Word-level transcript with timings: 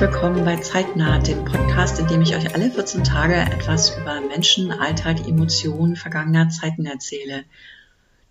Willkommen 0.00 0.46
bei 0.46 0.56
Zeitnah, 0.56 1.18
dem 1.18 1.44
Podcast, 1.44 1.98
in 1.98 2.06
dem 2.06 2.22
ich 2.22 2.34
euch 2.34 2.54
alle 2.54 2.70
14 2.70 3.04
Tage 3.04 3.34
etwas 3.34 3.94
über 3.98 4.18
Menschen, 4.22 4.72
Alltag, 4.72 5.28
Emotionen 5.28 5.94
vergangener 5.94 6.48
Zeiten 6.48 6.86
erzähle. 6.86 7.44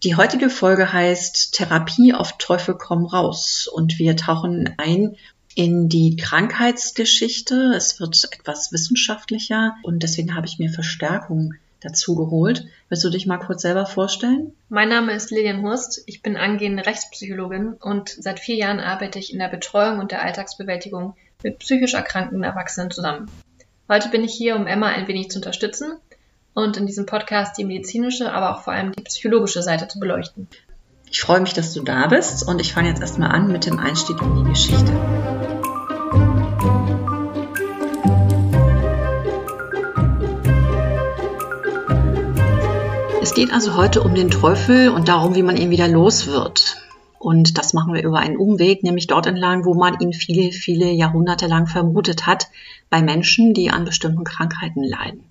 Die 0.04 0.16
heutige 0.16 0.50
Folge 0.50 0.92
heißt 0.92 1.54
Therapie 1.54 2.16
auf 2.16 2.40
Teufel 2.40 2.74
komm 2.74 3.06
raus 3.06 3.70
und 3.72 4.00
wir 4.00 4.18
tauchen 4.18 4.74
ein 4.78 5.16
in 5.54 5.90
die 5.90 6.16
Krankheitsgeschichte. 6.16 7.76
Es 7.78 8.00
wird 8.00 8.28
etwas 8.32 8.72
wissenschaftlicher 8.72 9.76
und 9.84 10.02
deswegen 10.02 10.34
habe 10.34 10.48
ich 10.48 10.58
mir 10.58 10.72
Verstärkung 10.72 11.54
dazu 11.82 12.16
geholt. 12.16 12.66
Willst 12.90 13.04
du 13.04 13.12
dich 13.12 13.28
mal 13.28 13.38
kurz 13.38 13.62
selber 13.62 13.86
vorstellen? 13.86 14.54
Mein 14.70 14.90
Name 14.90 15.14
ist 15.14 15.30
Lilian 15.30 15.62
Hurst. 15.62 16.02
Ich 16.08 16.24
bin 16.24 16.36
angehende 16.36 16.88
Rechtspsychologin 16.88 17.74
und 17.74 18.10
seit 18.10 18.40
vier 18.40 18.56
Jahren 18.56 18.80
arbeite 18.80 19.20
ich 19.20 19.32
in 19.32 19.38
der 19.38 19.50
Betreuung 19.50 20.00
und 20.00 20.10
der 20.10 20.24
Alltagsbewältigung 20.24 21.14
mit 21.42 21.60
psychisch 21.60 21.94
erkrankten 21.94 22.44
Erwachsenen 22.44 22.92
zusammen. 22.92 23.32
Heute 23.88 24.10
bin 24.10 24.26
ich 24.26 24.34
hier, 24.34 24.58
um 24.58 24.68
Emma 24.68 24.88
ein 24.88 25.08
wenig 25.08 25.32
zu 25.32 25.40
unterstützen 25.40 25.98
und 26.54 26.76
in 26.76 26.86
diesem 26.86 27.06
Podcast 27.06 27.58
die 27.58 27.64
medizinische, 27.64 28.34
aber 28.34 28.54
auch 28.54 28.64
vor 28.64 28.74
allem 28.74 28.92
die 28.92 29.04
psychologische 29.04 29.64
Seite 29.64 29.88
zu 29.88 30.00
beleuchten. 30.00 30.50
Ich 31.10 31.22
freue 31.22 31.40
mich, 31.40 31.54
dass 31.54 31.74
du 31.74 31.82
da 31.82 32.08
bist 32.08 32.46
und 32.46 32.60
ich 32.60 32.74
fange 32.74 32.90
jetzt 32.90 33.00
erstmal 33.00 33.32
an 33.32 33.52
mit 33.52 33.66
dem 33.66 33.80
Einstieg 33.80 34.22
in 34.22 34.36
die 34.36 34.50
Geschichte. 34.50 34.92
Es 43.22 43.34
geht 43.34 43.54
also 43.54 43.78
heute 43.78 44.02
um 44.02 44.14
den 44.14 44.30
Teufel 44.30 44.90
und 44.90 45.08
darum, 45.08 45.36
wie 45.36 45.44
man 45.44 45.56
ihn 45.56 45.70
wieder 45.70 45.88
los 45.88 46.28
wird. 46.28 46.89
Und 47.20 47.58
das 47.58 47.74
machen 47.74 47.94
wir 47.94 48.02
über 48.02 48.20
einen 48.20 48.38
Umweg, 48.38 48.82
nämlich 48.82 49.08
dort 49.08 49.28
entlang, 49.28 49.66
wo 49.66 49.74
man 49.74 50.00
ihn 50.00 50.14
viele, 50.14 50.54
viele 50.54 50.90
Jahrhunderte 50.90 51.48
lang 51.48 51.68
vermutet 51.68 52.26
hat, 52.26 52.48
bei 52.90 53.02
Menschen, 53.02 53.54
die 53.54 53.70
an 53.70 53.84
bestimmten 53.84 54.24
Krankheiten 54.24 54.84
leiden. 54.84 55.26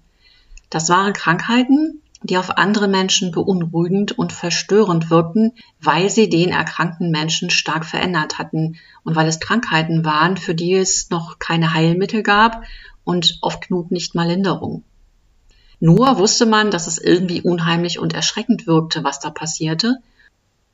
Das 0.68 0.90
waren 0.90 1.14
Krankheiten, 1.14 2.02
die 2.22 2.36
auf 2.36 2.58
andere 2.58 2.88
Menschen 2.88 3.30
beunruhigend 3.30 4.12
und 4.18 4.32
verstörend 4.32 5.08
wirkten, 5.08 5.52
weil 5.80 6.10
sie 6.10 6.28
den 6.28 6.50
erkrankten 6.50 7.10
Menschen 7.10 7.48
stark 7.48 7.86
verändert 7.86 8.38
hatten 8.38 8.76
und 9.02 9.16
weil 9.16 9.26
es 9.26 9.40
Krankheiten 9.40 10.04
waren, 10.04 10.36
für 10.36 10.54
die 10.54 10.74
es 10.74 11.08
noch 11.08 11.38
keine 11.38 11.72
Heilmittel 11.72 12.22
gab 12.22 12.64
und 13.04 13.38
oft 13.40 13.68
genug 13.68 13.90
nicht 13.90 14.14
mal 14.14 14.28
Linderung. 14.28 14.84
Nur 15.80 16.18
wusste 16.18 16.44
man, 16.44 16.70
dass 16.70 16.86
es 16.86 16.98
irgendwie 16.98 17.40
unheimlich 17.40 17.98
und 17.98 18.12
erschreckend 18.12 18.66
wirkte, 18.66 19.04
was 19.04 19.20
da 19.20 19.30
passierte. 19.30 19.98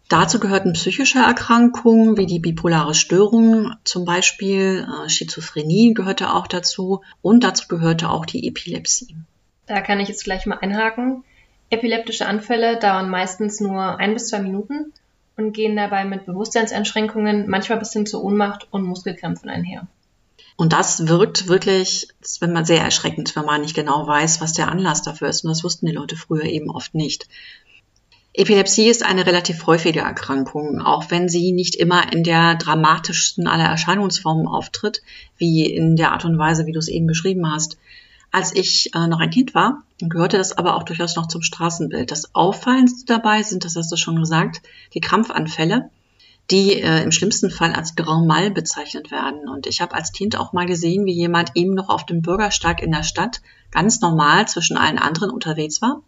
Dazu 0.08 0.38
gehörten 0.38 0.74
psychische 0.74 1.18
Erkrankungen 1.18 2.16
wie 2.18 2.26
die 2.26 2.38
bipolare 2.38 2.94
Störung, 2.94 3.74
zum 3.84 4.04
Beispiel 4.04 4.86
äh, 4.86 5.08
Schizophrenie 5.08 5.94
gehörte 5.94 6.34
auch 6.34 6.46
dazu 6.46 7.00
und 7.22 7.42
dazu 7.42 7.68
gehörte 7.68 8.10
auch 8.10 8.26
die 8.26 8.46
Epilepsie. 8.46 9.16
Da 9.66 9.80
kann 9.80 10.00
ich 10.00 10.08
jetzt 10.08 10.24
gleich 10.24 10.44
mal 10.44 10.58
einhaken. 10.58 11.24
Epileptische 11.70 12.26
Anfälle 12.26 12.78
dauern 12.78 13.08
meistens 13.08 13.60
nur 13.60 13.98
ein 13.98 14.12
bis 14.12 14.28
zwei 14.28 14.40
Minuten 14.40 14.92
und 15.36 15.52
gehen 15.52 15.74
dabei 15.74 16.04
mit 16.04 16.26
Bewusstseinseinschränkungen 16.26 17.48
manchmal 17.48 17.78
bis 17.78 17.92
hin 17.92 18.06
zur 18.06 18.22
Ohnmacht 18.22 18.68
und 18.70 18.84
Muskelkrämpfen 18.84 19.48
einher. 19.48 19.86
Und 20.56 20.72
das 20.72 21.08
wirkt 21.08 21.48
wirklich, 21.48 22.08
wenn 22.38 22.52
man 22.52 22.64
sehr 22.64 22.80
erschreckend, 22.80 23.34
wenn 23.34 23.44
man 23.44 23.62
nicht 23.62 23.74
genau 23.74 24.06
weiß, 24.06 24.40
was 24.40 24.52
der 24.52 24.68
Anlass 24.68 25.02
dafür 25.02 25.28
ist. 25.28 25.42
Und 25.42 25.50
das 25.50 25.64
wussten 25.64 25.86
die 25.86 25.92
Leute 25.92 26.16
früher 26.16 26.44
eben 26.44 26.70
oft 26.70 26.94
nicht. 26.94 27.26
Epilepsie 28.36 28.88
ist 28.88 29.04
eine 29.04 29.26
relativ 29.26 29.64
häufige 29.68 30.00
Erkrankung, 30.00 30.82
auch 30.82 31.08
wenn 31.08 31.28
sie 31.28 31.52
nicht 31.52 31.76
immer 31.76 32.12
in 32.12 32.24
der 32.24 32.56
dramatischsten 32.56 33.46
aller 33.46 33.66
Erscheinungsformen 33.66 34.48
auftritt, 34.48 35.02
wie 35.38 35.66
in 35.66 35.94
der 35.94 36.10
Art 36.10 36.24
und 36.24 36.36
Weise, 36.36 36.66
wie 36.66 36.72
du 36.72 36.80
es 36.80 36.88
eben 36.88 37.06
beschrieben 37.06 37.48
hast. 37.48 37.78
Als 38.32 38.52
ich 38.52 38.92
äh, 38.92 39.06
noch 39.06 39.20
ein 39.20 39.30
Kind 39.30 39.54
war, 39.54 39.84
gehörte 40.00 40.36
das 40.36 40.58
aber 40.58 40.74
auch 40.74 40.82
durchaus 40.82 41.14
noch 41.14 41.28
zum 41.28 41.42
Straßenbild. 41.42 42.10
Das 42.10 42.34
Auffallendste 42.34 43.04
dabei 43.06 43.44
sind, 43.44 43.64
das 43.64 43.76
hast 43.76 43.92
du 43.92 43.96
schon 43.96 44.16
gesagt, 44.16 44.62
die 44.94 45.00
Krampfanfälle, 45.00 45.90
die 46.50 46.72
äh, 46.72 47.04
im 47.04 47.12
schlimmsten 47.12 47.52
Fall 47.52 47.72
als 47.72 47.94
Grand 47.94 48.26
Mal 48.26 48.50
bezeichnet 48.50 49.12
werden. 49.12 49.48
Und 49.48 49.68
ich 49.68 49.80
habe 49.80 49.94
als 49.94 50.10
Kind 50.10 50.36
auch 50.36 50.52
mal 50.52 50.66
gesehen, 50.66 51.06
wie 51.06 51.14
jemand 51.14 51.52
eben 51.54 51.74
noch 51.74 51.88
auf 51.88 52.04
dem 52.04 52.20
Bürgersteig 52.20 52.82
in 52.82 52.90
der 52.90 53.04
Stadt 53.04 53.42
ganz 53.70 54.00
normal 54.00 54.48
zwischen 54.48 54.76
allen 54.76 54.98
anderen 54.98 55.30
unterwegs 55.30 55.80
war 55.80 56.02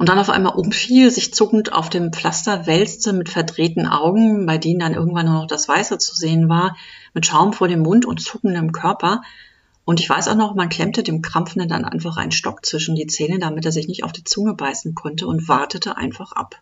und 0.00 0.08
dann 0.08 0.18
auf 0.18 0.30
einmal 0.30 0.54
umfiel, 0.54 1.10
sich 1.10 1.34
zuckend 1.34 1.74
auf 1.74 1.90
dem 1.90 2.10
Pflaster 2.10 2.66
wälzte 2.66 3.12
mit 3.12 3.28
verdrehten 3.28 3.86
Augen, 3.86 4.46
bei 4.46 4.56
denen 4.56 4.80
dann 4.80 4.94
irgendwann 4.94 5.26
nur 5.26 5.34
noch 5.34 5.46
das 5.46 5.68
Weiße 5.68 5.98
zu 5.98 6.16
sehen 6.16 6.48
war, 6.48 6.74
mit 7.12 7.26
Schaum 7.26 7.52
vor 7.52 7.68
dem 7.68 7.80
Mund 7.80 8.06
und 8.06 8.18
zuckendem 8.18 8.72
Körper 8.72 9.20
und 9.84 10.00
ich 10.00 10.08
weiß 10.08 10.28
auch 10.28 10.36
noch, 10.36 10.54
man 10.54 10.70
klemmte 10.70 11.02
dem 11.02 11.20
Krampfenden 11.20 11.68
dann 11.68 11.84
einfach 11.84 12.16
einen 12.16 12.32
Stock 12.32 12.64
zwischen 12.64 12.94
die 12.94 13.08
Zähne, 13.08 13.38
damit 13.38 13.66
er 13.66 13.72
sich 13.72 13.88
nicht 13.88 14.02
auf 14.02 14.12
die 14.12 14.24
Zunge 14.24 14.54
beißen 14.54 14.94
konnte 14.94 15.26
und 15.26 15.48
wartete 15.48 15.98
einfach 15.98 16.32
ab. 16.32 16.54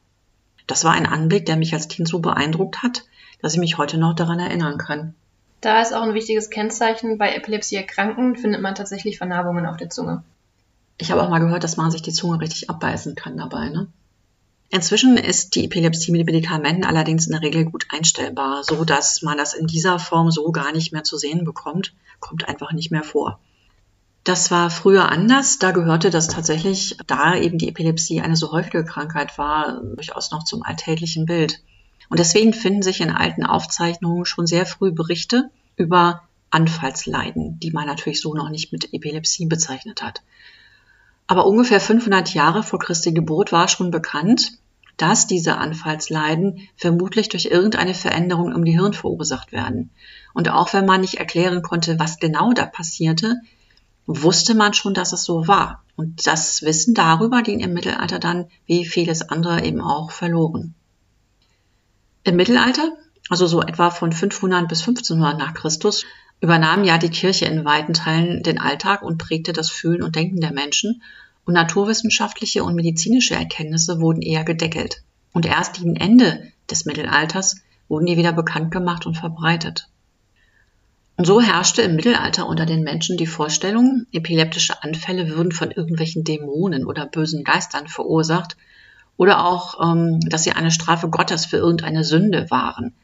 Das 0.66 0.82
war 0.82 0.94
ein 0.94 1.06
Anblick, 1.06 1.46
der 1.46 1.56
mich 1.56 1.72
als 1.72 1.86
Kind 1.86 2.08
so 2.08 2.18
beeindruckt 2.18 2.82
hat, 2.82 3.04
dass 3.40 3.54
ich 3.54 3.60
mich 3.60 3.78
heute 3.78 3.98
noch 3.98 4.14
daran 4.14 4.40
erinnern 4.40 4.78
kann. 4.78 5.14
Da 5.60 5.80
ist 5.80 5.94
auch 5.94 6.02
ein 6.02 6.14
wichtiges 6.14 6.50
Kennzeichen, 6.50 7.18
bei 7.18 7.36
Epilepsie-Erkrankten 7.36 8.34
findet 8.34 8.62
man 8.62 8.74
tatsächlich 8.74 9.18
Vernarbungen 9.18 9.64
auf 9.66 9.76
der 9.76 9.90
Zunge. 9.90 10.24
Ich 10.98 11.10
habe 11.10 11.22
auch 11.22 11.30
mal 11.30 11.38
gehört, 11.38 11.64
dass 11.64 11.76
man 11.76 11.90
sich 11.90 12.02
die 12.02 12.12
Zunge 12.12 12.40
richtig 12.40 12.68
abbeißen 12.68 13.14
kann 13.14 13.36
dabei, 13.36 13.68
ne? 13.68 13.86
Inzwischen 14.70 15.16
ist 15.16 15.54
die 15.54 15.64
Epilepsie 15.64 16.12
mit 16.12 16.26
Medikamenten 16.26 16.84
allerdings 16.84 17.26
in 17.26 17.32
der 17.32 17.40
Regel 17.40 17.64
gut 17.64 17.86
einstellbar, 17.90 18.62
so 18.64 18.84
dass 18.84 19.22
man 19.22 19.38
das 19.38 19.54
in 19.54 19.66
dieser 19.66 19.98
Form 19.98 20.30
so 20.30 20.52
gar 20.52 20.72
nicht 20.72 20.92
mehr 20.92 21.04
zu 21.04 21.16
sehen 21.16 21.44
bekommt, 21.44 21.94
kommt 22.20 22.46
einfach 22.46 22.72
nicht 22.72 22.90
mehr 22.90 23.02
vor. 23.02 23.40
Das 24.24 24.50
war 24.50 24.68
früher 24.68 25.10
anders, 25.10 25.58
da 25.58 25.70
gehörte 25.70 26.10
das 26.10 26.28
tatsächlich, 26.28 26.98
da 27.06 27.34
eben 27.34 27.56
die 27.56 27.68
Epilepsie 27.68 28.20
eine 28.20 28.36
so 28.36 28.52
häufige 28.52 28.84
Krankheit 28.84 29.38
war, 29.38 29.80
durchaus 29.80 30.32
noch 30.32 30.44
zum 30.44 30.62
alltäglichen 30.62 31.24
Bild. 31.24 31.62
Und 32.10 32.18
deswegen 32.18 32.52
finden 32.52 32.82
sich 32.82 33.00
in 33.00 33.10
alten 33.10 33.46
Aufzeichnungen 33.46 34.26
schon 34.26 34.46
sehr 34.46 34.66
früh 34.66 34.92
Berichte 34.92 35.50
über 35.76 36.24
Anfallsleiden, 36.50 37.58
die 37.60 37.70
man 37.70 37.86
natürlich 37.86 38.20
so 38.20 38.34
noch 38.34 38.50
nicht 38.50 38.70
mit 38.70 38.92
Epilepsie 38.92 39.46
bezeichnet 39.46 40.02
hat. 40.02 40.22
Aber 41.28 41.46
ungefähr 41.46 41.80
500 41.80 42.34
Jahre 42.34 42.62
vor 42.62 42.78
Christi 42.78 43.12
Geburt 43.12 43.52
war 43.52 43.68
schon 43.68 43.90
bekannt, 43.90 44.52
dass 44.96 45.26
diese 45.26 45.58
Anfallsleiden 45.58 46.68
vermutlich 46.76 47.28
durch 47.28 47.44
irgendeine 47.44 47.94
Veränderung 47.94 48.52
im 48.52 48.64
Gehirn 48.64 48.94
verursacht 48.94 49.52
werden. 49.52 49.90
Und 50.34 50.50
auch 50.50 50.72
wenn 50.72 50.86
man 50.86 51.02
nicht 51.02 51.14
erklären 51.14 51.62
konnte, 51.62 51.98
was 51.98 52.18
genau 52.18 52.52
da 52.52 52.66
passierte, 52.66 53.36
wusste 54.06 54.54
man 54.54 54.72
schon, 54.72 54.94
dass 54.94 55.12
es 55.12 55.22
so 55.22 55.46
war. 55.46 55.84
Und 55.96 56.26
das 56.26 56.62
Wissen 56.62 56.94
darüber 56.94 57.42
ging 57.42 57.60
im 57.60 57.74
Mittelalter 57.74 58.18
dann, 58.18 58.46
wie 58.66 58.86
vieles 58.86 59.28
andere 59.28 59.64
eben 59.64 59.82
auch, 59.82 60.10
verloren. 60.10 60.74
Im 62.24 62.36
Mittelalter, 62.36 62.96
also 63.28 63.46
so 63.46 63.60
etwa 63.60 63.90
von 63.90 64.12
500 64.12 64.66
bis 64.66 64.80
1500 64.80 65.38
nach 65.38 65.54
Christus, 65.54 66.04
übernahm 66.40 66.84
ja 66.84 66.98
die 66.98 67.10
Kirche 67.10 67.46
in 67.46 67.64
weiten 67.64 67.94
Teilen 67.94 68.42
den 68.42 68.58
Alltag 68.58 69.02
und 69.02 69.18
prägte 69.18 69.52
das 69.52 69.70
Fühlen 69.70 70.02
und 70.02 70.16
Denken 70.16 70.40
der 70.40 70.52
Menschen 70.52 71.02
und 71.44 71.54
naturwissenschaftliche 71.54 72.62
und 72.62 72.74
medizinische 72.74 73.34
Erkenntnisse 73.34 74.00
wurden 74.00 74.22
eher 74.22 74.44
gedeckelt. 74.44 75.02
Und 75.32 75.46
erst 75.46 75.74
gegen 75.74 75.96
Ende 75.96 76.52
des 76.70 76.84
Mittelalters 76.84 77.62
wurden 77.88 78.06
die 78.06 78.16
wieder 78.16 78.32
bekannt 78.32 78.70
gemacht 78.70 79.06
und 79.06 79.16
verbreitet. 79.16 79.88
Und 81.16 81.26
so 81.26 81.40
herrschte 81.40 81.82
im 81.82 81.96
Mittelalter 81.96 82.46
unter 82.46 82.64
den 82.64 82.84
Menschen 82.84 83.16
die 83.16 83.26
Vorstellung, 83.26 84.06
epileptische 84.12 84.84
Anfälle 84.84 85.28
würden 85.28 85.50
von 85.50 85.72
irgendwelchen 85.72 86.22
Dämonen 86.22 86.86
oder 86.86 87.06
bösen 87.06 87.42
Geistern 87.42 87.88
verursacht 87.88 88.56
oder 89.16 89.44
auch, 89.44 89.82
ähm, 89.82 90.20
dass 90.20 90.44
sie 90.44 90.52
eine 90.52 90.70
Strafe 90.70 91.08
Gottes 91.08 91.44
für 91.44 91.56
irgendeine 91.56 92.04
Sünde 92.04 92.50
waren, 92.50 92.94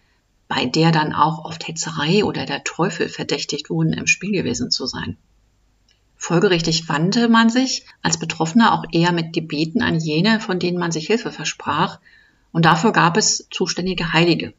bei 0.49 0.67
der 0.67 0.93
dann 0.93 1.13
auch 1.13 1.45
oft 1.45 1.67
Hetzerei 1.67 2.25
oder 2.25 2.47
der 2.47 2.65
Teufel 2.65 3.09
verdächtigt 3.09 3.71
wurden, 3.71 3.93
im 3.93 4.07
Spiel 4.07 4.33
gewesen 4.33 4.71
zu 4.71 4.87
sein. 4.87 5.17
Folgerichtig 6.17 6.89
wandte 6.89 7.29
man 7.29 7.51
sich 7.51 7.87
als 8.03 8.19
Betroffener 8.19 8.73
auch 8.73 8.85
eher 8.93 9.13
mit 9.13 9.33
Gebeten 9.33 9.83
an 9.83 9.99
jene, 9.99 10.41
von 10.41 10.59
denen 10.59 10.79
man 10.79 10.93
sich 10.93 11.07
Hilfe 11.07 11.31
versprach, 11.33 11.99
und 12.53 12.65
dafür 12.65 12.93
gab 12.93 13.17
es 13.17 13.49
zuständige 13.51 14.13
Heilige. 14.13 14.55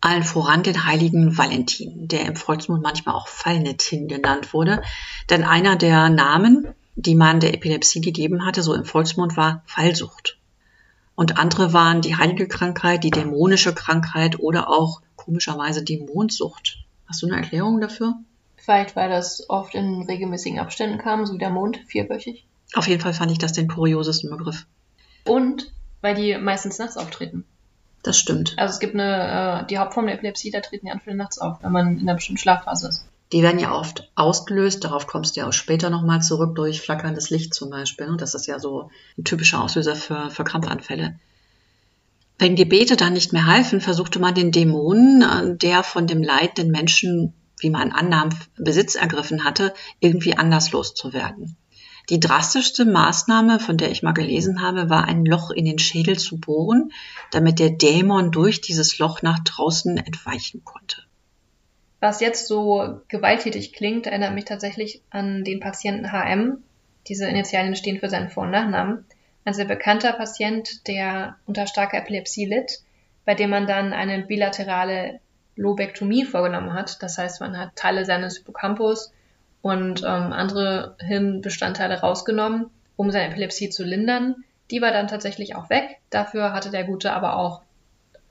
Allen 0.00 0.22
voran 0.22 0.62
den 0.62 0.86
heiligen 0.86 1.36
Valentin, 1.36 2.08
der 2.08 2.24
im 2.26 2.36
Volksmund 2.36 2.82
manchmal 2.82 3.14
auch 3.14 3.28
Fallnetin 3.28 4.08
genannt 4.08 4.52
wurde, 4.52 4.82
denn 5.28 5.44
einer 5.44 5.76
der 5.76 6.08
Namen, 6.08 6.68
die 6.96 7.14
man 7.14 7.40
der 7.40 7.54
Epilepsie 7.54 8.00
gegeben 8.00 8.44
hatte, 8.44 8.62
so 8.62 8.74
im 8.74 8.84
Volksmund, 8.84 9.36
war 9.36 9.62
Fallsucht. 9.66 10.38
Und 11.14 11.38
andere 11.38 11.72
waren 11.72 12.00
die 12.00 12.16
heilige 12.16 12.48
Krankheit, 12.48 13.04
die 13.04 13.10
dämonische 13.10 13.74
Krankheit 13.74 14.40
oder 14.40 14.68
auch 14.70 15.02
komischerweise 15.24 15.84
die 15.84 15.98
Mondsucht. 15.98 16.84
Hast 17.08 17.22
du 17.22 17.26
eine 17.26 17.36
Erklärung 17.36 17.80
dafür? 17.80 18.14
Vielleicht, 18.56 18.96
weil 18.96 19.10
das 19.10 19.48
oft 19.48 19.74
in 19.74 20.02
regelmäßigen 20.02 20.58
Abständen 20.58 20.98
kam, 20.98 21.26
so 21.26 21.34
wie 21.34 21.38
der 21.38 21.50
Mond, 21.50 21.78
vierwöchig. 21.86 22.46
Auf 22.74 22.86
jeden 22.86 23.00
Fall 23.00 23.12
fand 23.12 23.32
ich 23.32 23.38
das 23.38 23.52
den 23.52 23.68
kuriosesten 23.68 24.30
Begriff. 24.30 24.66
Und 25.24 25.72
weil 26.00 26.14
die 26.14 26.36
meistens 26.38 26.78
nachts 26.78 26.96
auftreten. 26.96 27.44
Das 28.02 28.18
stimmt. 28.18 28.54
Also 28.56 28.72
es 28.72 28.80
gibt 28.80 28.94
eine, 28.94 29.62
äh, 29.62 29.66
die 29.66 29.78
Hauptform 29.78 30.06
der 30.06 30.16
Epilepsie, 30.16 30.50
da 30.50 30.60
treten 30.60 30.86
die 30.86 30.92
Anfälle 30.92 31.16
nachts 31.16 31.38
auf, 31.38 31.62
wenn 31.62 31.72
man 31.72 31.98
in 31.98 32.00
einer 32.02 32.14
bestimmten 32.14 32.40
Schlafphase 32.40 32.88
ist. 32.88 33.06
Die 33.32 33.42
werden 33.42 33.60
ja 33.60 33.74
oft 33.74 34.10
ausgelöst, 34.14 34.84
darauf 34.84 35.06
kommst 35.06 35.36
du 35.36 35.40
ja 35.40 35.48
auch 35.48 35.52
später 35.52 35.88
nochmal 35.88 36.20
zurück, 36.20 36.54
durch 36.54 36.80
flackerndes 36.80 37.30
Licht 37.30 37.54
zum 37.54 37.70
Beispiel. 37.70 38.10
Ne? 38.10 38.16
Das 38.16 38.34
ist 38.34 38.46
ja 38.46 38.58
so 38.58 38.90
ein 39.16 39.24
typischer 39.24 39.62
Auslöser 39.62 39.96
für, 39.96 40.30
für 40.30 40.44
Krampfanfälle. 40.44 41.18
Wenn 42.38 42.56
Gebete 42.56 42.96
dann 42.96 43.12
nicht 43.12 43.32
mehr 43.32 43.46
halfen, 43.46 43.80
versuchte 43.80 44.18
man 44.18 44.34
den 44.34 44.52
Dämonen, 44.52 45.22
äh, 45.22 45.56
der 45.56 45.82
von 45.82 46.06
dem 46.06 46.22
leidenden 46.22 46.70
Menschen, 46.70 47.34
wie 47.60 47.70
man 47.70 47.92
annahm, 47.92 48.30
Besitz 48.56 48.94
ergriffen 48.94 49.44
hatte, 49.44 49.74
irgendwie 50.00 50.36
anders 50.36 50.72
loszuwerden. 50.72 51.56
Die 52.10 52.18
drastischste 52.18 52.84
Maßnahme, 52.84 53.60
von 53.60 53.78
der 53.78 53.90
ich 53.90 54.02
mal 54.02 54.12
gelesen 54.12 54.60
habe, 54.60 54.90
war 54.90 55.04
ein 55.04 55.24
Loch 55.24 55.50
in 55.50 55.64
den 55.64 55.78
Schädel 55.78 56.18
zu 56.18 56.38
bohren, 56.38 56.90
damit 57.30 57.60
der 57.60 57.70
Dämon 57.70 58.32
durch 58.32 58.60
dieses 58.60 58.98
Loch 58.98 59.22
nach 59.22 59.38
draußen 59.44 59.96
entweichen 59.98 60.64
konnte. 60.64 61.02
Was 62.00 62.20
jetzt 62.20 62.48
so 62.48 63.00
gewalttätig 63.06 63.72
klingt, 63.72 64.08
erinnert 64.08 64.34
mich 64.34 64.44
tatsächlich 64.44 65.02
an 65.10 65.44
den 65.44 65.60
Patienten 65.60 66.10
HM. 66.10 66.58
Diese 67.06 67.28
Initialien 67.28 67.76
stehen 67.76 68.00
für 68.00 68.10
seinen 68.10 68.30
Vor- 68.30 68.42
und 68.42 68.50
Nachnamen. 68.50 69.04
Ein 69.44 69.54
sehr 69.54 69.64
bekannter 69.64 70.12
Patient, 70.12 70.86
der 70.86 71.36
unter 71.46 71.66
starker 71.66 71.98
Epilepsie 71.98 72.44
litt, 72.44 72.80
bei 73.24 73.34
dem 73.34 73.50
man 73.50 73.66
dann 73.66 73.92
eine 73.92 74.22
bilaterale 74.22 75.20
Lobektomie 75.56 76.24
vorgenommen 76.24 76.74
hat. 76.74 77.02
Das 77.02 77.18
heißt, 77.18 77.40
man 77.40 77.58
hat 77.58 77.76
Teile 77.76 78.04
seines 78.04 78.38
Hippocampus 78.38 79.12
und 79.60 80.02
ähm, 80.02 80.32
andere 80.32 80.96
Hirnbestandteile 81.00 82.00
rausgenommen, 82.00 82.70
um 82.96 83.10
seine 83.10 83.30
Epilepsie 83.30 83.70
zu 83.70 83.84
lindern. 83.84 84.44
Die 84.70 84.80
war 84.80 84.92
dann 84.92 85.08
tatsächlich 85.08 85.54
auch 85.56 85.70
weg. 85.70 85.98
Dafür 86.10 86.52
hatte 86.52 86.70
der 86.70 86.84
Gute 86.84 87.12
aber 87.12 87.36
auch 87.36 87.62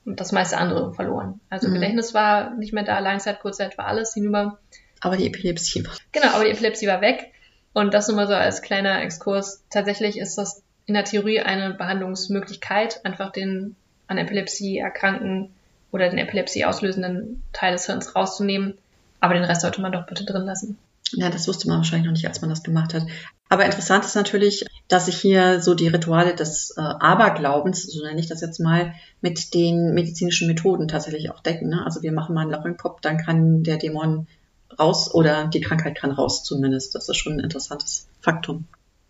das 0.06 0.32
meiste 0.32 0.58
andere 0.58 0.94
verloren. 0.94 1.40
Also 1.50 1.68
mhm. 1.68 1.76
Gedächtnis 1.76 2.14
war 2.14 2.56
nicht 2.56 2.74
mehr 2.74 2.84
da, 2.84 3.00
Langzeit, 3.00 3.40
Kurzzeit 3.40 3.78
war 3.78 3.88
alles 3.88 4.14
hinüber. 4.14 4.60
Aber 5.00 5.18
die 5.18 5.28
Epilepsie 5.28 5.86
war. 5.86 5.94
Genau, 6.12 6.28
aber 6.34 6.46
die 6.46 6.52
Epilepsie 6.52 6.88
war 6.88 7.02
weg. 7.02 7.32
Und 7.74 7.94
das 7.94 8.08
nur 8.08 8.18
mal 8.18 8.28
so 8.28 8.34
als 8.34 8.62
kleiner 8.62 9.02
Exkurs. 9.02 9.64
Tatsächlich 9.70 10.18
ist 10.18 10.38
das 10.38 10.64
in 10.86 10.94
der 10.94 11.06
Theorie 11.06 11.40
eine 11.40 11.74
Behandlungsmöglichkeit, 11.74 13.06
einfach 13.06 13.32
den 13.32 13.76
an 14.08 14.18
Epilepsie 14.18 14.78
erkrankten 14.78 15.52
oder 15.92 16.10
den 16.10 16.20
Epilepsie 16.20 16.66
auslösenden 16.66 17.44
Teil 17.54 17.74
des 17.74 17.86
Hirns 17.86 18.16
rauszunehmen. 18.16 18.78
Aber 19.20 19.34
den 19.34 19.44
Rest 19.44 19.62
sollte 19.62 19.82
man 19.82 19.92
doch 19.92 20.06
bitte 20.06 20.26
drin 20.26 20.46
lassen. 20.46 20.78
Ja, 21.14 21.30
das 21.30 21.48
wusste 21.48 21.68
man 21.68 21.78
wahrscheinlich 21.78 22.06
noch 22.06 22.14
nicht, 22.14 22.28
als 22.28 22.42
man 22.42 22.50
das 22.50 22.64
gemacht 22.64 22.94
hat. 22.94 23.04
Aber 23.50 23.66
interessant 23.66 24.06
ist 24.06 24.16
natürlich, 24.16 24.66
dass 24.88 25.08
sich 25.08 25.18
hier 25.18 25.62
so 25.62 25.74
die 25.74 25.90
Rituale 25.90 26.36
des 26.36 26.72
äh, 26.78 26.82
Aberglaubens, 26.82 27.84
so 27.84 28.04
nenne 28.04 28.20
ich 28.20 28.28
das 28.28 28.42
jetzt 28.42 28.60
mal, 28.60 28.94
mit 29.20 29.54
den 29.54 29.94
medizinischen 29.94 30.48
Methoden 30.48 30.88
tatsächlich 30.88 31.30
auch 31.32 31.42
decken. 31.42 31.70
Ne? 31.70 31.84
Also 31.86 32.02
wir 32.02 32.14
machen 32.14 32.34
mal 32.34 32.46
ein 32.46 32.52
Loch 32.52 32.66
im 32.66 32.78
Kopf, 32.78 33.02
dann 33.02 33.18
kann 33.18 33.64
der 33.64 33.78
Dämon 33.78 34.28
raus 34.80 35.14
oder 35.14 35.48
die 35.48 35.60
Krankheit 35.60 35.98
kann 35.98 36.12
raus 36.12 36.44
zumindest. 36.44 36.96
Das 36.96 37.10
ist 37.10 37.18
schon 37.18 37.34
ein 37.34 37.40
interessantes 37.40 38.08
Faktum. 38.22 38.66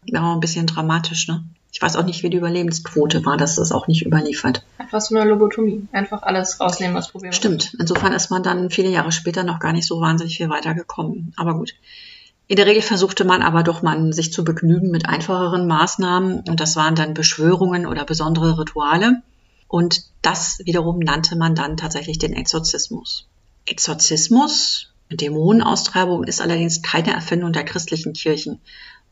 Ja, 0.06 0.34
ein 0.34 0.40
bisschen 0.40 0.66
dramatisch, 0.66 1.28
ne? 1.28 1.44
Ich 1.72 1.82
weiß 1.82 1.96
auch 1.96 2.06
nicht, 2.06 2.22
wie 2.22 2.30
die 2.30 2.38
Überlebensquote 2.38 3.26
war, 3.26 3.38
das 3.38 3.58
ist 3.58 3.72
auch 3.72 3.88
nicht 3.88 4.06
überliefert. 4.06 4.64
Etwas 4.78 5.08
von 5.08 5.18
einer 5.18 5.30
Lobotomie. 5.30 5.88
Einfach 5.94 6.22
alles 6.24 6.60
rausnehmen, 6.60 6.96
was 6.96 7.10
probieren. 7.10 7.34
Stimmt. 7.34 7.76
Insofern 7.80 8.12
ist 8.14 8.30
man 8.30 8.44
dann 8.44 8.70
viele 8.70 8.90
Jahre 8.90 9.12
später 9.12 9.44
noch 9.44 9.60
gar 9.60 9.72
nicht 9.72 9.88
so 9.88 10.02
wahnsinnig 10.02 10.38
viel 10.38 10.50
weitergekommen. 10.50 11.34
Aber 11.38 11.56
gut. 11.56 11.74
In 12.48 12.58
der 12.58 12.66
Regel 12.66 12.82
versuchte 12.82 13.24
man 13.24 13.42
aber 13.42 13.64
doch 13.64 13.82
man 13.82 14.12
sich 14.12 14.34
zu 14.34 14.44
begnügen 14.44 14.92
mit 14.92 15.08
einfacheren 15.08 15.68
Maßnahmen 15.68 16.42
und 16.42 16.60
das 16.60 16.76
waren 16.76 16.96
dann 16.96 17.14
Beschwörungen 17.14 17.86
oder 17.86 18.04
besondere 18.04 18.60
Rituale. 18.60 19.22
Und 19.70 20.02
das 20.22 20.60
wiederum 20.66 21.00
nannte 21.00 21.38
man 21.38 21.56
dann 21.56 21.78
tatsächlich 21.78 22.20
den 22.20 22.34
Exorzismus. 22.34 23.30
Exorzismus, 23.66 24.92
Dämonenaustreibung 25.10 26.26
ist 26.26 26.42
allerdings 26.42 26.82
keine 26.82 27.14
Erfindung 27.14 27.54
der 27.54 27.64
christlichen 27.64 28.12
Kirchen, 28.12 28.60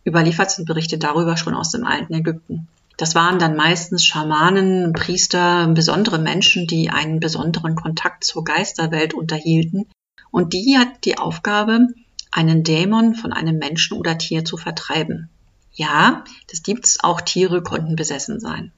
Überliefert 0.09 0.51
sind 0.51 0.65
Berichte 0.65 0.97
darüber 0.97 1.37
schon 1.37 1.53
aus 1.53 1.71
dem 1.71 1.85
alten 1.85 2.13
Ägypten. 2.13 2.67
Das 2.97 3.15
waren 3.15 3.39
dann 3.39 3.55
meistens 3.55 4.03
Schamanen, 4.03 4.91
Priester, 4.91 5.67
besondere 5.67 6.19
Menschen, 6.19 6.67
die 6.67 6.89
einen 6.89 7.21
besonderen 7.21 7.75
Kontakt 7.75 8.25
zur 8.25 8.43
Geisterwelt 8.43 9.13
unterhielten. 9.13 9.85
Und 10.31 10.51
die 10.53 10.77
hat 10.77 11.05
die 11.05 11.17
Aufgabe, 11.17 11.87
einen 12.31 12.63
Dämon 12.63 13.15
von 13.15 13.31
einem 13.31 13.57
Menschen 13.57 13.97
oder 13.97 14.17
Tier 14.17 14.43
zu 14.43 14.57
vertreiben. 14.57 15.29
Ja, 15.73 16.25
das 16.49 16.61
gibt's, 16.61 17.01
auch 17.01 17.21
Tiere 17.21 17.63
konnten 17.63 17.95
besessen 17.95 18.39
sein. 18.39 18.73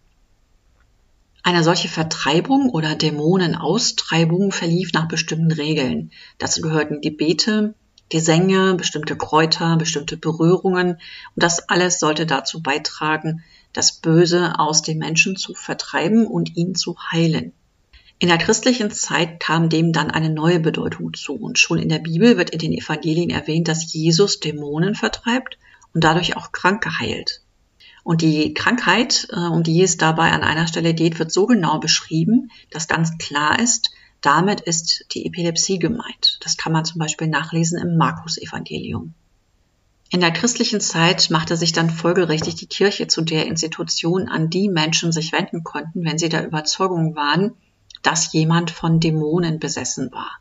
Eine 1.44 1.64
solche 1.64 1.88
Vertreibung 1.88 2.70
oder 2.70 2.96
Dämonenaustreibung 2.96 4.52
verlief 4.52 4.94
nach 4.94 5.08
bestimmten 5.08 5.52
Regeln. 5.52 6.12
Dazu 6.38 6.62
gehörten 6.62 7.02
Gebete, 7.02 7.74
Gesänge, 8.12 8.76
bestimmte 8.76 9.18
Kräuter, 9.18 9.78
bestimmte 9.78 10.18
Berührungen. 10.18 10.92
Und 10.92 11.00
das 11.36 11.68
alles 11.70 12.00
sollte 12.00 12.28
dazu 12.28 12.62
beitragen, 12.62 13.44
das 13.74 13.94
Böse 13.94 14.60
aus 14.60 14.84
dem 14.84 15.00
Menschen 15.00 15.38
zu 15.38 15.56
vertreiben 15.56 16.28
und 16.28 16.56
ihn 16.56 16.76
zu 16.76 16.98
heilen. 17.12 17.54
In 18.20 18.28
der 18.28 18.38
christlichen 18.38 18.92
Zeit 18.92 19.40
kam 19.40 19.70
dem 19.70 19.94
dann 19.94 20.12
eine 20.12 20.30
neue 20.30 20.60
Bedeutung 20.60 21.14
zu. 21.16 21.34
Und 21.34 21.58
schon 21.58 21.80
in 21.80 21.90
der 21.90 22.00
Bibel 22.00 22.38
wird 22.38 22.52
in 22.52 22.60
den 22.60 22.74
Evangelien 22.74 23.32
erwähnt, 23.32 23.68
dass 23.68 23.92
Jesus 23.92 24.40
Dämonen 24.40 24.94
vertreibt 24.94 25.58
und 25.96 26.04
dadurch 26.04 26.38
auch 26.38 26.52
Kranke 26.52 27.00
heilt. 27.00 27.42
Und 28.04 28.22
die 28.22 28.54
Krankheit, 28.54 29.28
äh, 29.32 29.38
um 29.38 29.64
die 29.64 29.82
es 29.82 29.98
dabei 29.98 30.32
an 30.32 30.44
einer 30.44 30.68
Stelle 30.68 30.94
geht, 30.94 31.18
wird 31.18 31.32
so 31.32 31.46
genau 31.46 31.80
beschrieben, 31.80 32.52
dass 32.72 32.88
ganz 32.88 33.18
klar 33.18 33.60
ist, 33.60 33.92
damit 34.22 34.62
ist 34.62 35.06
die 35.14 35.26
Epilepsie 35.26 35.80
gemeint. 35.80 36.38
Das 36.42 36.58
kann 36.58 36.72
man 36.72 36.86
zum 36.86 37.00
Beispiel 37.00 37.28
nachlesen 37.28 37.80
im 37.80 37.98
Markus-Evangelium. 37.98 39.14
In 40.10 40.20
der 40.20 40.32
christlichen 40.32 40.82
Zeit 40.82 41.30
machte 41.30 41.56
sich 41.58 41.72
dann 41.72 41.90
folgerichtig 41.90 42.56
die 42.56 42.68
Kirche 42.68 43.08
zu 43.08 43.22
der 43.22 43.48
Institution, 43.48 44.28
an 44.28 44.50
die 44.50 44.70
Menschen 44.70 45.12
sich 45.12 45.32
wenden 45.32 45.64
konnten, 45.64 46.04
wenn 46.04 46.18
sie 46.18 46.30
der 46.30 46.46
Überzeugung 46.46 47.16
waren, 47.16 47.54
dass 48.02 48.34
jemand 48.34 48.72
von 48.72 49.00
Dämonen 49.00 49.60
besessen 49.60 50.12
war. 50.12 50.32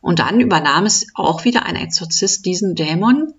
Und 0.00 0.20
dann 0.20 0.40
übernahm 0.40 0.86
es 0.86 1.06
auch 1.14 1.44
wieder 1.44 1.66
ein 1.66 1.76
Exorzist 1.76 2.46
diesen 2.46 2.74
Dämon, 2.74 3.34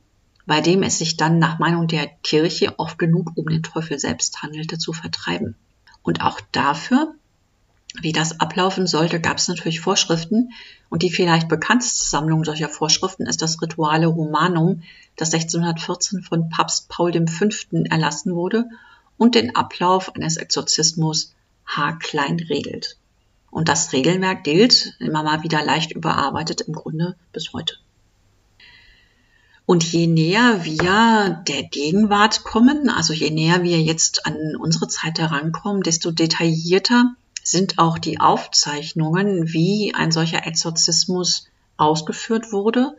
bei 0.46 0.62
dem 0.62 0.84
es 0.84 1.00
sich 1.00 1.18
dann 1.18 1.40
nach 1.40 1.60
Meinung 1.60 1.88
der 1.88 2.08
Kirche 2.08 2.78
oft 2.78 3.00
genug 3.00 3.32
um 3.36 3.48
den 3.48 3.64
Teufel 3.64 4.00
selbst 4.00 4.42
handelte, 4.42 4.78
zu 4.78 4.94
vertreiben. 4.94 5.56
Und 6.04 6.22
auch 6.22 6.40
dafür 6.52 7.16
wie 8.02 8.12
das 8.12 8.40
ablaufen 8.40 8.88
sollte, 8.88 9.20
gab 9.20 9.38
es 9.38 9.48
natürlich 9.48 9.82
Vorschriften 9.82 10.52
und 10.90 11.02
die 11.02 11.12
vielleicht 11.12 11.48
bekannteste 11.48 12.08
Sammlung 12.08 12.46
solcher 12.46 12.70
Vorschriften 12.70 13.26
ist 13.26 13.42
das 13.42 13.62
Rituale 13.62 14.08
Romanum, 14.08 14.84
das 15.16 15.34
1614 15.34 16.22
von 16.22 16.50
Papst 16.50 16.88
Paul 16.90 17.12
V. 17.28 17.48
erlassen 17.90 18.36
wurde 18.36 18.66
und 19.18 19.36
den 19.36 19.56
Ablauf 19.56 20.16
eines 20.16 20.38
Exorzismus 20.38 21.34
haarklein 21.66 22.40
regelt. 22.40 22.98
Und 23.52 23.68
das 23.68 23.92
Regelwerk 23.92 24.44
gilt, 24.44 24.96
immer 25.00 25.24
mal 25.24 25.44
wieder 25.44 25.64
leicht 25.64 25.92
überarbeitet, 25.92 26.62
im 26.62 26.74
Grunde 26.74 27.16
bis 27.34 27.54
heute. 27.54 27.76
Und 29.66 29.84
je 29.84 30.08
näher 30.08 30.64
wir 30.64 31.44
der 31.48 31.64
Gegenwart 31.64 32.44
kommen, 32.44 32.90
also 32.90 33.14
je 33.14 33.30
näher 33.30 33.62
wir 33.64 33.82
jetzt 33.82 34.26
an 34.26 34.56
unsere 34.56 34.88
Zeit 34.88 35.20
herankommen, 35.20 35.84
desto 35.84 36.12
detaillierter 36.12 37.16
sind 37.44 37.80
auch 37.80 37.98
die 37.98 38.20
Aufzeichnungen, 38.20 39.52
wie 39.52 39.94
ein 39.96 40.12
solcher 40.12 40.46
Exorzismus 40.46 41.48
ausgeführt 41.78 42.52
wurde 42.52 42.96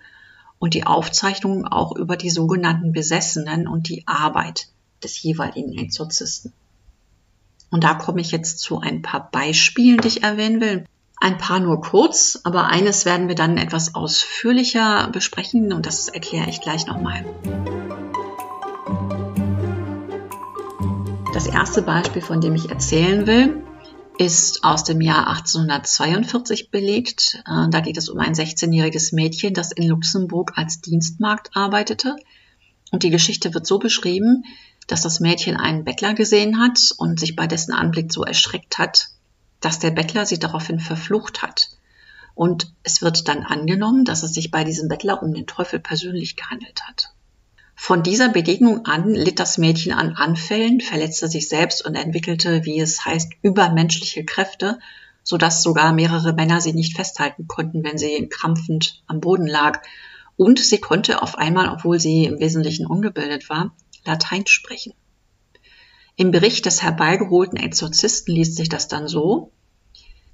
und 0.59 0.75
die 0.75 0.87
Aufzeichnungen 0.87 1.67
auch 1.67 1.97
über 1.97 2.17
die 2.17 2.31
sogenannten 2.31 2.93
Besessenen 2.93 3.67
und 3.67 3.89
die 3.89 4.07
Arbeit 4.07 4.69
des 5.03 5.23
jeweiligen 5.23 5.77
Exorzisten. 5.79 6.53
Und 7.71 7.85
da 7.85 7.95
komme 7.95 8.21
ich 8.21 8.31
jetzt 8.33 8.59
zu 8.59 8.81
ein 8.81 9.03
paar 9.03 9.31
Beispielen, 9.31 9.99
die 9.99 10.09
ich 10.09 10.23
erwähnen 10.23 10.61
will. 10.61 10.85
Ein 11.23 11.39
paar 11.39 11.61
nur 11.61 11.81
kurz, 11.83 12.41
aber 12.45 12.67
eines 12.67 13.05
werden 13.05 13.29
wir 13.29 13.35
dann 13.35 13.59
etwas 13.59 13.95
ausführlicher 13.95 15.09
besprechen 15.13 15.73
und 15.73 15.87
das 15.87 16.09
erkläre 16.09 16.49
ich 16.49 16.61
gleich 16.61 16.87
nochmal. 16.87 17.25
Das 21.33 21.47
erste 21.47 21.83
Beispiel, 21.83 22.23
von 22.23 22.41
dem 22.41 22.55
ich 22.55 22.71
erzählen 22.71 23.27
will, 23.27 23.63
ist 24.21 24.65
aus 24.65 24.85
dem 24.85 25.01
Jahr 25.01 25.29
1842 25.29 26.71
belegt. 26.71 27.43
Äh, 27.47 27.71
da 27.71 27.81
geht 27.81 27.97
es 27.97 28.11
um 28.11 28.19
ein 28.19 28.35
16-jähriges 28.35 29.15
Mädchen, 29.15 29.55
das 29.55 29.73
in 29.73 29.89
Luxemburg 29.89 30.53
als 30.57 30.83
Dienstmarkt 30.83 31.57
arbeitete. 31.57 32.17
Und 32.91 33.03
die 33.03 33.09
Geschichte 33.09 33.55
wird 33.55 33.67
so 33.67 33.79
beschrieben, 33.79 34.45
dass 34.89 35.01
das 35.01 35.21
Mädchen 35.21 35.57
einen 35.57 35.85
Bettler 35.85 36.13
gesehen 36.13 36.61
hat 36.61 36.79
und 36.99 37.19
sich 37.19 37.35
bei 37.35 37.47
dessen 37.47 37.73
Anblick 37.73 38.13
so 38.13 38.23
erschreckt 38.23 38.77
hat, 38.77 39.09
dass 39.61 39.79
der 39.79 39.91
Bettler 39.91 40.27
sie 40.27 40.39
daraufhin 40.39 40.81
verflucht 40.81 41.41
hat. 41.41 41.71
Und 42.35 42.75
es 42.83 43.01
wird 43.01 43.27
dann 43.27 43.43
angenommen, 43.45 44.05
dass 44.05 44.23
es 44.23 44.35
sich 44.35 44.51
bei 44.51 44.65
diesem 44.65 44.89
Bettler 44.89 45.23
um 45.23 45.33
den 45.33 45.47
Teufel 45.47 45.81
persönlich 45.81 46.37
gehandelt 46.37 46.83
hat. 46.87 47.15
Von 47.83 48.03
dieser 48.03 48.29
Begegnung 48.29 48.85
an 48.85 49.15
litt 49.15 49.41
das 49.41 49.57
Mädchen 49.57 49.95
an 49.95 50.13
Anfällen, 50.13 50.83
verletzte 50.83 51.29
sich 51.29 51.49
selbst 51.49 51.83
und 51.83 51.95
entwickelte, 51.95 52.67
wie 52.67 52.79
es 52.79 53.07
heißt, 53.07 53.33
übermenschliche 53.41 54.23
Kräfte, 54.23 54.79
sodass 55.23 55.63
sogar 55.63 55.95
mehrere 55.95 56.35
Männer 56.35 56.61
sie 56.61 56.75
nicht 56.75 56.95
festhalten 56.95 57.49
konnten, 57.49 57.83
wenn 57.83 57.97
sie 57.97 58.29
krampfend 58.29 59.03
am 59.07 59.21
Boden 59.21 59.47
lag. 59.47 59.81
Und 60.37 60.59
sie 60.59 60.79
konnte 60.79 61.23
auf 61.23 61.39
einmal, 61.39 61.71
obwohl 61.71 61.99
sie 61.99 62.27
im 62.27 62.39
Wesentlichen 62.39 62.87
ungebildet 62.87 63.49
war, 63.49 63.75
Latein 64.05 64.47
sprechen. 64.47 64.93
Im 66.17 66.33
Bericht 66.33 66.67
des 66.67 66.83
herbeigeholten 66.83 67.57
Exorzisten 67.57 68.35
liest 68.35 68.57
sich 68.57 68.69
das 68.69 68.89
dann 68.89 69.09
so, 69.09 69.53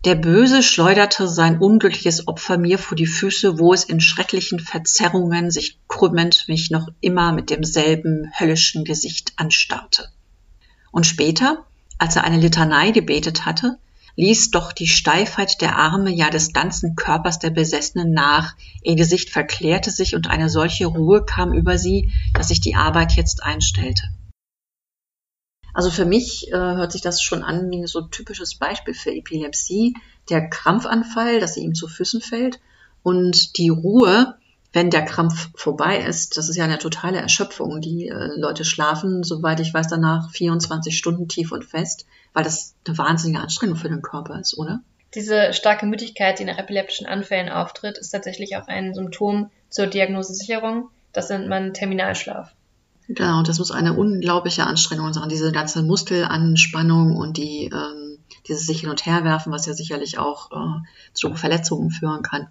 der 0.06 0.14
Böse 0.14 0.62
schleuderte 0.62 1.26
sein 1.26 1.58
unglückliches 1.58 2.28
Opfer 2.28 2.58
mir 2.58 2.78
vor 2.78 2.96
die 2.96 3.08
Füße, 3.08 3.58
wo 3.58 3.74
es 3.74 3.82
in 3.82 4.00
schrecklichen 4.00 4.60
Verzerrungen 4.60 5.50
sich 5.50 5.80
krümmend 5.88 6.46
mich 6.46 6.70
noch 6.70 6.86
immer 7.00 7.32
mit 7.32 7.50
demselben 7.50 8.30
höllischen 8.38 8.84
Gesicht 8.84 9.32
anstarrte. 9.34 10.08
Und 10.92 11.08
später, 11.08 11.66
als 11.98 12.14
er 12.14 12.22
eine 12.22 12.38
Litanei 12.38 12.92
gebetet 12.92 13.46
hatte, 13.46 13.78
ließ 14.14 14.52
doch 14.52 14.72
die 14.72 14.86
Steifheit 14.86 15.60
der 15.60 15.74
Arme, 15.74 16.12
ja 16.14 16.30
des 16.30 16.52
ganzen 16.52 16.94
Körpers 16.94 17.40
der 17.40 17.50
Besessenen 17.50 18.12
nach, 18.12 18.54
ihr 18.84 18.94
Gesicht 18.94 19.30
verklärte 19.30 19.90
sich 19.90 20.14
und 20.14 20.30
eine 20.30 20.48
solche 20.50 20.86
Ruhe 20.86 21.24
kam 21.24 21.52
über 21.52 21.78
sie, 21.78 22.12
dass 22.32 22.48
sich 22.48 22.60
die 22.60 22.76
Arbeit 22.76 23.16
jetzt 23.16 23.42
einstellte. 23.42 24.04
Also 25.76 25.90
für 25.90 26.06
mich 26.06 26.50
äh, 26.50 26.56
hört 26.56 26.92
sich 26.92 27.02
das 27.02 27.20
schon 27.20 27.42
an 27.42 27.70
wie 27.70 27.86
so 27.86 28.00
ein 28.00 28.10
typisches 28.10 28.54
Beispiel 28.54 28.94
für 28.94 29.14
Epilepsie. 29.14 29.92
Der 30.30 30.48
Krampfanfall, 30.48 31.38
dass 31.38 31.52
sie 31.52 31.60
ihm 31.60 31.74
zu 31.74 31.86
Füßen 31.86 32.22
fällt 32.22 32.60
und 33.02 33.58
die 33.58 33.68
Ruhe, 33.68 34.38
wenn 34.72 34.88
der 34.88 35.04
Krampf 35.04 35.50
vorbei 35.54 35.98
ist. 35.98 36.38
Das 36.38 36.48
ist 36.48 36.56
ja 36.56 36.64
eine 36.64 36.78
totale 36.78 37.18
Erschöpfung. 37.18 37.82
Die 37.82 38.08
äh, 38.08 38.38
Leute 38.38 38.64
schlafen, 38.64 39.22
soweit 39.22 39.60
ich 39.60 39.74
weiß, 39.74 39.88
danach 39.88 40.30
24 40.30 40.96
Stunden 40.96 41.28
tief 41.28 41.52
und 41.52 41.66
fest, 41.66 42.06
weil 42.32 42.44
das 42.44 42.74
eine 42.86 42.96
wahnsinnige 42.96 43.40
Anstrengung 43.40 43.76
für 43.76 43.90
den 43.90 44.00
Körper 44.00 44.40
ist, 44.40 44.56
oder? 44.56 44.80
Diese 45.14 45.52
starke 45.52 45.84
Müdigkeit, 45.84 46.38
die 46.38 46.46
nach 46.46 46.56
epileptischen 46.56 47.06
Anfällen 47.06 47.50
auftritt, 47.50 47.98
ist 47.98 48.12
tatsächlich 48.12 48.56
auch 48.56 48.66
ein 48.66 48.94
Symptom 48.94 49.50
zur 49.68 49.88
Diagnosesicherung. 49.88 50.88
Das 51.12 51.28
nennt 51.28 51.48
man 51.48 51.74
Terminalschlaf. 51.74 52.54
Genau, 53.08 53.42
das 53.42 53.58
muss 53.58 53.70
eine 53.70 53.94
unglaubliche 53.94 54.66
Anstrengung 54.66 55.12
sein, 55.12 55.28
diese 55.28 55.52
ganze 55.52 55.82
Muskelanspannung 55.82 57.16
und 57.16 57.36
die, 57.36 57.70
ähm, 57.72 58.18
dieses 58.48 58.66
sich 58.66 58.80
hin 58.80 58.90
und 58.90 59.06
her 59.06 59.22
werfen, 59.22 59.52
was 59.52 59.66
ja 59.66 59.74
sicherlich 59.74 60.18
auch 60.18 60.50
äh, 60.50 60.80
zu 61.12 61.34
Verletzungen 61.34 61.90
führen 61.90 62.22
kann. 62.22 62.48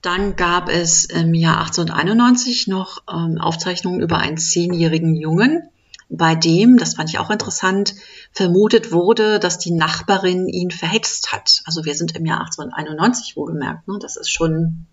Dann 0.00 0.36
gab 0.36 0.68
es 0.68 1.04
im 1.04 1.34
Jahr 1.34 1.60
1891 1.60 2.66
noch 2.66 3.02
ähm, 3.10 3.38
Aufzeichnungen 3.38 4.00
über 4.00 4.18
einen 4.18 4.38
zehnjährigen 4.38 5.14
Jungen, 5.14 5.68
bei 6.08 6.34
dem, 6.34 6.76
das 6.76 6.94
fand 6.94 7.10
ich 7.10 7.18
auch 7.18 7.30
interessant, 7.30 7.94
vermutet 8.32 8.92
wurde, 8.92 9.38
dass 9.38 9.58
die 9.58 9.72
Nachbarin 9.72 10.48
ihn 10.48 10.70
verhext 10.70 11.32
hat. 11.32 11.62
Also 11.64 11.84
wir 11.84 11.94
sind 11.94 12.14
im 12.16 12.26
Jahr 12.26 12.40
1891 12.40 13.36
wohlgemerkt. 13.36 13.88
Ne? 13.88 13.98
Das 14.00 14.16
ist 14.16 14.30
schon 14.30 14.86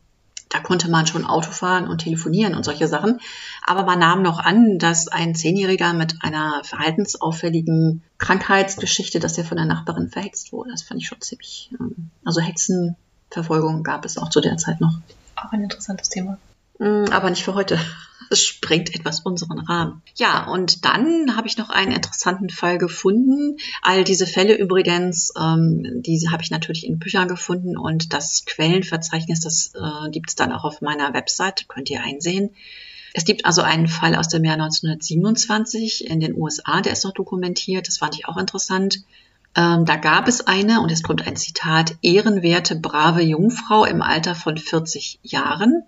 da 0.51 0.59
konnte 0.59 0.89
man 0.89 1.07
schon 1.07 1.25
Auto 1.25 1.51
fahren 1.51 1.87
und 1.87 1.99
telefonieren 1.99 2.55
und 2.55 2.65
solche 2.65 2.87
Sachen. 2.87 3.19
Aber 3.65 3.83
man 3.83 3.99
nahm 3.99 4.21
noch 4.21 4.39
an, 4.39 4.77
dass 4.79 5.07
ein 5.07 5.33
Zehnjähriger 5.33 5.93
mit 5.93 6.15
einer 6.21 6.61
verhaltensauffälligen 6.63 8.03
Krankheitsgeschichte, 8.17 9.19
dass 9.19 9.37
er 9.37 9.45
von 9.45 9.57
der 9.57 9.65
Nachbarin 9.65 10.09
verhext 10.09 10.51
wurde. 10.51 10.71
Das 10.71 10.83
fand 10.83 11.01
ich 11.01 11.07
schon 11.07 11.21
ziemlich. 11.21 11.71
Ähm, 11.79 12.09
also 12.25 12.41
Hexenverfolgung 12.41 13.83
gab 13.83 14.05
es 14.05 14.17
auch 14.17 14.29
zu 14.29 14.41
der 14.41 14.57
Zeit 14.57 14.81
noch. 14.81 14.93
Auch 15.35 15.53
ein 15.53 15.63
interessantes 15.63 16.09
Thema. 16.09 16.37
Mm, 16.81 17.05
aber 17.11 17.29
nicht 17.29 17.43
für 17.43 17.53
heute. 17.53 17.79
Es 18.29 18.45
sprengt 18.45 18.95
etwas 18.95 19.19
unseren 19.19 19.59
Rahmen. 19.59 20.01
Ja, 20.15 20.47
und 20.47 20.85
dann 20.85 21.35
habe 21.35 21.49
ich 21.49 21.57
noch 21.57 21.69
einen 21.69 21.91
interessanten 21.91 22.49
Fall 22.49 22.77
gefunden. 22.77 23.57
All 23.81 24.05
diese 24.05 24.25
Fälle 24.25 24.55
übrigens, 24.55 25.33
ähm, 25.37 26.01
diese 26.01 26.31
habe 26.31 26.41
ich 26.41 26.49
natürlich 26.49 26.85
in 26.87 26.97
Büchern 26.97 27.27
gefunden 27.27 27.75
und 27.75 28.13
das 28.13 28.45
Quellenverzeichnis, 28.45 29.41
das 29.41 29.73
äh, 29.75 30.09
gibt 30.11 30.29
es 30.29 30.35
dann 30.37 30.53
auch 30.53 30.63
auf 30.63 30.79
meiner 30.79 31.13
Website, 31.13 31.67
könnt 31.67 31.89
ihr 31.89 32.01
einsehen. 32.03 32.51
Es 33.13 33.25
gibt 33.25 33.43
also 33.45 33.63
einen 33.63 33.89
Fall 33.89 34.15
aus 34.15 34.29
dem 34.29 34.45
Jahr 34.45 34.53
1927 34.53 36.09
in 36.09 36.21
den 36.21 36.33
USA, 36.33 36.79
der 36.79 36.93
ist 36.93 37.03
noch 37.03 37.13
dokumentiert, 37.13 37.89
das 37.89 37.97
fand 37.97 38.15
ich 38.15 38.29
auch 38.29 38.37
interessant. 38.37 38.99
Ähm, 39.57 39.83
da 39.83 39.97
gab 39.97 40.29
es 40.29 40.47
eine, 40.47 40.79
und 40.79 40.89
es 40.89 41.03
kommt 41.03 41.27
ein 41.27 41.35
Zitat, 41.35 41.97
ehrenwerte, 42.01 42.77
brave 42.77 43.23
Jungfrau 43.23 43.83
im 43.83 44.01
Alter 44.01 44.35
von 44.35 44.57
40 44.57 45.19
Jahren. 45.21 45.83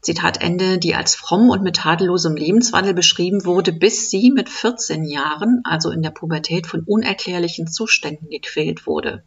Zitat 0.00 0.40
Ende, 0.42 0.78
die 0.78 0.94
als 0.94 1.14
fromm 1.14 1.50
und 1.50 1.62
mit 1.62 1.76
tadellosem 1.76 2.36
Lebenswandel 2.36 2.94
beschrieben 2.94 3.44
wurde, 3.44 3.72
bis 3.72 4.10
sie 4.10 4.30
mit 4.30 4.48
14 4.48 5.04
Jahren, 5.04 5.60
also 5.64 5.90
in 5.90 6.02
der 6.02 6.10
Pubertät, 6.10 6.66
von 6.66 6.82
unerklärlichen 6.84 7.66
Zuständen 7.66 8.30
gequält 8.30 8.86
wurde. 8.86 9.24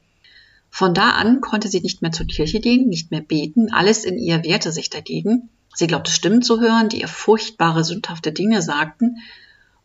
Von 0.70 0.94
da 0.94 1.10
an 1.12 1.42
konnte 1.42 1.68
sie 1.68 1.82
nicht 1.82 2.01
mehr 2.01 2.13
zur 2.13 2.25
Kirche 2.25 2.62
gehen, 2.62 2.88
nicht 2.88 3.12
mehr 3.12 3.22
beten, 3.22 3.74
alles 3.74 4.06
in 4.06 4.18
ihr 4.18 4.44
wehrte 4.46 4.72
sich 4.72 4.90
dagegen. 4.90 5.50
Sie 5.75 5.88
glaubte 5.88 6.12
Stimmen 6.12 6.42
zu 6.42 6.62
hören, 6.62 6.88
die 6.88 7.01
ihr 7.01 7.10
furchtbare, 7.10 7.84
sündhafte 7.84 8.32
Dinge 8.32 8.62
sagten, 8.62 9.18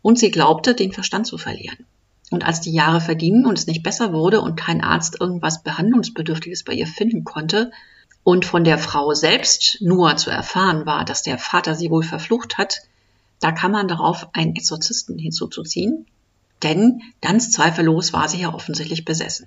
und 0.03 0.21
sie 0.21 0.31
glaubte, 0.31 0.75
den 0.75 0.93
Verstand 0.93 1.27
zu 1.27 1.37
verlieren. 1.37 1.85
Und 2.31 2.45
als 2.45 2.61
die 2.61 2.73
Jahre 2.73 3.01
vergingen 3.01 3.47
und 3.47 3.59
es 3.59 3.67
nicht 3.67 3.83
besser 3.83 4.13
wurde 4.13 4.41
und 4.41 4.57
kein 4.57 4.81
Arzt 4.81 5.21
irgendwas 5.21 5.65
Behandlungsbedürftiges 5.65 6.63
bei 6.63 6.75
ihr 6.75 6.87
finden 6.87 7.25
konnte, 7.25 7.73
und 8.27 8.45
von 8.45 8.65
der 8.65 8.77
Frau 8.77 9.15
selbst 9.15 9.79
nur 9.81 10.17
zu 10.17 10.31
erfahren 10.31 10.85
war, 10.85 11.05
dass 11.05 11.23
der 11.23 11.39
Vater 11.39 11.77
sie 11.77 11.91
wohl 11.91 12.03
verflucht 12.03 12.59
hat, 12.59 12.81
da 13.39 13.53
kann 13.53 13.71
man 13.71 13.87
darauf 13.87 14.35
einen 14.35 14.57
Exorzisten 14.57 15.17
hinzuzuziehen, 15.17 16.07
denn 16.65 17.03
ganz 17.23 17.53
zweifellos 17.53 18.13
war 18.13 18.29
sie 18.29 18.41
ja 18.41 18.53
offensichtlich 18.53 19.05
besessen. 19.05 19.47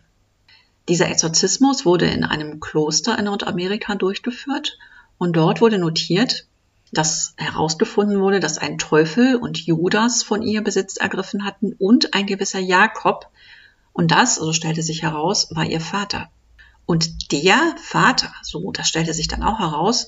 Dieser 0.87 1.09
Exorzismus 1.09 1.85
wurde 1.85 2.05
in 2.05 2.23
einem 2.23 2.61
Kloster 2.61 3.19
in 3.19 3.25
Nordamerika 3.25 3.95
durchgeführt 3.95 4.77
und 5.17 5.35
dort 5.35 5.59
wurde 5.59 5.77
notiert, 5.77 6.47
dass 6.93 7.33
herausgefunden 7.35 8.21
wurde, 8.21 8.39
dass 8.39 8.59
ein 8.59 8.77
Teufel 8.77 9.35
und 9.35 9.57
Judas 9.57 10.23
von 10.23 10.41
ihr 10.41 10.63
Besitz 10.63 10.95
ergriffen 10.95 11.43
hatten 11.43 11.73
und 11.73 12.13
ein 12.13 12.27
gewisser 12.27 12.59
Jakob. 12.59 13.27
Und 13.91 14.11
das, 14.11 14.39
also 14.39 14.53
stellte 14.53 14.83
sich 14.83 15.03
heraus, 15.03 15.53
war 15.53 15.65
ihr 15.65 15.81
Vater. 15.81 16.29
Und 16.89 17.31
der 17.31 17.75
Vater, 17.77 18.33
so 18.41 18.71
das 18.71 18.87
stellte 18.87 19.13
sich 19.13 19.27
dann 19.27 19.43
auch 19.43 19.59
heraus, 19.59 20.07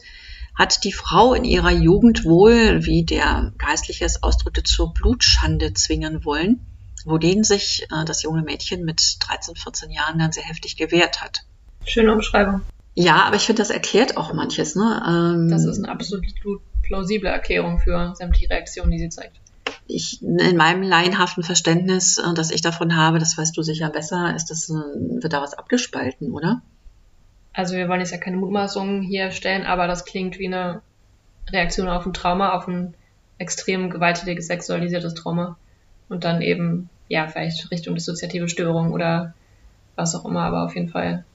hat 0.56 0.84
die 0.84 0.92
Frau 0.92 1.36
in 1.36 1.44
ihrer 1.44 1.70
Jugend 1.70 2.26
wohl, 2.26 2.84
wie 2.88 3.06
der 3.06 3.54
Geistliche 3.60 4.04
es 4.04 4.24
ausdrückte, 4.24 4.64
zur 4.64 4.92
Blutschande 4.92 5.76
zwingen 5.76 6.26
wollen, 6.26 6.66
wogegen 7.06 7.44
sich 7.44 7.86
äh, 7.92 8.04
das 8.04 8.24
junge 8.24 8.42
Mädchen 8.42 8.84
mit 8.84 9.18
13, 9.20 9.58
14 9.58 9.92
Jahren 9.92 10.18
dann 10.18 10.32
sehr 10.32 10.42
heftig 10.42 10.76
gewehrt 10.76 11.22
hat. 11.22 11.42
Schöne 11.86 12.12
Umschreibung. 12.14 12.62
Ja, 12.96 13.26
aber 13.26 13.36
ich 13.36 13.44
finde, 13.44 13.62
das 13.62 13.70
erklärt 13.70 14.18
auch 14.18 14.34
manches. 14.34 14.74
Ne? 14.74 15.04
Ähm, 15.08 15.50
das 15.52 15.66
ist 15.66 15.78
eine 15.78 15.90
absolut 15.90 16.26
plausible 16.82 17.30
Erklärung 17.30 17.78
für 17.78 18.16
sämtliche 18.16 18.50
Reaktionen, 18.50 18.90
die 18.90 18.98
sie 18.98 19.10
zeigt. 19.10 19.40
Ich, 19.86 20.20
in 20.24 20.58
meinem 20.58 20.82
laienhaften 20.82 21.44
Verständnis, 21.44 22.18
äh, 22.18 22.34
das 22.34 22.50
ich 22.50 22.64
davon 22.64 22.96
habe, 22.96 23.20
das 23.20 23.38
weißt 23.38 23.56
du 23.56 23.62
sicher 23.62 23.92
besser, 23.92 24.36
ist 24.36 24.48
das, 24.50 24.68
äh, 24.72 24.74
wird 24.74 25.32
da 25.32 25.44
was 25.44 25.54
abgespalten, 25.54 26.32
oder? 26.32 26.64
Also 27.54 27.76
wir 27.76 27.90
wollen 27.90 28.00
jetzt 28.00 28.12
ja 28.12 28.18
keine 28.18 28.38
Mutmaßungen 28.38 29.02
hier 29.02 29.32
stellen, 29.32 29.66
aber 29.66 29.88
das 29.88 30.06
klingt 30.06 30.40
wie 30.40 30.48
eine 30.48 30.82
Reaktion 31.52 31.90
auf 31.90 32.06
ein 32.06 32.14
Trauma, 32.14 32.54
auf 32.54 32.68
ein 32.68 32.94
extrem 33.38 33.90
gewalttätiges 33.90 34.48
sexualisiertes 34.48 35.16
Trauma. 35.16 35.58
Und 36.08 36.24
dann 36.24 36.42
eben, 36.42 36.90
ja, 37.08 37.28
vielleicht 37.28 37.72
Richtung 37.72 37.96
dissoziative 37.96 38.48
Störung 38.48 38.94
oder 38.94 39.34
was 39.96 40.16
auch 40.16 40.26
immer, 40.26 40.44
aber 40.44 40.64
auf 40.66 40.76
jeden 40.76 40.90
Fall 40.90 41.26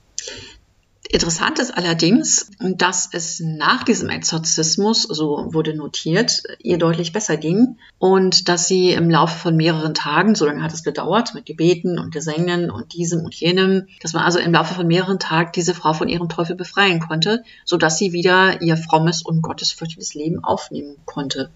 Interessant 1.10 1.58
ist 1.60 1.76
allerdings, 1.76 2.50
dass 2.58 3.08
es 3.12 3.40
nach 3.40 3.84
diesem 3.84 4.08
Exorzismus, 4.08 5.02
so 5.02 5.52
wurde 5.52 5.74
notiert, 5.74 6.42
ihr 6.58 6.78
deutlich 6.78 7.12
besser 7.12 7.36
ging 7.36 7.78
und 7.98 8.48
dass 8.48 8.66
sie 8.66 8.90
im 8.90 9.08
Laufe 9.08 9.38
von 9.38 9.56
mehreren 9.56 9.94
Tagen, 9.94 10.34
so 10.34 10.46
lange 10.46 10.62
hat 10.62 10.72
es 10.72 10.82
gedauert, 10.82 11.34
mit 11.34 11.46
Gebeten 11.46 11.98
und 11.98 12.12
Gesängen 12.12 12.70
und 12.70 12.92
diesem 12.94 13.24
und 13.24 13.34
jenem, 13.34 13.86
dass 14.00 14.14
man 14.14 14.24
also 14.24 14.38
im 14.40 14.52
Laufe 14.52 14.74
von 14.74 14.86
mehreren 14.86 15.18
Tagen 15.18 15.52
diese 15.54 15.74
Frau 15.74 15.92
von 15.92 16.08
ihrem 16.08 16.28
Teufel 16.28 16.56
befreien 16.56 17.00
konnte, 17.00 17.44
sodass 17.64 17.98
sie 17.98 18.12
wieder 18.12 18.60
ihr 18.60 18.76
frommes 18.76 19.22
und 19.22 19.42
gottesfürchtiges 19.42 20.14
Leben 20.14 20.42
aufnehmen 20.42 20.96
konnte. 21.04 21.50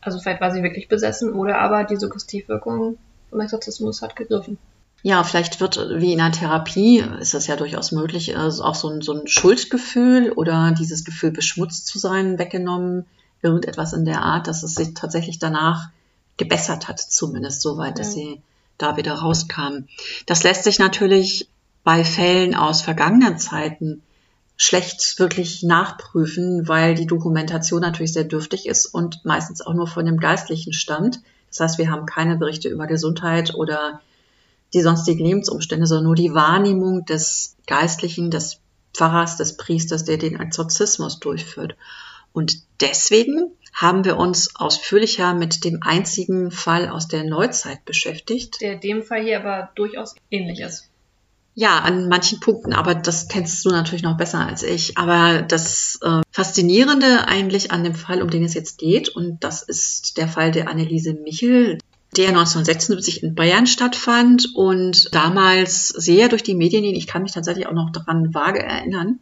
Also 0.00 0.20
vielleicht 0.20 0.40
war 0.40 0.52
sie 0.52 0.62
wirklich 0.62 0.88
besessen 0.88 1.32
oder 1.32 1.58
aber 1.58 1.84
die 1.84 1.96
Suggestivwirkung 1.96 2.98
vom 3.30 3.40
Exorzismus 3.40 4.02
hat 4.02 4.14
gegriffen. 4.14 4.58
Ja, 5.02 5.24
vielleicht 5.24 5.60
wird 5.60 5.78
wie 5.96 6.12
in 6.12 6.20
einer 6.20 6.32
Therapie, 6.32 7.04
ist 7.20 7.34
das 7.34 7.48
ja 7.48 7.56
durchaus 7.56 7.90
möglich, 7.90 8.36
also 8.36 8.62
auch 8.62 8.76
so 8.76 8.88
ein, 8.88 9.02
so 9.02 9.12
ein 9.12 9.26
Schuldgefühl 9.26 10.30
oder 10.30 10.72
dieses 10.78 11.04
Gefühl, 11.04 11.32
beschmutzt 11.32 11.86
zu 11.86 11.98
sein, 11.98 12.38
weggenommen, 12.38 13.06
irgendetwas 13.42 13.92
in 13.92 14.04
der 14.04 14.22
Art, 14.22 14.46
dass 14.46 14.62
es 14.62 14.74
sich 14.74 14.94
tatsächlich 14.94 15.40
danach 15.40 15.88
gebessert 16.36 16.86
hat, 16.86 17.00
zumindest 17.00 17.62
so 17.62 17.76
weit, 17.78 17.98
dass 17.98 18.12
sie 18.12 18.40
da 18.78 18.96
wieder 18.96 19.14
rauskam. 19.14 19.86
Das 20.26 20.44
lässt 20.44 20.64
sich 20.64 20.78
natürlich 20.78 21.48
bei 21.82 22.04
Fällen 22.04 22.54
aus 22.54 22.82
vergangenen 22.82 23.38
Zeiten 23.38 24.02
schlecht 24.56 25.18
wirklich 25.18 25.64
nachprüfen, 25.64 26.68
weil 26.68 26.94
die 26.94 27.06
Dokumentation 27.06 27.80
natürlich 27.80 28.12
sehr 28.12 28.24
dürftig 28.24 28.66
ist 28.66 28.86
und 28.86 29.24
meistens 29.24 29.60
auch 29.60 29.74
nur 29.74 29.88
von 29.88 30.06
dem 30.06 30.18
Geistlichen 30.18 30.72
stammt. 30.72 31.20
Das 31.48 31.58
heißt, 31.58 31.78
wir 31.78 31.90
haben 31.90 32.06
keine 32.06 32.36
Berichte 32.36 32.68
über 32.68 32.86
Gesundheit 32.86 33.54
oder 33.54 34.00
die 34.74 34.80
sonstigen 34.80 35.24
Lebensumstände, 35.24 35.86
sondern 35.86 36.06
nur 36.06 36.14
die 36.14 36.34
Wahrnehmung 36.34 37.04
des 37.04 37.56
Geistlichen, 37.66 38.30
des 38.30 38.60
Pfarrers, 38.94 39.36
des 39.36 39.56
Priesters, 39.56 40.04
der 40.04 40.18
den 40.18 40.38
Exorzismus 40.38 41.20
durchführt. 41.20 41.76
Und 42.32 42.62
deswegen 42.80 43.52
haben 43.72 44.04
wir 44.04 44.16
uns 44.16 44.54
ausführlicher 44.56 45.34
mit 45.34 45.64
dem 45.64 45.82
einzigen 45.82 46.50
Fall 46.50 46.88
aus 46.88 47.08
der 47.08 47.24
Neuzeit 47.24 47.84
beschäftigt. 47.84 48.60
Der 48.60 48.76
dem 48.76 49.02
Fall 49.02 49.22
hier 49.22 49.40
aber 49.40 49.70
durchaus 49.74 50.14
ähnlich 50.30 50.60
ist. 50.60 50.88
Ja, 51.54 51.80
an 51.80 52.08
manchen 52.08 52.40
Punkten, 52.40 52.72
aber 52.72 52.94
das 52.94 53.28
kennst 53.28 53.62
du 53.64 53.70
natürlich 53.70 54.02
noch 54.02 54.16
besser 54.16 54.46
als 54.46 54.62
ich. 54.62 54.96
Aber 54.96 55.42
das 55.42 55.98
äh, 56.02 56.22
Faszinierende 56.30 57.28
eigentlich 57.28 57.72
an 57.72 57.84
dem 57.84 57.94
Fall, 57.94 58.22
um 58.22 58.30
den 58.30 58.42
es 58.42 58.54
jetzt 58.54 58.78
geht, 58.78 59.10
und 59.10 59.44
das 59.44 59.62
ist 59.62 60.16
der 60.16 60.28
Fall 60.28 60.50
der 60.50 60.68
Anneliese 60.68 61.12
Michel, 61.12 61.78
der 62.16 62.28
1976 62.28 63.22
in 63.22 63.34
Bayern 63.34 63.66
stattfand 63.66 64.54
und 64.54 65.14
damals 65.14 65.88
sehr 65.88 66.28
durch 66.28 66.42
die 66.42 66.54
Medien 66.54 66.82
ging. 66.82 66.94
Ich 66.94 67.06
kann 67.06 67.22
mich 67.22 67.32
tatsächlich 67.32 67.66
auch 67.66 67.72
noch 67.72 67.90
daran 67.90 68.34
vage 68.34 68.62
erinnern. 68.62 69.18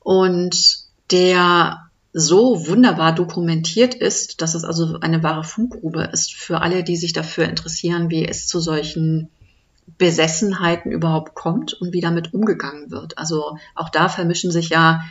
Und 0.00 0.78
der 1.10 1.90
so 2.12 2.66
wunderbar 2.66 3.14
dokumentiert 3.14 3.94
ist, 3.94 4.40
dass 4.40 4.54
es 4.54 4.64
also 4.64 4.98
eine 5.00 5.22
wahre 5.22 5.44
Funkgrube 5.44 6.08
ist 6.12 6.32
für 6.32 6.62
alle, 6.62 6.84
die 6.84 6.96
sich 6.96 7.12
dafür 7.12 7.44
interessieren, 7.44 8.08
wie 8.08 8.26
es 8.26 8.46
zu 8.46 8.60
solchen 8.60 9.28
Besessenheiten 9.98 10.92
überhaupt 10.92 11.34
kommt 11.34 11.74
und 11.74 11.92
wie 11.92 12.00
damit 12.00 12.32
umgegangen 12.32 12.90
wird. 12.90 13.18
Also 13.18 13.58
auch 13.74 13.90
da 13.90 14.08
vermischen 14.08 14.50
sich 14.50 14.70
ja 14.70 15.04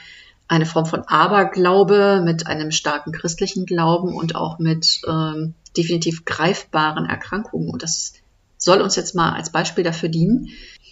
eine 0.47 0.65
Form 0.65 0.85
von 0.85 1.01
Aberglaube 1.07 2.21
mit 2.23 2.47
einem 2.47 2.71
starken 2.71 3.11
christlichen 3.11 3.65
Glauben 3.65 4.13
und 4.15 4.35
auch 4.35 4.59
mit 4.59 5.01
ähm, 5.07 5.53
definitiv 5.77 6.25
greifbaren 6.25 7.05
Erkrankungen. 7.05 7.69
Und 7.69 7.83
das 7.83 8.13
soll 8.57 8.81
uns 8.81 8.95
jetzt 8.95 9.15
mal 9.15 9.33
als 9.33 9.51
Beispiel 9.51 9.83
dafür 9.83 10.09
dienen. 10.09 10.49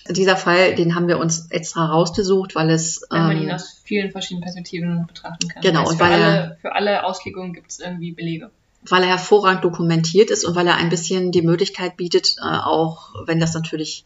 Dieser 0.10 0.36
Fall, 0.36 0.74
den 0.76 0.96
haben 0.96 1.08
wir 1.08 1.20
uns 1.20 1.52
extra 1.52 1.86
rausgesucht, 1.86 2.56
weil 2.56 2.70
es. 2.72 3.02
Weil 3.10 3.22
man 3.22 3.38
ähm, 3.38 3.44
ihn 3.44 3.52
aus 3.52 3.82
vielen 3.84 4.12
verschiedenen 4.12 4.44
Perspektiven 4.44 5.06
betrachten 5.06 5.48
kann. 5.48 5.62
Genau, 5.62 5.88
und 5.88 6.00
weil 6.00 6.14
alle, 6.14 6.58
für 6.62 6.74
alle 6.74 7.06
Auslegungen 7.06 7.54
gibt 7.54 7.72
es 7.72 7.80
irgendwie 7.80 8.12
Belege 8.12 8.50
weil 8.90 9.04
er 9.04 9.10
hervorragend 9.10 9.64
dokumentiert 9.64 10.32
ist 10.32 10.44
und 10.44 10.56
weil 10.56 10.68
er 10.68 10.78
ein 10.78 10.90
bisschen 10.90 11.32
die 11.32 11.42
Möglichkeit 11.42 11.98
bietet, 11.98 12.36
äh, 12.40 12.46
auch 12.46 13.14
wenn 13.26 13.40
das 13.40 13.54
natürlich 13.54 14.06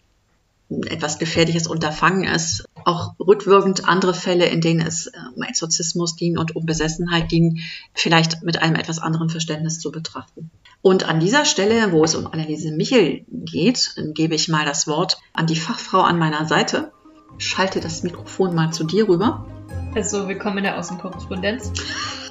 etwas 0.88 1.20
gefährliches 1.20 1.68
Unterfangen 1.68 2.24
ist, 2.24 2.66
auch 2.86 3.16
rückwirkend 3.20 3.88
andere 3.88 4.14
Fälle, 4.14 4.46
in 4.46 4.62
denen 4.62 4.86
es 4.86 5.08
äh, 5.08 5.12
um 5.36 5.42
Exorzismus 5.44 6.16
ging 6.16 6.38
und 6.38 6.56
um 6.56 6.66
Besessenheit 6.66 7.30
ging, 7.30 7.60
vielleicht 7.94 8.44
mit 8.44 8.62
einem 8.62 8.76
etwas 8.76 9.00
anderen 9.00 9.30
Verständnis 9.30 9.80
zu 9.80 9.92
betrachten. 9.92 10.52
Und 10.82 11.08
an 11.10 11.20
dieser 11.20 11.46
Stelle, 11.46 11.92
wo 11.92 12.04
es 12.04 12.16
um 12.16 12.28
Anneliese 12.28 12.72
Michel 12.72 13.26
geht, 13.28 13.96
gebe 14.14 14.36
ich 14.36 14.50
mal 14.50 14.66
das 14.66 14.88
Wort 14.88 15.18
an 15.34 15.48
die 15.48 15.56
Fachfrau 15.56 16.02
an 16.02 16.20
meiner 16.20 16.46
Seite. 16.46 16.92
Schalte 17.38 17.80
das 17.80 18.04
Mikrofon 18.04 18.54
mal 18.56 18.72
zu 18.72 18.84
dir 18.84 19.08
rüber. 19.08 19.46
Also, 19.96 20.28
willkommen 20.28 20.60
in 20.60 20.64
der 20.66 20.78
Außenkorrespondenz. 20.78 21.72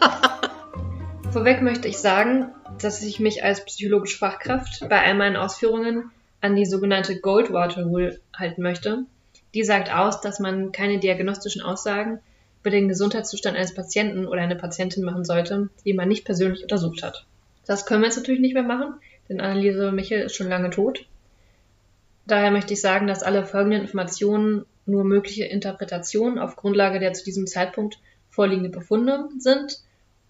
Vorweg 1.32 1.62
möchte 1.62 1.88
ich 1.88 1.98
sagen, 1.98 2.52
dass 2.80 3.02
ich 3.02 3.18
mich 3.18 3.42
als 3.42 3.64
psychologische 3.64 4.18
Fachkraft 4.18 4.86
bei 4.88 5.02
all 5.02 5.14
meinen 5.14 5.36
Ausführungen 5.36 6.12
an 6.40 6.54
die 6.54 6.66
sogenannte 6.66 7.18
Goldwater 7.20 7.84
Rule 7.84 8.20
halten 8.36 8.62
möchte. 8.62 9.06
Die 9.54 9.64
sagt 9.64 9.92
aus, 9.92 10.20
dass 10.20 10.40
man 10.40 10.72
keine 10.72 10.98
diagnostischen 10.98 11.62
Aussagen 11.62 12.18
über 12.60 12.70
den 12.70 12.88
Gesundheitszustand 12.88 13.56
eines 13.56 13.74
Patienten 13.74 14.26
oder 14.26 14.42
einer 14.42 14.56
Patientin 14.56 15.04
machen 15.04 15.24
sollte, 15.24 15.68
die 15.84 15.92
man 15.92 16.08
nicht 16.08 16.24
persönlich 16.24 16.62
untersucht 16.62 17.02
hat. 17.02 17.24
Das 17.66 17.86
können 17.86 18.02
wir 18.02 18.08
jetzt 18.08 18.16
natürlich 18.16 18.40
nicht 18.40 18.54
mehr 18.54 18.62
machen, 18.62 18.94
denn 19.28 19.40
Anneliese 19.40 19.92
Michel 19.92 20.22
ist 20.22 20.34
schon 20.34 20.48
lange 20.48 20.70
tot. 20.70 21.06
Daher 22.26 22.50
möchte 22.50 22.72
ich 22.72 22.80
sagen, 22.80 23.06
dass 23.06 23.22
alle 23.22 23.44
folgenden 23.44 23.82
Informationen 23.82 24.64
nur 24.86 25.04
mögliche 25.04 25.44
Interpretationen 25.44 26.38
auf 26.38 26.56
Grundlage 26.56 26.98
der 26.98 27.12
zu 27.12 27.24
diesem 27.24 27.46
Zeitpunkt 27.46 27.98
vorliegenden 28.30 28.72
Befunde 28.72 29.28
sind 29.38 29.78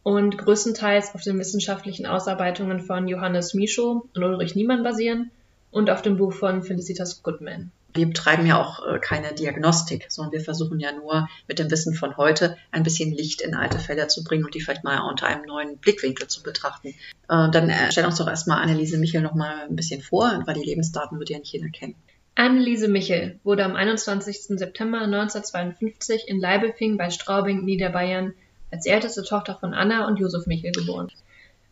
und 0.03 0.37
größtenteils 0.37 1.15
auf 1.15 1.23
den 1.23 1.39
wissenschaftlichen 1.39 2.05
Ausarbeitungen 2.05 2.81
von 2.81 3.09
Johannes 3.09 3.55
Michaud 3.55 4.09
und 4.15 4.23
Ulrich 4.23 4.55
Niemann 4.55 4.83
basieren 4.83 5.31
und 5.71 5.89
auf 5.89 6.03
dem 6.03 6.19
Buch 6.19 6.33
von 6.33 6.63
Felicitas 6.63 7.23
Goodman. 7.23 7.73
Wir 7.95 8.07
betreiben 8.07 8.45
ja 8.45 8.61
auch 8.61 8.85
äh, 8.85 8.99
keine 8.99 9.33
Diagnostik, 9.35 10.07
sondern 10.09 10.33
wir 10.33 10.41
versuchen 10.41 10.81
ja 10.81 10.91
nur 10.93 11.29
mit 11.47 11.61
dem 11.61 11.71
Wissen 11.71 11.95
von 11.95 12.17
heute 12.17 12.57
ein 12.73 12.83
bisschen 12.83 13.13
Licht 13.13 13.41
in 13.41 13.55
alte 13.55 13.79
Fälle 13.79 14.09
zu 14.09 14.25
bringen 14.25 14.45
und 14.45 14.55
die 14.55 14.61
vielleicht 14.61 14.83
mal 14.83 14.99
unter 15.09 15.29
einem 15.29 15.45
neuen 15.45 15.79
Blickwinkel 15.79 16.27
zu 16.27 16.43
betrachten. 16.43 16.89
Äh, 16.89 17.51
dann 17.51 17.71
äh, 17.71 17.93
stell 17.93 18.05
uns 18.05 18.17
doch 18.17 18.29
erstmal 18.29 18.61
Anneliese 18.63 18.99
Michel 18.99 19.23
noch 19.23 19.35
mal 19.35 19.63
ein 19.69 19.77
bisschen 19.77 20.03
vor, 20.03 20.43
weil 20.45 20.55
die 20.55 20.65
Lebensdaten 20.65 21.19
wird 21.19 21.31
ja 21.31 21.39
nicht 21.39 21.53
jeder 21.53 21.69
kennen. 21.69 21.95
Anneliese 22.35 22.89
Michel 22.89 23.39
wurde 23.45 23.65
am 23.65 23.77
21. 23.77 24.59
September 24.59 25.03
1952 25.03 26.27
in 26.27 26.41
Leibelfing 26.41 26.97
bei 26.97 27.11
Straubing, 27.11 27.65
Niederbayern, 27.65 28.35
als 28.73 28.87
älteste 28.87 29.23
Tochter 29.23 29.55
von 29.55 29.73
Anna 29.73 30.09
und 30.09 30.19
Josef 30.19 30.47
Michel 30.47 30.73
geboren. 30.73 31.13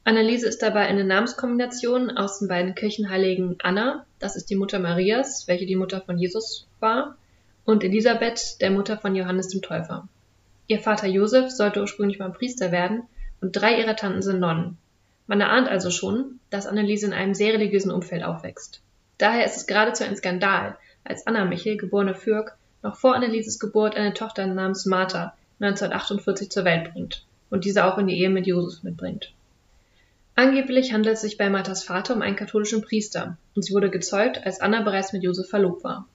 Anneliese 0.04 0.48
ist 0.48 0.62
dabei 0.62 0.86
eine 0.86 1.04
Namenskombination 1.04 2.10
aus 2.16 2.40
den 2.40 2.48
beiden 2.48 2.74
Kirchenheiligen 2.74 3.56
Anna, 3.62 4.04
das 4.18 4.34
ist 4.34 4.50
die 4.50 4.56
Mutter 4.56 4.80
Marias, 4.80 5.46
welche 5.46 5.64
die 5.64 5.76
Mutter 5.76 6.00
von 6.00 6.18
Jesus 6.18 6.66
war, 6.80 7.16
und 7.64 7.84
Elisabeth, 7.84 8.60
der 8.60 8.72
Mutter 8.72 8.98
von 8.98 9.14
Johannes 9.14 9.48
dem 9.48 9.62
Täufer. 9.62 10.08
Ihr 10.66 10.80
Vater 10.80 11.06
Josef 11.06 11.50
sollte 11.50 11.80
ursprünglich 11.80 12.18
mal 12.18 12.32
Priester 12.32 12.72
werden 12.72 13.04
und 13.40 13.52
drei 13.52 13.78
ihrer 13.78 13.94
Tanten 13.94 14.22
sind 14.22 14.40
Nonnen. 14.40 14.76
Man 15.28 15.40
erahnt 15.40 15.68
also 15.68 15.90
schon, 15.90 16.40
dass 16.50 16.66
Anneliese 16.66 17.06
in 17.06 17.12
einem 17.12 17.34
sehr 17.34 17.52
religiösen 17.54 17.92
Umfeld 17.92 18.24
aufwächst. 18.24 18.80
Daher 19.18 19.46
ist 19.46 19.56
es 19.56 19.68
geradezu 19.68 20.02
ein 20.02 20.16
Skandal, 20.16 20.76
als 21.04 21.28
Anna 21.28 21.44
Michel, 21.44 21.76
geborene 21.76 22.16
Fürk, 22.16 22.56
noch 22.82 22.96
vor 22.96 23.14
Annelieses 23.14 23.60
Geburt 23.60 23.94
eine 23.94 24.14
Tochter 24.14 24.48
namens 24.48 24.84
Martha, 24.84 25.36
1948 25.60 26.50
zur 26.50 26.64
Welt 26.64 26.92
bringt 26.92 27.24
und 27.50 27.64
diese 27.64 27.84
auch 27.84 27.98
in 27.98 28.08
die 28.08 28.18
Ehe 28.18 28.30
mit 28.30 28.48
Josef 28.48 28.82
mitbringt. 28.82 29.32
Angeblich 30.34 30.92
handelt 30.92 31.16
es 31.16 31.20
sich 31.20 31.36
bei 31.36 31.50
Marthas 31.50 31.84
Vater 31.84 32.14
um 32.14 32.22
einen 32.22 32.36
katholischen 32.36 32.82
Priester 32.82 33.36
und 33.54 33.62
sie 33.62 33.74
wurde 33.74 33.90
gezeugt, 33.90 34.44
als 34.46 34.60
Anna 34.60 34.82
bereits 34.82 35.12
mit 35.12 35.22
Josef 35.22 35.48
verlobt 35.48 35.84
war. 35.84 36.06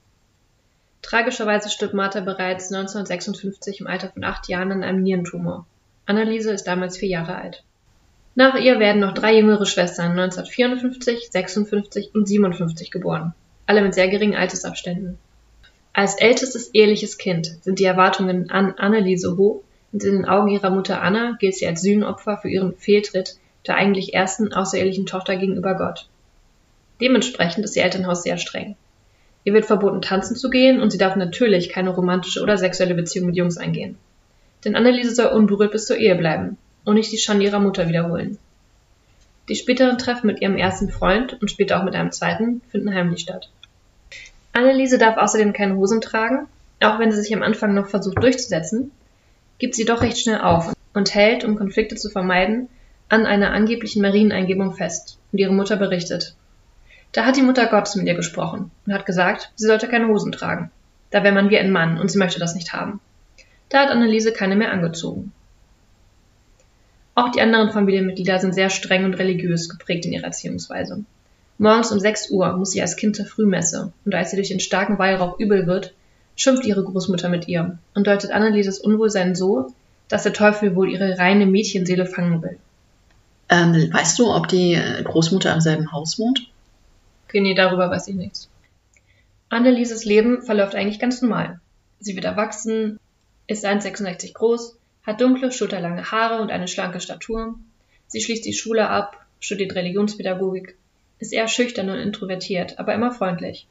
Tragischerweise 1.04 1.70
stirbt 1.70 1.94
Martha 1.94 2.22
bereits 2.22 2.74
1956 2.74 3.82
im 3.82 3.88
Alter 3.88 4.10
von 4.10 4.24
acht 4.24 4.48
Jahren 4.48 4.72
an 4.72 4.84
einem 4.84 5.04
Nierentumor. 5.04 5.68
Anneliese 6.06 6.52
ist 6.52 6.66
damals 6.66 6.98
vier 6.98 7.10
Jahre 7.10 7.36
alt. 7.36 7.64
Nach 8.34 8.56
ihr 8.56 8.80
werden 8.80 9.02
noch 9.02 9.14
drei 9.14 9.36
jüngere 9.36 9.66
Schwestern 9.66 10.12
1954, 10.12 11.30
56 11.32 12.14
und 12.14 12.28
57 12.28 12.92
geboren, 12.92 13.34
alle 13.66 13.82
mit 13.82 13.94
sehr 13.94 14.10
geringen 14.10 14.36
Altersabständen. 14.36 15.18
Als 15.94 16.20
ältestes 16.20 16.74
eheliches 16.74 17.18
Kind 17.18 17.58
sind 17.62 17.80
die 17.80 17.86
Erwartungen 17.86 18.50
an 18.50 18.74
Anneliese 18.78 19.38
hoch 19.38 19.64
und 19.92 20.04
in 20.04 20.18
den 20.18 20.26
Augen 20.26 20.50
ihrer 20.50 20.70
Mutter 20.70 21.02
Anna 21.02 21.36
gilt 21.40 21.56
sie 21.56 21.68
als 21.68 21.82
Sühnopfer 21.82 22.38
für 22.38 22.50
ihren 22.50 22.76
Fehltritt 22.76 23.38
der 23.68 23.76
eigentlich 23.76 24.14
ersten 24.14 24.54
außerehelichen 24.54 25.06
Tochter 25.06 25.36
gegenüber 25.36 25.76
Gott. 25.76 26.08
Dementsprechend 27.02 27.64
ist 27.64 27.76
ihr 27.76 27.84
Elternhaus 27.84 28.24
sehr 28.24 28.38
streng. 28.38 28.76
Ihr 29.44 29.54
wird 29.54 29.66
verboten, 29.66 30.02
tanzen 30.02 30.36
zu 30.36 30.50
gehen 30.50 30.82
und 30.82 30.92
sie 30.92 30.98
darf 30.98 31.16
natürlich 31.16 31.70
keine 31.70 31.92
romantische 31.92 32.42
oder 32.42 32.58
sexuelle 32.58 32.96
Beziehung 32.96 33.28
mit 33.28 33.36
Jungs 33.36 33.58
eingehen. 33.58 33.98
Denn 34.66 34.76
Anneliese 34.76 35.14
soll 35.14 35.28
unberührt 35.28 35.72
bis 35.72 35.86
zur 35.86 35.98
Ehe 35.98 36.16
bleiben 36.16 36.58
und 36.84 36.96
nicht 36.96 37.12
die 37.12 37.18
Schande 37.18 37.46
ihrer 37.46 37.60
Mutter 37.60 37.88
wiederholen. 37.88 38.38
Die 39.50 39.56
späteren 39.56 39.98
Treffen 39.98 40.28
mit 40.28 40.42
ihrem 40.42 40.58
ersten 40.58 40.90
Freund 40.90 41.40
und 41.42 41.50
später 41.50 41.80
auch 41.80 41.84
mit 41.84 41.96
einem 41.96 42.12
zweiten 42.12 42.62
finden 42.70 42.94
heimlich 42.94 43.22
statt. 43.22 43.50
Anneliese 44.52 44.98
darf 44.98 45.18
außerdem 45.18 45.54
keine 45.54 45.76
Hosen 45.76 46.02
tragen, 46.02 46.48
auch 46.82 47.00
wenn 47.00 47.12
sie 47.12 47.22
sich 47.22 47.34
am 47.34 47.44
Anfang 47.44 47.74
noch 47.74 47.88
versucht 47.88 48.22
durchzusetzen, 48.22 48.92
gibt 49.60 49.76
sie 49.76 49.86
doch 49.86 50.02
recht 50.02 50.18
schnell 50.18 50.42
auf 50.42 50.74
und 50.94 51.14
hält, 51.14 51.44
um 51.44 51.56
Konflikte 51.56 51.96
zu 51.96 52.10
vermeiden, 52.10 52.68
an 53.10 53.26
einer 53.26 53.52
angeblichen 53.52 54.02
Marieneingebung 54.02 54.74
fest 54.74 55.18
und 55.32 55.40
ihre 55.40 55.54
Mutter 55.54 55.78
berichtet. 55.78 56.36
Da 57.12 57.26
hat 57.26 57.38
die 57.38 57.42
Mutter 57.42 57.68
Gottes 57.68 57.96
mit 57.96 58.08
ihr 58.08 58.16
gesprochen 58.16 58.72
und 58.86 58.94
hat 58.94 59.06
gesagt, 59.06 59.52
sie 59.56 59.68
sollte 59.68 59.88
keine 59.88 60.08
Hosen 60.08 60.32
tragen. 60.32 60.72
Da 61.10 61.24
wäre 61.24 61.34
man 61.34 61.50
wie 61.50 61.58
ein 61.58 61.72
Mann 61.72 62.00
und 62.00 62.12
sie 62.12 62.18
möchte 62.18 62.40
das 62.40 62.56
nicht 62.56 62.74
haben. 62.74 63.00
Da 63.70 63.80
hat 63.80 63.90
Anneliese 63.90 64.34
keine 64.34 64.56
mehr 64.56 64.72
angezogen. 64.72 65.32
Auch 67.16 67.32
die 67.32 67.42
anderen 67.42 67.72
Familienmitglieder 67.72 68.40
sind 68.40 68.54
sehr 68.54 68.70
streng 68.70 69.04
und 69.06 69.16
religiös 69.16 69.70
geprägt 69.70 70.06
in 70.06 70.14
ihrer 70.14 70.26
Erziehungsweise. 70.26 71.04
Morgens 71.58 71.92
um 71.92 72.00
6 72.00 72.30
Uhr 72.30 72.56
muss 72.56 72.72
sie 72.72 72.82
als 72.82 72.96
Kind 72.96 73.16
zur 73.16 73.26
Frühmesse, 73.26 73.92
und 74.06 74.14
als 74.14 74.30
sie 74.30 74.36
durch 74.36 74.50
den 74.50 74.60
starken 74.60 75.00
Weihrauch 75.00 75.40
übel 75.40 75.66
wird, 75.66 75.96
schimpft 76.36 76.66
ihre 76.66 76.84
Großmutter 76.84 77.30
mit 77.30 77.48
ihr 77.48 77.80
und 77.96 78.06
deutet 78.06 78.30
Annelieses 78.30 78.80
Unwohlsein 78.80 79.34
so, 79.34 79.74
dass 80.08 80.24
der 80.24 80.34
Teufel 80.34 80.76
wohl 80.76 80.92
ihre 80.92 81.18
reine 81.18 81.48
Mädchenseele 81.48 82.06
fangen 82.06 82.44
will. 82.44 82.60
Ähm, 83.50 83.74
weißt 83.94 84.20
du, 84.20 84.34
ob 84.34 84.48
die 84.48 84.80
Großmutter 85.04 85.54
im 85.54 85.62
selben 85.62 85.92
Haus 85.92 86.20
wohnt? 86.20 86.50
Okay, 87.28 87.42
nee, 87.42 87.54
darüber 87.54 87.90
weiß 87.90 88.08
ich 88.10 88.16
nichts. 88.16 88.50
Annelieses 89.50 90.04
Leben 90.04 90.42
verläuft 90.42 90.76
eigentlich 90.76 91.00
ganz 91.00 91.22
normal. 91.22 91.60
Sie 92.00 92.16
wird 92.16 92.26
erwachsen, 92.26 93.00
ist 93.48 93.66
1,66 93.66 94.34
groß, 94.34 94.78
hat 95.04 95.22
dunkle, 95.22 95.52
schulterlange 95.52 96.12
Haare 96.12 96.42
und 96.42 96.52
eine 96.52 96.68
schlanke 96.68 97.00
Statur. 97.00 97.56
Sie 98.08 98.22
schließt 98.22 98.46
die 98.46 98.54
Schule 98.54 98.90
ab, 98.90 99.26
studiert 99.40 99.76
Religionspädagogik, 99.76 100.78
ist 101.20 101.34
eher 101.34 101.48
schüchtern 101.48 101.90
und 101.90 101.98
introvertiert, 101.98 102.78
aber 102.78 102.94
immer 102.94 103.12
freundlich. 103.12 103.68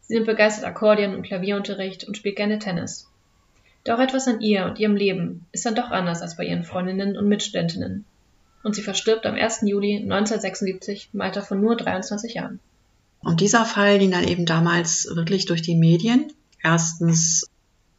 Sie 0.00 0.14
nimmt 0.14 0.26
begeistert 0.26 0.64
Akkordeon 0.64 1.14
und 1.14 1.22
Klavierunterricht 1.22 2.04
und 2.04 2.16
spielt 2.16 2.36
gerne 2.36 2.58
Tennis. 2.58 3.08
Doch 3.84 3.98
etwas 3.98 4.28
an 4.28 4.40
ihr 4.40 4.64
und 4.64 4.78
ihrem 4.78 4.96
Leben 4.96 5.46
ist 5.52 5.66
dann 5.66 5.74
doch 5.74 5.90
anders 5.90 6.22
als 6.22 6.36
bei 6.36 6.44
ihren 6.44 6.64
Freundinnen 6.64 7.16
und 7.16 7.28
Mitstudentinnen. 7.28 8.04
Und 8.62 8.74
sie 8.74 8.82
verstirbt 8.82 9.26
am 9.26 9.34
1. 9.34 9.62
Juli 9.62 9.96
1976 9.96 11.10
im 11.12 11.20
Alter 11.20 11.42
von 11.42 11.60
nur 11.60 11.76
23 11.76 12.34
Jahren. 12.34 12.60
Und 13.20 13.40
dieser 13.40 13.64
Fall 13.64 13.98
ging 13.98 14.10
dann 14.10 14.26
eben 14.26 14.46
damals 14.46 15.08
wirklich 15.14 15.46
durch 15.46 15.62
die 15.62 15.76
Medien. 15.76 16.32
Erstens 16.62 17.48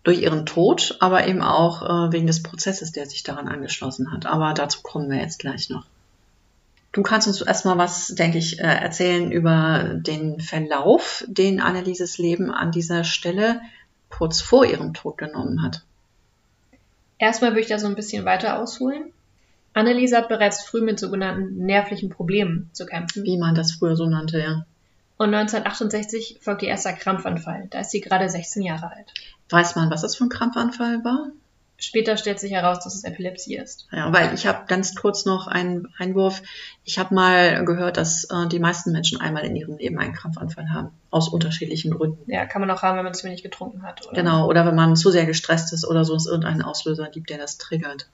durch 0.04 0.21
ihren 0.21 0.45
Tod, 0.45 0.97
aber 0.99 1.28
eben 1.28 1.41
auch 1.41 1.82
äh, 1.82 2.12
wegen 2.12 2.28
des 2.28 2.43
Prozesses, 2.43 2.91
der 2.91 3.06
sich 3.06 3.23
daran 3.23 3.47
angeschlossen 3.47 4.12
hat. 4.12 4.26
Aber 4.26 4.54
dazu 4.54 4.82
kommen 4.82 5.10
wir 5.10 5.17
jetzt 5.17 5.39
gleich 5.39 5.69
noch. 5.69 5.86
Du 6.91 7.02
kannst 7.02 7.28
uns 7.28 7.41
erstmal 7.41 7.78
was, 7.78 8.10
denke 8.10 8.38
ich, 8.38 8.60
äh, 8.60 8.63
erzählen 8.63 9.32
über 9.32 9.95
den 9.95 10.39
Verlauf, 10.41 11.23
den 11.28 11.60
Annelieses 11.60 12.17
Leben 12.17 12.52
an 12.52 12.71
dieser 12.71 13.04
Stelle 13.04 13.62
kurz 14.10 14.41
vor 14.41 14.65
ihrem 14.65 14.93
Tod 14.93 15.17
genommen 15.17 15.63
hat. 15.63 15.82
Erstmal 17.17 17.52
würde 17.52 17.62
ich 17.62 17.67
da 17.67 17.80
so 17.80 17.88
ein 17.88 17.95
bisschen 17.95 18.26
weiter 18.26 18.60
ausholen. 18.60 19.12
Anneliese 19.73 20.17
hat 20.17 20.29
bereits 20.29 20.63
früh 20.63 20.81
mit 20.81 20.99
sogenannten 20.99 21.65
nervlichen 21.65 22.09
Problemen 22.09 22.69
zu 22.73 22.86
kämpfen. 22.86 23.23
Wie 23.23 23.38
man 23.38 23.55
das 23.55 23.71
früher 23.73 23.95
so 23.95 24.05
nannte, 24.05 24.39
ja. 24.39 24.65
Und 25.17 25.33
1968 25.33 26.39
folgt 26.41 26.63
ihr 26.63 26.69
erster 26.69 26.93
Krampfanfall. 26.93 27.67
Da 27.69 27.79
ist 27.79 27.91
sie 27.91 28.01
gerade 28.01 28.29
16 28.29 28.63
Jahre 28.63 28.91
alt. 28.91 29.13
Weiß 29.49 29.75
man, 29.75 29.89
was 29.89 30.01
das 30.01 30.15
für 30.15 30.25
ein 30.25 30.29
Krampfanfall 30.29 31.03
war? 31.03 31.31
Später 31.77 32.17
stellt 32.17 32.39
sich 32.39 32.51
heraus, 32.51 32.79
dass 32.83 32.95
es 32.95 33.03
Epilepsie 33.03 33.57
ist. 33.57 33.88
Ja, 33.91 34.13
weil 34.13 34.33
ich 34.33 34.47
habe 34.47 34.65
ganz 34.67 34.95
kurz 34.95 35.25
noch 35.25 35.47
einen 35.47 35.88
Einwurf. 35.97 36.41
Ich 36.86 36.97
habe 36.97 37.13
mal 37.13 37.65
gehört, 37.65 37.97
dass 37.97 38.25
äh, 38.25 38.47
die 38.47 38.59
meisten 38.59 38.91
Menschen 38.91 39.19
einmal 39.19 39.43
in 39.43 39.55
ihrem 39.55 39.77
Leben 39.77 39.99
einen 39.99 40.13
Krampfanfall 40.13 40.69
haben. 40.69 40.91
Aus 41.09 41.29
unterschiedlichen 41.29 41.91
Gründen. 41.91 42.31
Ja, 42.31 42.45
kann 42.45 42.62
man 42.62 42.71
auch 42.71 42.83
haben, 42.83 42.97
wenn 42.97 43.03
man 43.03 43.13
zu 43.13 43.25
wenig 43.25 43.43
getrunken 43.43 43.83
hat. 43.83 44.05
Oder? 44.05 44.15
Genau, 44.15 44.47
oder 44.47 44.65
wenn 44.65 44.75
man 44.75 44.95
zu 44.95 45.12
sehr 45.12 45.25
gestresst 45.25 45.73
ist 45.73 45.86
oder 45.86 46.05
so 46.05 46.15
es 46.15 46.25
irgendeinen 46.25 46.62
Auslöser 46.62 47.09
gibt, 47.09 47.29
der 47.29 47.38
das 47.38 47.57
triggert. 47.57 48.07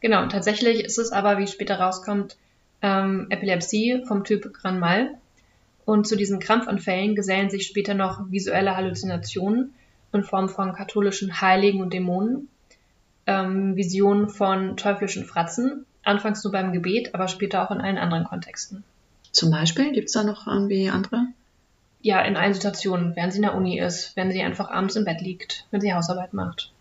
Genau, 0.00 0.22
und 0.22 0.32
tatsächlich 0.32 0.84
ist 0.84 0.98
es 0.98 1.12
aber, 1.12 1.38
wie 1.38 1.46
später 1.46 1.78
rauskommt, 1.78 2.36
ähm, 2.82 3.26
Epilepsie 3.30 4.02
vom 4.06 4.24
Typ 4.24 4.52
Grand 4.54 4.80
Mal. 4.80 5.18
Und 5.84 6.06
zu 6.06 6.16
diesen 6.16 6.38
Krampfanfällen 6.38 7.14
gesellen 7.14 7.50
sich 7.50 7.66
später 7.66 7.94
noch 7.94 8.30
visuelle 8.30 8.76
Halluzinationen 8.76 9.74
in 10.12 10.22
Form 10.22 10.48
von 10.48 10.72
katholischen 10.72 11.40
Heiligen 11.40 11.80
und 11.80 11.92
Dämonen 11.92 12.48
ähm, 13.30 13.76
Visionen 13.76 14.28
von 14.28 14.76
teuflischen 14.76 15.24
Fratzen, 15.24 15.86
anfangs 16.02 16.42
nur 16.42 16.52
beim 16.52 16.72
Gebet, 16.72 17.14
aber 17.14 17.28
später 17.28 17.62
auch 17.62 17.70
in 17.70 17.80
allen 17.80 17.98
anderen 17.98 18.24
Kontexten. 18.24 18.82
Zum 19.30 19.50
Beispiel, 19.50 19.92
gibt 19.92 20.08
es 20.08 20.14
da 20.14 20.24
noch 20.24 20.46
irgendwie 20.46 20.90
andere? 20.90 21.26
Ja, 22.02 22.20
in 22.22 22.36
allen 22.36 22.54
Situationen, 22.54 23.14
während 23.14 23.32
sie 23.32 23.38
in 23.38 23.42
der 23.42 23.54
Uni 23.54 23.78
ist, 23.78 24.16
wenn 24.16 24.32
sie 24.32 24.42
einfach 24.42 24.70
abends 24.70 24.96
im 24.96 25.04
Bett 25.04 25.20
liegt, 25.20 25.66
wenn 25.70 25.80
sie 25.80 25.94
Hausarbeit 25.94 26.32
macht. 26.32 26.72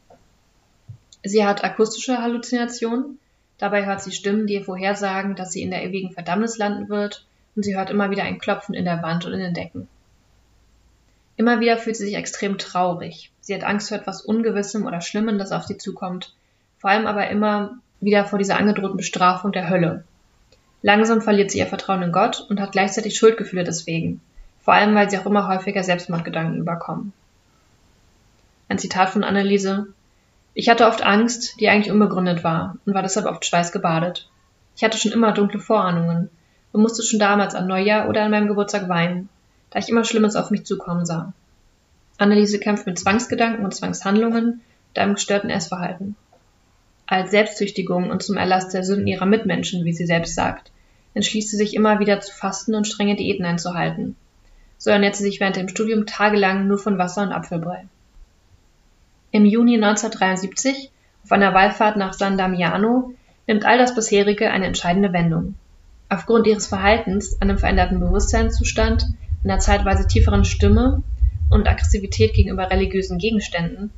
Sie 1.23 1.45
hat 1.45 1.63
akustische 1.63 2.21
Halluzinationen, 2.21 3.19
dabei 3.57 3.85
hört 3.85 4.01
sie 4.01 4.11
Stimmen, 4.11 4.47
die 4.47 4.55
ihr 4.55 4.63
vorhersagen, 4.63 5.35
dass 5.35 5.51
sie 5.51 5.61
in 5.61 5.71
der 5.71 5.83
ewigen 5.83 6.11
Verdammnis 6.11 6.57
landen 6.57 6.89
wird, 6.89 7.25
und 7.55 7.63
sie 7.63 7.75
hört 7.75 7.89
immer 7.89 8.09
wieder 8.11 8.23
ein 8.23 8.39
Klopfen 8.39 8.73
in 8.73 8.85
der 8.85 9.01
Wand 9.03 9.25
und 9.25 9.33
in 9.33 9.39
den 9.39 9.53
Decken. 9.53 9.87
Immer 11.35 11.59
wieder 11.59 11.77
fühlt 11.77 11.95
sie 11.95 12.05
sich 12.05 12.15
extrem 12.15 12.57
traurig. 12.57 13.31
Sie 13.41 13.53
hat 13.53 13.63
Angst 13.63 13.89
vor 13.89 13.97
etwas 13.97 14.21
Ungewissem 14.21 14.85
oder 14.85 15.01
Schlimmem, 15.01 15.37
das 15.37 15.51
auf 15.51 15.63
sie 15.63 15.77
zukommt, 15.77 16.35
vor 16.77 16.89
allem 16.89 17.07
aber 17.07 17.29
immer 17.29 17.79
wieder 18.01 18.25
vor 18.25 18.39
dieser 18.39 18.57
angedrohten 18.57 18.97
Bestrafung 18.97 19.51
der 19.51 19.69
Hölle. 19.69 20.03
Langsam 20.81 21.21
verliert 21.21 21.51
sie 21.51 21.59
ihr 21.59 21.67
Vertrauen 21.67 22.01
in 22.01 22.11
Gott 22.11 22.45
und 22.49 22.61
hat 22.61 22.71
gleichzeitig 22.71 23.17
Schuldgefühle 23.17 23.63
deswegen, 23.63 24.21
vor 24.59 24.73
allem 24.73 24.95
weil 24.95 25.09
sie 25.09 25.17
auch 25.17 25.25
immer 25.25 25.47
häufiger 25.47 25.83
Selbstmordgedanken 25.83 26.57
überkommen. 26.57 27.11
Ein 28.69 28.79
Zitat 28.79 29.09
von 29.09 29.23
Anneliese. 29.23 29.87
Ich 30.59 30.67
hatte 30.67 30.87
oft 30.87 31.03
Angst, 31.03 31.55
die 31.61 31.69
eigentlich 31.69 31.89
unbegründet 31.89 32.43
war 32.43 32.75
und 32.85 32.93
war 32.93 33.01
deshalb 33.01 33.27
oft 33.27 33.45
schweißgebadet. 33.45 34.29
Ich 34.75 34.83
hatte 34.83 34.97
schon 34.97 35.13
immer 35.13 35.31
dunkle 35.31 35.61
Vorahnungen 35.61 36.29
und 36.73 36.81
musste 36.81 37.01
schon 37.01 37.17
damals 37.17 37.55
an 37.55 37.65
Neujahr 37.65 38.09
oder 38.09 38.23
an 38.23 38.31
meinem 38.31 38.49
Geburtstag 38.49 38.89
weinen, 38.89 39.29
da 39.69 39.79
ich 39.79 39.87
immer 39.87 40.03
Schlimmes 40.03 40.35
auf 40.35 40.51
mich 40.51 40.65
zukommen 40.65 41.05
sah. 41.05 41.31
Anneliese 42.17 42.59
kämpft 42.59 42.85
mit 42.85 42.99
Zwangsgedanken 42.99 43.63
und 43.63 43.73
Zwangshandlungen 43.73 44.59
und 44.89 44.99
einem 44.99 45.13
gestörten 45.13 45.49
Essverhalten 45.49 46.17
als 47.07 47.31
Selbstzüchtigung 47.31 48.09
und 48.09 48.21
zum 48.21 48.35
Erlass 48.35 48.67
der 48.67 48.83
Sünden 48.83 49.07
ihrer 49.07 49.25
Mitmenschen, 49.25 49.85
wie 49.85 49.93
sie 49.93 50.05
selbst 50.05 50.35
sagt, 50.35 50.73
entschließt 51.13 51.51
sie 51.51 51.55
sich 51.55 51.73
immer 51.73 52.01
wieder 52.01 52.19
zu 52.19 52.33
fasten 52.35 52.75
und 52.75 52.85
strenge 52.85 53.15
Diäten 53.15 53.45
einzuhalten. 53.45 54.17
So 54.77 54.89
ernährt 54.89 55.15
sie 55.15 55.23
sich 55.23 55.39
während 55.39 55.55
dem 55.55 55.69
Studium 55.69 56.05
tagelang 56.05 56.67
nur 56.67 56.79
von 56.79 56.97
Wasser 56.97 57.21
und 57.21 57.31
Apfelbrei. 57.31 57.85
Im 59.31 59.45
Juni 59.45 59.75
1973, 59.75 60.91
auf 61.23 61.31
einer 61.31 61.53
Wallfahrt 61.53 61.97
nach 61.97 62.13
San 62.13 62.37
Damiano, 62.37 63.13
nimmt 63.47 63.65
all 63.65 63.77
das 63.77 63.95
bisherige 63.95 64.51
eine 64.51 64.65
entscheidende 64.65 65.13
Wendung. 65.13 65.55
Aufgrund 66.09 66.47
ihres 66.47 66.67
Verhaltens, 66.67 67.39
einem 67.41 67.57
veränderten 67.57 67.99
Bewusstseinszustand, 67.99 69.05
einer 69.43 69.59
zeitweise 69.59 70.07
tieferen 70.07 70.45
Stimme 70.45 71.03
und 71.49 71.67
Aggressivität 71.67 72.33
gegenüber 72.33 72.69
religiösen 72.69 73.17
Gegenständen 73.17 73.91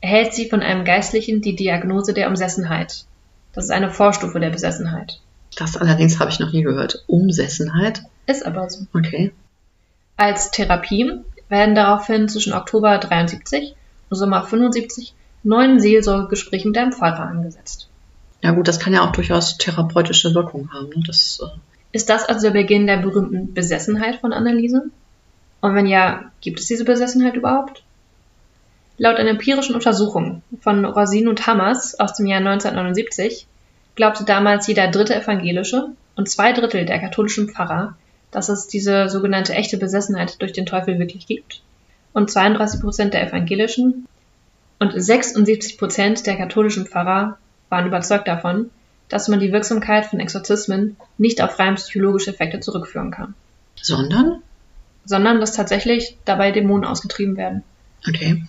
erhält 0.00 0.34
sie 0.34 0.48
von 0.48 0.62
einem 0.62 0.84
Geistlichen 0.84 1.40
die 1.40 1.56
Diagnose 1.56 2.14
der 2.14 2.28
Umsessenheit. 2.28 3.04
Das 3.52 3.64
ist 3.64 3.70
eine 3.70 3.90
Vorstufe 3.90 4.38
der 4.38 4.50
Besessenheit. 4.50 5.20
Das 5.56 5.76
allerdings 5.76 6.20
habe 6.20 6.30
ich 6.30 6.38
noch 6.38 6.52
nie 6.52 6.62
gehört. 6.62 7.04
Umsessenheit? 7.06 8.02
Ist 8.26 8.46
aber 8.46 8.70
so. 8.70 8.86
Okay. 8.94 9.32
Als 10.16 10.50
Therapie 10.50 11.12
werden 11.48 11.74
daraufhin 11.74 12.28
zwischen 12.28 12.52
Oktober 12.52 12.98
73 12.98 13.70
und 13.70 13.77
Sommer 14.10 14.44
75 14.44 15.14
neun 15.42 15.80
Seelsorgegespräche 15.80 16.68
mit 16.68 16.78
einem 16.78 16.92
Pfarrer 16.92 17.26
angesetzt. 17.26 17.88
Ja 18.42 18.52
gut, 18.52 18.68
das 18.68 18.78
kann 18.78 18.92
ja 18.92 19.06
auch 19.06 19.12
durchaus 19.12 19.58
therapeutische 19.58 20.34
Wirkung 20.34 20.70
haben. 20.72 20.88
Ne? 20.90 21.02
Das, 21.06 21.40
äh 21.42 21.58
ist 21.90 22.10
das 22.10 22.24
also 22.24 22.42
der 22.42 22.50
Beginn 22.50 22.86
der 22.86 22.98
berühmten 22.98 23.54
Besessenheit 23.54 24.16
von 24.16 24.32
Anneliese? 24.32 24.90
Und 25.60 25.74
wenn 25.74 25.86
ja, 25.86 26.30
gibt 26.40 26.60
es 26.60 26.66
diese 26.66 26.84
Besessenheit 26.84 27.34
überhaupt? 27.34 27.82
Laut 28.98 29.16
einer 29.16 29.30
empirischen 29.30 29.74
Untersuchung 29.74 30.42
von 30.60 30.84
Rosin 30.84 31.28
und 31.28 31.46
Hammers 31.46 31.98
aus 31.98 32.14
dem 32.14 32.26
Jahr 32.26 32.40
1979 32.40 33.46
glaubte 33.94 34.24
damals 34.24 34.66
jeder 34.66 34.88
dritte 34.88 35.14
Evangelische 35.14 35.90
und 36.14 36.28
zwei 36.28 36.52
Drittel 36.52 36.84
der 36.84 36.98
katholischen 36.98 37.48
Pfarrer, 37.48 37.96
dass 38.30 38.48
es 38.48 38.66
diese 38.66 39.08
sogenannte 39.08 39.54
echte 39.54 39.78
Besessenheit 39.78 40.40
durch 40.42 40.52
den 40.52 40.66
Teufel 40.66 40.98
wirklich 40.98 41.26
gibt. 41.26 41.62
Und 42.12 42.30
32 42.30 42.80
Prozent 42.80 43.14
der 43.14 43.26
Evangelischen 43.26 44.06
und 44.78 44.92
76 44.94 45.78
Prozent 45.78 46.26
der 46.26 46.36
katholischen 46.36 46.86
Pfarrer 46.86 47.38
waren 47.68 47.86
überzeugt 47.86 48.28
davon, 48.28 48.70
dass 49.08 49.28
man 49.28 49.40
die 49.40 49.52
Wirksamkeit 49.52 50.06
von 50.06 50.20
Exorzismen 50.20 50.96
nicht 51.16 51.42
auf 51.42 51.58
rein 51.58 51.76
psychologische 51.76 52.30
Effekte 52.30 52.60
zurückführen 52.60 53.10
kann. 53.10 53.34
Sondern? 53.80 54.42
Sondern, 55.04 55.40
dass 55.40 55.52
tatsächlich 55.52 56.18
dabei 56.24 56.52
Dämonen 56.52 56.84
ausgetrieben 56.84 57.36
werden. 57.36 57.62
Okay. 58.06 58.42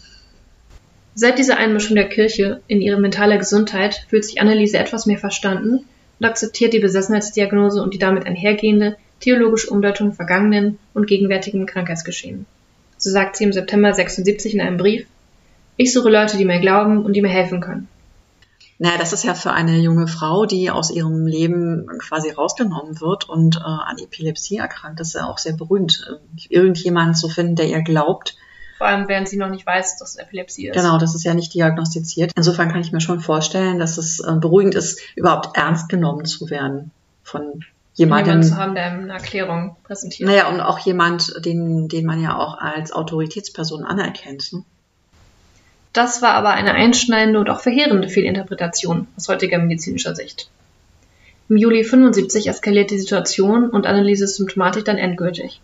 Seit 1.15 1.37
dieser 1.37 1.57
Einmischung 1.57 1.95
der 1.95 2.09
Kirche 2.09 2.61
in 2.67 2.81
ihre 2.81 2.99
mentale 2.99 3.37
Gesundheit 3.37 4.05
fühlt 4.09 4.25
sich 4.25 4.41
Anneliese 4.41 4.77
etwas 4.77 5.05
mehr 5.05 5.17
verstanden 5.17 5.85
und 6.19 6.25
akzeptiert 6.25 6.73
die 6.73 6.79
Besessenheitsdiagnose 6.79 7.81
und 7.81 7.93
die 7.93 7.97
damit 7.97 8.25
einhergehende 8.25 8.97
theologische 9.19 9.69
Umdeutung 9.69 10.13
vergangenen 10.13 10.77
und 10.93 11.07
gegenwärtigen 11.07 11.65
Krankheitsgeschehen. 11.65 12.45
So 12.99 13.09
sagt 13.09 13.38
sie 13.38 13.45
im 13.45 13.53
September 13.53 13.93
76 13.93 14.53
in 14.53 14.62
einem 14.62 14.77
Brief, 14.77 15.07
ich 15.77 15.93
suche 15.93 16.09
Leute, 16.09 16.38
die 16.38 16.45
mir 16.45 16.59
glauben 16.59 17.03
und 17.03 17.13
die 17.13 17.21
mir 17.21 17.29
helfen 17.29 17.62
können. 17.62 17.88
Naja, 18.77 18.97
das 18.97 19.12
ist 19.12 19.23
ja 19.23 19.33
für 19.33 19.51
eine 19.51 19.77
junge 19.77 20.07
Frau, 20.07 20.45
die 20.45 20.69
aus 20.69 20.91
ihrem 20.91 21.25
Leben 21.25 21.88
quasi 21.99 22.29
rausgenommen 22.29 23.01
wird 23.01 23.27
und 23.27 23.57
äh, 23.57 23.59
an 23.63 23.97
Epilepsie 23.97 24.57
erkrankt, 24.57 24.99
das 24.99 25.09
ist 25.09 25.13
ja 25.15 25.27
auch 25.27 25.38
sehr 25.38 25.53
berühmt, 25.53 26.19
irgendjemand 26.47 27.17
zu 27.17 27.27
finden, 27.27 27.55
der 27.55 27.67
ihr 27.67 27.81
glaubt, 27.81 28.38
vor 28.77 28.88
allem, 28.88 29.09
während 29.09 29.27
sie 29.27 29.35
noch 29.35 29.49
nicht 29.49 29.65
weiß, 29.65 29.97
dass 29.97 30.12
es 30.12 30.15
Epilepsie 30.15 30.69
ist. 30.69 30.73
Genau, 30.73 30.97
das 30.97 31.13
ist 31.13 31.25
ja 31.25 31.33
nicht 31.33 31.53
diagnostiziert. 31.53 32.31
Insofern 32.38 32.71
kann 32.71 32.79
ich 32.79 32.93
mir 32.93 33.01
schon 33.01 33.19
vorstellen, 33.19 33.77
dass 33.77 33.97
es 33.97 34.21
äh, 34.21 34.35
beruhigend 34.39 34.73
ist, 34.73 35.01
überhaupt 35.17 35.57
ernst 35.57 35.89
genommen 35.89 36.23
zu 36.23 36.49
werden 36.49 36.91
von 37.21 37.65
jemandem. 37.99 38.41
Jemand 38.41 38.45
zu 38.45 38.57
haben, 38.57 38.75
der 38.75 38.85
eine 38.85 39.13
Erklärung 39.13 39.75
präsentiert. 39.83 40.27
Naja, 40.27 40.49
und 40.49 40.62
auch 40.62 40.79
jemand, 40.79 41.45
den, 41.45 41.88
den 41.88 42.05
man 42.05 42.21
ja 42.21 42.38
auch 42.38 42.57
als 42.57 42.91
Autoritätsperson 42.91 43.83
anerkennt. 43.83 44.53
Ne? 44.53 44.63
Das 45.93 46.21
war 46.21 46.31
aber 46.31 46.51
eine 46.51 46.73
einschneidende 46.73 47.39
und 47.39 47.49
auch 47.49 47.59
verheerende 47.59 48.09
Fehlinterpretation 48.09 49.07
aus 49.17 49.27
heutiger 49.27 49.59
medizinischer 49.59 50.15
Sicht. 50.15 50.49
Im 51.49 51.57
Juli 51.57 51.83
75 51.83 52.47
eskaliert 52.47 52.91
die 52.91 52.99
Situation 52.99 53.69
und 53.69 53.88
Annelieses 53.88 54.35
Symptomatik 54.35 54.85
dann 54.85 54.97
endgültig. 54.97 55.62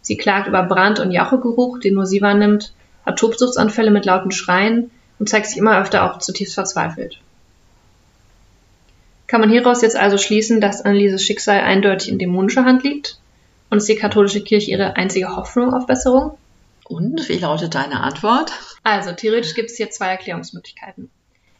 Sie 0.00 0.16
klagt 0.16 0.48
über 0.48 0.62
Brand- 0.62 0.98
und 0.98 1.10
Jauchegeruch, 1.10 1.78
den 1.78 1.94
nur 1.94 2.06
sie 2.06 2.22
wahrnimmt, 2.22 2.72
hat 3.04 3.18
Tobsuchtsanfälle 3.18 3.90
mit 3.90 4.06
lauten 4.06 4.30
Schreien 4.30 4.90
und 5.18 5.28
zeigt 5.28 5.46
sich 5.46 5.58
immer 5.58 5.80
öfter 5.80 6.04
auch 6.10 6.18
zutiefst 6.18 6.54
verzweifelt. 6.54 7.20
Kann 9.26 9.40
man 9.40 9.50
hieraus 9.50 9.82
jetzt 9.82 9.96
also 9.96 10.18
schließen, 10.18 10.60
dass 10.60 10.82
Annelieses 10.82 11.22
Schicksal 11.22 11.60
eindeutig 11.60 12.08
in 12.08 12.18
dämonischer 12.18 12.64
Hand 12.64 12.84
liegt? 12.84 13.18
Und 13.70 13.78
ist 13.78 13.88
die 13.88 13.96
katholische 13.96 14.42
Kirche 14.42 14.70
ihre 14.70 14.96
einzige 14.96 15.34
Hoffnung 15.34 15.74
auf 15.74 15.86
Besserung? 15.86 16.38
Und 16.84 17.28
wie 17.28 17.38
lautet 17.38 17.74
deine 17.74 18.00
Antwort? 18.00 18.52
Also, 18.84 19.12
theoretisch 19.12 19.54
gibt 19.54 19.70
es 19.70 19.76
hier 19.76 19.90
zwei 19.90 20.06
Erklärungsmöglichkeiten. 20.06 21.10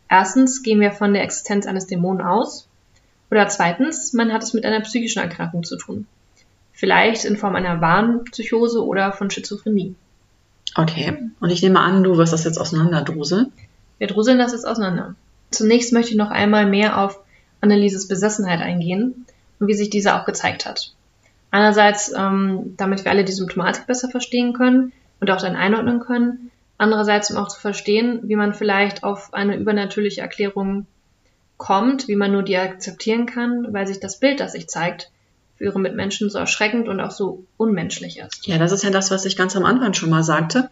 Erstens 0.09 0.63
gehen 0.63 0.79
wir 0.79 0.93
von 0.93 1.13
der 1.13 1.25
Existenz 1.25 1.67
eines 1.67 1.89
Dämonen 1.89 2.25
aus. 2.25 2.69
Oder 3.31 3.49
zweitens, 3.49 4.13
man 4.13 4.33
hat 4.33 4.45
es 4.45 4.55
mit 4.55 4.65
einer 4.65 4.81
psychischen 4.81 5.21
Erkrankung 5.21 5.65
zu 5.65 5.77
tun. 5.77 6.07
Vielleicht 6.73 7.25
in 7.25 7.37
Form 7.37 7.57
einer 7.57 7.81
Wahnpsychose 7.81 8.85
oder 8.85 9.13
von 9.13 9.31
Schizophrenie. 9.31 9.97
Okay, 10.77 11.19
und 11.41 11.51
ich 11.51 11.63
nehme 11.63 11.81
an, 11.81 12.05
du 12.05 12.17
wirst 12.19 12.33
das 12.33 12.45
jetzt 12.45 12.59
auseinanderdruseln. 12.59 13.53
Wir 13.99 14.07
druseln 14.07 14.39
das 14.39 14.53
jetzt 14.53 14.67
auseinander. 14.67 15.17
Zunächst 15.51 15.93
möchte 15.93 16.13
ich 16.13 16.17
noch 16.17 16.31
einmal 16.31 16.67
mehr 16.67 17.01
auf 17.03 17.19
Annelieses 17.61 18.09
Besessenheit 18.09 18.61
eingehen 18.61 19.27
und 19.59 19.69
wie 19.69 19.75
sich 19.75 19.90
diese 19.90 20.14
auch 20.14 20.25
gezeigt 20.25 20.66
hat. 20.66 20.92
Einerseits, 21.51 22.12
ähm, 22.16 22.75
damit 22.77 23.05
wir 23.05 23.11
alle 23.11 23.25
die 23.25 23.33
Symptomatik 23.33 23.87
besser 23.87 24.11
verstehen 24.11 24.53
können 24.53 24.92
und 25.21 25.31
auch 25.31 25.40
dann 25.40 25.57
einordnen 25.57 26.01
können. 26.01 26.51
Andererseits, 26.79 27.31
um 27.31 27.38
auch 27.38 27.49
zu 27.49 27.61
verstehen, 27.61 28.21
wie 28.25 28.37
man 28.37 28.53
vielleicht 28.53 29.05
auf 29.05 29.33
eine 29.33 29.57
übernatürliche 29.57 30.21
Erklärung 30.21 30.87
kommt, 31.57 32.09
wie 32.09 32.16
man 32.16 32.33
nur 32.33 32.42
die 32.42 32.59
akzeptieren 32.59 33.27
kann, 33.27 33.73
weil 33.73 33.87
sich 33.87 34.01
das 34.01 34.21
Bild, 34.21 34.40
das 34.40 34.53
sich 34.53 34.69
zeigt, 34.69 35.11
für 35.57 35.64
ihre 35.64 35.81
Mitmenschen 35.81 36.29
so 36.29 36.38
erschreckend 36.38 36.88
und 36.88 37.01
auch 37.01 37.11
so 37.11 37.45
unmenschlich 37.57 38.19
ist. 38.19 38.47
Ja, 38.47 38.59
das 38.59 38.73
ist 38.73 38.85
ja 38.85 38.90
das, 38.90 39.11
was 39.11 39.25
ich 39.25 39.37
ganz 39.37 39.57
am 39.57 39.64
Anfang 39.64 39.95
schon 39.95 40.11
mal 40.11 40.23
sagte, 40.23 40.69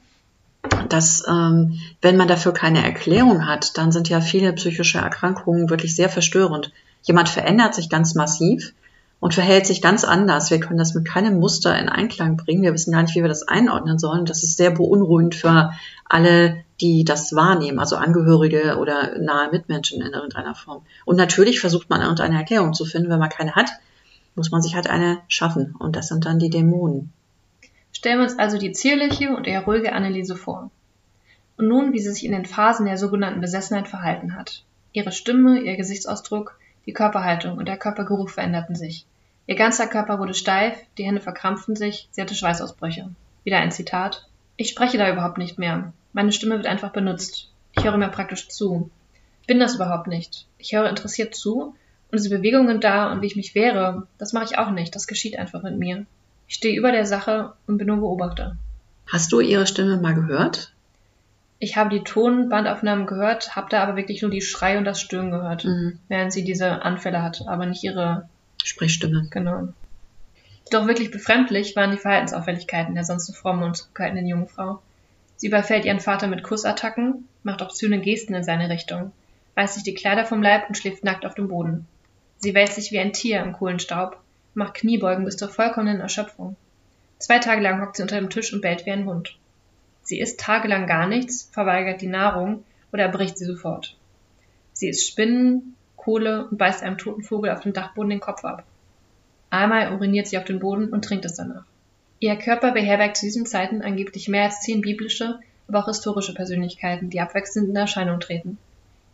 dass 0.88 1.24
ähm, 1.29 1.79
wenn 2.00 2.16
man 2.16 2.29
dafür 2.29 2.53
keine 2.53 2.85
Erklärung 2.85 3.46
hat, 3.46 3.77
dann 3.79 3.92
sind 3.92 4.09
ja 4.09 4.20
viele 4.20 4.53
psychische 4.53 4.98
Erkrankungen 4.98 5.70
wirklich 5.70 5.96
sehr 5.96 6.09
verstörend. 6.09 6.72
Jemand 7.03 7.29
verändert 7.29 7.74
sich 7.74 7.88
ganz 7.90 8.14
massiv 8.14 8.72
und 9.20 9.35
verhält 9.35 9.66
sich 9.66 9.83
ganz 9.83 10.05
anders. 10.05 10.50
Wir 10.50 10.61
können 10.61 10.79
das 10.79 10.94
mit 10.94 11.07
keinem 11.07 11.38
Muster 11.38 11.79
in 11.79 11.88
Einklang 11.88 12.37
bringen. 12.37 12.62
Wir 12.62 12.72
wissen 12.72 12.92
gar 12.92 13.03
nicht, 13.03 13.14
wie 13.14 13.22
wir 13.22 13.29
das 13.29 13.46
einordnen 13.48 13.98
sollen. 13.98 14.27
Das 14.27 14.42
ist 14.42 14.57
sehr 14.57 14.70
beunruhigend 14.70 15.35
für 15.35 15.72
alle, 16.07 16.64
die 16.81 17.05
das 17.05 17.35
wahrnehmen, 17.35 17.79
also 17.79 17.96
Angehörige 17.96 18.77
oder 18.79 19.18
nahe 19.18 19.50
Mitmenschen 19.50 20.03
in 20.03 20.12
irgendeiner 20.12 20.55
Form. 20.55 20.83
Und 21.05 21.16
natürlich 21.16 21.61
versucht 21.61 21.88
man 21.88 22.00
irgendeine 22.03 22.37
Erklärung 22.37 22.74
zu 22.74 22.85
finden. 22.85 23.11
Wenn 23.11 23.18
man 23.18 23.31
keine 23.31 23.55
hat, 23.55 23.70
muss 24.35 24.50
man 24.50 24.61
sich 24.61 24.74
halt 24.74 24.88
eine 24.88 25.18
schaffen. 25.29 25.74
Und 25.79 25.96
das 25.96 26.09
sind 26.09 26.27
dann 26.27 26.38
die 26.38 26.50
Dämonen. 26.50 27.12
Stellen 27.95 28.19
wir 28.19 28.25
uns 28.25 28.39
also 28.39 28.59
die 28.59 28.73
zierliche 28.73 29.35
und 29.35 29.47
eher 29.47 29.65
ruhige 29.65 29.93
Anneliese 29.93 30.37
vor. 30.37 30.71
Und 31.57 31.69
nun, 31.69 31.93
wie 31.93 32.01
sie 32.01 32.11
sich 32.11 32.27
in 32.27 32.33
den 32.33 32.45
Phasen 32.45 32.85
der 32.85 32.99
sogenannten 32.99 33.41
Besessenheit 33.41 33.89
verhalten 33.89 34.35
hat. 34.35 34.65
Ihre 34.93 35.13
Stimme, 35.13 35.61
ihr 35.61 35.77
Gesichtsausdruck, 35.77 36.59
die 36.87 36.93
Körperhaltung 36.93 37.57
und 37.57 37.67
der 37.67 37.79
Körpergeruch 37.79 38.29
veränderten 38.29 38.75
sich. 38.75 39.07
Ihr 39.47 39.55
ganzer 39.55 39.87
Körper 39.87 40.19
wurde 40.19 40.35
steif, 40.35 40.77
die 40.99 41.05
Hände 41.05 41.21
verkrampften 41.21 41.77
sich, 41.77 42.09
sie 42.11 42.21
hatte 42.21 42.35
Schweißausbrüche. 42.35 43.11
Wieder 43.45 43.59
ein 43.59 43.71
Zitat. 43.71 44.27
Ich 44.57 44.71
spreche 44.71 44.99
da 44.99 45.11
überhaupt 45.11 45.39
nicht 45.39 45.59
mehr. 45.59 45.93
Meine 46.13 46.33
Stimme 46.33 46.57
wird 46.57 46.67
einfach 46.67 46.93
benutzt. 46.93 47.51
Ich 47.73 47.85
höre 47.85 47.97
mir 47.97 48.09
praktisch 48.09 48.49
zu. 48.49 48.91
Ich 49.41 49.47
bin 49.47 49.61
das 49.61 49.77
überhaupt 49.77 50.09
nicht. 50.09 50.47
Ich 50.59 50.75
höre 50.75 50.89
interessiert 50.89 51.35
zu 51.35 51.75
und 52.11 52.19
diese 52.19 52.31
Bewegungen 52.31 52.81
da 52.81 53.13
und 53.13 53.23
wie 53.23 53.27
ich 53.27 53.37
mich 53.37 53.55
wehre, 53.55 54.07
das 54.19 54.33
mache 54.33 54.45
ich 54.45 54.59
auch 54.59 54.71
nicht. 54.71 54.95
Das 54.95 55.07
geschieht 55.07 55.39
einfach 55.39 55.63
mit 55.63 55.79
mir. 55.79 56.07
Ich 56.47 56.57
stehe 56.57 56.77
über 56.77 56.93
der 56.93 57.07
Sache 57.07 57.55
und 57.67 57.79
bin 57.79 57.87
nur 57.87 57.99
Beobachter. 57.99 58.57
Hast 59.07 59.33
du 59.33 59.41
ihre 59.41 59.67
Stimme 59.67 59.97
mal 59.97 60.15
gehört? 60.15 60.73
Ich 61.59 61.77
habe 61.77 61.91
die 61.91 62.05
Tonbandaufnahmen 62.05 63.07
gehört, 63.07 63.57
habe 63.57 63.69
da 63.71 63.83
aber 63.83 63.97
wirklich 63.97 64.23
nur 64.23 64.31
die 64.31 64.43
Schrei 64.43 64.77
und 64.77 64.85
das 64.85 65.01
Stöhnen 65.01 65.31
gehört, 65.31 65.65
mhm. 65.65 65.99
während 66.09 66.33
sie 66.33 66.45
diese 66.45 66.83
Anfälle 66.83 67.23
hat, 67.23 67.47
aber 67.47 67.67
nicht 67.67 67.85
ihre 67.85 68.29
Sprechstimme. 68.63 69.29
Genau. 69.31 69.69
Doch 70.71 70.87
wirklich 70.87 71.11
befremdlich 71.11 71.77
waren 71.77 71.91
die 71.91 71.99
Verhaltensauffälligkeiten 71.99 72.95
der 72.95 73.05
sonst 73.05 73.27
so 73.27 73.33
frommen 73.33 73.63
und 73.63 73.77
zurückhaltenden 73.77 74.27
jungen 74.27 74.49
Frau. 74.49 74.83
Sie 75.37 75.47
überfällt 75.49 75.85
ihren 75.85 76.01
Vater 76.01 76.27
mit 76.27 76.43
Kussattacken, 76.43 77.29
macht 77.43 77.63
obszöne 77.63 78.01
Gesten 78.01 78.35
in 78.35 78.45
seine 78.45 78.69
Richtung, 78.69 79.13
reißt 79.57 79.75
sich 79.75 79.83
die 79.83 79.95
Kleider 79.95 80.25
vom 80.25 80.43
Leib 80.43 80.69
und 80.69 80.77
schläft 80.77 81.05
nackt 81.05 81.27
auf 81.27 81.35
dem 81.35 81.49
Boden. 81.49 81.87
Sie 82.39 82.55
wälzt 82.55 82.77
sich 82.77 82.93
wie 82.93 82.99
ein 82.99 83.13
Tier 83.13 83.43
im 83.43 83.53
Kohlenstaub, 83.53 84.19
macht 84.55 84.75
Kniebeugen 84.75 85.25
bis 85.25 85.37
zur 85.37 85.49
vollkommenen 85.49 86.01
Erschöpfung. 86.01 86.57
Zwei 87.19 87.38
Tage 87.38 87.62
lang 87.62 87.81
hockt 87.81 87.97
sie 87.97 88.03
unter 88.03 88.17
dem 88.17 88.31
Tisch 88.31 88.53
und 88.53 88.61
bellt 88.61 88.87
wie 88.87 88.90
ein 88.90 89.07
Hund. 89.07 89.37
Sie 90.03 90.21
isst 90.21 90.40
tagelang 90.40 90.87
gar 90.87 91.07
nichts, 91.07 91.49
verweigert 91.53 92.01
die 92.01 92.07
Nahrung 92.07 92.64
oder 92.93 93.09
bricht 93.09 93.38
sie 93.38 93.47
sofort. 93.47 93.97
Sie 94.73 94.88
isst 94.88 95.09
Spinnen, 95.09 95.75
Kohle 95.97 96.49
und 96.49 96.59
beißt 96.59 96.83
einem 96.83 96.99
toten 96.99 97.23
Vogel 97.23 97.51
auf 97.51 97.61
dem 97.61 97.73
Dachboden 97.73 98.11
den 98.11 98.21
Kopf 98.21 98.45
ab. 98.45 98.64
Einmal 99.51 99.93
uriniert 99.93 100.27
sie 100.27 100.37
auf 100.37 100.45
den 100.45 100.59
Boden 100.59 100.88
und 100.88 101.05
trinkt 101.05 101.25
es 101.25 101.35
danach. 101.35 101.64
Ihr 102.21 102.37
Körper 102.37 102.73
beherbergt 102.73 103.17
zu 103.17 103.27
diesen 103.27 103.47
Zeiten 103.47 103.83
angeblich 103.83 104.29
mehr 104.29 104.45
als 104.45 104.61
zehn 104.61 104.81
biblische, 104.81 105.38
aber 105.69 105.79
auch 105.79 105.87
historische 105.87 106.35
Persönlichkeiten, 106.35 107.09
die 107.09 107.21
abwechselnd 107.21 107.69
in 107.69 107.77
Erscheinung 107.77 108.21
treten. 108.21 108.59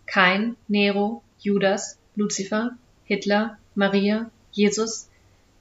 Kain, 0.06 0.56
Nero, 0.66 1.22
Judas, 1.38 1.98
Luzifer, 2.16 2.72
Hitler, 3.04 3.58
Maria, 3.74 4.30
Jesus, 4.50 5.09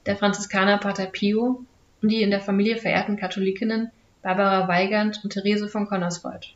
der 0.06 0.16
Franziskaner 0.16 0.78
Pater 0.78 1.06
Pio 1.06 1.64
und 2.02 2.08
die 2.08 2.22
in 2.22 2.30
der 2.30 2.40
Familie 2.40 2.76
verehrten 2.76 3.16
Katholikinnen 3.16 3.90
Barbara 4.22 4.68
Weigand 4.68 5.20
und 5.22 5.32
Therese 5.32 5.68
von 5.68 5.86
Connersreuth. 5.86 6.54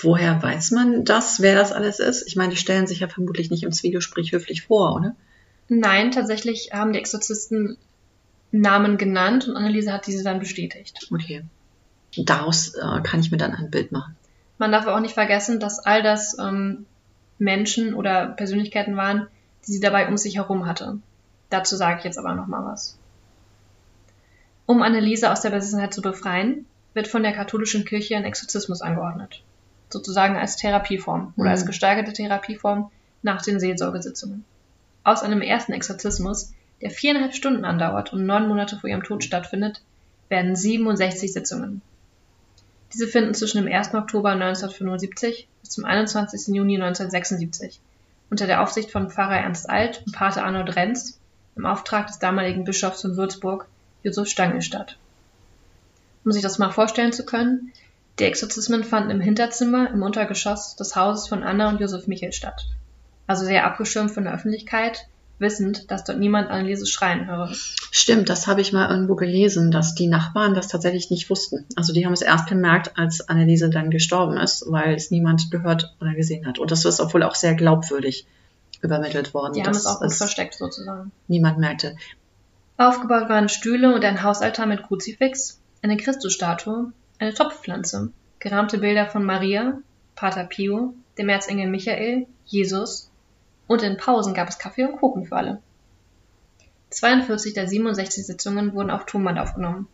Woher 0.00 0.42
weiß 0.42 0.70
man 0.72 1.04
das, 1.04 1.40
wer 1.40 1.54
das 1.54 1.72
alles 1.72 1.98
ist? 1.98 2.26
Ich 2.26 2.36
meine, 2.36 2.50
die 2.50 2.56
stellen 2.56 2.86
sich 2.86 3.00
ja 3.00 3.08
vermutlich 3.08 3.50
nicht 3.50 3.62
im 3.62 3.72
Zwiegespräch 3.72 4.32
höflich 4.32 4.62
vor, 4.62 4.96
oder? 4.96 5.14
Nein, 5.68 6.10
tatsächlich 6.10 6.70
haben 6.72 6.92
die 6.92 6.98
Exorzisten 6.98 7.76
Namen 8.50 8.98
genannt 8.98 9.48
und 9.48 9.56
Anneliese 9.56 9.92
hat 9.92 10.06
diese 10.06 10.24
dann 10.24 10.40
bestätigt. 10.40 11.08
Okay. 11.10 11.42
Daraus 12.16 12.74
äh, 12.74 13.00
kann 13.02 13.20
ich 13.20 13.30
mir 13.30 13.38
dann 13.38 13.54
ein 13.54 13.70
Bild 13.70 13.92
machen. 13.92 14.16
Man 14.58 14.72
darf 14.72 14.86
auch 14.86 15.00
nicht 15.00 15.14
vergessen, 15.14 15.58
dass 15.58 15.78
all 15.78 16.02
das 16.02 16.36
ähm, 16.38 16.84
Menschen 17.38 17.94
oder 17.94 18.26
Persönlichkeiten 18.26 18.96
waren, 18.96 19.26
die 19.66 19.72
sie 19.72 19.80
dabei 19.80 20.08
um 20.08 20.18
sich 20.18 20.36
herum 20.36 20.66
hatte. 20.66 20.98
Dazu 21.52 21.76
sage 21.76 21.98
ich 21.98 22.04
jetzt 22.04 22.18
aber 22.18 22.34
noch 22.34 22.46
mal 22.46 22.64
was. 22.64 22.98
Um 24.66 24.82
Anneliese 24.82 25.30
aus 25.30 25.42
der 25.42 25.50
Besessenheit 25.50 25.92
zu 25.92 26.02
befreien, 26.02 26.66
wird 26.94 27.08
von 27.08 27.22
der 27.22 27.32
katholischen 27.32 27.84
Kirche 27.84 28.16
ein 28.16 28.24
Exorzismus 28.24 28.80
angeordnet 28.80 29.42
sozusagen 29.92 30.36
als 30.36 30.56
Therapieform 30.56 31.34
oder 31.36 31.48
mhm. 31.48 31.52
als 31.52 31.66
gesteigerte 31.66 32.12
Therapieform 32.12 32.90
nach 33.22 33.42
den 33.42 33.60
Seelsorgesitzungen. 33.60 34.44
Aus 35.04 35.22
einem 35.22 35.42
ersten 35.42 35.72
Exorzismus, 35.72 36.52
der 36.80 36.90
viereinhalb 36.90 37.34
Stunden 37.34 37.64
andauert 37.64 38.12
und 38.12 38.26
neun 38.26 38.48
Monate 38.48 38.76
vor 38.76 38.90
ihrem 38.90 39.02
Tod 39.02 39.22
stattfindet, 39.22 39.82
werden 40.28 40.56
67 40.56 41.32
Sitzungen. 41.32 41.82
Diese 42.92 43.06
finden 43.06 43.34
zwischen 43.34 43.62
dem 43.62 43.72
1. 43.72 43.94
Oktober 43.94 44.30
1975 44.30 45.48
bis 45.60 45.70
zum 45.70 45.84
21. 45.84 46.54
Juni 46.54 46.74
1976 46.74 47.80
unter 48.30 48.46
der 48.46 48.62
Aufsicht 48.62 48.90
von 48.90 49.10
Pfarrer 49.10 49.36
Ernst 49.36 49.68
Alt 49.68 50.02
und 50.06 50.14
Pater 50.14 50.44
Arnold 50.44 50.74
Renz 50.74 51.20
im 51.56 51.66
Auftrag 51.66 52.06
des 52.06 52.18
damaligen 52.18 52.64
Bischofs 52.64 53.02
von 53.02 53.16
Würzburg, 53.16 53.66
Josef 54.02 54.28
Stangl 54.28 54.62
statt. 54.62 54.96
Um 56.24 56.32
sich 56.32 56.42
das 56.42 56.58
mal 56.58 56.70
vorstellen 56.70 57.12
zu 57.12 57.24
können, 57.24 57.72
die 58.18 58.24
Exorzismen 58.24 58.84
fanden 58.84 59.10
im 59.10 59.20
Hinterzimmer 59.20 59.90
im 59.90 60.02
Untergeschoss 60.02 60.76
des 60.76 60.94
Hauses 60.96 61.28
von 61.28 61.42
Anna 61.42 61.70
und 61.70 61.80
Josef 61.80 62.06
Michel 62.06 62.32
statt. 62.32 62.66
Also 63.26 63.44
sehr 63.44 63.64
abgeschirmt 63.64 64.10
von 64.10 64.24
der 64.24 64.34
Öffentlichkeit, 64.34 65.06
wissend, 65.38 65.90
dass 65.90 66.04
dort 66.04 66.18
niemand 66.18 66.50
Anneliese 66.50 66.86
schreien 66.86 67.26
höre. 67.26 67.50
Stimmt, 67.90 68.28
das 68.28 68.46
habe 68.46 68.60
ich 68.60 68.72
mal 68.72 68.90
irgendwo 68.90 69.16
gelesen, 69.16 69.70
dass 69.70 69.94
die 69.94 70.06
Nachbarn 70.06 70.54
das 70.54 70.68
tatsächlich 70.68 71.10
nicht 71.10 71.30
wussten. 71.30 71.66
Also 71.74 71.92
die 71.92 72.06
haben 72.06 72.12
es 72.12 72.22
erst 72.22 72.48
gemerkt, 72.48 72.98
als 72.98 73.28
Anneliese 73.28 73.70
dann 73.70 73.90
gestorben 73.90 74.36
ist, 74.36 74.64
weil 74.68 74.94
es 74.94 75.10
niemand 75.10 75.50
gehört 75.50 75.94
oder 76.00 76.14
gesehen 76.14 76.46
hat. 76.46 76.58
Und 76.58 76.70
das 76.70 76.84
ist 76.84 77.00
obwohl 77.00 77.22
auch 77.22 77.34
sehr 77.34 77.54
glaubwürdig 77.54 78.26
übermittelt 78.82 79.32
worden. 79.32 79.54
Die 79.54 79.62
haben 79.62 79.70
es 79.70 79.86
auch 79.86 80.00
gut 80.00 80.12
versteckt 80.12 80.54
sozusagen. 80.54 81.12
Niemand 81.28 81.58
merkte. 81.58 81.96
Aufgebaut 82.76 83.28
waren 83.28 83.48
Stühle 83.48 83.94
und 83.94 84.04
ein 84.04 84.22
Hausaltar 84.22 84.66
mit 84.66 84.82
Kruzifix, 84.82 85.60
eine 85.82 85.96
Christusstatue, 85.96 86.92
eine 87.18 87.32
Topfpflanze, 87.32 88.12
gerahmte 88.40 88.78
Bilder 88.78 89.06
von 89.06 89.24
Maria, 89.24 89.78
Pater 90.16 90.44
Pio, 90.44 90.94
dem 91.16 91.28
Erzengel 91.28 91.68
Michael, 91.68 92.26
Jesus 92.44 93.10
und 93.66 93.82
in 93.82 93.96
Pausen 93.96 94.34
gab 94.34 94.48
es 94.48 94.58
Kaffee 94.58 94.84
und 94.84 94.98
Kuchen 94.98 95.26
für 95.26 95.36
alle. 95.36 95.62
42 96.90 97.54
der 97.54 97.68
67 97.68 98.26
Sitzungen 98.26 98.74
wurden 98.74 98.90
auf 98.90 99.06
Tonband 99.06 99.38
aufgenommen. 99.38 99.88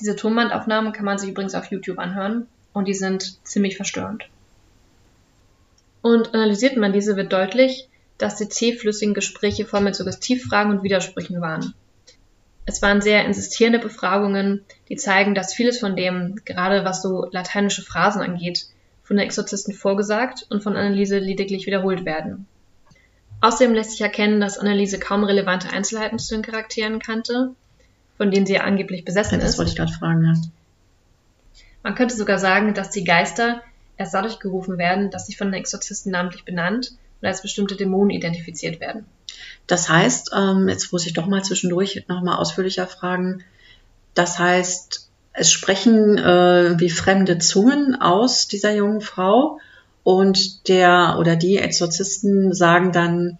Diese 0.00 0.14
Tonbandaufnahmen 0.14 0.92
kann 0.92 1.04
man 1.04 1.18
sich 1.18 1.30
übrigens 1.30 1.54
auf 1.54 1.66
YouTube 1.66 1.98
anhören 1.98 2.46
und 2.72 2.86
die 2.86 2.94
sind 2.94 3.44
ziemlich 3.44 3.76
verstörend. 3.76 4.28
Und 6.02 6.34
analysiert 6.34 6.76
man 6.76 6.92
diese, 6.92 7.16
wird 7.16 7.32
deutlich, 7.32 7.88
dass 8.18 8.36
die 8.36 8.48
zähflüssigen 8.48 9.14
Gespräche 9.14 9.64
voll 9.64 9.80
mit 9.80 9.94
Suggestivfragen 9.94 10.72
und 10.72 10.82
Widersprüchen 10.82 11.40
waren. 11.40 11.74
Es 12.66 12.82
waren 12.82 13.00
sehr 13.00 13.24
insistierende 13.24 13.78
Befragungen, 13.78 14.64
die 14.90 14.96
zeigen, 14.96 15.34
dass 15.34 15.54
vieles 15.54 15.78
von 15.78 15.96
dem, 15.96 16.36
gerade 16.44 16.84
was 16.84 17.00
so 17.00 17.26
lateinische 17.30 17.82
Phrasen 17.82 18.20
angeht, 18.20 18.66
von 19.02 19.16
den 19.16 19.24
Exorzisten 19.24 19.72
vorgesagt 19.72 20.44
und 20.50 20.62
von 20.62 20.76
Anneliese 20.76 21.18
lediglich 21.18 21.64
wiederholt 21.66 22.04
werden. 22.04 22.46
Außerdem 23.40 23.72
lässt 23.72 23.92
sich 23.92 24.00
erkennen, 24.02 24.40
dass 24.40 24.58
Anneliese 24.58 24.98
kaum 24.98 25.24
relevante 25.24 25.70
Einzelheiten 25.70 26.18
zu 26.18 26.34
den 26.34 26.42
Charakteren 26.42 26.98
kannte, 26.98 27.54
von 28.18 28.30
denen 28.30 28.44
sie 28.44 28.54
ja 28.54 28.64
angeblich 28.64 29.04
besessen 29.04 29.34
Ja, 29.34 29.40
das 29.40 29.52
ist. 29.52 29.58
wollte 29.58 29.70
ich 29.70 29.76
gerade 29.76 29.92
fragen, 29.92 30.24
ja. 30.24 30.34
Man 31.84 31.94
könnte 31.94 32.16
sogar 32.16 32.38
sagen, 32.38 32.74
dass 32.74 32.90
die 32.90 33.04
Geister 33.04 33.62
erst 33.96 34.12
dadurch 34.12 34.40
gerufen 34.40 34.76
werden, 34.76 35.10
dass 35.10 35.26
sie 35.26 35.34
von 35.34 35.46
den 35.46 35.60
Exorzisten 35.60 36.12
namentlich 36.12 36.44
benannt 36.44 36.92
und 37.20 37.28
als 37.28 37.42
bestimmte 37.42 37.76
Dämonen 37.76 38.10
identifiziert 38.10 38.80
werden. 38.80 39.06
Das 39.66 39.88
heißt, 39.88 40.30
ähm, 40.36 40.68
jetzt 40.68 40.92
muss 40.92 41.06
ich 41.06 41.12
doch 41.12 41.26
mal 41.26 41.42
zwischendurch 41.42 42.04
nochmal 42.08 42.38
ausführlicher 42.38 42.86
fragen. 42.86 43.44
Das 44.14 44.38
heißt, 44.38 45.08
es 45.32 45.52
sprechen 45.52 46.18
äh, 46.18 46.80
wie 46.80 46.90
fremde 46.90 47.38
Zungen 47.38 48.00
aus 48.00 48.48
dieser 48.48 48.74
jungen 48.74 49.00
Frau 49.00 49.60
und 50.02 50.68
der 50.68 51.16
oder 51.18 51.36
die 51.36 51.58
Exorzisten 51.58 52.54
sagen 52.54 52.92
dann, 52.92 53.38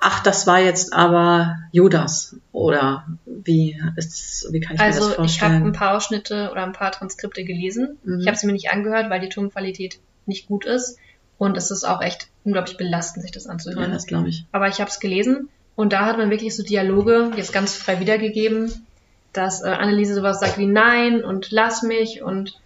ach, 0.00 0.22
das 0.22 0.46
war 0.46 0.60
jetzt 0.60 0.92
aber 0.92 1.56
Judas 1.72 2.36
oder 2.52 3.06
wie 3.24 3.80
ist, 3.96 4.48
wie 4.50 4.60
kann 4.60 4.74
ich 4.74 4.82
mir 4.82 4.88
das 4.88 4.96
Also 4.96 5.10
ich 5.10 5.40
habe 5.40 5.54
vorstellen? 5.54 5.62
ein 5.66 5.72
paar 5.72 5.96
Ausschnitte 5.96 6.48
oder 6.50 6.64
ein 6.64 6.72
paar 6.72 6.92
Transkripte 6.92 7.44
gelesen. 7.44 7.98
Mhm. 8.04 8.20
Ich 8.20 8.26
habe 8.26 8.36
sie 8.36 8.46
mir 8.46 8.52
nicht 8.52 8.70
angehört, 8.70 9.08
weil 9.08 9.20
die 9.20 9.28
Tonqualität 9.28 9.98
nicht 10.26 10.48
gut 10.48 10.66
ist 10.66 10.98
und 11.38 11.56
es 11.56 11.70
ist 11.70 11.84
auch 11.84 12.00
echt 12.00 12.28
unglaublich 12.44 12.76
belastend, 12.76 13.22
sich 13.22 13.32
das 13.32 13.44
ja, 13.44 13.50
anzuhören. 13.50 13.92
das 13.92 14.06
glaube 14.06 14.28
ich. 14.28 14.44
Aber 14.52 14.68
ich 14.68 14.80
habe 14.80 14.90
es 14.90 15.00
gelesen 15.00 15.48
und 15.76 15.92
da 15.92 16.06
hat 16.06 16.18
man 16.18 16.30
wirklich 16.30 16.54
so 16.54 16.62
Dialoge 16.62 17.32
jetzt 17.36 17.52
ganz 17.52 17.74
frei 17.74 18.00
wiedergegeben, 18.00 18.86
dass 19.32 19.62
äh, 19.62 19.68
Anneliese 19.68 20.14
sowas 20.14 20.40
sagt 20.40 20.58
wie 20.58 20.66
Nein 20.66 21.24
und 21.24 21.50
lass 21.50 21.82
mich 21.82 22.22
und 22.22 22.58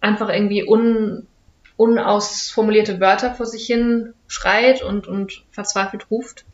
einfach 0.00 0.28
irgendwie 0.28 0.68
un, 0.68 1.26
unausformulierte 1.76 3.00
Wörter 3.00 3.34
vor 3.34 3.46
sich 3.46 3.66
hin 3.66 4.14
schreit 4.26 4.82
und, 4.82 5.06
und 5.06 5.44
verzweifelt 5.50 6.10
ruft. 6.10 6.44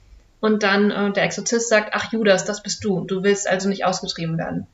Und 0.41 0.63
dann 0.63 0.91
äh, 0.91 1.13
der 1.13 1.25
Exorzist 1.25 1.69
sagt, 1.69 1.91
ach 1.93 2.13
Judas, 2.13 2.45
das 2.45 2.63
bist 2.63 2.85
du. 2.85 3.05
Du 3.05 3.23
willst 3.23 3.49
also 3.49 3.69
nicht 3.69 3.85
ausgetrieben 3.85 4.39
werden. 4.39 4.67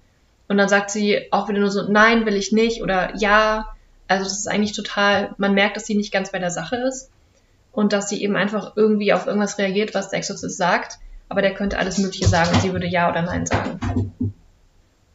Und 0.49 0.59
dann 0.59 0.69
sagt 0.69 0.91
sie 0.91 1.33
auch 1.33 1.49
wieder 1.49 1.59
nur 1.59 1.71
so, 1.71 1.91
nein, 1.91 2.27
will 2.27 2.37
ich 2.37 2.53
nicht 2.53 2.83
oder 2.83 3.17
ja. 3.17 3.69
Also 4.09 4.25
das 4.25 4.39
ist 4.39 4.49
eigentlich 4.49 4.77
total, 4.77 5.35
man 5.39 5.55
merkt, 5.55 5.77
dass 5.77 5.87
sie 5.87 5.97
nicht 5.97 6.13
ganz 6.13 6.33
bei 6.33 6.39
der 6.39 6.51
Sache 6.51 6.77
ist 6.77 7.11
und 7.73 7.93
dass 7.93 8.09
sie 8.09 8.23
eben 8.23 8.37
einfach 8.37 8.77
irgendwie 8.77 9.13
auf 9.13 9.27
irgendwas 9.27 9.59
reagiert, 9.59 9.95
was 9.95 10.11
der 10.11 10.19
Exorzist 10.19 10.57
sagt, 10.57 10.99
aber 11.29 11.43
der 11.43 11.55
könnte 11.55 11.79
alles 11.79 11.99
Mögliche 11.99 12.29
sagen 12.29 12.55
und 12.55 12.63
sie 12.63 12.73
würde 12.73 12.87
Ja 12.87 13.11
oder 13.11 13.23
Nein 13.23 13.47
sagen. 13.47 14.13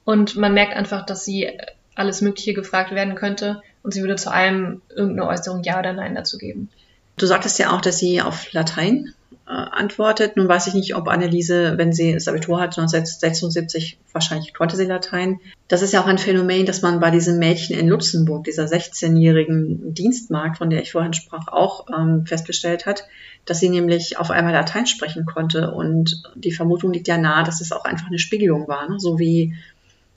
Und 0.03 0.35
man 0.35 0.53
merkt 0.53 0.75
einfach, 0.75 1.05
dass 1.05 1.23
sie 1.23 1.57
alles 1.95 2.21
Mögliche 2.21 2.53
gefragt 2.53 2.91
werden 2.91 3.15
könnte 3.15 3.61
und 3.83 3.93
sie 3.93 4.01
würde 4.01 4.15
zu 4.15 4.31
allem 4.31 4.81
irgendeine 4.89 5.29
Äußerung 5.29 5.63
Ja 5.63 5.79
oder 5.79 5.93
Nein 5.93 6.15
dazu 6.15 6.37
geben. 6.37 6.69
Du 7.17 7.25
sagtest 7.25 7.59
ja 7.59 7.75
auch, 7.75 7.81
dass 7.81 7.99
sie 7.99 8.21
auf 8.21 8.51
Latein 8.53 9.13
äh, 9.51 9.51
antwortet. 9.51 10.37
Nun 10.37 10.47
weiß 10.47 10.67
ich 10.67 10.73
nicht, 10.73 10.95
ob 10.95 11.07
Anneliese, 11.07 11.77
wenn 11.77 11.91
sie 11.91 12.13
das 12.13 12.27
Abitur 12.27 12.61
hat, 12.61 12.77
1976, 12.77 13.97
wahrscheinlich 14.13 14.53
konnte 14.53 14.77
sie 14.77 14.85
Latein. 14.85 15.39
Das 15.67 15.81
ist 15.81 15.91
ja 15.93 16.01
auch 16.01 16.07
ein 16.07 16.17
Phänomen, 16.17 16.65
dass 16.65 16.81
man 16.81 16.99
bei 16.99 17.11
diesem 17.11 17.37
Mädchen 17.37 17.77
in 17.77 17.89
Luxemburg, 17.89 18.45
dieser 18.45 18.65
16-jährigen 18.65 19.93
Dienstmarkt, 19.93 20.57
von 20.57 20.69
der 20.69 20.81
ich 20.81 20.91
vorhin 20.93 21.13
sprach, 21.13 21.47
auch 21.47 21.87
ähm, 21.93 22.25
festgestellt 22.25 22.85
hat, 22.85 23.05
dass 23.45 23.59
sie 23.59 23.69
nämlich 23.69 24.17
auf 24.17 24.31
einmal 24.31 24.53
Latein 24.53 24.87
sprechen 24.87 25.25
konnte. 25.25 25.71
Und 25.71 26.23
die 26.35 26.53
Vermutung 26.53 26.93
liegt 26.93 27.07
ja 27.07 27.17
nahe, 27.17 27.43
dass 27.43 27.61
es 27.61 27.71
auch 27.71 27.83
einfach 27.83 28.07
eine 28.07 28.19
Spiegelung 28.19 28.67
war. 28.67 28.89
Ne? 28.89 28.99
So 28.99 29.19
wie 29.19 29.53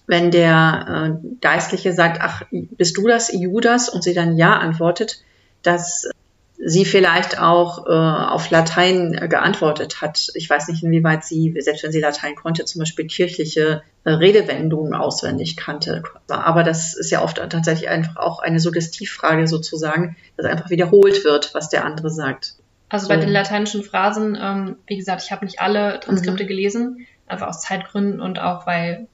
wenn 0.07 0.31
der 0.31 1.19
äh, 1.23 1.29
Geistliche 1.41 1.93
sagt, 1.93 2.21
ach, 2.21 2.43
bist 2.51 2.97
du 2.97 3.09
das, 3.09 3.33
Judas? 3.33 3.89
Und 3.89 4.05
sie 4.05 4.15
dann 4.15 4.37
Ja 4.37 4.59
antwortet, 4.59 5.23
dass 5.63 6.09
sie 6.57 6.85
vielleicht 6.85 7.39
auch 7.41 7.87
äh, 7.87 7.91
auf 7.91 8.51
Latein 8.51 9.15
äh, 9.15 9.29
geantwortet 9.29 10.01
hat. 10.01 10.29
Ich 10.35 10.49
weiß 10.49 10.69
nicht, 10.69 10.83
inwieweit 10.83 11.25
sie, 11.25 11.55
selbst 11.59 11.83
wenn 11.83 11.93
sie 11.93 12.01
Latein 12.01 12.37
konnte, 12.37 12.65
zum 12.65 12.79
Beispiel 12.81 13.07
kirchliche 13.07 13.83
äh, 14.05 14.11
Redewendungen 14.11 14.95
auswendig 14.95 15.57
kannte. 15.57 16.03
Aber 16.29 16.63
das 16.63 16.95
ist 16.95 17.11
ja 17.11 17.23
oft 17.23 17.37
tatsächlich 17.37 17.89
einfach 17.89 18.17
auch 18.17 18.39
eine 18.39 18.61
Suggestivfrage 18.61 19.49
sozusagen, 19.49 20.17
dass 20.37 20.47
einfach 20.47 20.71
wiederholt 20.71 21.25
wird, 21.25 21.55
was 21.55 21.69
der 21.69 21.85
andere 21.85 22.11
sagt. 22.11 22.55
Also 22.89 23.07
So. 23.07 23.09
bei 23.09 23.17
den 23.17 23.31
lateinischen 23.31 23.83
Phrasen, 23.83 24.39
ähm, 24.41 24.77
wie 24.87 24.97
gesagt, 24.97 25.23
ich 25.25 25.33
habe 25.33 25.45
nicht 25.45 25.61
alle 25.61 25.99
Transkripte 26.01 26.47
gelesen, 26.47 27.07
einfach 27.27 27.49
aus 27.49 27.63
Zeitgründen 27.63 28.21
und 28.21 28.39
auch 28.39 28.67
weil 28.67 29.09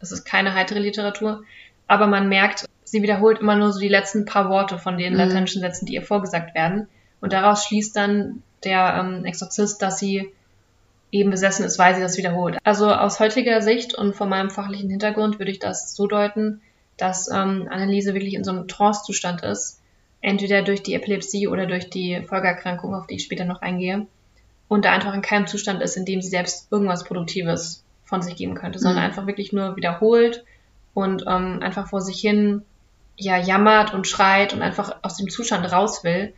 es 0.00 0.12
ist 0.12 0.24
keine 0.24 0.54
heitere 0.54 0.78
Literatur. 0.78 1.42
Aber 1.86 2.06
man 2.06 2.28
merkt, 2.28 2.64
sie 2.90 3.02
wiederholt 3.02 3.40
immer 3.40 3.56
nur 3.56 3.72
so 3.72 3.80
die 3.80 3.88
letzten 3.88 4.24
paar 4.24 4.48
Worte 4.50 4.78
von 4.78 4.98
den 4.98 5.12
Mhm. 5.12 5.18
lateinischen 5.18 5.60
Sätzen, 5.60 5.86
die 5.86 5.94
ihr 5.94 6.02
vorgesagt 6.02 6.54
werden. 6.54 6.88
Und 7.20 7.32
daraus 7.32 7.64
schließt 7.64 7.96
dann 7.96 8.42
der 8.64 8.96
ähm, 9.00 9.24
Exorzist, 9.24 9.82
dass 9.82 9.98
sie 9.98 10.32
eben 11.10 11.30
besessen 11.30 11.64
ist, 11.64 11.78
weil 11.78 11.94
sie 11.94 12.02
das 12.02 12.18
wiederholt. 12.18 12.58
Also 12.64 12.92
aus 12.92 13.18
heutiger 13.18 13.62
Sicht 13.62 13.94
und 13.94 14.14
von 14.14 14.28
meinem 14.28 14.50
fachlichen 14.50 14.90
Hintergrund 14.90 15.38
würde 15.38 15.50
ich 15.50 15.58
das 15.58 15.94
so 15.94 16.06
deuten, 16.06 16.60
dass 16.96 17.30
ähm, 17.30 17.68
Anneliese 17.70 18.14
wirklich 18.14 18.34
in 18.34 18.44
so 18.44 18.50
einem 18.50 18.68
Trance-Zustand 18.68 19.42
ist, 19.42 19.80
entweder 20.20 20.62
durch 20.62 20.82
die 20.82 20.94
Epilepsie 20.94 21.48
oder 21.48 21.66
durch 21.66 21.88
die 21.90 22.22
Folgeerkrankung, 22.28 22.94
auf 22.94 23.06
die 23.06 23.14
ich 23.14 23.24
später 23.24 23.44
noch 23.44 23.62
eingehe, 23.62 24.06
und 24.66 24.84
da 24.84 24.92
einfach 24.92 25.14
in 25.14 25.22
keinem 25.22 25.46
Zustand 25.46 25.80
ist, 25.80 25.96
in 25.96 26.04
dem 26.04 26.20
sie 26.20 26.28
selbst 26.28 26.70
irgendwas 26.70 27.04
Produktives 27.04 27.84
von 28.04 28.20
sich 28.20 28.36
geben 28.36 28.54
könnte, 28.54 28.78
sondern 28.78 28.98
Mhm. 29.02 29.08
einfach 29.10 29.26
wirklich 29.26 29.52
nur 29.52 29.76
wiederholt 29.76 30.44
und 30.92 31.24
ähm, 31.26 31.60
einfach 31.62 31.88
vor 31.88 32.00
sich 32.02 32.20
hin 32.20 32.62
ja 33.18 33.36
jammert 33.36 33.92
und 33.92 34.06
schreit 34.06 34.52
und 34.54 34.62
einfach 34.62 34.96
aus 35.02 35.16
dem 35.16 35.28
Zustand 35.28 35.70
raus 35.70 36.04
will. 36.04 36.32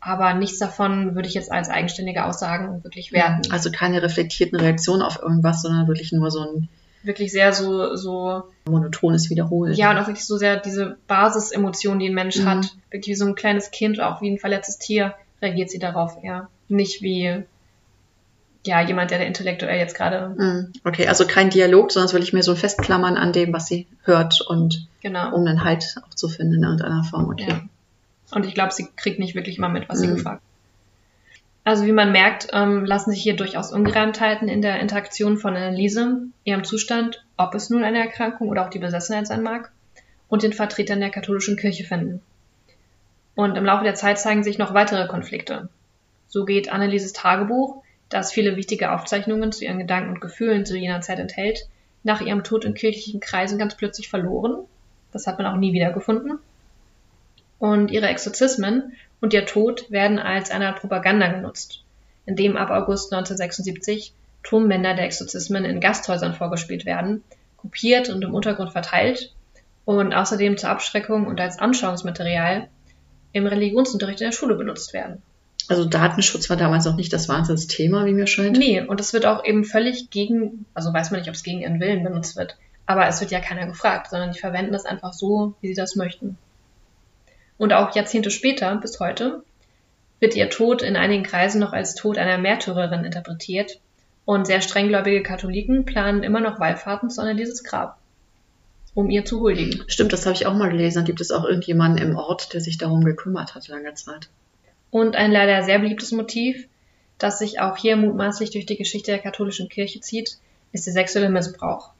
Aber 0.00 0.34
nichts 0.34 0.58
davon 0.58 1.14
würde 1.14 1.28
ich 1.28 1.34
jetzt 1.34 1.52
als 1.52 1.68
eigenständige 1.68 2.24
Aussagen 2.24 2.82
wirklich 2.82 3.12
werten. 3.12 3.52
Also 3.52 3.70
keine 3.70 4.02
reflektierten 4.02 4.58
Reaktionen 4.58 5.02
auf 5.02 5.20
irgendwas, 5.22 5.62
sondern 5.62 5.86
wirklich 5.86 6.10
nur 6.12 6.30
so 6.30 6.40
ein 6.40 6.68
wirklich 7.04 7.32
sehr 7.32 7.52
so, 7.52 7.94
so, 7.96 8.44
monotones 8.64 9.28
Wiederholen. 9.28 9.74
ja, 9.74 9.90
und 9.90 9.98
auch 9.98 10.06
wirklich 10.06 10.24
so 10.26 10.36
sehr 10.36 10.56
diese 10.58 10.96
Basisemotion, 11.08 11.98
die 11.98 12.08
ein 12.08 12.14
Mensch 12.14 12.38
Mhm. 12.38 12.46
hat. 12.48 12.76
Wirklich 12.90 13.14
wie 13.14 13.18
so 13.18 13.26
ein 13.26 13.34
kleines 13.34 13.70
Kind, 13.72 14.00
auch 14.00 14.20
wie 14.22 14.30
ein 14.30 14.38
verletztes 14.38 14.78
Tier, 14.78 15.14
reagiert 15.40 15.70
sie 15.70 15.78
darauf 15.80 16.16
eher. 16.22 16.48
Nicht 16.68 17.02
wie, 17.02 17.42
ja, 18.64 18.80
jemand, 18.80 19.10
der 19.10 19.26
intellektuell 19.26 19.78
jetzt 19.78 19.96
gerade, 19.96 20.34
Mhm. 20.36 20.72
Okay, 20.84 21.08
also 21.08 21.26
kein 21.26 21.50
Dialog, 21.50 21.90
sondern 21.90 22.06
es 22.06 22.14
will 22.14 22.22
ich 22.22 22.32
mir 22.32 22.42
so 22.42 22.54
festklammern 22.54 23.16
an 23.16 23.32
dem, 23.32 23.52
was 23.52 23.66
sie 23.66 23.86
hört 24.04 24.40
und 24.40 24.86
genau. 25.00 25.34
um 25.34 25.46
einen 25.46 25.64
Halt 25.64 25.96
auch 26.02 26.14
zu 26.14 26.28
finden 26.28 26.54
in 26.54 26.62
irgendeiner 26.62 27.04
Form. 27.04 27.28
Okay. 27.30 27.46
Ja. 27.48 27.60
Und 28.30 28.46
ich 28.46 28.54
glaube, 28.54 28.72
sie 28.72 28.88
kriegt 28.96 29.18
nicht 29.18 29.34
wirklich 29.34 29.58
mal 29.58 29.68
mit, 29.68 29.88
was 29.88 29.98
sie 29.98 30.06
Mhm. 30.06 30.14
gefragt. 30.16 30.42
Also 31.64 31.86
wie 31.86 31.92
man 31.92 32.10
merkt, 32.10 32.48
ähm, 32.52 32.84
lassen 32.84 33.10
sich 33.12 33.22
hier 33.22 33.36
durchaus 33.36 33.72
Ungereimtheiten 33.72 34.48
in 34.48 34.62
der 34.62 34.80
Interaktion 34.80 35.38
von 35.38 35.56
Anneliese, 35.56 36.22
ihrem 36.44 36.64
Zustand, 36.64 37.24
ob 37.36 37.54
es 37.54 37.70
nun 37.70 37.84
eine 37.84 37.98
Erkrankung 38.00 38.48
oder 38.48 38.64
auch 38.64 38.70
die 38.70 38.80
Besessenheit 38.80 39.26
sein 39.28 39.42
mag, 39.42 39.70
und 40.28 40.42
den 40.42 40.52
Vertretern 40.52 40.98
der 41.00 41.10
katholischen 41.10 41.56
Kirche 41.56 41.84
finden. 41.84 42.20
Und 43.34 43.56
im 43.56 43.64
Laufe 43.64 43.84
der 43.84 43.94
Zeit 43.94 44.18
zeigen 44.18 44.42
sich 44.42 44.58
noch 44.58 44.74
weitere 44.74 45.06
Konflikte. 45.06 45.68
So 46.28 46.44
geht 46.44 46.72
Annelieses 46.72 47.12
Tagebuch, 47.12 47.81
das 48.12 48.32
viele 48.32 48.56
wichtige 48.56 48.92
Aufzeichnungen 48.92 49.52
zu 49.52 49.64
ihren 49.64 49.78
Gedanken 49.78 50.10
und 50.10 50.20
Gefühlen 50.20 50.66
zu 50.66 50.76
jener 50.76 51.00
Zeit 51.00 51.18
enthält, 51.18 51.68
nach 52.02 52.20
ihrem 52.20 52.44
Tod 52.44 52.64
in 52.64 52.74
kirchlichen 52.74 53.20
Kreisen 53.20 53.58
ganz 53.58 53.76
plötzlich 53.76 54.08
verloren. 54.08 54.64
Das 55.12 55.26
hat 55.26 55.38
man 55.38 55.46
auch 55.46 55.56
nie 55.56 55.72
wiedergefunden 55.72 56.38
und 57.62 57.92
ihre 57.92 58.08
Exorzismen 58.08 58.94
und 59.20 59.32
ihr 59.32 59.46
Tod 59.46 59.88
werden 59.88 60.18
als 60.18 60.50
eine 60.50 60.66
Art 60.66 60.80
Propaganda 60.80 61.28
genutzt, 61.28 61.84
indem 62.26 62.56
ab 62.56 62.70
August 62.70 63.12
1976 63.12 64.12
Tonbänder 64.42 64.94
der 64.94 65.04
Exorzismen 65.04 65.64
in 65.64 65.78
Gasthäusern 65.78 66.34
vorgespielt 66.34 66.84
werden, 66.86 67.22
kopiert 67.56 68.08
und 68.08 68.24
im 68.24 68.34
Untergrund 68.34 68.72
verteilt 68.72 69.32
und 69.84 70.12
außerdem 70.12 70.56
zur 70.56 70.70
Abschreckung 70.70 71.28
und 71.28 71.40
als 71.40 71.60
Anschauungsmaterial 71.60 72.66
im 73.32 73.46
Religionsunterricht 73.46 74.20
in 74.22 74.30
der 74.30 74.36
Schule 74.36 74.56
benutzt 74.56 74.92
werden. 74.92 75.22
Also 75.68 75.84
Datenschutz 75.84 76.50
war 76.50 76.56
damals 76.56 76.84
noch 76.84 76.96
nicht 76.96 77.12
das 77.12 77.28
Wahnsinnsthema, 77.28 78.04
wie 78.04 78.12
mir 78.12 78.26
scheint. 78.26 78.58
Nee, 78.58 78.80
und 78.80 79.00
es 79.00 79.12
wird 79.12 79.26
auch 79.26 79.44
eben 79.44 79.64
völlig 79.64 80.10
gegen, 80.10 80.66
also 80.74 80.92
weiß 80.92 81.10
man 81.10 81.20
nicht, 81.20 81.28
ob 81.28 81.34
es 81.34 81.42
gegen 81.42 81.60
ihren 81.60 81.80
Willen 81.80 82.02
benutzt 82.02 82.36
wird, 82.36 82.56
aber 82.86 83.06
es 83.06 83.20
wird 83.20 83.30
ja 83.30 83.40
keiner 83.40 83.66
gefragt, 83.66 84.10
sondern 84.10 84.32
die 84.32 84.40
verwenden 84.40 84.72
das 84.72 84.86
einfach 84.86 85.12
so, 85.12 85.54
wie 85.60 85.68
sie 85.68 85.74
das 85.74 85.96
möchten. 85.96 86.36
Und 87.58 87.72
auch 87.72 87.94
Jahrzehnte 87.94 88.30
später, 88.30 88.74
bis 88.76 88.98
heute, 88.98 89.44
wird 90.20 90.36
ihr 90.36 90.50
Tod 90.50 90.82
in 90.82 90.96
einigen 90.96 91.22
Kreisen 91.22 91.60
noch 91.60 91.72
als 91.72 91.94
Tod 91.94 92.18
einer 92.18 92.38
Märtyrerin 92.38 93.04
interpretiert 93.04 93.80
und 94.24 94.46
sehr 94.46 94.60
strenggläubige 94.60 95.22
Katholiken 95.22 95.84
planen 95.84 96.22
immer 96.22 96.40
noch 96.40 96.60
Wallfahrten 96.60 97.10
zu 97.10 97.20
Annelieses 97.20 97.64
Grab, 97.64 97.98
um 98.94 99.10
ihr 99.10 99.24
zu 99.24 99.40
huldigen. 99.40 99.84
Stimmt, 99.88 100.12
das 100.12 100.26
habe 100.26 100.34
ich 100.34 100.46
auch 100.46 100.54
mal 100.54 100.70
gelesen. 100.70 101.00
Da 101.00 101.04
gibt 101.04 101.20
es 101.20 101.32
auch 101.32 101.44
irgendjemanden 101.44 102.02
im 102.02 102.16
Ort, 102.16 102.52
der 102.52 102.60
sich 102.60 102.78
darum 102.78 103.04
gekümmert 103.04 103.54
hat 103.54 103.68
lange 103.68 103.94
Zeit. 103.94 104.28
Und 104.92 105.16
ein 105.16 105.32
leider 105.32 105.62
sehr 105.62 105.78
beliebtes 105.78 106.12
Motiv, 106.12 106.68
das 107.16 107.38
sich 107.38 107.60
auch 107.60 107.78
hier 107.78 107.96
mutmaßlich 107.96 108.50
durch 108.50 108.66
die 108.66 108.76
Geschichte 108.76 109.10
der 109.10 109.20
katholischen 109.20 109.70
Kirche 109.70 110.00
zieht, 110.00 110.36
ist 110.72 110.84
der 110.84 110.92
sexuelle 110.92 111.30
Missbrauch. 111.30 111.92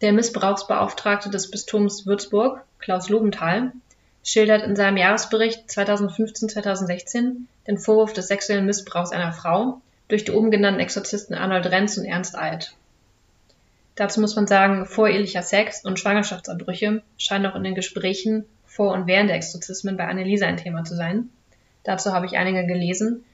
Der 0.00 0.12
Missbrauchsbeauftragte 0.12 1.28
des 1.28 1.50
Bistums 1.50 2.06
Würzburg, 2.06 2.64
Klaus 2.78 3.08
Lobenthal, 3.08 3.72
schildert 4.22 4.62
in 4.62 4.76
seinem 4.76 4.96
Jahresbericht 4.96 5.68
2015-2016 5.68 7.32
den 7.66 7.78
Vorwurf 7.78 8.12
des 8.12 8.28
sexuellen 8.28 8.64
Missbrauchs 8.64 9.10
einer 9.10 9.32
Frau 9.32 9.80
durch 10.06 10.24
die 10.24 10.30
oben 10.30 10.52
genannten 10.52 10.78
Exorzisten 10.78 11.34
Arnold 11.34 11.66
Renz 11.66 11.98
und 11.98 12.04
Ernst 12.04 12.36
Alt. 12.36 12.76
Dazu 13.96 14.20
muss 14.20 14.36
man 14.36 14.46
sagen, 14.46 14.86
vorehelicher 14.86 15.42
Sex 15.42 15.84
und 15.84 15.98
Schwangerschaftsabbrüche 15.98 17.02
scheinen 17.18 17.46
auch 17.46 17.56
in 17.56 17.64
den 17.64 17.74
Gesprächen 17.74 18.46
vor 18.66 18.92
und 18.92 19.08
während 19.08 19.30
der 19.30 19.36
Exorzismen 19.36 19.96
bei 19.96 20.06
Anneliese 20.06 20.46
ein 20.46 20.58
Thema 20.58 20.84
zu 20.84 20.94
sein. 20.94 21.28
Dazu 21.84 22.12
habe 22.12 22.26
ich 22.26 22.36
einige 22.36 22.66
gelesen. 22.66 23.24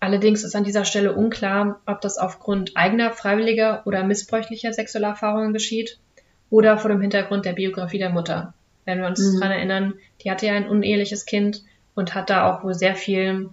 Allerdings 0.00 0.44
ist 0.44 0.54
an 0.54 0.64
dieser 0.64 0.84
Stelle 0.84 1.12
unklar, 1.12 1.80
ob 1.86 2.00
das 2.00 2.18
aufgrund 2.18 2.76
eigener 2.76 3.10
freiwilliger 3.10 3.82
oder 3.84 4.04
missbräuchlicher 4.04 4.72
sexueller 4.72 5.08
Erfahrungen 5.08 5.52
geschieht 5.52 5.98
oder 6.50 6.78
vor 6.78 6.90
dem 6.90 7.00
Hintergrund 7.00 7.44
der 7.44 7.52
Biografie 7.52 7.98
der 7.98 8.10
Mutter. 8.10 8.54
Wenn 8.84 9.00
wir 9.00 9.06
uns 9.06 9.20
mhm. 9.20 9.40
daran 9.40 9.56
erinnern, 9.56 9.94
die 10.22 10.30
hatte 10.30 10.46
ja 10.46 10.54
ein 10.54 10.68
uneheliches 10.68 11.26
Kind 11.26 11.62
und 11.94 12.14
hat 12.14 12.30
da 12.30 12.50
auch 12.50 12.62
wohl 12.62 12.74
sehr 12.74 12.94
viel 12.94 13.50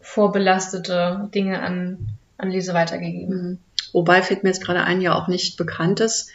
vorbelastete 0.00 1.28
Dinge 1.34 1.60
an, 1.62 2.08
an 2.36 2.50
Lise 2.50 2.74
weitergegeben. 2.74 3.36
Mhm. 3.36 3.58
Wobei 3.92 4.20
fällt 4.22 4.42
mir 4.42 4.50
jetzt 4.50 4.64
gerade 4.64 4.82
ein, 4.82 5.00
ja 5.00 5.14
auch 5.14 5.28
nicht 5.28 5.56
bekannt 5.56 6.00
ist, 6.00 6.30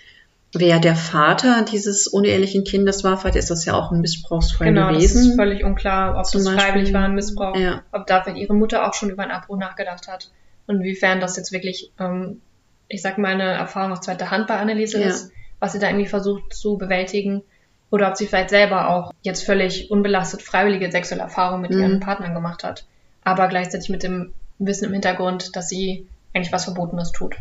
wer 0.54 0.80
der 0.80 0.96
Vater 0.96 1.66
dieses 1.70 2.08
unehelichen 2.08 2.64
Kindes 2.64 3.04
war. 3.04 3.18
Vielleicht 3.18 3.38
ist 3.38 3.50
das 3.50 3.66
ja 3.66 3.74
auch 3.74 3.92
ein 3.92 4.02
Missbrauchsfall 4.02 4.68
genau, 4.68 4.90
gewesen. 4.90 5.08
Genau, 5.08 5.20
das 5.20 5.30
ist 5.30 5.36
völlig 5.36 5.64
unklar, 5.64 6.18
ob 6.18 6.26
Zum 6.26 6.44
das 6.44 6.54
freiwillig 6.54 6.94
war, 6.94 7.06
ein 7.06 7.16
Missbrauch, 7.16 7.56
ja. 7.58 7.82
ob 7.92 8.06
da 8.08 8.22
vielleicht 8.22 8.40
ihre 8.40 8.54
Mutter 8.54 8.88
auch 8.88 8.94
schon 8.94 9.10
über 9.10 9.24
einen 9.24 9.32
Abbruch 9.32 9.58
nachgedacht 9.58 10.08
hat 10.08 10.32
und 10.68 10.78
inwiefern 10.78 11.20
das 11.20 11.36
jetzt 11.38 11.52
wirklich, 11.52 11.92
ähm, 12.00 12.42
ich 12.88 13.02
sag 13.02 13.18
mal, 13.18 13.34
eine 13.34 13.52
Erfahrung 13.52 13.92
aus 13.92 14.02
zweiter 14.02 14.32
Hand 14.32 14.48
bei 14.48 14.58
Anneliese 14.58 15.02
ja. 15.02 15.08
ist, 15.08 15.32
was 15.60 15.74
sie 15.74 15.80
da 15.80 15.88
irgendwie 15.88 16.08
versucht 16.08 16.54
zu 16.54 16.78
bewältigen 16.78 17.42
oder 17.90 18.10
ob 18.10 18.18
sie 18.18 18.28
vielleicht 18.28 18.50
selber 18.50 18.90
auch 18.90 19.14
jetzt 19.22 19.44
völlig 19.44 19.90
unbelastet 19.92 20.42
freiwillige 20.42 20.92
sexuelle 20.92 21.24
Erfahrungen 21.24 21.62
mit 21.62 21.72
mhm. 21.72 21.80
ihren 21.80 22.00
Partnern 22.00 22.34
gemacht 22.34 22.64
hat, 22.64 22.86
aber 23.24 23.48
gleichzeitig 23.48 23.90
mit 23.90 24.04
dem 24.04 24.34
Wissen 24.60 24.86
im 24.86 24.94
Hintergrund, 24.94 25.56
dass 25.56 25.70
sie 25.70 26.08
eigentlich 26.34 26.54
was 26.54 26.66
Verbotenes 26.66 27.12
tut, 27.12 27.36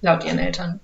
laut 0.00 0.24
ihren 0.24 0.38
Eltern. 0.38 0.80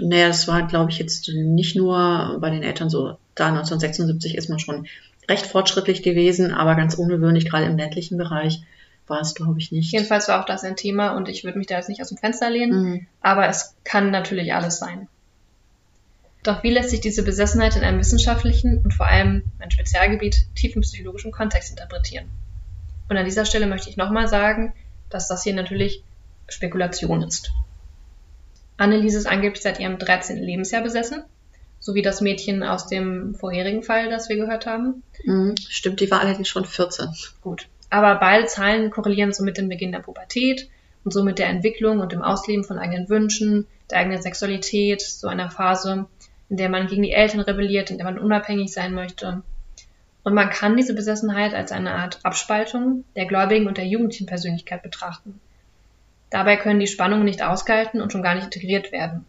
Naja, 0.00 0.28
das 0.28 0.48
war, 0.48 0.66
glaube 0.66 0.90
ich, 0.90 0.98
jetzt 0.98 1.28
nicht 1.28 1.76
nur 1.76 2.38
bei 2.40 2.50
den 2.50 2.62
Eltern 2.62 2.90
so. 2.90 3.16
Da 3.34 3.48
1976 3.48 4.36
ist 4.36 4.48
man 4.48 4.58
schon 4.58 4.86
recht 5.28 5.46
fortschrittlich 5.46 6.02
gewesen, 6.02 6.52
aber 6.52 6.74
ganz 6.74 6.94
ungewöhnlich, 6.94 7.48
gerade 7.48 7.66
im 7.66 7.76
ländlichen 7.76 8.18
Bereich 8.18 8.62
war 9.06 9.20
es, 9.20 9.34
glaube 9.34 9.58
ich, 9.58 9.72
nicht. 9.72 9.92
Jedenfalls 9.92 10.28
war 10.28 10.40
auch 10.40 10.46
das 10.46 10.64
ein 10.64 10.76
Thema 10.76 11.16
und 11.16 11.28
ich 11.28 11.44
würde 11.44 11.58
mich 11.58 11.66
da 11.66 11.76
jetzt 11.76 11.88
nicht 11.88 12.00
aus 12.00 12.08
dem 12.08 12.18
Fenster 12.18 12.48
lehnen, 12.48 12.82
mhm. 12.82 13.06
aber 13.20 13.48
es 13.48 13.76
kann 13.84 14.10
natürlich 14.10 14.54
alles 14.54 14.78
sein. 14.78 15.08
Doch 16.42 16.62
wie 16.62 16.70
lässt 16.70 16.90
sich 16.90 17.00
diese 17.00 17.22
Besessenheit 17.22 17.76
in 17.76 17.82
einem 17.82 17.98
wissenschaftlichen 17.98 18.78
und 18.82 18.94
vor 18.94 19.06
allem 19.06 19.42
ein 19.58 19.70
Spezialgebiet 19.70 20.46
tiefen 20.54 20.80
psychologischen 20.80 21.32
Kontext 21.32 21.70
interpretieren? 21.70 22.30
Und 23.08 23.16
an 23.16 23.26
dieser 23.26 23.44
Stelle 23.44 23.66
möchte 23.66 23.90
ich 23.90 23.96
nochmal 23.96 24.28
sagen, 24.28 24.72
dass 25.10 25.28
das 25.28 25.42
hier 25.42 25.54
natürlich 25.54 26.02
Spekulation 26.48 27.22
ist. 27.22 27.52
Anneliese 28.80 29.18
ist 29.18 29.26
angeblich 29.26 29.62
seit 29.62 29.78
ihrem 29.78 29.98
13. 29.98 30.42
Lebensjahr 30.42 30.82
besessen, 30.82 31.22
so 31.80 31.94
wie 31.94 32.02
das 32.02 32.22
Mädchen 32.22 32.62
aus 32.62 32.86
dem 32.86 33.34
vorherigen 33.34 33.82
Fall, 33.82 34.08
das 34.08 34.30
wir 34.30 34.36
gehört 34.36 34.64
haben. 34.64 35.02
Mhm, 35.24 35.54
stimmt, 35.68 36.00
die 36.00 36.10
war 36.10 36.20
allerdings 36.20 36.48
schon 36.48 36.64
14. 36.64 37.08
Gut. 37.42 37.68
Aber 37.90 38.14
beide 38.14 38.46
Zahlen 38.46 38.90
korrelieren 38.90 39.34
so 39.34 39.44
mit 39.44 39.58
dem 39.58 39.68
Beginn 39.68 39.92
der 39.92 39.98
Pubertät 39.98 40.70
und 41.04 41.12
so 41.12 41.22
mit 41.22 41.38
der 41.38 41.48
Entwicklung 41.48 42.00
und 42.00 42.12
dem 42.12 42.22
Ausleben 42.22 42.64
von 42.64 42.78
eigenen 42.78 43.10
Wünschen, 43.10 43.66
der 43.90 43.98
eigenen 43.98 44.22
Sexualität, 44.22 45.02
so 45.02 45.28
einer 45.28 45.50
Phase, 45.50 46.06
in 46.48 46.56
der 46.56 46.70
man 46.70 46.86
gegen 46.86 47.02
die 47.02 47.12
Eltern 47.12 47.40
rebelliert, 47.40 47.90
in 47.90 47.98
der 47.98 48.06
man 48.06 48.18
unabhängig 48.18 48.72
sein 48.72 48.94
möchte. 48.94 49.42
Und 50.22 50.34
man 50.34 50.48
kann 50.48 50.76
diese 50.76 50.94
Besessenheit 50.94 51.52
als 51.52 51.70
eine 51.70 51.92
Art 51.92 52.20
Abspaltung 52.22 53.04
der 53.14 53.26
gläubigen 53.26 53.66
und 53.66 53.76
der 53.76 53.86
jugendlichen 53.86 54.26
Persönlichkeit 54.26 54.82
betrachten. 54.82 55.38
Dabei 56.30 56.56
können 56.56 56.80
die 56.80 56.86
Spannungen 56.86 57.24
nicht 57.24 57.42
ausgehalten 57.42 58.00
und 58.00 58.12
schon 58.12 58.22
gar 58.22 58.34
nicht 58.34 58.44
integriert 58.44 58.92
werden. 58.92 59.26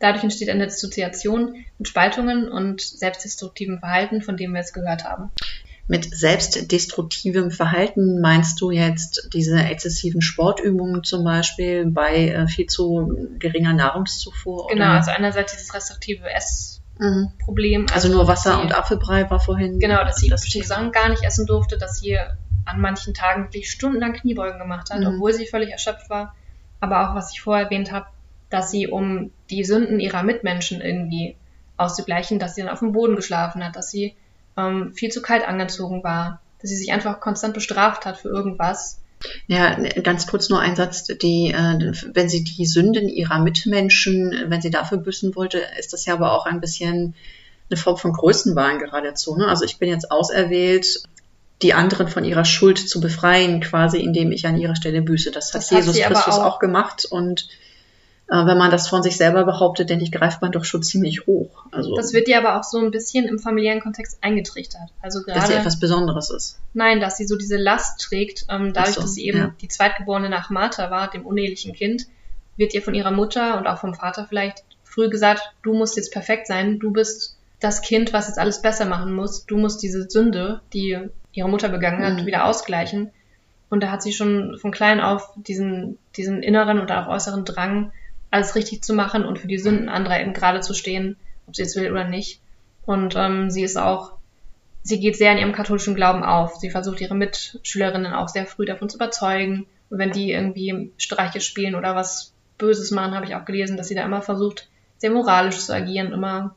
Dadurch 0.00 0.24
entsteht 0.24 0.48
eine 0.48 0.66
Dissoziation 0.66 1.64
mit 1.78 1.86
Spaltungen 1.86 2.48
und 2.48 2.80
selbstdestruktivem 2.80 3.78
Verhalten, 3.78 4.22
von 4.22 4.36
dem 4.36 4.52
wir 4.54 4.60
es 4.60 4.72
gehört 4.72 5.04
haben. 5.04 5.30
Mit 5.86 6.16
selbstdestruktivem 6.16 7.50
Verhalten 7.50 8.20
meinst 8.20 8.60
du 8.60 8.70
jetzt 8.70 9.28
diese 9.32 9.58
exzessiven 9.58 10.22
Sportübungen 10.22 11.04
zum 11.04 11.24
Beispiel 11.24 11.86
bei 11.86 12.28
äh, 12.28 12.46
viel 12.46 12.66
zu 12.66 13.28
geringer 13.38 13.74
Nahrungszufuhr? 13.74 14.68
Genau, 14.68 14.84
oder? 14.84 14.94
also 14.94 15.10
einerseits 15.10 15.52
dieses 15.52 15.74
restriktive 15.74 16.24
Essproblem. 16.30 17.82
Mhm. 17.82 17.86
Also, 17.92 18.06
also, 18.06 18.16
nur 18.16 18.28
Wasser 18.28 18.60
und 18.60 18.72
Apfelbrei 18.72 19.28
war 19.28 19.40
vorhin. 19.40 19.80
Genau, 19.80 20.02
dass 20.04 20.16
sie 20.16 20.28
das 20.28 20.44
Sachen 20.44 20.92
gar 20.92 21.08
nicht 21.08 21.24
essen 21.24 21.44
durfte, 21.44 21.76
dass 21.76 21.98
sie 21.98 22.16
an 22.64 22.80
manchen 22.80 23.12
Tagen 23.12 23.44
wirklich 23.44 23.70
stundenlang 23.70 24.14
Kniebeugen 24.14 24.60
gemacht 24.60 24.90
hat, 24.90 25.00
mhm. 25.00 25.06
obwohl 25.06 25.34
sie 25.34 25.46
völlig 25.46 25.70
erschöpft 25.70 26.08
war 26.08 26.34
aber 26.80 27.10
auch, 27.10 27.14
was 27.14 27.32
ich 27.32 27.40
vorher 27.40 27.64
erwähnt 27.66 27.92
habe, 27.92 28.06
dass 28.48 28.70
sie, 28.70 28.88
um 28.88 29.30
die 29.48 29.64
Sünden 29.64 30.00
ihrer 30.00 30.22
Mitmenschen 30.22 30.80
irgendwie 30.80 31.36
auszugleichen, 31.76 32.38
dass 32.38 32.54
sie 32.54 32.62
dann 32.62 32.70
auf 32.70 32.80
dem 32.80 32.92
Boden 32.92 33.16
geschlafen 33.16 33.64
hat, 33.64 33.76
dass 33.76 33.90
sie 33.90 34.14
ähm, 34.56 34.92
viel 34.92 35.10
zu 35.10 35.22
kalt 35.22 35.46
angezogen 35.46 36.02
war, 36.02 36.40
dass 36.60 36.70
sie 36.70 36.76
sich 36.76 36.92
einfach 36.92 37.20
konstant 37.20 37.54
bestraft 37.54 38.04
hat 38.04 38.18
für 38.18 38.28
irgendwas. 38.28 39.00
Ja, 39.46 39.76
ganz 40.02 40.26
kurz 40.26 40.48
nur 40.48 40.60
ein 40.60 40.76
Satz, 40.76 41.04
die, 41.04 41.52
äh, 41.52 41.92
wenn 42.14 42.28
sie 42.28 42.42
die 42.42 42.66
Sünden 42.66 43.08
ihrer 43.08 43.38
Mitmenschen, 43.38 44.34
wenn 44.48 44.62
sie 44.62 44.70
dafür 44.70 44.98
büßen 44.98 45.36
wollte, 45.36 45.62
ist 45.78 45.92
das 45.92 46.06
ja 46.06 46.14
aber 46.14 46.32
auch 46.32 46.46
ein 46.46 46.60
bisschen 46.60 47.14
eine 47.70 47.76
Form 47.76 47.96
von 47.96 48.12
Größenwahn 48.12 48.78
geradezu. 48.78 49.36
Ne? 49.36 49.46
Also 49.46 49.64
ich 49.64 49.78
bin 49.78 49.88
jetzt 49.88 50.10
auserwählt, 50.10 51.02
die 51.62 51.74
anderen 51.74 52.08
von 52.08 52.24
ihrer 52.24 52.44
Schuld 52.44 52.78
zu 52.78 53.00
befreien, 53.00 53.60
quasi 53.60 53.98
indem 53.98 54.32
ich 54.32 54.46
an 54.46 54.56
ihrer 54.58 54.76
Stelle 54.76 55.02
büße. 55.02 55.30
Das 55.30 55.48
hat 55.48 55.62
das 55.62 55.70
Jesus 55.70 56.02
hat 56.02 56.12
Christus 56.12 56.38
auch, 56.38 56.44
auch, 56.44 56.58
gemacht 56.58 57.04
und 57.04 57.48
äh, 58.28 58.46
wenn 58.46 58.56
man 58.56 58.70
das 58.70 58.88
von 58.88 59.02
sich 59.02 59.16
selber 59.16 59.44
behauptet, 59.44 59.90
denke 59.90 60.04
ich, 60.04 60.12
greift 60.12 60.40
man 60.40 60.52
doch 60.52 60.64
schon 60.64 60.82
ziemlich 60.82 61.26
hoch. 61.26 61.50
Also, 61.72 61.96
das 61.96 62.12
wird 62.12 62.28
dir 62.28 62.38
aber 62.38 62.58
auch 62.58 62.64
so 62.64 62.78
ein 62.78 62.90
bisschen 62.90 63.26
im 63.26 63.38
familiären 63.38 63.80
Kontext 63.80 64.18
eingetrichtert. 64.22 64.88
Also 65.02 65.22
gerade, 65.22 65.40
dass 65.40 65.48
sie 65.48 65.54
etwas 65.54 65.80
Besonderes 65.80 66.30
ist. 66.30 66.58
Nein, 66.72 67.00
dass 67.00 67.16
sie 67.16 67.26
so 67.26 67.36
diese 67.36 67.56
Last 67.56 68.00
trägt, 68.00 68.46
ähm, 68.48 68.72
dadurch, 68.72 68.94
so, 68.94 69.02
dass 69.02 69.14
sie 69.14 69.26
eben 69.26 69.38
ja. 69.38 69.54
die 69.60 69.68
Zweitgeborene 69.68 70.30
nach 70.30 70.48
Martha 70.48 70.90
war, 70.90 71.10
dem 71.10 71.26
unehelichen 71.26 71.74
Kind, 71.74 72.06
wird 72.56 72.72
ihr 72.72 72.82
von 72.82 72.94
ihrer 72.94 73.10
Mutter 73.10 73.58
und 73.58 73.66
auch 73.66 73.78
vom 73.78 73.94
Vater 73.94 74.26
vielleicht 74.28 74.64
früh 74.84 75.08
gesagt, 75.08 75.52
du 75.62 75.74
musst 75.74 75.96
jetzt 75.96 76.12
perfekt 76.12 76.46
sein, 76.46 76.78
du 76.78 76.92
bist 76.92 77.36
das 77.58 77.82
Kind, 77.82 78.12
was 78.12 78.28
jetzt 78.28 78.38
alles 78.38 78.62
besser 78.62 78.86
machen 78.86 79.12
muss, 79.12 79.44
du 79.44 79.56
musst 79.56 79.82
diese 79.82 80.08
Sünde, 80.08 80.60
die 80.72 80.98
ihre 81.32 81.48
Mutter 81.48 81.68
begangen 81.68 82.04
hat, 82.04 82.22
mhm. 82.22 82.26
wieder 82.26 82.44
ausgleichen. 82.44 83.10
Und 83.68 83.82
da 83.82 83.90
hat 83.90 84.02
sie 84.02 84.12
schon 84.12 84.58
von 84.58 84.72
klein 84.72 85.00
auf 85.00 85.32
diesen, 85.36 85.98
diesen 86.16 86.42
inneren 86.42 86.80
und 86.80 86.90
auch 86.90 87.06
äußeren 87.06 87.44
Drang, 87.44 87.92
alles 88.30 88.54
richtig 88.54 88.82
zu 88.82 88.94
machen 88.94 89.24
und 89.24 89.38
für 89.38 89.48
die 89.48 89.58
Sünden 89.58 89.88
anderer 89.88 90.20
eben 90.20 90.34
gerade 90.34 90.60
zu 90.60 90.74
stehen, 90.74 91.16
ob 91.46 91.56
sie 91.56 91.62
es 91.62 91.76
will 91.76 91.90
oder 91.90 92.04
nicht. 92.04 92.40
Und 92.84 93.14
ähm, 93.16 93.50
sie 93.50 93.62
ist 93.62 93.76
auch, 93.76 94.12
sie 94.82 95.00
geht 95.00 95.16
sehr 95.16 95.32
in 95.32 95.38
ihrem 95.38 95.52
katholischen 95.52 95.94
Glauben 95.94 96.24
auf. 96.24 96.56
Sie 96.56 96.70
versucht 96.70 97.00
ihre 97.00 97.14
Mitschülerinnen 97.14 98.12
auch 98.12 98.28
sehr 98.28 98.46
früh 98.46 98.64
davon 98.64 98.88
zu 98.88 98.96
überzeugen. 98.96 99.66
Und 99.88 99.98
wenn 99.98 100.12
die 100.12 100.32
irgendwie 100.32 100.92
Streiche 100.96 101.40
spielen 101.40 101.74
oder 101.74 101.94
was 101.94 102.32
Böses 102.58 102.90
machen, 102.90 103.14
habe 103.14 103.26
ich 103.26 103.34
auch 103.34 103.44
gelesen, 103.44 103.76
dass 103.76 103.88
sie 103.88 103.94
da 103.94 104.04
immer 104.04 104.22
versucht, 104.22 104.68
sehr 104.98 105.10
moralisch 105.10 105.58
zu 105.58 105.74
agieren, 105.74 106.12
immer. 106.12 106.54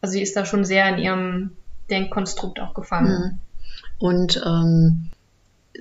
Also 0.00 0.12
sie 0.12 0.22
ist 0.22 0.36
da 0.36 0.44
schon 0.44 0.64
sehr 0.64 0.88
in 0.88 0.98
ihrem 0.98 1.50
Denkkonstrukt 1.90 2.60
auch 2.60 2.74
gefangen. 2.74 3.10
Mhm. 3.10 3.38
Und 3.98 4.40
ähm, 4.44 5.10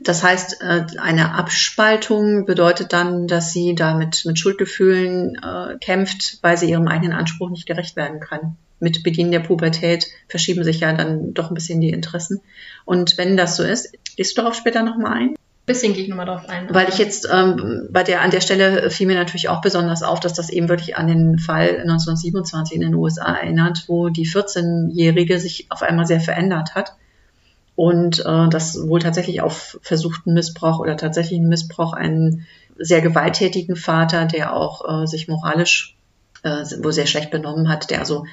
das 0.04 0.24
heißt, 0.24 0.62
äh, 0.62 0.86
eine 1.00 1.34
Abspaltung 1.34 2.46
bedeutet 2.46 2.94
dann, 2.94 3.28
dass 3.28 3.52
sie 3.52 3.76
da 3.76 3.96
mit, 3.96 4.26
mit 4.26 4.38
Schuldgefühlen 4.38 5.36
äh, 5.36 5.78
kämpft, 5.80 6.40
weil 6.42 6.58
sie 6.58 6.70
ihrem 6.70 6.88
eigenen 6.88 7.14
Anspruch 7.14 7.50
nicht 7.50 7.66
gerecht 7.66 7.96
werden 7.96 8.20
kann. 8.20 8.56
Mit 8.80 9.04
Beginn 9.04 9.32
der 9.32 9.40
Pubertät 9.40 10.08
verschieben 10.28 10.64
sich 10.64 10.82
ja 10.82 10.94
dann 10.94 11.34
doch 11.34 11.50
ein 11.50 11.56
bisschen 11.56 11.82
die 11.82 11.90
Interessen. 11.90 12.42
Und 12.86 13.18
wenn 13.18 13.38
das 13.38 13.56
so 13.56 13.64
ist, 13.64 13.92
gehst 14.16 14.38
du 14.38 14.42
darauf 14.42 14.56
später 14.56 14.84
nochmal 14.84 15.14
ein? 15.14 15.36
Bisschen 15.66 15.94
gehe 15.94 16.04
ich 16.04 16.10
nochmal 16.10 16.28
drauf 16.28 16.48
ein. 16.48 16.68
Weil 16.70 16.88
ich 16.88 16.98
jetzt 16.98 17.28
ähm, 17.30 17.90
bei 17.92 18.04
der 18.04 18.22
an 18.22 18.32
der 18.32 18.40
Stelle 18.40 18.90
fiel 18.90 19.08
mir 19.08 19.16
natürlich 19.16 19.50
auch 19.50 19.62
besonders 19.62 20.04
auf, 20.04 20.20
dass 20.20 20.34
das 20.34 20.50
eben 20.50 20.70
wirklich 20.70 20.96
an 20.96 21.08
den 21.08 21.40
Fall 21.40 21.80
1927 21.82 22.76
in 22.76 22.82
den 22.82 22.96
USA 22.96 23.34
erinnert, 23.34 23.86
wo 23.88 24.10
die 24.10 24.28
14-Jährige 24.28 25.40
sich 25.40 25.66
auf 25.70 25.82
einmal 25.82 26.06
sehr 26.06 26.22
verändert 26.22 26.76
hat 26.76 26.96
und 27.78 28.26
äh, 28.26 28.50
das 28.50 28.88
wohl 28.88 29.00
tatsächlich 29.00 29.42
auf 29.42 29.78
versuchten 29.84 30.34
Missbrauch 30.34 30.80
oder 30.80 30.98
tatsächlichen 30.98 31.48
Missbrauch 31.48 31.94
einen 31.94 32.48
sehr 32.76 33.02
gewalttätigen 33.02 33.76
Vater, 33.76 34.26
der 34.26 34.56
auch 34.56 35.04
äh, 35.04 35.06
sich 35.06 35.28
moralisch 35.28 35.96
äh, 36.42 36.66
wohl 36.82 36.92
sehr 36.92 37.06
schlecht 37.06 37.30
benommen 37.30 37.70
hat, 37.70 37.92
der 37.92 38.00
also 38.00 38.26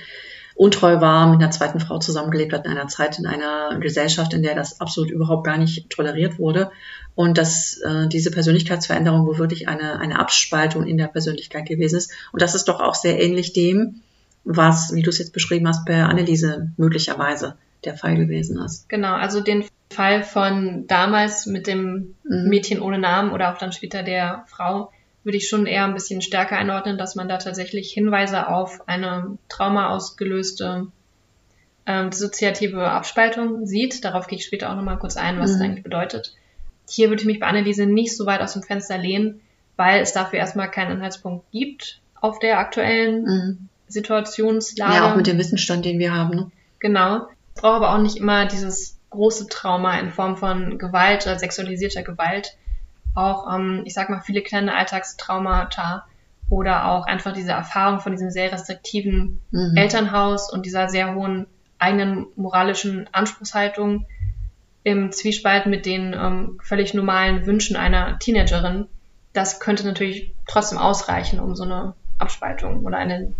untreu 0.55 1.03
war, 1.03 1.31
mit 1.31 1.43
einer 1.43 1.51
zweiten 1.51 1.79
Frau 1.79 1.99
zusammengelebt 1.99 2.55
hat 2.55 2.65
in 2.65 2.71
einer 2.71 2.89
Zeit, 2.89 3.19
in 3.19 3.27
einer 3.27 3.79
Gesellschaft, 3.81 4.33
in 4.33 4.43
der 4.43 4.55
das 4.55 4.81
absolut 4.81 5.11
überhaupt 5.11 5.45
gar 5.45 5.59
nicht 5.59 5.91
toleriert 5.91 6.39
wurde. 6.39 6.71
Und 7.15 7.37
dass 7.37 7.77
äh, 7.85 8.09
diese 8.09 8.31
Persönlichkeitsveränderung 8.31 9.27
wohl 9.27 9.37
wirklich 9.37 9.69
eine, 9.69 10.01
eine 10.01 10.21
Abspaltung 10.21 10.87
in 10.87 10.97
der 10.97 11.09
Persönlichkeit 11.09 11.67
gewesen 11.67 11.97
ist. 11.97 12.13
Und 12.33 12.41
das 12.41 12.55
ist 12.55 12.65
doch 12.65 12.81
auch 12.81 12.95
sehr 12.95 13.21
ähnlich 13.21 13.53
dem, 13.53 14.01
was, 14.43 14.95
wie 14.95 15.03
du 15.03 15.11
es 15.11 15.19
jetzt 15.19 15.35
beschrieben 15.35 15.69
hast, 15.69 15.85
bei 15.85 16.03
Anneliese 16.03 16.73
möglicherweise 16.79 17.57
der 17.87 17.97
Fall 17.97 18.17
gewesen 18.17 18.59
ist. 18.63 18.89
Genau, 18.89 19.15
also 19.15 19.41
den 19.41 19.65
Fall 19.91 20.23
von 20.23 20.87
damals 20.87 21.47
mit 21.47 21.67
dem 21.67 22.15
mhm. 22.25 22.49
Mädchen 22.49 22.81
ohne 22.81 22.99
Namen 22.99 23.33
oder 23.33 23.53
auch 23.53 23.59
dann 23.59 23.73
später 23.73 24.03
der 24.03 24.45
Frau 24.49 24.91
würde 25.23 25.39
ich 25.39 25.49
schon 25.49 25.67
eher 25.67 25.85
ein 25.85 25.95
bisschen 25.95 26.21
stärker 26.21 26.57
einordnen, 26.57 26.99
dass 26.99 27.15
man 27.15 27.29
da 27.29 27.39
tatsächlich 27.39 27.93
Hinweise 27.93 28.49
auf 28.49 28.87
eine 28.89 29.39
Trauma 29.49 29.89
ausgelöste 29.89 30.89
ähm, 31.87 32.11
dissoziative 32.11 32.91
Abspaltung 32.91 33.67
sieht. 33.67 34.05
Darauf 34.05 34.27
gehe 34.27 34.39
ich 34.39 34.45
später 34.45 34.71
auch 34.71 34.77
nochmal 34.77 34.99
kurz 34.99 35.17
ein, 35.17 35.39
was 35.39 35.51
mhm. 35.51 35.55
das 35.55 35.63
eigentlich 35.63 35.85
bedeutet. 35.85 36.35
Hier 36.89 37.09
würde 37.09 37.23
ich 37.23 37.27
mich 37.27 37.41
bei 37.41 37.47
Anneliese 37.47 37.87
nicht 37.87 38.15
so 38.15 38.27
weit 38.27 38.43
aus 38.43 38.53
dem 38.53 38.63
Fenster 38.63 38.99
lehnen, 38.99 39.41
weil 39.77 40.03
es 40.03 40.13
dafür 40.13 40.39
erstmal 40.39 40.71
keinen 40.71 40.93
Anhaltspunkt 40.93 41.51
gibt 41.51 42.01
auf 42.21 42.39
der 42.39 42.59
aktuellen 42.59 43.25
mhm. 43.25 43.69
Situationslage. 43.89 44.95
Ja, 44.95 45.11
auch 45.13 45.17
mit 45.17 45.27
dem 45.27 45.39
Wissensstand, 45.39 45.85
den 45.85 45.99
wir 45.99 46.15
haben. 46.15 46.37
Ne? 46.37 46.51
Genau. 46.79 47.29
Brauche 47.55 47.77
aber 47.77 47.95
auch 47.95 47.99
nicht 47.99 48.17
immer 48.17 48.47
dieses 48.47 48.99
große 49.11 49.49
Trauma 49.49 49.99
in 49.99 50.11
Form 50.11 50.37
von 50.37 50.79
Gewalt 50.79 51.27
oder 51.27 51.39
sexualisierter 51.39 52.03
Gewalt. 52.03 52.57
Auch, 53.15 53.53
ähm, 53.55 53.83
ich 53.85 53.95
sag 53.95 54.11
mal, 54.11 54.21
viele 54.21 54.43
kleine 54.43 54.75
Alltagstraumata 54.75 56.05
oder 56.51 56.87
auch 56.87 57.07
einfach 57.07 57.33
diese 57.33 57.53
Erfahrung 57.53 58.01
von 58.01 58.13
diesem 58.13 58.31
sehr 58.31 58.53
restriktiven 58.53 59.41
mhm. 59.51 59.77
Elternhaus 59.77 60.53
und 60.53 60.67
dieser 60.67 60.89
sehr 60.89 61.15
hohen 61.15 61.47
eigenen 61.79 62.27
moralischen 62.37 63.09
Anspruchshaltung 63.13 64.07
im 64.85 65.13
Zwiespalt 65.13 65.67
mit 65.67 65.87
den 65.87 66.13
ähm, 66.13 66.61
völlig 66.63 66.93
normalen 66.95 67.47
Wünschen 67.47 67.77
einer 67.77 68.19
Teenagerin, 68.19 68.87
das 69.33 69.59
könnte 69.59 69.87
natürlich 69.87 70.33
trotzdem 70.47 70.79
ausreichen, 70.79 71.41
um 71.41 71.57
so 71.57 71.65
eine 71.65 71.95
Abspaltung 72.19 72.85
oder 72.85 72.99
eine 72.99 73.35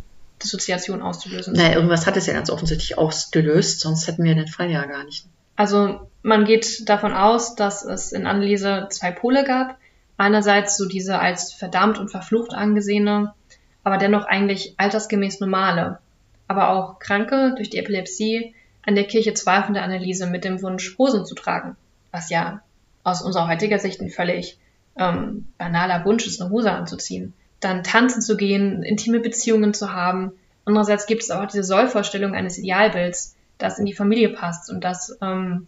Dissoziation 0.45 1.03
auszulösen. 1.03 1.55
Naja, 1.55 1.75
irgendwas 1.75 2.07
hat 2.07 2.17
es 2.17 2.27
ja 2.27 2.35
ganz 2.35 2.51
offensichtlich 2.51 2.99
ausgelöst, 2.99 3.81
sonst 3.81 4.07
hätten 4.07 4.23
wir 4.25 4.35
den 4.35 4.49
Fall 4.49 4.71
ja 4.71 4.85
gar 4.85 5.05
nicht. 5.05 5.27
Also 5.57 6.11
man 6.23 6.45
geht 6.45 6.89
davon 6.89 7.13
aus, 7.13 7.55
dass 7.55 7.85
es 7.85 8.13
in 8.13 8.27
Anneliese 8.27 8.89
zwei 8.91 9.11
Pole 9.11 9.45
gab. 9.45 9.79
Einerseits 10.17 10.77
so 10.77 10.87
diese 10.87 11.19
als 11.19 11.53
verdammt 11.53 11.99
und 11.99 12.11
verflucht 12.11 12.55
angesehene, 12.55 13.35
aber 13.83 13.99
dennoch 13.99 14.25
eigentlich 14.25 14.75
altersgemäß 14.77 15.41
normale, 15.41 15.99
aber 16.47 16.71
auch 16.71 16.99
kranke 16.99 17.55
durch 17.57 17.71
die 17.71 17.79
Epilepsie 17.79 18.55
an 18.83 18.95
der 18.95 19.05
Kirche 19.05 19.35
zweifelnde 19.35 19.83
Anneliese 19.83 20.27
mit 20.27 20.45
dem 20.45 20.63
Wunsch, 20.63 20.97
Hosen 20.99 21.27
zu 21.27 21.35
tragen, 21.35 21.77
was 22.13 22.31
ja 22.31 22.61
aus 23.03 23.23
unserer 23.23 23.49
heutiger 23.49 23.79
Sicht 23.79 24.01
ein 24.01 24.11
völlig 24.11 24.59
ähm, 24.97 25.47
banaler 25.59 26.05
Wunsch 26.05 26.27
ist, 26.27 26.41
eine 26.41 26.51
Hose 26.51 26.71
anzuziehen. 26.71 27.35
Dann 27.65 27.83
tanzen 27.83 28.21
zu 28.21 28.37
gehen, 28.37 28.83
intime 28.83 29.21
Beziehungen 29.21 29.73
zu 29.73 29.95
haben. 29.95 30.33
Andererseits 30.67 31.07
gibt 31.07 31.23
es 31.23 31.31
auch 31.31 31.47
diese 31.47 31.65
Sollvorstellung 31.65 32.35
eines 32.35 32.59
Idealbilds, 32.59 33.37
das 33.57 33.79
in 33.79 33.87
die 33.87 33.95
Familie 33.95 34.29
passt 34.29 34.71
und 34.71 34.85
das 34.85 35.17
ähm, 35.23 35.67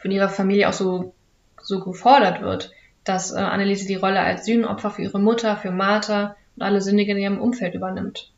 von 0.00 0.10
ihrer 0.10 0.28
Familie 0.28 0.68
auch 0.68 0.72
so, 0.72 1.14
so 1.62 1.84
gefordert 1.84 2.42
wird, 2.42 2.72
dass 3.04 3.30
äh, 3.30 3.36
Anneliese 3.38 3.86
die 3.86 3.94
Rolle 3.94 4.18
als 4.18 4.44
Sühnenopfer 4.44 4.90
für 4.90 5.02
ihre 5.02 5.20
Mutter, 5.20 5.56
für 5.56 5.70
Martha 5.70 6.34
und 6.56 6.62
alle 6.62 6.80
Sündige 6.80 7.12
in 7.12 7.18
ihrem 7.18 7.40
Umfeld 7.40 7.74
übernimmt. 7.74 8.32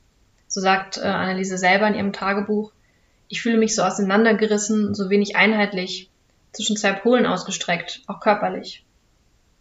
So 0.47 0.61
sagt 0.61 0.99
äh, 0.99 1.03
Anneliese 1.03 1.57
selber 1.57 1.88
in 1.88 1.95
ihrem 1.95 2.12
Tagebuch, 2.12 2.72
ich 3.28 3.40
fühle 3.40 3.57
mich 3.57 3.74
so 3.74 3.82
auseinandergerissen, 3.82 4.95
so 4.95 5.09
wenig 5.09 5.34
einheitlich, 5.34 6.11
zwischen 6.53 6.76
zwei 6.76 6.93
Polen 6.93 7.24
ausgestreckt, 7.24 8.03
auch 8.07 8.20
körperlich. 8.20 8.84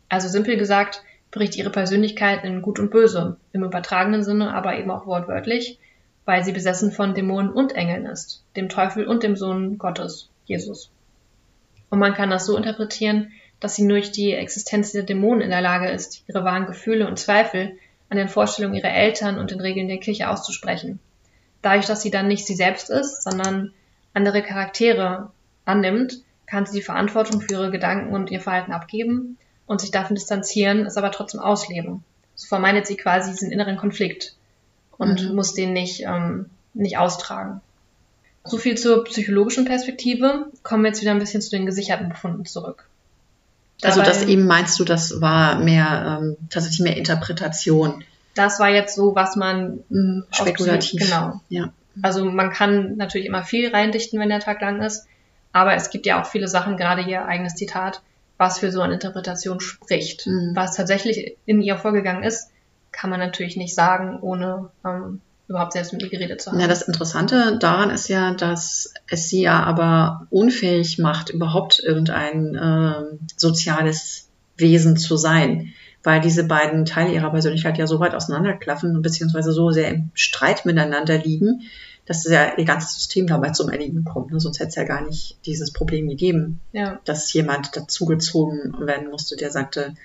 Also 0.10 0.28
simpel 0.28 0.58
gesagt, 0.58 1.02
bricht 1.32 1.56
ihre 1.56 1.70
Persönlichkeit 1.70 2.44
in 2.44 2.62
Gut 2.62 2.78
und 2.80 2.92
Böse, 2.92 3.38
im 3.54 3.64
übertragenen 3.64 4.24
Sinne, 4.24 4.54
aber 4.54 4.78
eben 4.78 4.92
auch 4.92 5.06
wortwörtlich, 5.06 5.80
weil 6.26 6.44
sie 6.44 6.52
besessen 6.52 6.92
von 6.92 7.14
Dämonen 7.14 7.52
und 7.52 7.74
Engeln 7.74 8.06
ist, 8.06 8.44
dem 8.56 8.70
Teufel 8.70 9.08
und 9.08 9.24
dem 9.24 9.36
Sohn 9.36 9.78
Gottes, 9.78 10.30
Jesus. 10.46 10.92
Und 11.90 12.00
man 12.00 12.14
kann 12.14 12.30
das 12.30 12.46
so 12.46 12.56
interpretieren, 12.58 13.32
dass 13.60 13.76
sie 13.76 13.88
durch 13.88 14.12
die 14.12 14.34
Existenz 14.34 14.92
der 14.92 15.04
Dämonen 15.04 15.42
in 15.42 15.50
der 15.50 15.62
Lage 15.62 15.90
ist, 15.90 16.24
ihre 16.28 16.44
wahren 16.44 16.66
Gefühle 16.66 17.08
und 17.08 17.18
Zweifel 17.18 17.78
an 18.10 18.18
den 18.18 18.28
Vorstellungen 18.28 18.76
ihrer 18.76 18.94
Eltern 18.94 19.40
und 19.40 19.52
den 19.52 19.62
Regeln 19.62 19.88
der 19.88 20.00
Kirche 20.00 20.30
auszusprechen. 20.30 21.00
Dadurch, 21.62 21.86
dass 21.86 22.02
sie 22.02 22.12
dann 22.12 22.28
nicht 22.28 22.46
sie 22.46 22.56
selbst 22.56 22.90
ist, 22.90 23.24
sondern 23.24 23.72
andere 24.14 24.42
Charaktere 24.42 25.32
annimmt, 25.64 26.24
kann 26.46 26.66
sie 26.66 26.80
die 26.80 26.84
Verantwortung 26.84 27.40
für 27.40 27.54
ihre 27.54 27.72
Gedanken 27.72 28.14
und 28.14 28.32
ihr 28.32 28.42
Verhalten 28.42 28.74
abgeben 28.74 29.38
und 29.72 29.80
sich 29.80 29.90
davon 29.90 30.16
distanzieren, 30.16 30.86
es 30.86 30.98
aber 30.98 31.12
trotzdem 31.12 31.40
ausleben. 31.40 32.04
So 32.36 32.48
vermeidet 32.48 32.88
sie 32.88 32.98
quasi 32.98 33.32
diesen 33.32 33.54
inneren 33.54 33.78
Konflikt 33.78 34.36
und 34.98 35.30
mhm. 35.30 35.36
muss 35.36 35.54
den 35.54 35.72
nicht, 35.72 36.02
ähm, 36.02 36.48
nicht 36.74 36.98
austragen. 36.98 37.62
So 38.44 38.58
viel 38.58 38.78
zur 38.78 39.06
psychologischen 39.06 39.64
Perspektive. 39.64 40.48
Kommen 40.62 40.84
wir 40.84 40.90
jetzt 40.90 41.00
wieder 41.00 41.12
ein 41.12 41.20
bisschen 41.20 41.42
zu 41.42 41.52
den 41.52 41.66
gesicherten 41.66 42.10
Befunden 42.10 42.46
zurück. 42.46 42.90
Also 43.82 44.02
das 44.02 44.26
eben 44.26 44.46
meinst 44.46 44.78
du, 44.78 44.84
das 44.84 45.22
war 45.22 45.58
mehr 45.60 46.20
ähm, 46.22 46.36
tatsächlich 46.50 46.82
mehr 46.82 46.98
Interpretation. 46.98 48.04
Das 48.36 48.60
war 48.60 48.70
jetzt 48.70 48.98
so, 48.98 49.16
was 49.16 49.38
man 49.38 49.86
mhm, 49.88 50.26
spekulativ. 50.32 51.00
Genau. 51.02 51.40
Ja. 51.48 51.72
Also 52.02 52.26
man 52.26 52.52
kann 52.52 52.98
natürlich 52.98 53.28
immer 53.28 53.44
viel 53.44 53.70
reindichten, 53.70 54.20
wenn 54.20 54.30
der 54.30 54.42
Tag 54.42 54.60
lang 54.60 54.82
ist, 54.82 55.08
aber 55.54 55.76
es 55.76 55.90
gibt 55.90 56.06
ja 56.06 56.22
auch 56.22 56.26
viele 56.26 56.50
Sachen, 56.50 56.76
gerade 56.76 57.04
ihr 57.04 57.26
eigenes 57.26 57.56
Zitat, 57.56 58.02
was 58.42 58.58
für 58.58 58.72
so 58.72 58.82
eine 58.82 58.96
Interpretation 58.96 59.60
spricht. 59.60 60.26
Mhm. 60.26 60.54
Was 60.56 60.76
tatsächlich 60.76 61.38
in 61.46 61.62
ihr 61.62 61.78
vorgegangen 61.78 62.24
ist, 62.24 62.50
kann 62.92 63.12
man 63.12 63.20
natürlich 63.20 63.56
nicht 63.56 63.76
sagen, 63.76 64.18
ohne 64.20 64.72
ähm, 64.84 65.22
überhaupt 65.48 65.74
selbst 65.74 65.94
mit 65.94 66.02
ihr 66.02 66.10
geredet 66.10 66.42
zu 66.42 66.52
haben. 66.52 66.60
Ja, 66.60 66.68
das 66.68 66.82
Interessante 66.82 67.60
daran 67.60 67.92
ist 67.92 68.08
ja, 68.08 68.34
dass 68.34 68.96
es 69.08 69.30
sie 69.30 69.44
ja 69.44 69.62
aber 69.62 70.26
unfähig 70.32 70.98
macht, 70.98 71.30
überhaupt 71.30 71.84
irgendein 71.86 72.56
äh, 72.56 73.18
soziales 73.38 74.28
Wesen 74.58 74.98
zu 74.98 75.18
sein, 75.18 75.74
weil 76.02 76.20
diese 76.20 76.44
beiden 76.44 76.86
Teile 76.86 77.14
ihrer 77.14 77.30
Persönlichkeit 77.30 77.78
ja 77.78 77.86
so 77.86 78.00
weit 78.00 78.16
auseinanderklaffen, 78.16 79.04
beziehungsweise 79.04 79.52
so 79.52 79.70
sehr 79.70 79.89
im 79.89 80.10
Streit 80.16 80.66
miteinander 80.66 81.20
liegen, 81.20 81.62
dass 82.12 82.26
ja 82.26 82.57
ihr 82.57 82.66
ganzes 82.66 82.95
System 82.95 83.26
dabei 83.26 83.51
zum 83.51 83.70
Erliegen 83.70 84.03
kommt. 84.03 84.32
Ne? 84.32 84.39
Sonst 84.41 84.59
hätte 84.59 84.70
es 84.70 84.76
ja 84.76 84.84
gar 84.84 85.01
nicht 85.01 85.38
dieses 85.45 85.72
Problem 85.72 86.09
gegeben, 86.09 86.59
ja. 86.74 86.99
dass 87.05 87.32
jemand 87.32 87.76
dazugezogen 87.76 88.76
werden 88.86 89.09
musste, 89.09 89.38
der 89.38 89.49
sagte, 89.49 89.95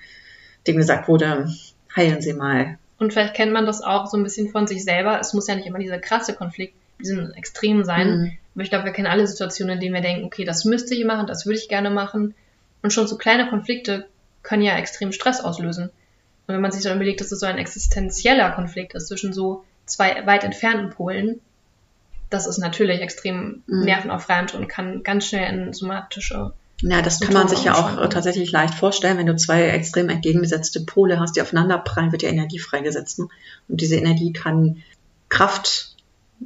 dem 0.67 0.77
gesagt 0.77 1.09
wurde, 1.09 1.49
heilen 1.95 2.21
Sie 2.21 2.33
mal, 2.33 2.77
und 2.99 3.13
vielleicht 3.13 3.35
kennt 3.35 3.51
man 3.51 3.65
das 3.65 3.83
auch 3.83 4.07
so 4.07 4.17
ein 4.17 4.23
bisschen 4.23 4.49
von 4.49 4.65
sich 4.65 4.83
selber. 4.83 5.19
Es 5.19 5.33
muss 5.33 5.47
ja 5.47 5.55
nicht 5.55 5.67
immer 5.67 5.79
dieser 5.79 5.99
krasse 5.99 6.33
Konflikt, 6.33 6.73
diesen 6.99 7.31
Extremen 7.33 7.83
sein. 7.83 8.09
Mhm. 8.09 8.31
Aber 8.55 8.63
ich 8.63 8.69
glaube, 8.69 8.85
wir 8.85 8.91
kennen 8.91 9.07
alle 9.07 9.27
Situationen, 9.27 9.75
in 9.75 9.79
denen 9.79 9.93
wir 9.93 10.01
denken, 10.01 10.25
okay, 10.25 10.45
das 10.45 10.65
müsste 10.65 10.95
ich 10.95 11.05
machen, 11.05 11.27
das 11.27 11.45
würde 11.45 11.59
ich 11.59 11.69
gerne 11.69 11.91
machen. 11.91 12.33
Und 12.81 12.91
schon 12.91 13.07
so 13.07 13.17
kleine 13.17 13.49
Konflikte 13.49 14.07
können 14.41 14.63
ja 14.63 14.77
extrem 14.77 15.11
Stress 15.11 15.41
auslösen. 15.41 15.91
Und 16.47 16.55
wenn 16.55 16.61
man 16.61 16.71
sich 16.71 16.83
dann 16.83 16.95
überlegt, 16.95 17.21
dass 17.21 17.31
es 17.31 17.39
so 17.39 17.45
ein 17.45 17.59
existenzieller 17.59 18.49
Konflikt 18.51 18.95
ist 18.95 19.09
zwischen 19.09 19.31
so 19.31 19.63
zwei 19.85 20.25
weit 20.25 20.43
entfernten 20.43 20.89
Polen, 20.89 21.39
das 22.29 22.47
ist 22.47 22.57
natürlich 22.57 23.01
extrem 23.01 23.63
mhm. 23.67 23.85
nervenaufreibend 23.85 24.53
und 24.53 24.67
kann 24.67 25.03
ganz 25.03 25.27
schnell 25.27 25.53
in 25.53 25.73
somatische 25.73 26.53
ja, 26.83 27.01
das 27.01 27.19
kann 27.19 27.33
man 27.33 27.47
sich 27.47 27.63
ja 27.63 27.73
auch 27.73 27.99
äh, 27.99 28.07
tatsächlich 28.07 28.51
leicht 28.51 28.75
vorstellen. 28.75 29.17
Wenn 29.17 29.25
du 29.25 29.35
zwei 29.35 29.63
extrem 29.63 30.09
entgegengesetzte 30.09 30.81
Pole 30.81 31.19
hast, 31.19 31.35
die 31.35 31.41
aufeinander 31.41 31.79
prallen, 31.79 32.11
wird 32.11 32.21
ja 32.21 32.29
Energie 32.29 32.59
freigesetzt. 32.59 33.17
Ne? 33.17 33.27
Und 33.67 33.81
diese 33.81 33.95
Energie 33.95 34.31
kann 34.31 34.83
Kraft 35.27 35.95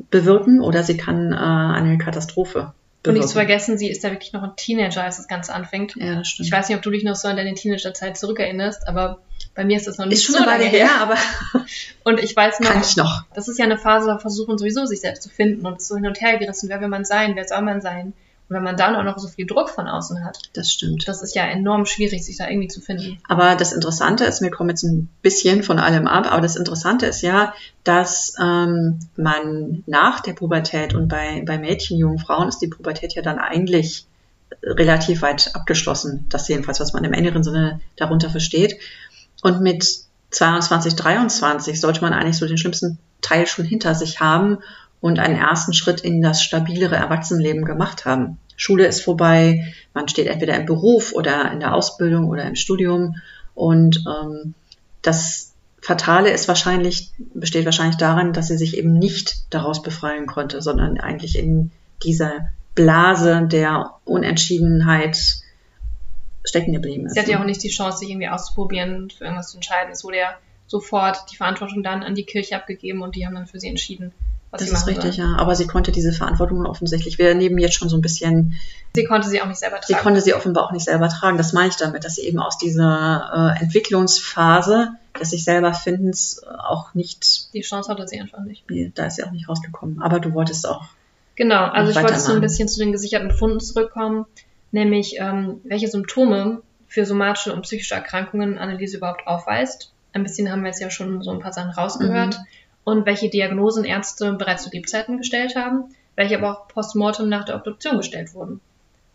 bewirken 0.10 0.62
oder 0.62 0.84
sie 0.84 0.96
kann 0.96 1.34
äh, 1.34 1.36
eine 1.36 1.98
Katastrophe 1.98 2.74
und 3.08 3.16
nicht 3.16 3.28
zu 3.28 3.34
vergessen, 3.34 3.78
sie 3.78 3.90
ist 3.90 4.04
da 4.04 4.12
wirklich 4.12 4.34
noch 4.34 4.44
ein 4.44 4.56
Teenager, 4.56 5.04
als 5.04 5.18
das 5.18 5.28
Ganze 5.28 5.54
anfängt. 5.54 5.96
Ja, 5.96 6.16
das 6.16 6.28
stimmt. 6.28 6.48
Ich 6.48 6.54
weiß 6.54 6.70
nicht, 6.70 6.78
ob 6.78 6.84
du 6.84 6.92
dich 6.92 7.04
noch 7.04 7.16
so 7.16 7.28
an 7.28 7.36
deine 7.36 7.54
Teenagerzeit 7.56 8.18
zurückerinnerst, 8.18 8.88
aber 8.88 9.20
bei 9.56 9.66
mir 9.66 9.78
ist 9.78 9.88
das 9.88 9.98
noch 9.98 10.06
nicht 10.06 10.28
ist 10.28 10.36
so 10.36 10.44
lange 10.44 10.66
her, 10.66 10.90
aber 11.00 11.16
und 12.04 12.20
ich 12.20 12.36
weiß 12.36 12.60
noch, 12.60 12.72
kann 12.72 12.82
ich 12.82 12.96
noch. 12.96 13.24
Das 13.34 13.48
ist 13.48 13.60
ja 13.60 13.66
eine 13.66 13.78
Phase, 13.78 14.08
da 14.08 14.18
versuchen 14.18 14.58
sowieso 14.58 14.86
sich 14.86 15.02
selbst 15.02 15.24
zu 15.24 15.30
finden 15.30 15.66
und 15.66 15.82
so 15.82 15.96
hin 15.96 16.08
und 16.08 16.20
her 16.22 16.38
gerissen, 16.38 16.70
wer 16.70 16.82
will 16.82 16.88
man 16.88 17.06
sein, 17.06 17.36
wer 17.36 17.48
soll 17.48 17.62
man 17.62 17.82
sein? 17.82 18.14
Und 18.50 18.56
wenn 18.56 18.64
man 18.64 18.76
dann 18.76 18.96
auch 18.96 19.04
noch 19.04 19.18
so 19.18 19.30
viel 19.30 19.46
Druck 19.46 19.70
von 19.70 19.88
außen 19.88 20.26
hat. 20.26 20.40
Das 20.54 20.70
stimmt. 20.70 21.08
Das 21.08 21.22
ist 21.22 21.36
ja 21.36 21.44
enorm 21.46 21.86
schwierig, 21.86 22.26
sich 22.26 22.38
da 22.38 22.50
irgendwie 22.50 22.68
zu 22.68 22.82
finden. 22.82 23.18
Aber 23.30 23.56
das 23.56 23.72
Interessante 23.72 24.26
ist, 24.26 24.42
wir 24.42 24.52
kommen 24.52 24.70
jetzt 24.70 24.84
ein 24.84 25.08
bisschen 25.22 25.64
von 25.64 25.80
allem 25.80 26.06
ab, 26.06 26.30
aber 26.30 26.42
das 26.42 26.58
Interessante 26.58 27.06
ist 27.06 27.22
ja, 27.22 27.54
dass 27.86 28.36
ähm, 28.42 29.00
man 29.16 29.84
nach 29.86 30.20
der 30.20 30.34
Pubertät 30.34 30.94
und 30.94 31.08
bei, 31.08 31.44
bei 31.46 31.58
Mädchen, 31.58 31.98
jungen 31.98 32.20
Frauen 32.20 32.50
ist 32.50 32.60
die 32.60 32.68
Pubertät 32.68 33.14
ja 33.14 33.22
dann 33.22 33.40
eigentlich 33.40 34.06
relativ 34.64 35.22
weit 35.22 35.52
abgeschlossen. 35.56 36.26
Das 36.30 36.48
jedenfalls, 36.48 36.80
was 36.80 36.94
man 36.94 37.04
im 37.04 37.14
engeren 37.14 37.44
Sinne 37.44 37.80
darunter 37.96 38.30
versteht. 38.30 38.78
Und 39.42 39.62
mit 39.62 39.86
22, 40.32 40.96
23 40.96 41.80
sollte 41.80 42.02
man 42.02 42.14
eigentlich 42.14 42.38
so 42.38 42.48
den 42.48 42.58
schlimmsten 42.58 43.00
Teil 43.22 43.48
schon 43.48 43.66
hinter 43.66 43.96
sich 43.96 44.20
haben 44.20 44.60
und 45.00 45.20
einen 45.20 45.36
ersten 45.36 45.74
Schritt 45.74 46.02
in 46.02 46.22
das 46.22 46.44
stabilere 46.44 46.96
Erwachsenenleben 46.96 47.66
gemacht 47.66 48.06
haben. 48.06 48.38
Schule 48.56 48.86
ist 48.86 49.02
vorbei, 49.02 49.74
man 49.94 50.08
steht 50.08 50.28
entweder 50.28 50.56
im 50.56 50.66
Beruf 50.66 51.14
oder 51.14 51.52
in 51.52 51.60
der 51.60 51.74
Ausbildung 51.74 52.30
oder 52.30 52.46
im 52.46 52.56
Studium 52.56 53.16
und 53.56 54.04
ähm, 54.08 54.54
das 55.02 55.54
Fatale 55.82 56.30
ist 56.30 56.48
wahrscheinlich, 56.48 57.12
besteht 57.34 57.66
wahrscheinlich 57.66 57.98
darin, 57.98 58.34
dass 58.34 58.48
sie 58.48 58.58
sich 58.58 58.78
eben 58.78 58.94
nicht 58.94 59.38
daraus 59.50 59.82
befreien 59.82 60.28
konnte, 60.28 60.62
sondern 60.62 61.00
eigentlich 61.00 61.38
in 61.38 61.72
dieser 62.04 62.50
Blase 62.76 63.48
der 63.48 63.96
Unentschiedenheit 64.06 65.18
stecken 66.44 66.74
geblieben 66.74 67.06
ist. 67.06 67.14
Sie 67.14 67.20
hatte 67.20 67.32
ja 67.32 67.40
auch 67.40 67.46
nicht 67.46 67.64
die 67.64 67.70
Chance, 67.70 68.00
sich 68.00 68.10
irgendwie 68.10 68.30
auszuprobieren 68.30 69.10
für 69.10 69.26
irgendwas 69.26 69.50
zu 69.50 69.58
entscheiden. 69.58 69.92
Es 69.92 70.04
wurde 70.04 70.18
ja 70.18 70.34
sofort 70.68 71.32
die 71.32 71.36
Verantwortung 71.36 71.84
dann 71.84 72.02
an 72.04 72.16
die 72.16 72.24
Kirche 72.24 72.56
abgegeben 72.56 73.02
und 73.02 73.16
die 73.16 73.26
haben 73.26 73.36
dann 73.36 73.46
für 73.46 73.60
sie 73.60 73.68
entschieden, 73.68 74.14
was 74.50 74.60
das 74.60 74.70
sie 74.70 74.74
machen 74.74 74.82
ist 74.82 74.98
richtig, 74.98 75.16
soll. 75.16 75.26
ja. 75.26 75.38
Aber 75.38 75.56
sie 75.56 75.68
konnte 75.68 75.92
diese 75.92 76.14
Verantwortung 76.14 76.66
offensichtlich, 76.66 77.18
wir 77.18 77.36
nehmen 77.36 77.58
jetzt 77.58 77.76
schon 77.76 77.90
so 77.90 77.98
ein 77.98 78.02
bisschen. 78.02 78.60
Sie 78.96 79.04
konnte 79.04 79.30
sie 79.30 79.42
auch 79.42 79.48
nicht 79.48 79.60
selber 79.60 79.82
tragen. 79.82 79.88
Sie 79.88 80.04
konnte 80.04 80.22
sie 80.22 80.34
offenbar 80.34 80.66
auch 80.66 80.72
nicht 80.72 80.86
selber 80.86 81.10
tragen. 81.10 81.38
Das 81.38 81.54
meine 81.54 81.70
ich 81.70 81.76
damit, 81.76 82.06
dass 82.06 82.16
sie 82.16 82.24
eben 82.24 82.40
aus 82.40 82.58
dieser 82.58 83.56
äh, 83.58 83.62
Entwicklungsphase 83.62 84.90
des 85.20 85.30
sich 85.30 85.44
selber 85.44 85.74
Findens 85.74 86.42
auch 86.44 86.94
nicht. 86.94 87.54
Die 87.54 87.62
Chance 87.62 87.92
hatte 87.92 88.08
sie 88.08 88.20
einfach 88.20 88.40
nicht. 88.40 88.64
Da 88.96 89.06
ist 89.06 89.18
sie 89.18 89.24
auch 89.24 89.32
nicht 89.32 89.48
rausgekommen. 89.48 90.02
Aber 90.02 90.20
du 90.20 90.34
wolltest 90.34 90.68
auch. 90.68 90.86
Genau, 91.36 91.66
also 91.66 91.92
ich 91.92 91.98
wollte 91.98 92.20
so 92.20 92.34
ein 92.34 92.42
bisschen 92.42 92.68
zu 92.68 92.80
den 92.80 92.92
gesicherten 92.92 93.32
Funden 93.32 93.60
zurückkommen 93.60 94.26
nämlich 94.72 95.18
ähm, 95.20 95.62
welche 95.64 95.88
Symptome 95.88 96.62
für 96.88 97.06
somatische 97.06 97.54
und 97.54 97.62
psychische 97.62 97.96
Erkrankungen 97.96 98.58
Anneliese 98.58 98.98
überhaupt 98.98 99.28
aufweist. 99.28 99.94
Ein 100.14 100.24
bisschen 100.24 100.52
haben 100.52 100.62
wir 100.62 100.68
jetzt 100.68 100.82
ja 100.82 100.90
schon 100.90 101.24
so 101.24 101.32
ein 101.32 101.40
paar 101.40 101.54
Sachen 101.54 101.72
rausgehört. 101.72 102.38
Mhm. 102.38 102.46
Und 102.84 103.06
welche 103.06 103.30
Diagnosen 103.30 103.86
Ärzte 103.86 104.34
bereits 104.34 104.64
zu 104.64 104.72
Lebzeiten 104.72 105.18
gestellt 105.18 105.56
haben, 105.56 105.96
welche 106.16 106.38
aber 106.38 106.52
auch 106.52 106.68
postmortem 106.68 107.30
nach 107.30 107.46
der 107.46 107.56
Obduktion 107.56 107.98
gestellt 107.98 108.34
wurden. 108.34 108.60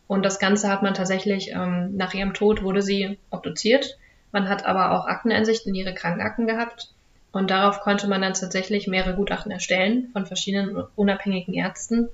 Und 0.07 0.25
das 0.25 0.39
Ganze 0.39 0.69
hat 0.69 0.83
man 0.83 0.95
tatsächlich, 0.95 1.51
ähm, 1.51 1.97
nach 1.97 2.15
ihrem 2.15 2.33
Tod 2.33 2.63
wurde 2.63 2.81
sie 2.81 3.19
obduziert. 3.31 3.99
Man 4.33 4.49
hat 4.49 4.65
aber 4.65 4.93
auch 4.93 5.07
Akteneinsicht 5.07 5.67
in 5.67 5.75
ihre 5.75 5.95
Krankenakten 5.95 6.47
gehabt. 6.47 6.93
Und 7.33 7.51
darauf 7.51 7.81
konnte 7.81 8.09
man 8.09 8.23
dann 8.23 8.35
tatsächlich 8.35 8.87
mehrere 8.87 9.15
Gutachten 9.15 9.53
erstellen 9.53 10.09
von 10.13 10.25
verschiedenen 10.25 10.85
unabhängigen 10.95 11.55
Ärzten, 11.55 12.09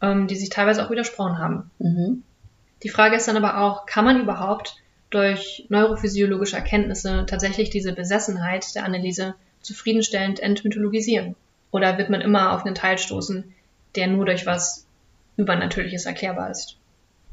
ähm, 0.00 0.28
die 0.28 0.36
sich 0.36 0.50
teilweise 0.50 0.84
auch 0.84 0.90
widersprochen 0.90 1.38
haben. 1.38 1.70
Mhm. 1.78 2.22
Die 2.84 2.90
Frage 2.90 3.16
ist 3.16 3.26
dann 3.26 3.38
aber 3.38 3.60
auch, 3.62 3.86
kann 3.86 4.04
man 4.04 4.20
überhaupt 4.20 4.76
durch 5.08 5.64
neurophysiologische 5.70 6.56
Erkenntnisse 6.56 7.24
tatsächlich 7.26 7.70
diese 7.70 7.94
Besessenheit 7.94 8.74
der 8.74 8.84
Analyse 8.84 9.34
zufriedenstellend 9.62 10.38
entmythologisieren? 10.38 11.34
Oder 11.70 11.98
wird 11.98 12.10
man 12.10 12.20
immer 12.20 12.52
auf 12.52 12.64
einen 12.64 12.74
Teil 12.74 12.98
stoßen, 12.98 13.54
der 13.96 14.06
nur 14.06 14.26
durch 14.26 14.44
was 14.44 14.86
Übernatürliches 15.38 16.04
erklärbar 16.04 16.50
ist? 16.50 16.76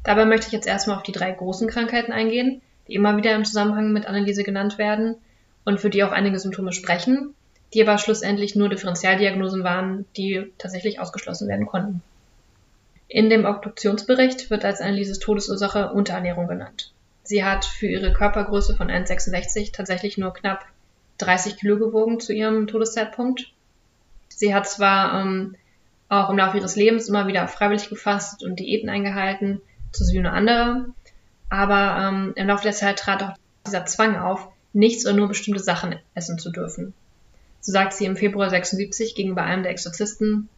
Dabei 0.04 0.24
möchte 0.24 0.46
ich 0.46 0.52
jetzt 0.52 0.66
erstmal 0.66 0.96
auf 0.96 1.02
die 1.02 1.12
drei 1.12 1.30
großen 1.30 1.68
Krankheiten 1.68 2.12
eingehen, 2.12 2.62
die 2.88 2.94
immer 2.94 3.16
wieder 3.16 3.34
im 3.34 3.44
Zusammenhang 3.44 3.92
mit 3.92 4.06
Analyse 4.06 4.42
genannt 4.42 4.78
werden 4.78 5.16
und 5.64 5.80
für 5.80 5.90
die 5.90 6.02
auch 6.02 6.12
einige 6.12 6.38
Symptome 6.38 6.72
sprechen, 6.72 7.34
die 7.74 7.82
aber 7.82 7.98
schlussendlich 7.98 8.56
nur 8.56 8.70
Differentialdiagnosen 8.70 9.64
waren, 9.64 10.06
die 10.16 10.50
tatsächlich 10.58 10.98
ausgeschlossen 10.98 11.48
werden 11.48 11.66
konnten. 11.66 12.02
In 13.12 13.28
dem 13.28 13.44
Obduktionsbericht 13.44 14.48
wird 14.48 14.64
als 14.64 14.80
Annelieses 14.80 15.18
Todesursache 15.18 15.92
Unterernährung 15.92 16.48
genannt. 16.48 16.94
Sie 17.22 17.44
hat 17.44 17.66
für 17.66 17.86
ihre 17.86 18.10
Körpergröße 18.10 18.74
von 18.74 18.88
1,66 18.88 19.70
tatsächlich 19.70 20.16
nur 20.16 20.32
knapp 20.32 20.64
30 21.18 21.58
Kilo 21.58 21.76
gewogen 21.78 22.20
zu 22.20 22.32
ihrem 22.32 22.66
Todeszeitpunkt. 22.66 23.52
Sie 24.28 24.54
hat 24.54 24.66
zwar 24.66 25.20
ähm, 25.20 25.56
auch 26.08 26.30
im 26.30 26.38
Laufe 26.38 26.56
ihres 26.56 26.74
Lebens 26.74 27.06
immer 27.06 27.26
wieder 27.26 27.46
freiwillig 27.48 27.90
gefasst 27.90 28.42
und 28.42 28.58
Diäten 28.58 28.88
eingehalten, 28.88 29.60
zu 29.92 30.10
wie 30.10 30.18
eine 30.18 30.32
andere, 30.32 30.86
aber 31.50 32.08
ähm, 32.08 32.32
im 32.34 32.46
Laufe 32.46 32.62
der 32.62 32.72
Zeit 32.72 32.98
trat 32.98 33.22
auch 33.22 33.34
dieser 33.66 33.84
Zwang 33.84 34.16
auf, 34.16 34.48
nichts 34.72 35.04
oder 35.04 35.14
nur 35.14 35.28
bestimmte 35.28 35.62
Sachen 35.62 35.96
essen 36.14 36.38
zu 36.38 36.50
dürfen. 36.50 36.94
So 37.60 37.72
sagt 37.72 37.92
sie 37.92 38.06
im 38.06 38.16
Februar 38.16 38.48
76 38.48 39.14
gegenüber 39.14 39.42
einem 39.42 39.64
der 39.64 39.72
Exorzisten, 39.72 40.48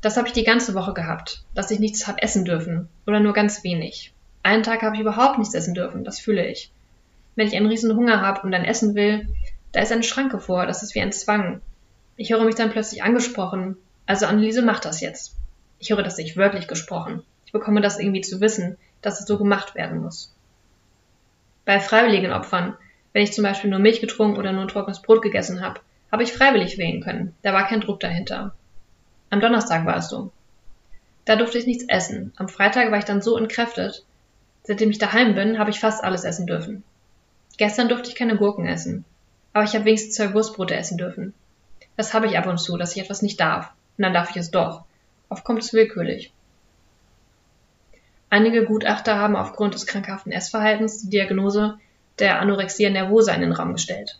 das 0.00 0.16
habe 0.16 0.28
ich 0.28 0.34
die 0.34 0.44
ganze 0.44 0.74
Woche 0.74 0.94
gehabt, 0.94 1.44
dass 1.54 1.70
ich 1.70 1.80
nichts 1.80 2.06
habe 2.06 2.22
essen 2.22 2.44
dürfen 2.44 2.88
oder 3.06 3.20
nur 3.20 3.32
ganz 3.32 3.64
wenig. 3.64 4.12
Einen 4.42 4.62
Tag 4.62 4.82
habe 4.82 4.94
ich 4.94 5.02
überhaupt 5.02 5.38
nichts 5.38 5.54
essen 5.54 5.74
dürfen, 5.74 6.04
das 6.04 6.20
fühle 6.20 6.46
ich. 6.46 6.70
Wenn 7.34 7.48
ich 7.48 7.56
einen 7.56 7.66
riesen 7.66 7.94
Hunger 7.94 8.20
habe 8.20 8.42
und 8.42 8.52
dann 8.52 8.64
essen 8.64 8.94
will, 8.94 9.28
da 9.72 9.80
ist 9.80 9.92
eine 9.92 10.02
Schranke 10.02 10.38
vor, 10.38 10.66
das 10.66 10.82
ist 10.82 10.94
wie 10.94 11.00
ein 11.00 11.12
Zwang. 11.12 11.60
Ich 12.16 12.32
höre 12.32 12.44
mich 12.44 12.54
dann 12.54 12.70
plötzlich 12.70 13.02
angesprochen. 13.02 13.76
Also 14.06 14.26
Anneliese 14.26 14.62
macht 14.62 14.84
das 14.84 15.00
jetzt. 15.00 15.36
Ich 15.78 15.90
höre 15.90 16.02
das 16.02 16.16
nicht 16.16 16.36
wörtlich 16.36 16.66
gesprochen. 16.66 17.22
Ich 17.46 17.52
bekomme 17.52 17.80
das 17.80 17.98
irgendwie 17.98 18.20
zu 18.20 18.40
wissen, 18.40 18.76
dass 19.02 19.20
es 19.20 19.26
so 19.26 19.38
gemacht 19.38 19.74
werden 19.74 20.00
muss. 20.00 20.34
Bei 21.64 21.80
freiwilligen 21.80 22.32
Opfern, 22.32 22.76
wenn 23.12 23.22
ich 23.22 23.32
zum 23.32 23.44
Beispiel 23.44 23.70
nur 23.70 23.78
Milch 23.78 24.00
getrunken 24.00 24.38
oder 24.38 24.52
nur 24.52 24.68
trockenes 24.68 25.02
Brot 25.02 25.22
gegessen 25.22 25.60
habe, 25.60 25.80
habe 26.10 26.22
ich 26.22 26.32
freiwillig 26.32 26.78
wählen 26.78 27.02
können. 27.02 27.34
Da 27.42 27.52
war 27.52 27.66
kein 27.66 27.80
Druck 27.80 28.00
dahinter. 28.00 28.54
Am 29.30 29.40
Donnerstag 29.40 29.84
war 29.84 29.96
es 29.96 30.08
so. 30.08 30.30
Da 31.24 31.36
durfte 31.36 31.58
ich 31.58 31.66
nichts 31.66 31.84
essen. 31.88 32.32
Am 32.36 32.48
Freitag 32.48 32.90
war 32.90 32.98
ich 32.98 33.04
dann 33.04 33.20
so 33.20 33.36
entkräftet. 33.36 34.04
Seitdem 34.64 34.90
ich 34.90 34.98
daheim 34.98 35.34
bin, 35.34 35.58
habe 35.58 35.70
ich 35.70 35.80
fast 35.80 36.02
alles 36.02 36.24
essen 36.24 36.46
dürfen. 36.46 36.82
Gestern 37.58 37.88
durfte 37.88 38.08
ich 38.08 38.14
keine 38.14 38.36
Gurken 38.36 38.66
essen. 38.66 39.04
Aber 39.52 39.64
ich 39.64 39.74
habe 39.74 39.84
wenigstens 39.84 40.14
zwei 40.14 40.32
Wurstbrote 40.32 40.76
essen 40.76 40.96
dürfen. 40.96 41.34
Das 41.96 42.14
habe 42.14 42.26
ich 42.26 42.38
ab 42.38 42.46
und 42.46 42.58
zu, 42.58 42.76
dass 42.76 42.96
ich 42.96 43.02
etwas 43.02 43.22
nicht 43.22 43.40
darf. 43.40 43.72
Und 43.96 44.04
dann 44.04 44.14
darf 44.14 44.30
ich 44.30 44.36
es 44.36 44.50
doch. 44.50 44.84
Oft 45.28 45.44
kommt 45.44 45.62
es 45.62 45.72
willkürlich. 45.72 46.32
Einige 48.30 48.64
Gutachter 48.64 49.16
haben 49.16 49.36
aufgrund 49.36 49.74
des 49.74 49.86
krankhaften 49.86 50.32
Essverhaltens 50.32 51.02
die 51.02 51.10
Diagnose 51.10 51.78
der 52.18 52.40
Anorexia 52.40 52.90
nervosa 52.90 53.32
in 53.32 53.40
den 53.40 53.52
Raum 53.52 53.72
gestellt. 53.72 54.18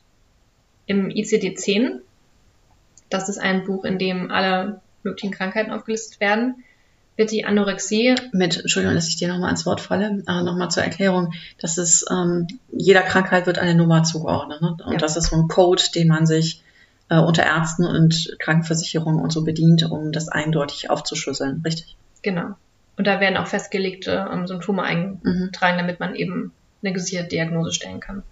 Im 0.86 1.08
ICD-10, 1.08 2.00
das 3.10 3.28
ist 3.28 3.38
ein 3.38 3.64
Buch, 3.64 3.84
in 3.84 3.98
dem 3.98 4.30
alle 4.30 4.80
möglichen 5.08 5.32
Krankheiten 5.32 5.70
aufgelistet 5.70 6.20
werden, 6.20 6.64
wird 7.16 7.32
die 7.32 7.44
Anorexie. 7.44 8.14
Mit, 8.32 8.58
Entschuldigung, 8.58 8.94
dass 8.94 9.08
ich 9.08 9.16
dir 9.16 9.28
nochmal 9.28 9.48
ans 9.48 9.66
Wort 9.66 9.80
falle, 9.80 10.22
äh, 10.26 10.42
nochmal 10.42 10.70
zur 10.70 10.84
Erklärung, 10.84 11.34
dass 11.60 11.76
es, 11.76 12.04
ähm, 12.10 12.46
jeder 12.70 13.02
Krankheit 13.02 13.46
wird 13.46 13.58
eine 13.58 13.74
Nummer 13.74 14.04
zugeordnet. 14.04 14.62
Ne? 14.62 14.76
Und 14.84 14.92
ja. 14.92 14.98
das 14.98 15.16
ist 15.16 15.30
so 15.30 15.36
ein 15.36 15.48
Code, 15.48 15.82
den 15.94 16.08
man 16.08 16.26
sich 16.26 16.62
äh, 17.10 17.18
unter 17.18 17.44
Ärzten 17.44 17.84
und 17.84 18.36
Krankenversicherungen 18.38 19.20
und 19.20 19.32
so 19.32 19.42
bedient, 19.44 19.90
um 19.90 20.12
das 20.12 20.28
eindeutig 20.28 20.90
aufzuschlüsseln, 20.90 21.62
richtig? 21.64 21.96
Genau. 22.22 22.56
Und 22.96 23.06
da 23.06 23.20
werden 23.20 23.36
auch 23.36 23.46
festgelegte 23.46 24.28
ähm, 24.32 24.46
Symptome 24.46 24.82
eingetragen, 24.82 25.76
mhm. 25.76 25.78
damit 25.78 26.00
man 26.00 26.14
eben 26.14 26.52
eine 26.82 26.92
gesicherte 26.92 27.30
Diagnose 27.30 27.72
stellen 27.72 28.00
kann. 28.00 28.22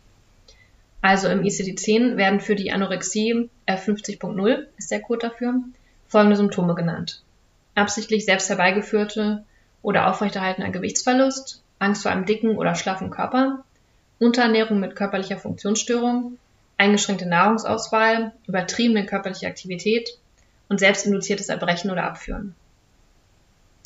Also 1.02 1.28
im 1.28 1.42
ICD-10 1.42 2.16
werden 2.16 2.40
für 2.40 2.56
die 2.56 2.72
Anorexie 2.72 3.48
R50.0 3.68 4.66
ist 4.76 4.90
der 4.90 5.00
Code 5.02 5.28
dafür, 5.28 5.54
folgende 6.08 6.36
Symptome 6.36 6.74
genannt. 6.74 7.22
Absichtlich 7.74 8.24
selbst 8.24 8.48
herbeigeführte 8.48 9.44
oder 9.82 10.08
aufrechterhaltener 10.08 10.70
Gewichtsverlust, 10.70 11.62
Angst 11.78 12.02
vor 12.02 12.10
einem 12.10 12.26
dicken 12.26 12.56
oder 12.56 12.74
schlaffen 12.74 13.10
Körper, 13.10 13.64
Unterernährung 14.18 14.80
mit 14.80 14.96
körperlicher 14.96 15.36
Funktionsstörung, 15.36 16.38
eingeschränkte 16.78 17.26
Nahrungsauswahl, 17.26 18.32
übertriebene 18.46 19.06
körperliche 19.06 19.46
Aktivität 19.46 20.18
und 20.68 20.80
selbstinduziertes 20.80 21.48
Erbrechen 21.48 21.90
oder 21.90 22.04
Abführen. 22.04 22.54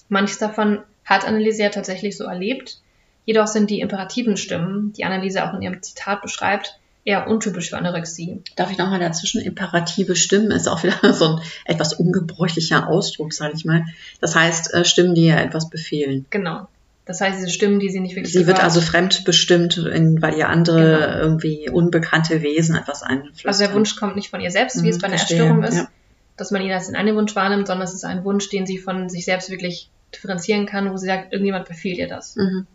Manches 0.09 0.39
davon 0.39 0.83
hat 1.05 1.25
Anneliese 1.25 1.62
ja 1.62 1.68
tatsächlich 1.71 2.16
so 2.16 2.25
erlebt, 2.25 2.81
jedoch 3.25 3.47
sind 3.47 3.71
die 3.71 3.81
imperativen 3.81 4.37
Stimmen, 4.37 4.93
die 4.93 5.05
Anneliese 5.05 5.45
auch 5.45 5.55
in 5.55 5.62
ihrem 5.62 5.83
Zitat 5.83 6.23
beschreibt, 6.23 6.80
eher 7.05 7.29
untypisch 7.29 7.71
für 7.71 7.79
Anorexie. 7.79 8.43
Darf 8.57 8.71
ich 8.71 8.79
nochmal 8.79 9.01
dazwischen? 9.01 9.41
Imperative 9.41 10.17
Stimmen 10.17 10.51
ist 10.51 10.69
auch 10.69 10.83
wieder 10.83 10.99
so 11.15 11.37
ein 11.37 11.41
etwas 11.65 11.95
ungebräuchlicher 11.95 12.89
Ausdruck, 12.89 13.33
sage 13.33 13.55
ich 13.57 13.65
mal. 13.65 13.85
Das 14.21 14.35
heißt, 14.35 14.75
äh, 14.75 14.85
Stimmen, 14.85 15.15
die 15.15 15.27
ja 15.27 15.41
etwas 15.41 15.71
befehlen. 15.71 16.27
Genau. 16.31 16.69
Das 17.07 17.21
heißt, 17.21 17.39
diese 17.39 17.51
Stimmen, 17.51 17.81
die 17.81 17.89
sie 17.89 17.99
nicht 17.99 18.15
wirklich 18.15 18.33
Sie 18.33 18.41
gehört. 18.41 18.59
wird 18.59 18.65
also 18.65 18.81
fremdbestimmt, 18.81 19.79
weil 19.79 20.35
ihr 20.35 20.49
andere 20.49 20.83
genau. 20.83 21.19
irgendwie 21.19 21.69
unbekannte 21.69 22.43
Wesen 22.43 22.77
etwas 22.77 23.03
einflüstern. 23.03 23.49
Also 23.49 23.65
der 23.65 23.75
Wunsch 23.75 23.97
kommt 23.97 24.15
nicht 24.15 24.31
von 24.31 24.41
ihr 24.41 24.53
selbst, 24.53 24.77
wie 24.83 24.87
mhm, 24.87 24.91
es 24.91 24.99
bei 24.99 25.09
einer 25.09 25.17
verstehe, 25.17 25.39
Erstörung 25.39 25.65
ist, 25.65 25.77
ja. 25.77 25.89
dass 26.37 26.53
man 26.53 26.63
ihn 26.63 26.71
als 26.71 26.87
den 26.87 26.95
einen 26.95 27.17
Wunsch 27.17 27.35
wahrnimmt, 27.35 27.67
sondern 27.67 27.89
es 27.89 27.95
ist 27.95 28.05
ein 28.05 28.23
Wunsch, 28.25 28.49
den 28.51 28.65
sie 28.65 28.79
von 28.79 29.09
sich 29.09 29.25
selbst 29.25 29.51
wirklich 29.51 29.91
differenzieren 30.15 30.67
kann, 30.67 30.93
wo 30.93 30.97
sie 30.99 31.07
sagt, 31.07 31.33
irgendjemand 31.33 31.67
befiehlt 31.67 31.99
ihr 31.99 32.09
das. 32.09 32.37
Mhm. 32.37 32.67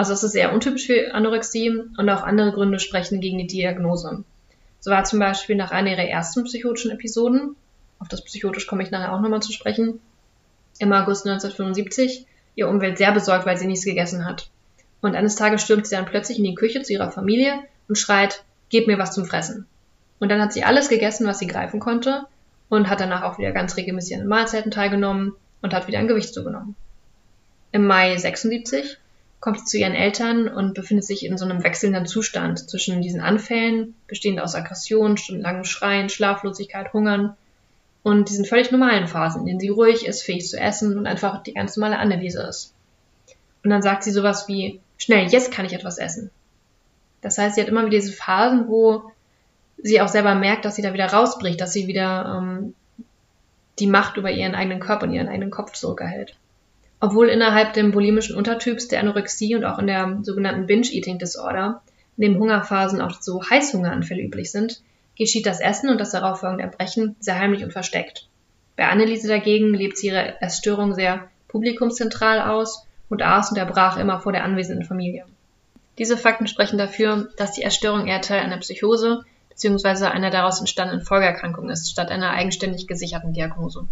Also 0.00 0.14
es 0.14 0.22
ist 0.22 0.32
sehr 0.32 0.54
untypisch 0.54 0.86
für 0.86 1.12
Anorexie 1.12 1.78
und 1.98 2.08
auch 2.08 2.22
andere 2.22 2.52
Gründe 2.52 2.78
sprechen 2.78 3.20
gegen 3.20 3.36
die 3.36 3.46
Diagnose. 3.46 4.24
So 4.80 4.90
war 4.90 5.04
zum 5.04 5.18
Beispiel 5.18 5.56
nach 5.56 5.72
einer 5.72 5.90
ihrer 5.90 6.08
ersten 6.08 6.44
psychotischen 6.44 6.90
Episoden, 6.90 7.54
auf 7.98 8.08
das 8.08 8.24
psychotisch 8.24 8.66
komme 8.66 8.82
ich 8.82 8.90
nachher 8.90 9.12
auch 9.12 9.20
nochmal 9.20 9.42
zu 9.42 9.52
sprechen, 9.52 10.00
im 10.78 10.90
August 10.94 11.26
1975 11.26 12.24
ihr 12.54 12.66
Umwelt 12.66 12.96
sehr 12.96 13.12
besorgt, 13.12 13.44
weil 13.44 13.58
sie 13.58 13.66
nichts 13.66 13.84
gegessen 13.84 14.24
hat. 14.24 14.48
Und 15.02 15.16
eines 15.16 15.36
Tages 15.36 15.60
stürmt 15.60 15.86
sie 15.86 15.96
dann 15.96 16.06
plötzlich 16.06 16.38
in 16.38 16.44
die 16.44 16.54
Küche 16.54 16.80
zu 16.80 16.94
ihrer 16.94 17.12
Familie 17.12 17.58
und 17.86 17.98
schreit, 17.98 18.42
gib 18.70 18.86
mir 18.86 18.96
was 18.96 19.12
zum 19.12 19.26
Fressen. 19.26 19.66
Und 20.18 20.30
dann 20.30 20.40
hat 20.40 20.54
sie 20.54 20.64
alles 20.64 20.88
gegessen, 20.88 21.26
was 21.26 21.40
sie 21.40 21.46
greifen 21.46 21.78
konnte 21.78 22.24
und 22.70 22.88
hat 22.88 23.00
danach 23.00 23.22
auch 23.22 23.36
wieder 23.36 23.52
ganz 23.52 23.76
regelmäßig 23.76 24.16
an 24.16 24.26
Mahlzeiten 24.26 24.70
teilgenommen 24.70 25.34
und 25.60 25.74
hat 25.74 25.88
wieder 25.88 25.98
ein 25.98 26.08
Gewicht 26.08 26.32
zugenommen. 26.32 26.74
Im 27.70 27.86
Mai 27.86 28.16
76 28.16 28.96
kommt 29.40 29.58
sie 29.60 29.64
zu 29.64 29.78
ihren 29.78 29.94
Eltern 29.94 30.48
und 30.48 30.74
befindet 30.74 31.04
sich 31.04 31.24
in 31.24 31.38
so 31.38 31.46
einem 31.46 31.64
wechselnden 31.64 32.06
Zustand 32.06 32.58
zwischen 32.70 33.00
diesen 33.00 33.20
Anfällen, 33.20 33.94
bestehend 34.06 34.40
aus 34.40 34.54
Aggression, 34.54 35.16
stundenlangem 35.16 35.64
Schreien, 35.64 36.10
Schlaflosigkeit, 36.10 36.92
Hungern 36.92 37.36
und 38.02 38.28
diesen 38.28 38.44
völlig 38.44 38.70
normalen 38.70 39.08
Phasen, 39.08 39.40
in 39.40 39.46
denen 39.46 39.60
sie 39.60 39.68
ruhig 39.68 40.06
ist, 40.06 40.22
fähig 40.22 40.48
zu 40.48 40.58
essen 40.58 40.96
und 40.96 41.06
einfach 41.06 41.42
die 41.42 41.54
ganz 41.54 41.76
normale 41.76 41.98
Anneliese 41.98 42.42
ist. 42.42 42.74
Und 43.64 43.70
dann 43.70 43.82
sagt 43.82 44.04
sie 44.04 44.10
sowas 44.10 44.46
wie, 44.48 44.80
schnell, 44.98 45.28
jetzt 45.28 45.52
kann 45.52 45.66
ich 45.66 45.72
etwas 45.72 45.98
essen. 45.98 46.30
Das 47.22 47.36
heißt, 47.36 47.54
sie 47.54 47.60
hat 47.60 47.68
immer 47.68 47.82
wieder 47.82 47.98
diese 47.98 48.12
Phasen, 48.12 48.68
wo 48.68 49.10
sie 49.78 50.00
auch 50.00 50.08
selber 50.08 50.34
merkt, 50.34 50.64
dass 50.64 50.76
sie 50.76 50.82
da 50.82 50.92
wieder 50.92 51.12
rausbricht, 51.12 51.60
dass 51.60 51.72
sie 51.72 51.86
wieder 51.86 52.38
ähm, 52.38 52.74
die 53.78 53.86
Macht 53.86 54.16
über 54.16 54.30
ihren 54.30 54.54
eigenen 54.54 54.80
Körper 54.80 55.06
und 55.06 55.12
ihren 55.12 55.28
eigenen 55.28 55.50
Kopf 55.50 55.72
zurückerhält. 55.72 56.36
Obwohl 57.00 57.28
innerhalb 57.28 57.72
dem 57.72 57.92
bulimischen 57.92 58.36
Untertyps 58.36 58.88
der 58.88 59.00
Anorexie 59.00 59.56
und 59.56 59.64
auch 59.64 59.78
in 59.78 59.86
der 59.86 60.18
sogenannten 60.22 60.66
Binge-Eating-Disorder 60.66 61.82
neben 62.16 62.38
Hungerphasen 62.38 63.00
auch 63.00 63.20
so 63.20 63.42
Heißhungeranfälle 63.42 64.22
üblich 64.22 64.52
sind, 64.52 64.82
geschieht 65.16 65.46
das 65.46 65.60
Essen 65.60 65.88
und 65.88 65.98
das 65.98 66.10
darauffolgende 66.10 66.64
Erbrechen 66.64 67.16
sehr 67.18 67.38
heimlich 67.38 67.64
und 67.64 67.72
versteckt. 67.72 68.28
Bei 68.76 68.88
Anneliese 68.88 69.28
dagegen 69.28 69.74
lebt 69.74 69.96
sie 69.96 70.08
ihre 70.08 70.40
Essstörung 70.40 70.94
sehr 70.94 71.28
publikumszentral 71.48 72.40
aus 72.40 72.86
und 73.08 73.22
aß 73.22 73.50
und 73.50 73.56
erbrach 73.56 73.98
immer 73.98 74.20
vor 74.20 74.32
der 74.32 74.44
anwesenden 74.44 74.84
Familie. 74.84 75.24
Diese 75.98 76.16
Fakten 76.16 76.46
sprechen 76.46 76.78
dafür, 76.78 77.28
dass 77.36 77.52
die 77.52 77.62
Essstörung 77.62 78.06
eher 78.06 78.20
Teil 78.20 78.40
einer 78.40 78.58
Psychose 78.58 79.24
bzw. 79.60 80.06
einer 80.06 80.30
daraus 80.30 80.60
entstandenen 80.60 81.04
Folgeerkrankung 81.04 81.70
ist, 81.70 81.90
statt 81.90 82.10
einer 82.10 82.30
eigenständig 82.30 82.86
gesicherten 82.86 83.32
Diagnose. 83.32 83.86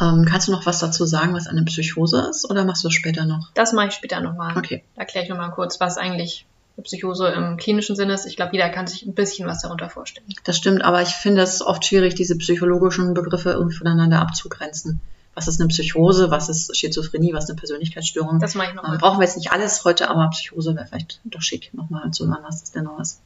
Ähm, 0.00 0.26
kannst 0.28 0.48
du 0.48 0.52
noch 0.52 0.66
was 0.66 0.78
dazu 0.78 1.04
sagen, 1.04 1.34
was 1.34 1.46
eine 1.46 1.62
Psychose 1.64 2.28
ist, 2.30 2.48
oder 2.50 2.64
machst 2.64 2.84
du 2.84 2.88
es 2.88 2.94
später 2.94 3.24
noch? 3.24 3.50
Das 3.54 3.72
mache 3.72 3.88
ich 3.88 3.94
später 3.94 4.20
nochmal. 4.20 4.56
Okay. 4.56 4.82
Da 4.94 5.02
erkläre 5.02 5.24
ich 5.24 5.30
nochmal 5.30 5.50
kurz, 5.50 5.80
was 5.80 5.98
eigentlich 5.98 6.46
eine 6.76 6.84
Psychose 6.84 7.28
im 7.28 7.56
klinischen 7.58 7.96
Sinne 7.96 8.14
ist. 8.14 8.26
Ich 8.26 8.36
glaube, 8.36 8.52
jeder 8.52 8.70
kann 8.70 8.86
sich 8.86 9.04
ein 9.04 9.14
bisschen 9.14 9.46
was 9.46 9.60
darunter 9.62 9.90
vorstellen. 9.90 10.26
Das 10.44 10.56
stimmt, 10.56 10.82
aber 10.82 11.02
ich 11.02 11.10
finde 11.10 11.42
es 11.42 11.60
oft 11.60 11.84
schwierig, 11.84 12.14
diese 12.14 12.36
psychologischen 12.38 13.12
Begriffe 13.12 13.50
irgendwie 13.50 13.76
voneinander 13.76 14.20
abzugrenzen. 14.20 15.00
Was 15.34 15.48
ist 15.48 15.60
eine 15.60 15.68
Psychose, 15.68 16.30
was 16.30 16.48
ist 16.48 16.76
Schizophrenie, 16.76 17.32
was 17.32 17.44
ist 17.44 17.50
eine 17.50 17.58
Persönlichkeitsstörung? 17.58 18.38
Das 18.38 18.54
mache 18.54 18.68
ich 18.68 18.74
nochmal. 18.74 18.94
Ähm, 18.94 19.00
brauchen 19.00 19.18
wir 19.18 19.24
jetzt 19.24 19.36
nicht 19.36 19.50
alles 19.50 19.84
heute, 19.84 20.10
aber 20.10 20.28
Psychose 20.30 20.74
wäre 20.74 20.86
vielleicht 20.86 21.20
doch 21.24 21.40
schick, 21.40 21.72
nochmal 21.72 22.10
zu 22.10 22.26
hören, 22.26 22.42
was 22.42 22.60
das 22.60 22.72
denn 22.72 22.84
noch 22.84 22.98
ist. 23.00 23.20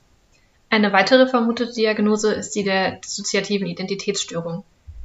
Eine 0.68 0.92
weitere 0.92 1.26
vermutete 1.26 1.72
Diagnose 1.72 2.34
ist 2.34 2.54
die 2.54 2.64
der 2.64 2.96
dissoziativen 2.96 3.66
Identitätsstörung, 3.66 4.64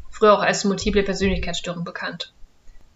früher 0.10 0.34
auch 0.34 0.42
als 0.42 0.64
multiple 0.66 1.04
Persönlichkeitsstörung 1.04 1.84
bekannt. 1.84 2.34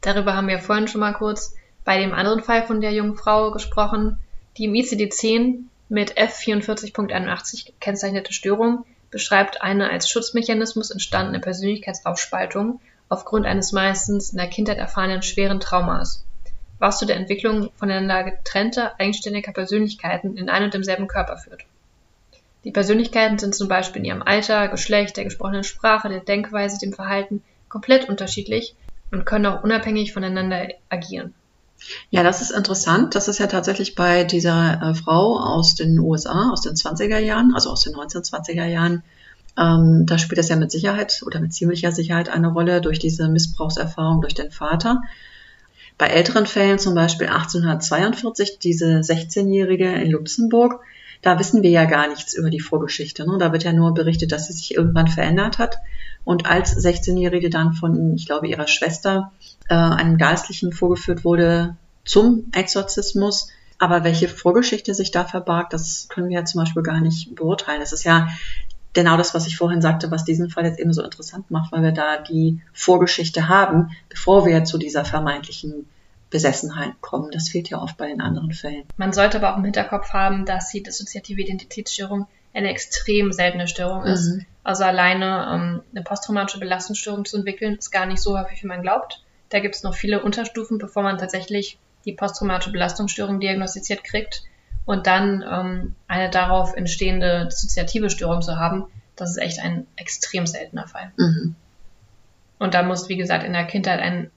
Darüber 0.02 0.36
haben 0.36 0.48
wir 0.48 0.60
vorhin 0.60 0.88
schon 0.88 1.02
mal 1.02 1.14
kurz 1.14 1.56
bei 1.84 2.00
dem 2.00 2.14
anderen 2.14 2.44
Fall 2.44 2.66
von 2.66 2.82
der 2.82 2.92
jungen 2.92 3.16
Frau 3.16 3.52
gesprochen, 3.52 4.20
die 4.58 4.66
im 4.66 4.74
ICD-10 4.74 5.64
mit 5.90 6.18
F44.81 6.18 7.66
gekennzeichnete 7.68 8.34
Störung 8.34 8.86
beschreibt 9.12 9.62
eine 9.62 9.90
als 9.90 10.10
Schutzmechanismus 10.10 10.92
entstandene 10.92 11.40
Persönlichkeitsaufspaltung 11.40 12.82
aufgrund 13.08 13.46
eines 13.46 13.72
meistens 13.72 14.32
in 14.32 14.38
der 14.38 14.48
Kindheit 14.48 14.78
erfahrenen 14.78 15.22
schweren 15.22 15.60
Traumas, 15.60 16.26
was 16.80 16.98
zu 16.98 17.06
der 17.06 17.16
Entwicklung 17.16 17.70
voneinander 17.76 18.24
getrennter, 18.24 19.00
eigenständiger 19.00 19.52
Persönlichkeiten 19.52 20.36
in 20.36 20.50
einem 20.50 20.66
und 20.66 20.74
demselben 20.74 21.08
Körper 21.08 21.38
führt. 21.38 21.66
Die 22.66 22.72
Persönlichkeiten 22.72 23.38
sind 23.38 23.56
zum 23.56 23.68
Beispiel 23.68 24.02
in 24.02 24.06
ihrem 24.06 24.22
Alter, 24.24 24.68
Geschlecht, 24.68 25.16
der 25.18 25.24
gesprochenen 25.24 25.64
Sprache, 25.64 26.10
der 26.10 26.20
Denkweise, 26.20 26.80
dem 26.80 26.94
Verhalten 26.94 27.44
komplett 27.70 28.10
unterschiedlich 28.10 28.76
und 29.12 29.26
können 29.26 29.46
auch 29.46 29.64
unabhängig 29.64 30.12
voneinander 30.12 30.68
agieren. 30.90 31.34
Ja, 32.10 32.24
das 32.24 32.42
ist 32.42 32.52
interessant. 32.52 33.16
Das 33.16 33.28
ist 33.28 33.40
ja 33.40 33.48
tatsächlich 33.48 33.96
bei 33.96 34.24
dieser 34.24 34.82
äh, 34.82 34.96
Frau 34.96 35.38
aus 35.40 35.76
den 35.76 36.00
USA, 36.00 36.52
aus 36.52 36.62
den 36.62 36.74
20er 36.74 37.20
Jahren, 37.20 37.54
also 37.54 37.70
aus 37.70 37.84
den 37.84 37.94
1920er 37.94 38.66
Jahren, 38.66 39.04
ähm, 39.58 40.06
da 40.06 40.18
spielt 40.18 40.40
das 40.40 40.50
ja 40.50 40.56
mit 40.56 40.72
Sicherheit 40.72 41.22
oder 41.26 41.40
mit 41.40 41.54
ziemlicher 41.54 41.92
Sicherheit 41.92 42.30
eine 42.30 42.48
Rolle 42.48 42.82
durch 42.82 43.00
diese 43.00 43.30
Missbrauchserfahrung 43.30 44.22
durch 44.22 44.34
den 44.34 44.52
Vater. 44.52 45.02
Bei 45.98 46.08
älteren 46.08 46.46
Fällen, 46.46 46.80
zum 46.80 46.94
Beispiel 46.94 47.28
1842, 47.28 48.60
diese 48.60 49.00
16-Jährige 49.00 49.94
in 49.94 50.12
Luxemburg, 50.12 50.82
da 51.26 51.40
wissen 51.40 51.64
wir 51.64 51.72
ja 51.72 51.86
gar 51.86 52.08
nichts 52.08 52.36
über 52.36 52.52
die 52.52 52.60
Vorgeschichte. 52.60 53.28
Ne? 53.28 53.40
Da 53.40 53.52
wird 53.52 53.64
ja 53.64 53.74
nur 53.74 53.96
berichtet, 53.96 54.32
dass 54.32 54.46
sie 54.46 54.54
sich 54.54 54.76
irgendwann 54.76 55.08
verändert 55.08 55.58
hat. 55.58 55.80
Und 56.24 56.46
als 56.46 56.78
16-Jährige 56.78 57.50
dann 57.50 57.74
von, 57.74 58.14
ich 58.14 58.28
glaube, 58.28 58.48
ihrer 58.48 58.68
Schwester 58.68 59.32
äh, 59.68 59.74
einem 59.74 60.20
Geistlichen 60.20 60.72
vorgeführt 60.72 61.26
wurde 61.26 61.78
zum 62.04 62.46
Exorzismus. 62.54 63.50
Aber 63.80 64.04
welche 64.04 64.28
Vorgeschichte 64.28 64.94
sich 64.94 65.10
da 65.10 65.26
verbarg, 65.26 65.72
das 65.72 66.08
können 66.10 66.30
wir 66.30 66.38
ja 66.38 66.46
zum 66.46 66.62
Beispiel 66.62 66.84
gar 66.84 67.02
nicht 67.02 67.34
beurteilen. 67.34 67.82
Es 67.82 67.92
ist 67.92 68.04
ja 68.04 68.28
genau 68.94 69.18
das, 69.18 69.34
was 69.34 69.48
ich 69.48 69.58
vorhin 69.58 69.82
sagte, 69.82 70.12
was 70.12 70.26
diesen 70.26 70.52
Fall 70.52 70.66
jetzt 70.66 70.80
eben 70.80 70.94
so 70.94 71.02
interessant 71.02 71.50
macht, 71.50 71.72
weil 71.72 71.82
wir 71.82 71.92
da 71.92 72.18
die 72.18 72.62
Vorgeschichte 72.72 73.50
haben, 73.50 73.90
bevor 74.10 74.46
wir 74.46 74.64
zu 74.64 74.78
dieser 74.78 75.06
vermeintlichen 75.06 75.88
Besessenheit 76.36 77.00
kommen. 77.00 77.32
Das 77.32 77.48
fehlt 77.48 77.70
ja 77.70 77.82
oft 77.82 77.96
bei 77.96 78.08
den 78.08 78.20
anderen 78.20 78.52
Fällen. 78.52 78.84
Man 78.98 79.14
sollte 79.14 79.38
aber 79.38 79.54
auch 79.54 79.58
im 79.58 79.64
Hinterkopf 79.64 80.10
haben, 80.12 80.46
dass 80.46 80.70
die 80.70 80.84
dissoziative 80.84 81.42
Identitätsstörung 81.42 82.28
eine 82.54 82.72
extrem 82.72 83.32
seltene 83.32 83.70
Störung 83.70 84.04
ist. 84.04 84.28
Mhm. 84.28 84.46
Also 84.62 84.84
alleine 84.84 85.48
ähm, 85.50 85.82
eine 85.94 86.04
posttraumatische 86.04 86.60
Belastungsstörung 86.60 87.24
zu 87.24 87.38
entwickeln, 87.38 87.78
ist 87.78 87.90
gar 87.90 88.06
nicht 88.06 88.22
so 88.22 88.38
häufig, 88.38 88.62
wie 88.62 88.68
man 88.68 88.82
glaubt. 88.82 89.24
Da 89.48 89.62
gibt 89.62 89.76
es 89.76 89.84
noch 89.84 89.94
viele 89.94 90.24
Unterstufen, 90.24 90.78
bevor 90.78 91.04
man 91.04 91.18
tatsächlich 91.18 91.80
die 92.04 92.12
posttraumatische 92.12 92.74
Belastungsstörung 92.74 93.40
diagnostiziert 93.40 94.04
kriegt 94.04 94.44
und 94.84 95.08
dann 95.08 95.42
ähm, 95.50 95.96
eine 96.10 96.30
darauf 96.30 96.76
entstehende 96.76 97.46
dissoziative 97.46 98.10
Störung 98.10 98.42
zu 98.42 98.58
haben, 98.58 98.88
das 99.16 99.30
ist 99.30 99.38
echt 99.38 99.62
ein 99.62 99.88
extrem 99.96 100.46
seltener 100.48 100.86
Fall. 100.86 101.14
Mhm. 101.16 101.56
Und 102.60 102.74
da 102.74 102.84
muss, 102.84 103.08
wie 103.08 103.16
gesagt, 103.16 103.46
in 103.46 103.54
der 103.54 103.64
Kindheit 103.64 104.02
ein 104.02 104.32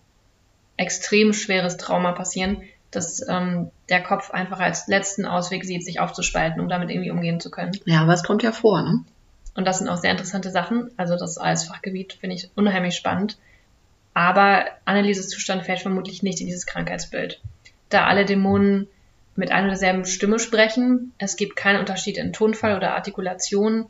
extrem 0.79 1.35
schweres 1.35 1.77
Trauma 1.77 2.13
passieren, 2.13 2.63
dass 2.91 3.21
ähm, 3.29 3.71
der 3.91 4.03
Kopf 4.03 4.31
einfach 4.31 4.61
als 4.61 4.87
letzten 4.87 5.27
Ausweg 5.27 5.65
sieht, 5.65 5.85
sich 5.85 6.01
aufzuspalten, 6.01 6.61
um 6.61 6.71
damit 6.71 6.89
irgendwie 6.89 7.11
umgehen 7.11 7.41
zu 7.41 7.51
können. 7.51 7.73
Ja, 7.85 8.01
aber 8.01 8.15
es 8.15 8.23
kommt 8.23 8.43
ja 8.43 8.53
vor, 8.53 8.81
ne? 8.81 9.05
Und 9.55 9.67
das 9.67 9.79
sind 9.79 9.89
auch 9.89 9.99
sehr 9.99 10.13
interessante 10.13 10.51
Sachen. 10.51 10.91
Also 10.97 11.17
das 11.17 11.37
als 11.37 11.65
Fachgebiet 11.65 12.15
finde 12.15 12.37
ich 12.37 12.49
unheimlich 12.55 12.95
spannend. 12.95 13.37
Aber 14.15 14.65
Annelieses 14.85 15.29
Zustand 15.29 15.65
fällt 15.65 15.81
vermutlich 15.81 16.23
nicht 16.23 16.41
in 16.41 16.47
dieses 16.47 16.65
Krankheitsbild. 16.65 17.41
Da 17.89 18.07
alle 18.07 18.25
Dämonen 18.25 18.87
mit 19.35 19.51
einer 19.51 19.65
und 19.65 19.71
derselben 19.71 20.05
Stimme 20.05 20.39
sprechen, 20.39 21.13
es 21.19 21.37
gibt 21.37 21.57
keinen 21.57 21.81
Unterschied 21.81 22.19
in 22.19 22.33
Tonfall 22.33 22.77
oder 22.77 22.95
Artikulation, 22.95 23.87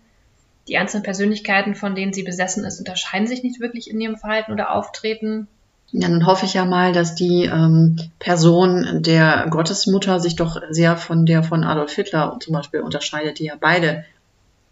die 0.68 0.76
einzelnen 0.76 1.02
Persönlichkeiten, 1.02 1.74
von 1.74 1.94
denen 1.94 2.12
sie 2.12 2.22
besessen 2.22 2.64
ist, 2.64 2.78
unterscheiden 2.78 3.26
sich 3.26 3.42
nicht 3.42 3.60
wirklich 3.60 3.90
in 3.90 4.00
ihrem 4.00 4.16
Verhalten 4.16 4.52
oder 4.52 4.72
Auftreten. 4.72 5.48
Ja, 5.90 6.08
dann 6.08 6.26
hoffe 6.26 6.44
ich 6.44 6.54
ja 6.54 6.66
mal, 6.66 6.92
dass 6.92 7.14
die 7.14 7.44
ähm, 7.44 7.98
Person 8.18 9.02
der 9.02 9.46
Gottesmutter 9.48 10.20
sich 10.20 10.36
doch 10.36 10.60
sehr 10.68 10.96
von 10.98 11.24
der 11.24 11.42
von 11.42 11.64
Adolf 11.64 11.92
Hitler 11.92 12.36
zum 12.40 12.54
Beispiel 12.54 12.80
unterscheidet, 12.80 13.38
die 13.38 13.46
ja 13.46 13.54
beide 13.58 14.04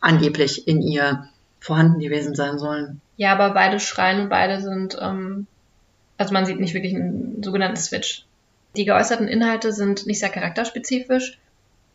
angeblich 0.00 0.68
in 0.68 0.82
ihr 0.82 1.28
vorhanden 1.58 2.00
gewesen 2.00 2.34
sein 2.34 2.58
sollen. 2.58 3.00
Ja, 3.16 3.32
aber 3.32 3.54
beide 3.54 3.80
schreien 3.80 4.20
und 4.20 4.28
beide 4.28 4.60
sind, 4.60 4.98
ähm, 5.00 5.46
also 6.18 6.34
man 6.34 6.44
sieht 6.44 6.60
nicht 6.60 6.74
wirklich 6.74 6.94
einen 6.94 7.42
sogenannten 7.42 7.78
Switch. 7.78 8.26
Die 8.76 8.84
geäußerten 8.84 9.26
Inhalte 9.26 9.72
sind 9.72 10.06
nicht 10.06 10.20
sehr 10.20 10.28
charakterspezifisch 10.28 11.38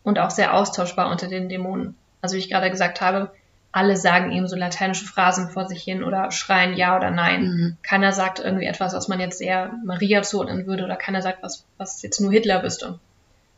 und 0.04 0.18
auch 0.18 0.32
sehr 0.32 0.56
austauschbar 0.56 1.12
unter 1.12 1.28
den 1.28 1.48
Dämonen. 1.48 1.96
Also 2.22 2.36
wie 2.36 2.40
ich 2.40 2.50
gerade 2.50 2.72
gesagt 2.72 3.02
habe, 3.02 3.32
alle 3.72 3.96
sagen 3.96 4.32
eben 4.32 4.48
so 4.48 4.56
lateinische 4.56 5.06
Phrasen 5.06 5.50
vor 5.50 5.66
sich 5.66 5.82
hin 5.84 6.04
oder 6.04 6.32
schreien 6.32 6.76
ja 6.76 6.98
oder 6.98 7.10
nein. 7.10 7.44
Mhm. 7.44 7.78
Keiner 7.82 8.12
sagt 8.12 8.40
irgendwie 8.40 8.66
etwas, 8.66 8.94
was 8.94 9.08
man 9.08 9.20
jetzt 9.20 9.42
eher 9.42 9.74
Maria 9.86 10.24
zuordnen 10.24 10.68
würde 10.68 10.84
oder 10.84 10.98
keiner 10.98 11.22
sagt 11.22 11.42
was, 11.42 11.66
was 11.78 12.02
jetzt 12.02 12.20
nur 12.20 12.32
Hitler 12.32 12.64
wüsste. 12.64 13.00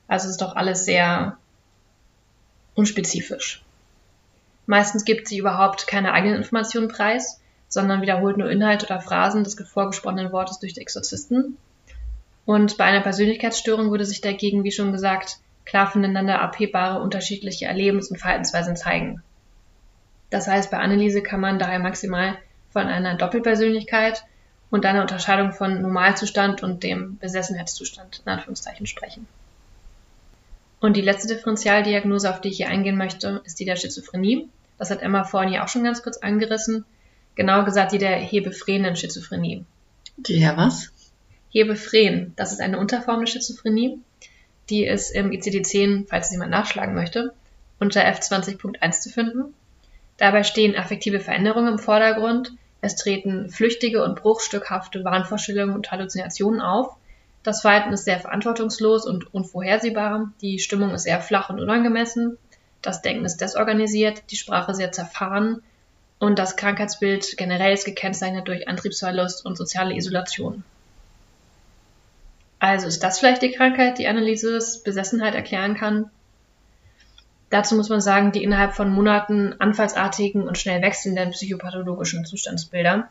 Also 0.07 0.29
ist 0.29 0.41
doch 0.41 0.55
alles 0.55 0.85
sehr 0.85 1.37
unspezifisch. 2.75 3.63
Meistens 4.65 5.03
gibt 5.03 5.27
sie 5.27 5.37
überhaupt 5.37 5.87
keine 5.87 6.13
eigenen 6.13 6.37
Informationen 6.37 6.87
preis, 6.87 7.41
sondern 7.67 8.01
wiederholt 8.01 8.37
nur 8.37 8.49
Inhalt 8.49 8.83
oder 8.83 9.01
Phrasen 9.01 9.43
des 9.43 9.55
vorgesprochenen 9.55 10.31
Wortes 10.31 10.59
durch 10.59 10.73
die 10.73 10.81
Exorzisten. 10.81 11.57
Und 12.45 12.77
bei 12.77 12.83
einer 12.83 13.01
Persönlichkeitsstörung 13.01 13.89
würde 13.89 14.05
sich 14.05 14.21
dagegen, 14.21 14.63
wie 14.63 14.71
schon 14.71 14.91
gesagt, 14.91 15.37
klar 15.65 15.89
voneinander 15.89 16.41
abhebbare 16.41 17.01
unterschiedliche 17.01 17.65
Erlebens- 17.65 18.11
und 18.11 18.17
Verhaltensweisen 18.17 18.75
zeigen. 18.75 19.23
Das 20.33 20.47
heißt, 20.47 20.71
bei 20.71 20.79
Anneliese 20.79 21.21
kann 21.21 21.39
man 21.39 21.59
daher 21.59 21.77
maximal 21.77 22.39
von 22.71 22.87
einer 22.87 23.13
Doppelpersönlichkeit 23.13 24.23
und 24.71 24.83
einer 24.83 25.03
Unterscheidung 25.03 25.53
von 25.53 25.79
Normalzustand 25.83 26.63
und 26.63 26.81
dem 26.81 27.19
Besessenheitszustand 27.19 28.23
in 28.25 28.31
Anführungszeichen 28.31 28.87
sprechen. 28.87 29.27
Und 30.79 30.97
die 30.97 31.01
letzte 31.01 31.35
Differentialdiagnose, 31.35 32.31
auf 32.31 32.41
die 32.41 32.47
ich 32.47 32.57
hier 32.57 32.69
eingehen 32.69 32.97
möchte, 32.97 33.43
ist 33.45 33.59
die 33.59 33.65
der 33.65 33.75
Schizophrenie. 33.75 34.49
Das 34.79 34.89
hat 34.89 35.03
Emma 35.03 35.23
vorhin 35.23 35.53
ja 35.53 35.63
auch 35.63 35.67
schon 35.67 35.83
ganz 35.83 36.01
kurz 36.01 36.17
angerissen. 36.17 36.83
Genauer 37.35 37.65
gesagt 37.65 37.91
die 37.91 37.99
der 37.99 38.15
hebephrenen 38.15 38.95
Schizophrenie. 38.95 39.65
Die 40.17 40.39
ja 40.39 40.57
was? 40.57 40.91
Hebephren, 41.51 42.33
das 42.37 42.51
ist 42.51 42.59
eine 42.59 42.79
Unterform 42.79 43.19
der 43.19 43.27
Schizophrenie. 43.27 43.99
Die 44.71 44.83
ist 44.83 45.11
im 45.11 45.29
ICD-10, 45.29 46.07
falls 46.07 46.25
es 46.25 46.31
jemand 46.31 46.49
nachschlagen 46.49 46.95
möchte, 46.95 47.35
unter 47.77 48.01
F20.1 48.01 49.01
zu 49.01 49.11
finden. 49.11 49.53
Dabei 50.17 50.43
stehen 50.43 50.75
affektive 50.75 51.19
Veränderungen 51.19 51.73
im 51.73 51.79
Vordergrund, 51.79 52.51
Es 52.81 52.95
treten 52.97 53.49
flüchtige 53.49 54.03
und 54.03 54.21
bruchstückhafte 54.21 55.05
Wahnvorstellungen 55.05 55.73
und 55.73 55.89
Halluzinationen 55.89 56.59
auf. 56.59 56.95
Das 57.41 57.61
Verhalten 57.61 57.93
ist 57.93 58.05
sehr 58.05 58.19
verantwortungslos 58.19 59.05
und 59.05 59.33
unvorhersehbar. 59.33 60.31
Die 60.41 60.59
Stimmung 60.59 60.91
ist 60.91 61.05
eher 61.05 61.21
flach 61.21 61.49
und 61.49 61.61
unangemessen. 61.61 62.37
Das 62.81 63.01
Denken 63.01 63.23
ist 63.25 63.37
desorganisiert, 63.37 64.23
die 64.31 64.35
Sprache 64.35 64.75
sehr 64.75 64.91
zerfahren 64.91 65.61
und 66.19 66.39
das 66.39 66.55
Krankheitsbild 66.55 67.35
generell 67.37 67.73
ist 67.73 67.85
gekennzeichnet 67.85 68.47
durch 68.47 68.67
Antriebsverlust 68.67 69.45
und 69.45 69.57
soziale 69.57 69.95
Isolation. 69.95 70.63
Also 72.59 72.87
ist 72.87 73.03
das 73.03 73.19
vielleicht 73.19 73.41
die 73.41 73.51
Krankheit, 73.51 73.97
die 73.97 74.07
Annelieses 74.07 74.83
Besessenheit 74.83 75.35
erklären 75.35 75.75
kann? 75.75 76.09
Dazu 77.53 77.75
muss 77.75 77.89
man 77.89 78.01
sagen, 78.01 78.31
die 78.31 78.43
innerhalb 78.43 78.73
von 78.73 78.91
Monaten 78.91 79.53
anfallsartigen 79.59 80.47
und 80.47 80.57
schnell 80.57 80.81
wechselnden 80.81 81.29
psychopathologischen 81.29 82.25
Zustandsbilder 82.25 83.09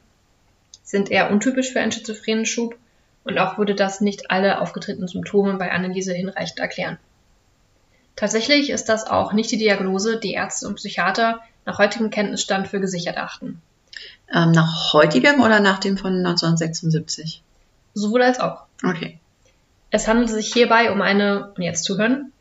sind 0.82 1.12
eher 1.12 1.30
untypisch 1.30 1.72
für 1.72 1.78
einen 1.78 1.93
schizophrenen 1.93 2.45
Schub 2.45 2.74
und 3.22 3.38
auch 3.38 3.57
würde 3.57 3.76
das 3.76 4.01
nicht 4.01 4.32
alle 4.32 4.61
aufgetretenen 4.61 5.07
Symptome 5.07 5.55
bei 5.59 5.70
Anneliese 5.70 6.12
hinreichend 6.12 6.59
erklären. 6.59 6.99
Tatsächlich 8.16 8.70
ist 8.70 8.88
das 8.88 9.07
auch 9.07 9.32
nicht 9.32 9.53
die 9.53 9.59
Diagnose, 9.59 10.18
die 10.18 10.32
Ärzte 10.32 10.66
und 10.66 10.74
Psychiater 10.74 11.38
nach 11.64 11.78
heutigem 11.78 12.11
Kenntnisstand 12.11 12.66
für 12.66 12.80
gesichert 12.80 13.18
achten. 13.18 13.62
Ähm, 14.34 14.51
nach 14.51 14.93
heutigem 14.93 15.40
oder 15.40 15.61
nach 15.61 15.78
dem 15.78 15.97
von 15.97 16.16
1976? 16.16 17.45
Sowohl 17.95 18.22
als 18.22 18.40
auch. 18.40 18.64
Okay. 18.82 19.20
Es 19.93 20.09
handelt 20.09 20.30
sich 20.30 20.53
hierbei 20.53 20.90
um 20.90 21.01
eine, 21.01 21.53
und 21.57 21.62
jetzt 21.62 21.84
zuhören, 21.84 22.31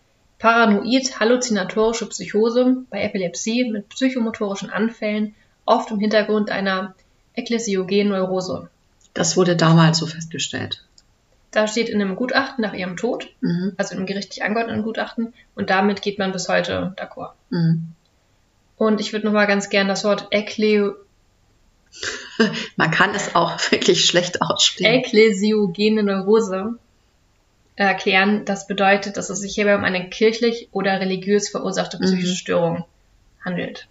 paranoid-halluzinatorische 0.41 2.07
Psychose 2.09 2.83
bei 2.89 3.01
Epilepsie 3.03 3.69
mit 3.71 3.89
psychomotorischen 3.89 4.69
Anfällen, 4.69 5.35
oft 5.65 5.91
im 5.91 5.99
Hintergrund 5.99 6.49
einer 6.49 6.95
ekklesiogenen 7.35 8.09
Neurose. 8.09 8.69
Das 9.13 9.37
wurde 9.37 9.55
damals 9.55 9.99
so 9.99 10.07
festgestellt. 10.07 10.83
Da 11.51 11.67
steht 11.67 11.89
in 11.89 12.01
einem 12.01 12.15
Gutachten 12.15 12.61
nach 12.61 12.73
ihrem 12.73 12.95
Tod, 12.97 13.27
Mhm. 13.41 13.73
also 13.77 13.95
im 13.95 14.05
gerichtlich 14.05 14.43
angeordneten 14.43 14.83
Gutachten, 14.83 15.33
und 15.55 15.69
damit 15.69 16.01
geht 16.01 16.17
man 16.17 16.31
bis 16.31 16.47
heute 16.47 16.93
d'accord. 16.97 17.31
Mhm. 17.49 17.93
Und 18.77 18.99
ich 18.99 19.13
würde 19.13 19.25
nochmal 19.27 19.47
ganz 19.47 19.69
gern 19.69 19.87
das 19.87 20.03
Wort 20.03 20.27
Ekle 20.31 20.95
Man 22.77 22.89
kann 22.89 23.13
es 23.13 23.35
auch 23.35 23.59
wirklich 23.71 24.05
schlecht 24.05 24.41
aussprechen. 24.41 24.93
ekklesiogene 24.93 26.03
Neurose 26.03 26.75
erklären. 27.87 28.45
Das 28.45 28.67
bedeutet, 28.67 29.17
dass 29.17 29.29
es 29.29 29.39
sich 29.39 29.55
hierbei 29.55 29.75
um 29.75 29.83
eine 29.83 30.09
kirchlich 30.09 30.69
oder 30.71 30.99
religiös 30.99 31.49
verursachte 31.49 31.97
psychische 31.99 32.33
Mhm. 32.33 32.37
Störung 32.37 32.85
handelt. 33.43 33.87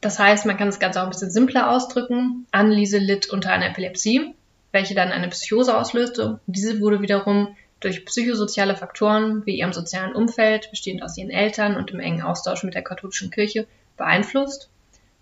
Das 0.00 0.18
heißt, 0.18 0.46
man 0.46 0.56
kann 0.56 0.66
das 0.68 0.80
Ganze 0.80 1.00
auch 1.00 1.04
ein 1.04 1.10
bisschen 1.10 1.30
simpler 1.30 1.70
ausdrücken. 1.70 2.46
Anneliese 2.50 2.98
litt 2.98 3.30
unter 3.30 3.52
einer 3.52 3.68
Epilepsie, 3.68 4.34
welche 4.72 4.94
dann 4.94 5.12
eine 5.12 5.28
Psychose 5.28 5.76
auslöste. 5.76 6.40
Diese 6.46 6.80
wurde 6.80 7.00
wiederum 7.00 7.56
durch 7.78 8.04
psychosoziale 8.04 8.76
Faktoren 8.76 9.44
wie 9.46 9.58
ihrem 9.58 9.72
sozialen 9.72 10.14
Umfeld, 10.14 10.70
bestehend 10.70 11.02
aus 11.02 11.16
ihren 11.18 11.30
Eltern 11.30 11.76
und 11.76 11.90
im 11.90 12.00
engen 12.00 12.22
Austausch 12.22 12.62
mit 12.64 12.74
der 12.74 12.82
katholischen 12.82 13.30
Kirche, 13.30 13.66
beeinflusst, 13.96 14.70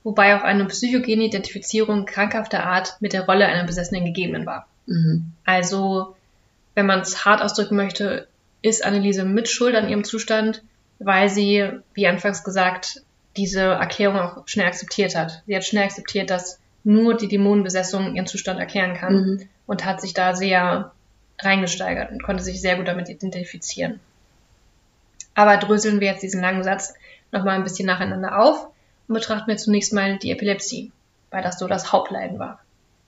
wobei 0.02 0.36
auch 0.36 0.42
eine 0.42 0.64
psychogene 0.66 1.24
Identifizierung 1.24 2.06
krankhafter 2.06 2.64
Art 2.64 2.96
mit 3.00 3.12
der 3.12 3.26
Rolle 3.26 3.46
einer 3.46 3.64
Besessenen 3.64 4.04
gegeben 4.04 4.46
war. 4.46 4.66
Mhm. 4.86 5.32
Also, 5.44 6.16
wenn 6.74 6.86
man 6.86 7.00
es 7.00 7.24
hart 7.24 7.42
ausdrücken 7.42 7.76
möchte, 7.76 8.28
ist 8.62 8.84
Anneliese 8.84 9.24
mit 9.24 9.48
Schuld 9.48 9.74
an 9.74 9.88
ihrem 9.88 10.04
Zustand, 10.04 10.62
weil 10.98 11.28
sie, 11.28 11.68
wie 11.94 12.06
anfangs 12.06 12.44
gesagt, 12.44 13.02
diese 13.36 13.62
Erklärung 13.62 14.18
auch 14.18 14.48
schnell 14.48 14.66
akzeptiert 14.66 15.14
hat. 15.14 15.42
Sie 15.46 15.56
hat 15.56 15.64
schnell 15.64 15.84
akzeptiert, 15.84 16.30
dass 16.30 16.58
nur 16.84 17.16
die 17.16 17.28
Dämonenbesessung 17.28 18.14
ihren 18.14 18.26
Zustand 18.26 18.58
erklären 18.58 18.94
kann 18.94 19.14
Mhm. 19.14 19.48
und 19.66 19.84
hat 19.84 20.00
sich 20.00 20.14
da 20.14 20.34
sehr 20.34 20.92
reingesteigert 21.38 22.10
und 22.10 22.22
konnte 22.22 22.42
sich 22.42 22.60
sehr 22.60 22.76
gut 22.76 22.88
damit 22.88 23.08
identifizieren. 23.08 24.00
Aber 25.34 25.56
dröseln 25.56 26.00
wir 26.00 26.08
jetzt 26.08 26.22
diesen 26.22 26.40
langen 26.40 26.64
Satz 26.64 26.94
nochmal 27.32 27.54
ein 27.54 27.62
bisschen 27.64 27.86
nacheinander 27.86 28.38
auf 28.38 28.66
und 29.08 29.14
betrachten 29.14 29.48
wir 29.48 29.56
zunächst 29.56 29.92
mal 29.92 30.18
die 30.18 30.32
Epilepsie, 30.32 30.92
weil 31.30 31.42
das 31.42 31.58
so 31.58 31.68
das 31.68 31.92
Hauptleiden 31.92 32.38
war. 32.38 32.60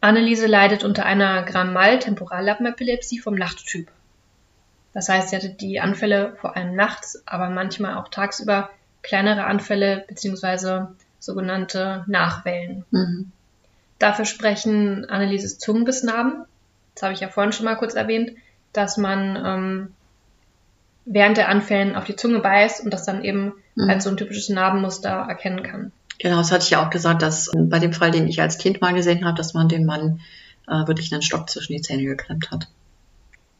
Anneliese 0.02 0.46
leidet 0.46 0.84
unter 0.84 1.06
einer 1.06 1.42
Grammal-Temporallappenepilepsie 1.44 3.18
vom 3.20 3.34
Nachttyp. 3.34 3.88
Das 4.92 5.08
heißt, 5.08 5.30
sie 5.30 5.36
hatte 5.36 5.48
die 5.48 5.80
Anfälle 5.80 6.36
vor 6.40 6.56
allem 6.56 6.74
nachts, 6.74 7.22
aber 7.26 7.48
manchmal 7.48 7.94
auch 7.94 8.08
tagsüber 8.08 8.68
kleinere 9.02 9.44
Anfälle 9.44 10.04
bzw. 10.08 10.86
sogenannte 11.18 12.04
Nachwellen. 12.06 12.84
Mhm. 12.90 13.32
Dafür 13.98 14.24
sprechen 14.24 15.08
Annelieses 15.08 15.58
Zungenbissnarben. 15.58 16.44
Das 16.94 17.04
habe 17.04 17.14
ich 17.14 17.20
ja 17.20 17.28
vorhin 17.28 17.52
schon 17.52 17.64
mal 17.64 17.76
kurz 17.76 17.94
erwähnt, 17.94 18.32
dass 18.72 18.96
man 18.96 19.36
ähm, 19.36 19.94
während 21.04 21.36
der 21.36 21.48
Anfällen 21.48 21.96
auf 21.96 22.04
die 22.04 22.16
Zunge 22.16 22.40
beißt 22.40 22.84
und 22.84 22.92
das 22.92 23.04
dann 23.04 23.24
eben 23.24 23.54
Mhm. 23.74 23.88
als 23.88 24.04
so 24.04 24.10
ein 24.10 24.16
typisches 24.18 24.50
Narbenmuster 24.50 25.08
erkennen 25.28 25.62
kann. 25.62 25.92
Genau, 26.22 26.36
das 26.36 26.52
hatte 26.52 26.62
ich 26.62 26.70
ja 26.70 26.86
auch 26.86 26.90
gesagt, 26.90 27.20
dass 27.20 27.48
äh, 27.48 27.58
bei 27.58 27.80
dem 27.80 27.92
Fall, 27.92 28.12
den 28.12 28.28
ich 28.28 28.40
als 28.40 28.56
Kind 28.56 28.80
mal 28.80 28.94
gesehen 28.94 29.24
habe, 29.24 29.36
dass 29.36 29.54
man 29.54 29.68
dem 29.68 29.84
Mann 29.84 30.20
äh, 30.68 30.86
wirklich 30.86 31.12
einen 31.12 31.20
Stock 31.20 31.50
zwischen 31.50 31.72
die 31.72 31.82
Zähne 31.82 32.04
geklemmt 32.04 32.52
hat. 32.52 32.68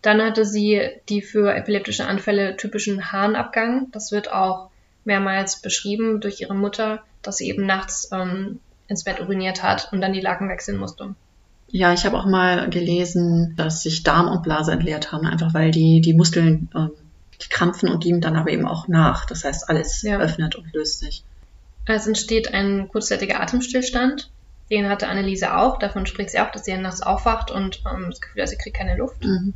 Dann 0.01 0.23
hatte 0.23 0.45
sie 0.45 0.81
die 1.09 1.23
für 1.23 1.53
epileptische 1.53 2.07
Anfälle 2.07 2.57
typischen 2.57 3.11
Harnabgang. 3.11 3.89
Das 3.91 4.13
wird 4.13 4.33
auch 4.33 4.71
mehrmals 5.05 5.61
beschrieben 5.61 6.21
durch 6.21 6.41
ihre 6.41 6.55
Mutter, 6.55 7.03
dass 7.23 7.39
sie 7.39 7.49
eben 7.49 7.67
nachts 7.67 8.09
ähm, 8.13 8.61
ins 8.87 9.03
Bett 9.03 9.19
uriniert 9.19 9.65
hat 9.65 9.89
und 9.91 10.01
dann 10.01 10.13
die 10.13 10.21
Laken 10.21 10.49
wechseln 10.49 10.79
musste. 10.79 11.17
Ja, 11.67 11.93
ich 11.93 12.07
habe 12.07 12.17
auch 12.17 12.27
mal 12.27 12.71
gelesen, 12.71 13.55
dass 13.57 13.83
sich 13.83 14.05
Darm 14.05 14.29
und 14.29 14.45
Blase 14.45 14.71
entleert 14.71 15.11
haben, 15.11 15.27
einfach 15.27 15.53
weil 15.53 15.73
die, 15.73 16.01
die 16.01 16.15
Muskeln, 16.15 16.71
ähm, 16.77 16.93
die 17.43 17.49
krampfen 17.49 17.89
und 17.89 18.05
geben 18.05 18.21
dann 18.21 18.37
aber 18.37 18.51
eben 18.51 18.69
auch 18.69 18.87
nach. 18.87 19.25
Das 19.25 19.43
heißt, 19.43 19.69
alles 19.69 20.03
Ja. 20.03 20.21
öffnet 20.21 20.55
und 20.55 20.73
löst 20.73 21.01
sich. 21.01 21.25
Es 21.87 22.07
entsteht 22.07 22.55
ein 22.55 22.89
kurzzeitiger 22.89 23.41
Atemstillstand. 23.41 24.30
Den 24.70 24.89
hatte 24.89 25.09
Anneliese 25.09 25.57
auch. 25.57 25.78
Davon 25.78 26.07
spricht 26.07 26.30
sie 26.30 26.41
auch, 26.41 26.51
dass 26.51 26.64
sie 26.64 26.76
nachts 26.76 27.03
aufwacht 27.03 27.51
und 27.51 27.83
ähm, 27.91 28.07
das 28.11 28.20
Gefühl 28.20 28.43
hat, 28.43 28.49
sie 28.49 28.57
kriegt 28.57 28.76
keine 28.76 28.97
Luft. 28.97 29.24
Mhm. 29.24 29.53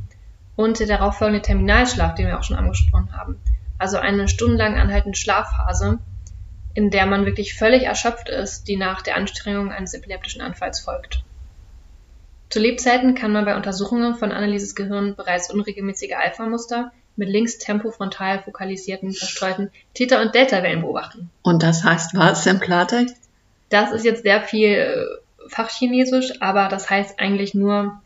Und 0.55 0.79
der 0.79 0.87
darauffolgende 0.87 1.41
Terminalschlaf, 1.41 2.15
den 2.15 2.27
wir 2.27 2.37
auch 2.37 2.43
schon 2.43 2.57
angesprochen 2.57 3.15
haben. 3.15 3.39
Also 3.77 3.97
eine 3.97 4.27
stundenlang 4.27 4.75
anhaltende 4.75 5.17
Schlafphase, 5.17 5.99
in 6.73 6.89
der 6.89 7.05
man 7.05 7.25
wirklich 7.25 7.55
völlig 7.55 7.83
erschöpft 7.83 8.29
ist, 8.29 8.67
die 8.67 8.75
nach 8.75 9.01
der 9.01 9.15
Anstrengung 9.15 9.71
eines 9.71 9.93
epileptischen 9.93 10.41
Anfalls 10.41 10.79
folgt. 10.79 11.23
Zu 12.49 12.59
Lebzeiten 12.59 13.13
kann 13.13 13.31
man 13.31 13.45
bei 13.45 13.55
Untersuchungen 13.55 14.15
von 14.15 14.31
Annelieses 14.31 14.75
Gehirn 14.75 15.15
bereits 15.15 15.51
unregelmäßige 15.51 16.13
Alpha-Muster 16.13 16.91
mit 17.17 17.29
links 17.29 17.57
tempofrontal 17.57 18.41
fokalisierten, 18.43 19.11
verstreuten 19.13 19.71
Theta- 19.93 20.21
und 20.21 20.33
Delta-Wellen 20.35 20.81
beobachten. 20.81 21.29
Und 21.43 21.63
das 21.63 21.83
heißt 21.83 22.15
was 22.15 22.45
im 22.45 22.59
Klartext? 22.59 23.15
Das 23.69 23.91
ist 23.91 24.05
jetzt 24.05 24.23
sehr 24.23 24.41
viel 24.41 24.69
äh, 24.69 25.05
Fachchinesisch, 25.49 26.41
aber 26.41 26.67
das 26.69 26.89
heißt 26.89 27.19
eigentlich 27.19 27.53
nur, 27.53 28.01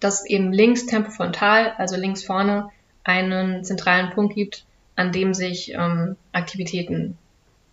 dass 0.00 0.20
es 0.20 0.26
eben 0.26 0.52
links 0.52 0.86
tempofrontal, 0.86 1.72
also 1.76 1.96
links 1.96 2.24
vorne, 2.24 2.70
einen 3.04 3.64
zentralen 3.64 4.10
Punkt 4.10 4.34
gibt, 4.34 4.64
an 4.96 5.12
dem 5.12 5.34
sich 5.34 5.72
ähm, 5.72 6.16
Aktivitäten, 6.32 7.16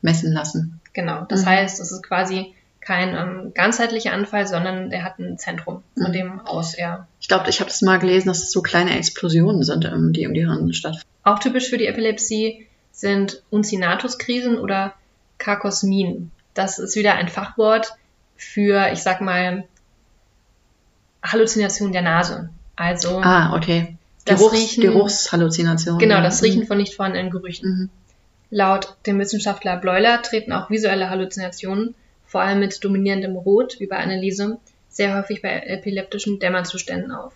Messen 0.01 0.31
lassen. 0.33 0.79
genau. 0.93 1.25
Das 1.27 1.41
Mhm. 1.41 1.49
heißt, 1.49 1.79
es 1.79 1.91
ist 1.91 2.03
quasi 2.03 2.53
kein 2.85 3.15
ähm, 3.15 3.51
ganzheitlicher 3.55 4.13
Anfall, 4.13 4.45
sondern 4.47 4.91
er 4.91 5.03
hat 5.03 5.17
ein 5.19 5.37
Zentrum, 5.39 5.83
von 5.97 6.09
Mhm. 6.09 6.13
dem 6.13 6.39
aus 6.41 6.73
er. 6.75 7.07
Ich 7.19 7.27
glaube, 7.27 7.49
ich 7.49 7.59
habe 7.59 7.69
das 7.69 7.81
mal 7.81 7.97
gelesen, 7.99 8.27
dass 8.27 8.43
es 8.43 8.51
so 8.51 8.61
kleine 8.61 8.95
Explosionen 8.97 9.63
sind, 9.63 9.83
ähm, 9.85 10.13
die 10.13 10.27
um 10.27 10.33
die 10.33 10.45
Hirn 10.45 10.71
stattfinden. 10.73 11.07
Auch 11.23 11.39
typisch 11.39 11.69
für 11.69 11.77
die 11.79 11.87
Epilepsie 11.87 12.67
sind 12.91 13.41
Uncinnatus-Krisen 13.49 14.59
oder 14.59 14.93
Kakosmin. 15.39 16.31
Das 16.53 16.77
ist 16.79 16.95
wieder 16.95 17.15
ein 17.15 17.27
Fachwort 17.27 17.93
für, 18.37 18.91
ich 18.93 18.99
sag 19.01 19.19
mal, 19.19 19.63
Halluzination 21.23 21.91
der 21.91 22.01
Nase. 22.03 22.49
Also 22.75 23.19
Ah, 23.21 23.55
okay. 23.55 23.97
das 24.25 24.39
Geruchs, 24.39 24.55
Riechen, 24.55 24.81
Geruchshalluzinationen. 24.83 25.99
genau, 25.99 26.21
das 26.21 26.41
Mhm. 26.41 26.45
Riechen 26.45 26.67
von 26.67 26.77
nicht 26.77 26.93
vorhandenen 26.93 27.31
Gerüchen. 27.31 27.69
Mhm. 27.69 27.89
Laut 28.51 28.95
dem 29.07 29.19
Wissenschaftler 29.19 29.77
Bleuler 29.77 30.21
treten 30.21 30.51
auch 30.53 30.69
visuelle 30.69 31.09
Halluzinationen, 31.09 31.95
vor 32.35 32.43
allem 32.43 32.59
mit 32.59 32.83
dominierendem 32.83 33.37
Rot, 33.37 33.79
wie 33.79 33.87
bei 33.87 33.95
Anneliese, 33.95 34.57
sehr 34.89 35.15
häufig 35.15 35.41
bei 35.41 35.57
epileptischen 35.67 36.37
Dämmerzuständen 36.37 37.13
auf. 37.13 37.31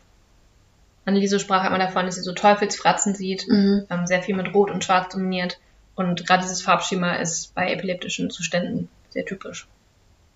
Anneliese 1.06 1.40
sprach 1.40 1.64
einmal 1.64 1.80
davon, 1.80 2.06
dass 2.06 2.16
sie 2.16 2.22
so 2.22 2.34
Teufelsfratzen 2.34 3.16
sieht, 3.16 3.48
Mhm. 3.48 3.86
ähm, 3.90 4.08
sehr 4.08 4.22
viel 4.22 4.36
mit 4.36 4.54
Rot 4.54 4.70
und 4.70 4.84
Schwarz 4.84 5.14
dominiert. 5.14 5.58
Und 5.96 6.28
gerade 6.28 6.42
dieses 6.42 6.62
Farbschema 6.62 7.14
ist 7.14 7.56
bei 7.56 7.72
epileptischen 7.72 8.30
Zuständen 8.30 8.90
sehr 9.08 9.24
typisch. 9.24 9.70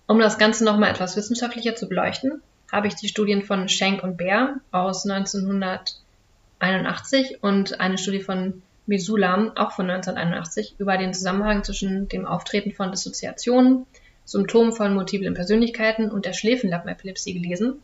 Um 0.06 0.18
das 0.18 0.38
Ganze 0.38 0.64
nochmal 0.64 0.92
etwas 0.92 1.14
wissenschaftlicher 1.14 1.76
zu 1.76 1.86
beleuchten, 1.86 2.40
habe 2.72 2.86
ich 2.86 2.94
die 2.94 3.08
Studien 3.08 3.42
von 3.42 3.68
Schenk 3.68 4.02
und 4.02 4.16
Bär 4.16 4.60
aus 4.70 5.04
1981 5.04 7.42
und 7.42 7.80
eine 7.80 7.98
Studie 7.98 8.20
von 8.20 8.62
Mesulam, 8.86 9.52
auch 9.56 9.72
von 9.72 9.90
1981, 9.90 10.76
über 10.78 10.96
den 10.96 11.12
Zusammenhang 11.12 11.64
zwischen 11.64 12.08
dem 12.08 12.24
Auftreten 12.24 12.72
von 12.72 12.92
Dissoziationen 12.92 13.84
Symptomen 14.24 14.72
von 14.72 14.94
multiplen 14.94 15.34
Persönlichkeiten 15.34 16.10
und 16.10 16.24
der 16.24 16.32
Schläfenlappenepilepsie 16.32 17.34
gelesen. 17.34 17.82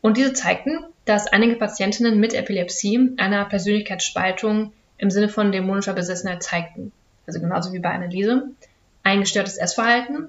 Und 0.00 0.16
diese 0.16 0.32
zeigten, 0.32 0.78
dass 1.04 1.26
einige 1.26 1.56
Patientinnen 1.56 2.18
mit 2.18 2.34
Epilepsie 2.34 3.14
einer 3.18 3.44
Persönlichkeitsspaltung 3.44 4.72
im 4.98 5.10
Sinne 5.10 5.28
von 5.28 5.52
dämonischer 5.52 5.94
Besessenheit 5.94 6.42
zeigten. 6.42 6.92
Also 7.26 7.40
genauso 7.40 7.72
wie 7.72 7.78
bei 7.78 7.90
Anneliese. 7.90 8.50
Ein 9.02 9.20
gestörtes 9.20 9.56
Essverhalten, 9.56 10.28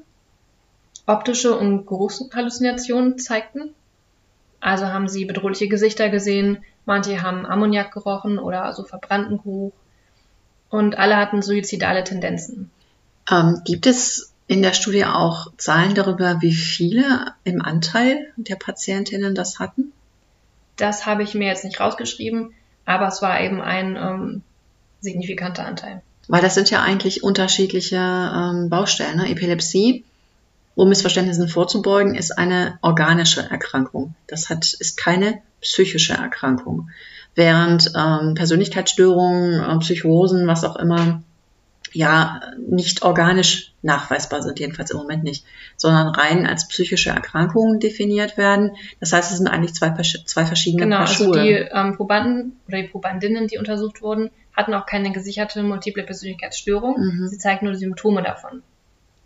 optische 1.06 1.58
und 1.58 1.86
Geruchshalluzinationen 1.86 3.20
zeigten. 3.20 3.74
Also 4.60 4.88
haben 4.88 5.08
sie 5.08 5.26
bedrohliche 5.26 5.68
Gesichter 5.68 6.10
gesehen, 6.10 6.64
manche 6.86 7.22
haben 7.22 7.46
Ammoniak 7.46 7.92
gerochen 7.92 8.40
oder 8.40 8.74
so 8.74 8.84
verbrannten 8.84 9.38
Geruch 9.38 9.74
und 10.70 10.98
alle 10.98 11.18
hatten 11.18 11.42
suizidale 11.42 12.04
Tendenzen. 12.04 12.72
Ähm, 13.30 13.62
gibt 13.66 13.86
es 13.86 14.33
in 14.48 14.62
der 14.62 14.74
Studie 14.74 15.06
auch 15.06 15.48
Zahlen 15.58 15.96
darüber, 15.96 16.42
wie 16.42 16.54
viele 16.54 17.34
im 17.44 17.62
Anteil 17.62 18.32
der 18.36 18.56
Patientinnen 18.56 19.36
das 19.36 19.60
hatten? 19.60 19.94
Das 20.76 21.06
habe 21.06 21.24
ich 21.24 21.34
mir 21.34 21.48
jetzt 21.48 21.64
nicht 21.64 21.80
rausgeschrieben, 21.80 22.54
aber 22.86 23.08
es 23.08 23.22
war 23.22 23.40
eben 23.42 23.62
ein 23.62 23.96
ähm, 23.96 24.42
signifikanter 25.02 25.66
Anteil. 25.66 26.02
Weil 26.28 26.42
das 26.42 26.56
sind 26.56 26.70
ja 26.70 26.82
eigentlich 26.82 27.24
unterschiedliche 27.24 27.98
ähm, 27.98 28.70
Baustellen. 28.70 29.18
Ne? 29.18 29.30
Epilepsie, 29.30 30.04
um 30.76 30.90
Missverständnissen 30.90 31.48
vorzubeugen, 31.48 32.16
ist 32.16 32.38
eine 32.38 32.80
organische 32.82 33.42
Erkrankung. 33.42 34.16
Das 34.28 34.50
hat, 34.50 34.74
ist 34.74 34.98
keine 34.98 35.42
psychische 35.62 36.14
Erkrankung. 36.14 36.90
Während 37.36 37.92
ähm, 37.96 38.36
Persönlichkeitsstörungen, 38.36 39.60
äh, 39.60 39.80
Psychosen, 39.80 40.48
was 40.48 40.64
auch 40.64 40.76
immer, 40.76 41.22
ja 41.94 42.42
nicht 42.58 43.04
organisch 43.04 43.74
nachweisbar 43.82 44.42
sind, 44.42 44.60
jedenfalls 44.60 44.92
im 44.92 44.98
Moment 44.98 45.24
nicht, 45.24 45.46
sondern 45.78 46.08
rein 46.08 46.48
als 46.48 46.68
psychische 46.68 47.10
Erkrankungen 47.10 47.80
definiert 47.80 48.38
werden. 48.38 48.72
Das 49.00 49.14
heißt, 49.14 49.32
es 49.32 49.38
sind 49.38 49.48
eigentlich 49.48 49.74
zwei, 49.74 49.92
zwei 49.92 50.46
verschiedene 50.46 50.84
genau, 50.84 50.98
Paar 50.98 51.08
also 51.08 51.26
Schuhe. 51.26 51.44
die 51.44 51.52
ähm, 51.52 51.96
Probanden 51.96 52.60
oder 52.68 52.82
die 52.82 52.88
Probandinnen, 52.88 53.48
die 53.48 53.58
untersucht 53.58 54.02
wurden, 54.02 54.32
hatten 54.56 54.74
auch 54.74 54.86
keine 54.86 55.12
gesicherte 55.12 55.64
multiple 55.64 56.04
Persönlichkeitsstörung. 56.04 57.00
Mhm. 57.00 57.28
Sie 57.28 57.38
zeigten 57.38 57.66
nur 57.66 57.74
die 57.74 57.80
Symptome 57.80 58.24
davon. 58.24 58.64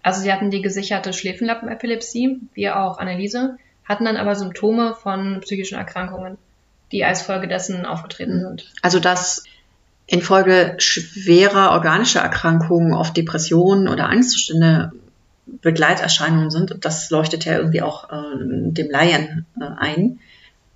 Also 0.01 0.21
sie 0.21 0.31
hatten 0.31 0.51
die 0.51 0.61
gesicherte 0.61 1.13
Schläfenlappenepilepsie, 1.13 2.39
wie 2.53 2.69
auch 2.69 2.97
Anneliese, 2.97 3.57
hatten 3.83 4.05
dann 4.05 4.17
aber 4.17 4.35
Symptome 4.35 4.95
von 4.95 5.41
psychischen 5.41 5.77
Erkrankungen, 5.77 6.37
die 6.91 7.03
als 7.03 7.21
Folge 7.21 7.47
dessen 7.47 7.85
aufgetreten 7.85 8.39
sind. 8.39 8.71
Also 8.81 8.99
dass 8.99 9.43
infolge 10.07 10.75
schwerer 10.77 11.71
organischer 11.71 12.21
Erkrankungen 12.21 12.93
oft 12.93 13.15
Depressionen 13.15 13.87
oder 13.87 14.09
Angstzustände 14.09 14.91
Begleiterscheinungen 15.45 16.49
sind, 16.49 16.75
das 16.81 17.09
leuchtet 17.09 17.45
ja 17.45 17.57
irgendwie 17.57 17.81
auch 17.81 18.09
äh, 18.09 18.35
dem 18.37 18.89
Laien 18.89 19.45
äh, 19.59 19.65
ein. 19.77 20.19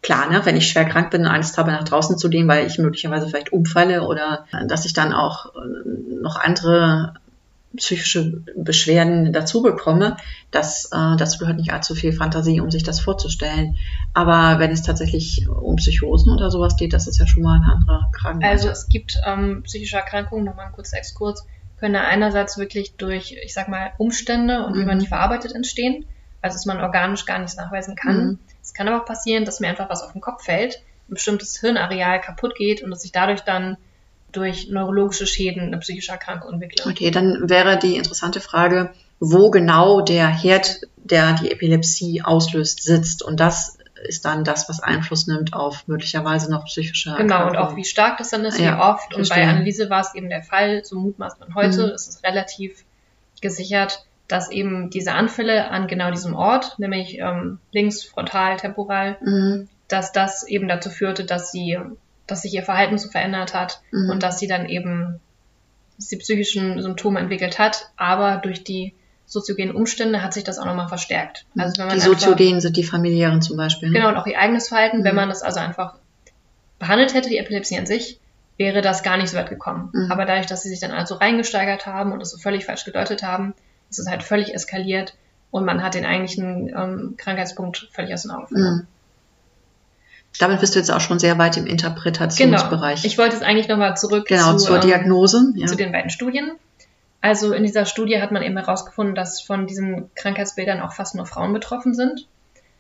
Klar, 0.01 0.29
ne, 0.29 0.41
wenn 0.45 0.55
ich 0.55 0.69
schwer 0.69 0.85
krank 0.85 1.11
bin 1.11 1.21
und 1.21 1.27
Angst 1.27 1.57
habe, 1.57 1.71
nach 1.71 1.83
draußen 1.83 2.17
zu 2.17 2.29
gehen, 2.29 2.47
weil 2.47 2.65
ich 2.65 2.77
möglicherweise 2.77 3.27
vielleicht 3.27 3.53
umfalle 3.53 4.07
oder 4.07 4.45
äh, 4.51 4.65
dass 4.67 4.85
ich 4.85 4.93
dann 4.93 5.13
auch 5.13 5.53
äh, 5.55 6.19
noch 6.21 6.37
andere 6.37 7.13
psychische 7.77 8.43
Beschwerden 8.55 9.31
dazu 9.33 9.61
bekomme, 9.61 10.17
das, 10.51 10.89
äh, 10.91 11.17
das 11.17 11.39
gehört 11.39 11.57
nicht 11.57 11.71
allzu 11.71 11.95
viel 11.95 12.13
Fantasie, 12.13 12.59
um 12.59 12.69
sich 12.71 12.83
das 12.83 12.99
vorzustellen. 12.99 13.77
Aber 14.13 14.59
wenn 14.59 14.71
es 14.71 14.81
tatsächlich 14.81 15.47
um 15.47 15.77
Psychosen 15.77 16.33
oder 16.33 16.51
sowas 16.51 16.75
geht, 16.75 16.93
das 16.93 17.07
ist 17.07 17.19
ja 17.19 17.27
schon 17.27 17.43
mal 17.43 17.55
eine 17.55 17.73
andere 17.73 18.05
Krankheit. 18.11 18.51
Also 18.51 18.69
es 18.69 18.87
gibt 18.89 19.17
ähm, 19.25 19.63
psychische 19.63 19.97
Erkrankungen, 19.97 20.45
nochmal 20.45 20.67
ein 20.67 20.73
kurzer 20.73 20.97
Exkurs, 20.97 21.45
können 21.79 21.95
einerseits 21.95 22.57
wirklich 22.57 22.95
durch, 22.97 23.35
ich 23.43 23.53
sag 23.53 23.67
mal, 23.67 23.91
Umstände 23.97 24.65
und 24.65 24.75
wie 24.75 24.85
man 24.85 24.97
Mhm. 24.97 25.01
die 25.01 25.07
verarbeitet 25.07 25.53
entstehen, 25.53 26.05
also 26.41 26.55
dass 26.55 26.65
man 26.65 26.79
organisch 26.79 27.25
gar 27.25 27.39
nichts 27.39 27.55
nachweisen 27.55 27.95
kann. 27.95 28.17
Mhm. 28.17 28.39
Es 28.61 28.73
kann 28.73 28.87
aber 28.87 29.01
auch 29.01 29.05
passieren, 29.05 29.45
dass 29.45 29.59
mir 29.59 29.69
einfach 29.69 29.89
was 29.89 30.03
auf 30.03 30.11
den 30.11 30.21
Kopf 30.21 30.43
fällt, 30.43 30.75
ein 31.09 31.15
bestimmtes 31.15 31.59
Hirnareal 31.59 32.21
kaputt 32.21 32.55
geht 32.55 32.83
und 32.83 32.91
dass 32.91 33.03
ich 33.03 33.11
dadurch 33.11 33.41
dann 33.41 33.77
durch 34.31 34.69
neurologische 34.69 35.27
Schäden 35.27 35.63
eine 35.63 35.77
psychische 35.79 36.11
Erkrankung 36.11 36.53
entwickle. 36.53 36.85
Okay, 36.89 37.11
dann 37.11 37.49
wäre 37.49 37.77
die 37.77 37.95
interessante 37.97 38.39
Frage, 38.41 38.91
wo 39.19 39.49
genau 39.51 40.01
der 40.01 40.27
Herd, 40.27 40.81
der 40.97 41.33
die 41.33 41.51
Epilepsie 41.51 42.21
auslöst, 42.23 42.83
sitzt. 42.83 43.23
Und 43.23 43.39
das 43.39 43.77
ist 44.03 44.25
dann 44.25 44.43
das, 44.43 44.67
was 44.67 44.79
Einfluss 44.81 45.27
nimmt 45.27 45.53
auf 45.53 45.87
möglicherweise 45.87 46.49
noch 46.51 46.65
psychische 46.65 47.11
Genau, 47.11 47.21
und 47.21 47.31
Erkrankungen. 47.31 47.57
auch 47.73 47.75
wie 47.75 47.85
stark 47.85 48.17
das 48.17 48.29
dann 48.31 48.43
ist, 48.45 48.57
Ja, 48.59 48.77
wie 48.77 48.81
oft. 48.81 49.13
Und 49.13 49.29
bei. 49.29 49.43
Anneliese 49.47 49.89
war 49.91 50.01
es 50.01 50.15
eben 50.15 50.29
der 50.29 50.41
Fall, 50.43 50.83
so 50.83 50.97
mutmaßt 50.99 51.39
man 51.39 51.53
heute, 51.53 51.87
Mhm. 51.87 51.93
ist 51.93 52.07
es 52.07 52.23
relativ 52.23 52.83
gesichert, 53.41 54.05
dass 54.27 54.49
eben 54.49 54.89
diese 54.89 55.11
Anfälle 55.13 55.69
an 55.69 55.87
genau 55.87 56.09
diesem 56.09 56.35
Ort, 56.35 56.79
nämlich 56.79 57.19
ähm, 57.19 57.59
links, 57.71 58.03
frontal, 58.03 58.57
temporal, 58.57 59.17
Mhm. 59.21 59.67
dass 59.87 60.11
das 60.11 60.47
eben 60.47 60.67
dazu 60.67 60.89
führte, 60.89 61.25
dass 61.25 61.51
sie, 61.51 61.77
dass 62.31 62.41
sich 62.41 62.53
ihr 62.53 62.63
Verhalten 62.63 62.97
so 62.97 63.09
verändert 63.09 63.53
hat 63.53 63.81
Mhm. 63.91 64.09
und 64.09 64.23
dass 64.23 64.39
sie 64.39 64.47
dann 64.47 64.67
eben 64.67 65.19
die 66.11 66.17
psychischen 66.17 66.81
Symptome 66.81 67.19
entwickelt 67.19 67.59
hat, 67.59 67.91
aber 67.97 68.37
durch 68.37 68.63
die 68.63 68.93
soziogenen 69.27 69.75
Umstände 69.75 70.23
hat 70.23 70.33
sich 70.33 70.43
das 70.43 70.57
auch 70.57 70.65
nochmal 70.65 70.87
verstärkt. 70.89 71.45
Also 71.57 71.77
wenn 71.79 71.87
man 71.87 71.95
die 71.95 72.01
Soziogenen 72.01 72.59
sind 72.59 72.75
die 72.75 72.83
familiären 72.83 73.41
zum 73.41 73.55
Beispiel. 73.55 73.89
ne? 73.89 73.95
Genau, 73.95 74.09
und 74.09 74.17
auch 74.17 74.25
ihr 74.27 74.39
eigenes 74.39 74.67
Verhalten, 74.69 75.03
wenn 75.03 75.11
Mhm. 75.13 75.17
man 75.21 75.29
das 75.29 75.41
also 75.43 75.59
einfach 75.59 75.95
behandelt 76.79 77.13
hätte, 77.13 77.29
die 77.29 77.37
Epilepsie 77.37 77.77
an 77.77 77.85
sich, 77.85 78.19
wäre 78.57 78.81
das 78.81 79.03
gar 79.03 79.17
nicht 79.17 79.29
so 79.29 79.37
weit 79.37 79.49
gekommen. 79.49 79.89
Mhm. 79.93 80.11
Aber 80.11 80.25
dadurch, 80.25 80.47
dass 80.47 80.63
sie 80.63 80.69
sich 80.69 80.79
dann 80.79 80.91
also 80.91 81.15
reingesteigert 81.15 81.85
haben 81.85 82.11
und 82.11 82.21
es 82.21 82.31
so 82.31 82.37
völlig 82.37 82.65
falsch 82.65 82.83
gedeutet 82.85 83.23
haben, 83.23 83.53
ist 83.89 83.99
es 83.99 84.07
halt 84.09 84.23
völlig 84.23 84.53
eskaliert 84.53 85.15
und 85.51 85.65
man 85.65 85.81
hat 85.83 85.93
den 85.95 86.05
eigentlichen 86.05 86.69
ähm, 86.75 87.13
Krankheitspunkt 87.17 87.89
völlig 87.91 88.13
aus 88.13 88.23
den 88.23 88.31
Augen 88.31 88.47
verloren. 88.47 88.75
Mhm. 88.75 88.87
Damit 90.39 90.59
bist 90.59 90.75
du 90.75 90.79
jetzt 90.79 90.91
auch 90.91 91.01
schon 91.01 91.19
sehr 91.19 91.37
weit 91.37 91.57
im 91.57 91.65
Genau. 91.65 91.73
Interpretationsbereich. 91.73 93.05
Ich 93.05 93.17
wollte 93.17 93.35
jetzt 93.35 93.43
eigentlich 93.43 93.67
nochmal 93.67 93.95
zurück 93.97 94.27
genau, 94.27 94.53
zu, 94.53 94.65
zur 94.65 94.75
ähm, 94.77 94.81
Diagnose. 94.81 95.53
Ja. 95.55 95.67
zu 95.67 95.75
den 95.75 95.91
beiden 95.91 96.09
Studien. 96.09 96.51
Also 97.21 97.53
in 97.53 97.63
dieser 97.63 97.85
Studie 97.85 98.19
hat 98.19 98.31
man 98.31 98.41
eben 98.41 98.57
herausgefunden, 98.57 99.13
dass 99.13 99.41
von 99.41 99.67
diesen 99.67 100.09
Krankheitsbildern 100.15 100.81
auch 100.81 100.93
fast 100.93 101.15
nur 101.15 101.27
Frauen 101.27 101.53
betroffen 101.53 101.93
sind. 101.93 102.27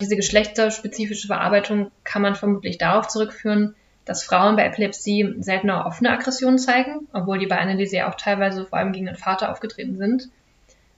Diese 0.01 0.15
geschlechterspezifische 0.15 1.27
Verarbeitung 1.27 1.91
kann 2.03 2.23
man 2.23 2.35
vermutlich 2.35 2.79
darauf 2.79 3.07
zurückführen, 3.07 3.75
dass 4.05 4.23
Frauen 4.23 4.55
bei 4.55 4.65
Epilepsie 4.65 5.35
seltener 5.39 5.85
offene 5.85 6.09
Aggressionen 6.09 6.57
zeigen, 6.57 7.07
obwohl 7.13 7.37
die 7.37 7.45
bei 7.45 7.59
Anneliese 7.59 7.97
ja 7.97 8.09
auch 8.09 8.15
teilweise 8.15 8.65
vor 8.65 8.79
allem 8.79 8.93
gegen 8.93 9.05
den 9.05 9.15
Vater 9.15 9.51
aufgetreten 9.51 9.97
sind, 9.97 10.29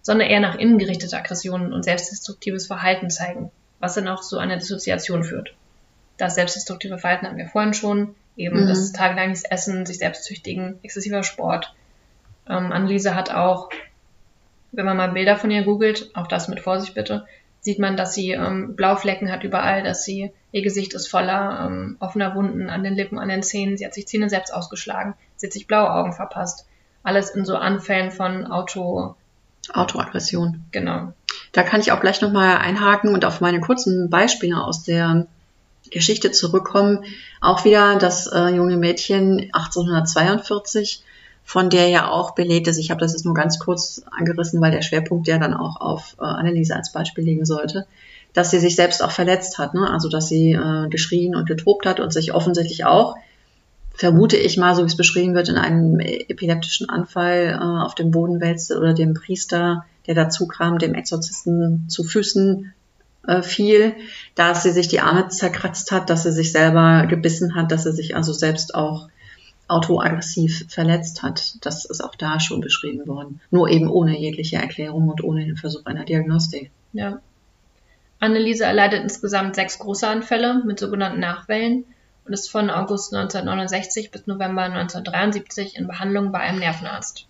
sondern 0.01 0.29
eher 0.29 0.39
nach 0.39 0.55
innen 0.55 0.77
gerichtete 0.77 1.17
Aggressionen 1.17 1.73
und 1.73 1.83
selbstdestruktives 1.83 2.67
Verhalten 2.67 3.09
zeigen, 3.09 3.51
was 3.79 3.95
dann 3.95 4.07
auch 4.07 4.21
zu 4.21 4.37
einer 4.37 4.55
Dissoziation 4.55 5.25
führt. 5.25 5.53
Das 6.17 6.35
selbstdestruktive 6.35 6.97
Verhalten 6.97 7.25
hatten 7.25 7.37
wir 7.37 7.47
vorhin 7.47 7.73
schon, 7.73 8.15
eben 8.35 8.63
Mhm. 8.63 8.67
das 8.67 8.91
tagelanges 8.91 9.43
Essen, 9.43 9.85
sich 9.85 9.97
selbst 9.99 10.23
züchtigen, 10.25 10.79
exzessiver 10.83 11.23
Sport. 11.23 11.73
Ähm, 12.47 12.71
Anneliese 12.71 13.15
hat 13.15 13.33
auch, 13.33 13.69
wenn 14.71 14.85
man 14.85 14.97
mal 14.97 15.11
Bilder 15.11 15.37
von 15.37 15.51
ihr 15.51 15.63
googelt, 15.63 16.09
auch 16.15 16.27
das 16.27 16.47
mit 16.47 16.59
Vorsicht 16.59 16.93
bitte, 16.95 17.25
sieht 17.61 17.79
man, 17.79 17.95
dass 17.95 18.13
sie 18.13 18.31
ähm, 18.31 18.75
Blauflecken 18.75 19.31
hat 19.31 19.43
überall, 19.43 19.83
dass 19.83 20.03
sie, 20.03 20.31
ihr 20.51 20.61
Gesicht 20.63 20.93
ist 20.93 21.07
voller 21.07 21.65
ähm, 21.65 21.95
offener 21.99 22.35
Wunden 22.35 22.69
an 22.69 22.83
den 22.83 22.95
Lippen, 22.95 23.17
an 23.19 23.29
den 23.29 23.41
Zähnen, 23.43 23.77
sie 23.77 23.85
hat 23.85 23.93
sich 23.93 24.07
Zähne 24.07 24.29
selbst 24.29 24.53
ausgeschlagen, 24.53 25.13
sie 25.37 25.47
hat 25.47 25.53
sich 25.53 25.67
blaue 25.67 25.89
Augen 25.91 26.11
verpasst. 26.13 26.67
Alles 27.03 27.29
in 27.31 27.45
so 27.45 27.55
Anfällen 27.55 28.11
von 28.11 28.45
Auto, 28.45 29.15
Autoaggression. 29.73 30.65
genau. 30.71 31.13
Da 31.53 31.63
kann 31.63 31.79
ich 31.81 31.91
auch 31.91 32.01
gleich 32.01 32.21
nochmal 32.21 32.57
einhaken 32.57 33.13
und 33.13 33.25
auf 33.25 33.39
meine 33.41 33.59
kurzen 33.61 34.09
Beispiele 34.09 34.57
aus 34.61 34.83
der 34.83 35.27
Geschichte 35.89 36.31
zurückkommen. 36.31 37.05
Auch 37.41 37.65
wieder 37.65 37.97
das 37.97 38.27
äh, 38.27 38.49
junge 38.49 38.77
Mädchen 38.77 39.49
1842, 39.53 41.03
von 41.43 41.69
der 41.69 41.89
ja 41.89 42.09
auch 42.09 42.35
belegt 42.35 42.67
ist, 42.67 42.77
ich 42.77 42.89
habe 42.89 43.01
das 43.01 43.13
jetzt 43.13 43.25
nur 43.25 43.33
ganz 43.33 43.59
kurz 43.59 44.01
angerissen, 44.11 44.61
weil 44.61 44.71
der 44.71 44.81
Schwerpunkt 44.81 45.27
ja 45.27 45.37
dann 45.37 45.53
auch 45.53 45.79
auf 45.79 46.15
äh, 46.19 46.23
Anneliese 46.23 46.75
als 46.75 46.91
Beispiel 46.91 47.23
liegen 47.23 47.45
sollte, 47.45 47.85
dass 48.33 48.51
sie 48.51 48.59
sich 48.59 48.75
selbst 48.75 49.03
auch 49.03 49.11
verletzt 49.11 49.57
hat. 49.57 49.73
Ne? 49.73 49.89
Also 49.89 50.09
dass 50.09 50.29
sie 50.29 50.53
äh, 50.53 50.87
geschrien 50.89 51.35
und 51.35 51.47
getobt 51.47 51.85
hat 51.85 51.99
und 51.99 52.13
sich 52.13 52.33
offensichtlich 52.33 52.85
auch, 52.85 53.15
vermute 53.93 54.37
ich 54.37 54.57
mal, 54.57 54.73
so 54.75 54.83
wie 54.83 54.87
es 54.87 54.97
beschrieben 54.97 55.35
wird, 55.35 55.49
in 55.49 55.57
einem 55.57 55.99
epileptischen 55.99 56.89
Anfall 56.89 57.59
äh, 57.59 57.83
auf 57.83 57.93
dem 57.93 58.11
Boden 58.11 58.41
wälzte 58.41 58.77
oder 58.77 58.93
dem 58.93 59.13
Priester, 59.13 59.85
der 60.07 60.15
dazu 60.15 60.47
kam, 60.47 60.79
dem 60.79 60.95
Exorzisten 60.95 61.87
zu 61.89 62.03
Füßen 62.03 62.73
äh, 63.27 63.41
fiel, 63.41 63.95
dass 64.35 64.63
sie 64.63 64.71
sich 64.71 64.87
die 64.87 64.99
Arme 64.99 65.29
zerkratzt 65.29 65.91
hat, 65.91 66.09
dass 66.09 66.23
sie 66.23 66.31
sich 66.31 66.51
selber 66.51 67.05
gebissen 67.07 67.55
hat, 67.55 67.71
dass 67.71 67.83
sie 67.83 67.93
sich 67.93 68.15
also 68.15 68.33
selbst 68.33 68.75
auch 68.75 69.07
autoaggressiv 69.67 70.65
verletzt 70.69 71.23
hat. 71.23 71.55
Das 71.65 71.85
ist 71.85 72.03
auch 72.03 72.15
da 72.15 72.39
schon 72.39 72.61
beschrieben 72.61 73.07
worden. 73.07 73.41
Nur 73.49 73.69
eben 73.69 73.89
ohne 73.89 74.17
jegliche 74.17 74.57
Erklärung 74.57 75.07
und 75.07 75.23
ohne 75.23 75.45
den 75.45 75.57
Versuch 75.57 75.85
einer 75.85 76.05
Diagnostik. 76.05 76.71
Ja. 76.91 77.19
Anneliese 78.19 78.65
erleidet 78.65 79.03
insgesamt 79.03 79.55
sechs 79.55 79.79
große 79.79 80.07
Anfälle 80.07 80.61
mit 80.65 80.79
sogenannten 80.79 81.19
Nachwellen 81.19 81.85
und 82.25 82.33
ist 82.33 82.49
von 82.49 82.69
August 82.69 83.13
1969 83.13 84.11
bis 84.11 84.27
November 84.27 84.63
1973 84.63 85.77
in 85.77 85.87
Behandlung 85.87 86.31
bei 86.31 86.39
einem 86.39 86.59
Nervenarzt. 86.59 87.27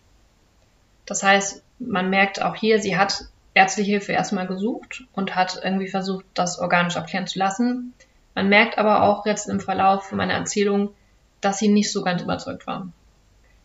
Das 1.06 1.24
heißt, 1.24 1.64
man 1.80 2.10
merkt 2.10 2.42
auch 2.42 2.56
hier, 2.56 2.80
sie 2.80 2.98
hat 2.98 3.26
ärztliche 3.54 3.92
Hilfe 3.92 4.14
erstmal 4.14 4.48
gesucht 4.48 5.06
und 5.14 5.36
hat 5.36 5.60
irgendwie 5.64 5.88
versucht, 5.88 6.26
das 6.34 6.60
organisch 6.60 6.98
abklären 6.98 7.28
zu 7.28 7.40
lassen. 7.40 7.94
Man 8.36 8.50
merkt 8.50 8.78
aber 8.78 9.04
auch 9.04 9.26
jetzt 9.26 9.48
im 9.48 9.60
Verlauf 9.60 10.12
meiner 10.12 10.34
Erzählung, 10.34 10.94
dass 11.42 11.60
sie 11.60 11.68
nicht 11.68 11.92
so 11.92 12.04
ganz 12.04 12.22
überzeugt 12.22 12.66
war. 12.66 12.88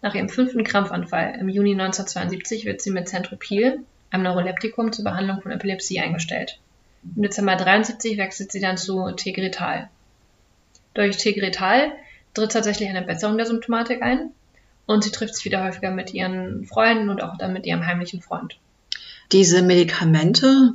Nach 0.03 0.15
ihrem 0.15 0.29
fünften 0.29 0.63
Krampfanfall 0.63 1.37
im 1.41 1.49
Juni 1.49 1.73
1972 1.73 2.65
wird 2.65 2.81
sie 2.81 2.91
mit 2.91 3.09
Centropil, 3.09 3.85
einem 4.11 4.23
Neuroleptikum 4.23 4.93
zur 4.93 5.05
Behandlung 5.05 5.41
von 5.41 5.53
Epilepsie, 5.53 6.01
eingestellt. 6.01 6.61
Im 7.17 7.23
Dezember 7.23 7.57
73 7.57 8.19
wechselt 8.19 8.53
sie 8.53 8.61
dann 8.61 8.77
zu 8.77 9.11
Tegretal. 9.13 9.89
Durch 10.95 11.17
Tegretal 11.17 11.93
tritt 12.35 12.53
tatsächlich 12.53 12.89
eine 12.89 13.03
Besserung 13.03 13.37
der 13.37 13.47
Symptomatik 13.47 14.03
ein 14.03 14.31
und 14.87 15.05
sie 15.05 15.11
trifft 15.11 15.35
sich 15.35 15.45
wieder 15.45 15.65
häufiger 15.65 15.91
mit 15.91 16.15
ihren 16.15 16.65
Freunden 16.65 17.09
und 17.09 17.23
auch 17.23 17.37
dann 17.37 17.53
mit 17.53 17.67
ihrem 17.67 17.87
heimlichen 17.87 18.21
Freund. 18.21 18.59
Diese 19.33 19.63
Medikamente, 19.63 20.75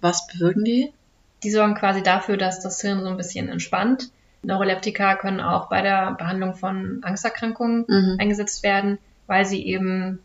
was 0.00 0.26
bewirken 0.26 0.64
die? 0.64 0.92
Die 1.42 1.50
sorgen 1.50 1.74
quasi 1.74 2.02
dafür, 2.02 2.36
dass 2.36 2.60
das 2.60 2.80
Hirn 2.80 3.02
so 3.02 3.08
ein 3.08 3.16
bisschen 3.16 3.48
entspannt. 3.48 4.10
Neuroleptika 4.42 5.16
können 5.16 5.40
auch 5.40 5.68
bei 5.68 5.82
der 5.82 6.12
Behandlung 6.12 6.54
von 6.54 7.00
Angsterkrankungen 7.02 7.84
mhm. 7.88 8.16
eingesetzt 8.18 8.62
werden, 8.62 8.98
weil 9.26 9.44
sie 9.44 9.66
eben 9.66 10.18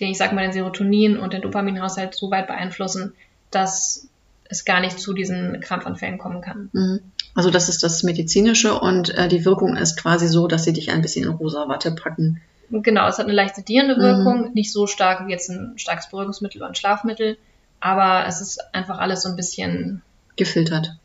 den, 0.00 0.08
ich 0.08 0.18
sag 0.18 0.32
mal, 0.32 0.42
den 0.42 0.52
Serotonin 0.52 1.18
und 1.18 1.32
den 1.32 1.42
Dopaminhaushalt 1.42 2.14
so 2.14 2.30
weit 2.30 2.46
beeinflussen, 2.46 3.12
dass 3.50 4.08
es 4.48 4.64
gar 4.64 4.80
nicht 4.80 4.98
zu 4.98 5.12
diesen 5.12 5.60
Krampfanfällen 5.60 6.18
kommen 6.18 6.40
kann. 6.40 6.70
Mhm. 6.72 7.00
Also 7.34 7.50
das 7.50 7.68
ist 7.68 7.82
das 7.82 8.02
Medizinische 8.02 8.78
und 8.78 9.14
äh, 9.14 9.28
die 9.28 9.44
Wirkung 9.44 9.76
ist 9.76 9.98
quasi 9.98 10.28
so, 10.28 10.46
dass 10.48 10.64
sie 10.64 10.72
dich 10.72 10.90
ein 10.90 11.02
bisschen 11.02 11.24
in 11.24 11.30
rosa 11.30 11.68
Watte 11.68 11.92
packen. 11.92 12.40
Genau, 12.72 13.06
es 13.06 13.18
hat 13.18 13.26
eine 13.26 13.34
leicht 13.34 13.54
sedierende 13.54 13.98
Wirkung, 13.98 14.48
mhm. 14.48 14.52
nicht 14.54 14.72
so 14.72 14.86
stark 14.86 15.26
wie 15.26 15.30
jetzt 15.30 15.50
ein 15.50 15.74
starkes 15.76 16.08
Beruhigungsmittel 16.08 16.60
oder 16.60 16.70
ein 16.70 16.74
Schlafmittel, 16.74 17.36
aber 17.80 18.26
es 18.26 18.40
ist 18.40 18.74
einfach 18.74 18.98
alles 18.98 19.22
so 19.22 19.28
ein 19.28 19.36
bisschen 19.36 20.02
gefiltert. 20.36 20.96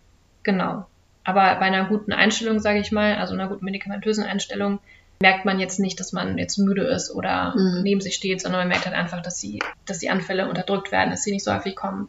Genau. 0.43 0.85
Aber 1.25 1.55
bei 1.55 1.65
einer 1.65 1.85
guten 1.85 2.13
Einstellung, 2.13 2.59
sage 2.59 2.79
ich 2.79 2.93
mal, 2.93 3.15
also 3.15 3.33
einer 3.33 3.49
guten 3.49 3.65
medikamentösen 3.65 4.23
Einstellung, 4.23 4.79
merkt 5.19 5.43
man 5.43 5.59
jetzt 5.59 5.79
nicht, 5.79 5.99
dass 5.99 6.13
man 6.13 6.37
jetzt 6.37 6.57
müde 6.57 6.83
ist 6.83 7.13
oder 7.13 7.53
mhm. 7.57 7.81
neben 7.83 8.01
sich 8.01 8.15
steht, 8.15 8.41
sondern 8.41 8.61
man 8.61 8.67
merkt 8.69 8.85
halt 8.85 8.95
einfach, 8.95 9.21
dass, 9.21 9.39
sie, 9.39 9.59
dass 9.85 9.99
die 9.99 10.09
Anfälle 10.09 10.47
unterdrückt 10.47 10.91
werden, 10.91 11.09
dass 11.09 11.23
sie 11.23 11.31
nicht 11.31 11.43
so 11.43 11.53
häufig 11.53 11.75
kommen. 11.75 12.07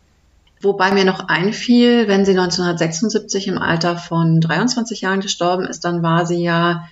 Wobei 0.60 0.90
mir 0.92 1.04
noch 1.04 1.28
einfiel, 1.28 2.08
wenn 2.08 2.24
sie 2.24 2.32
1976 2.32 3.48
im 3.48 3.58
Alter 3.58 3.96
von 3.96 4.40
23 4.40 5.00
Jahren 5.00 5.20
gestorben 5.20 5.66
ist, 5.66 5.84
dann 5.84 6.02
war 6.02 6.26
sie 6.26 6.42
ja, 6.42 6.88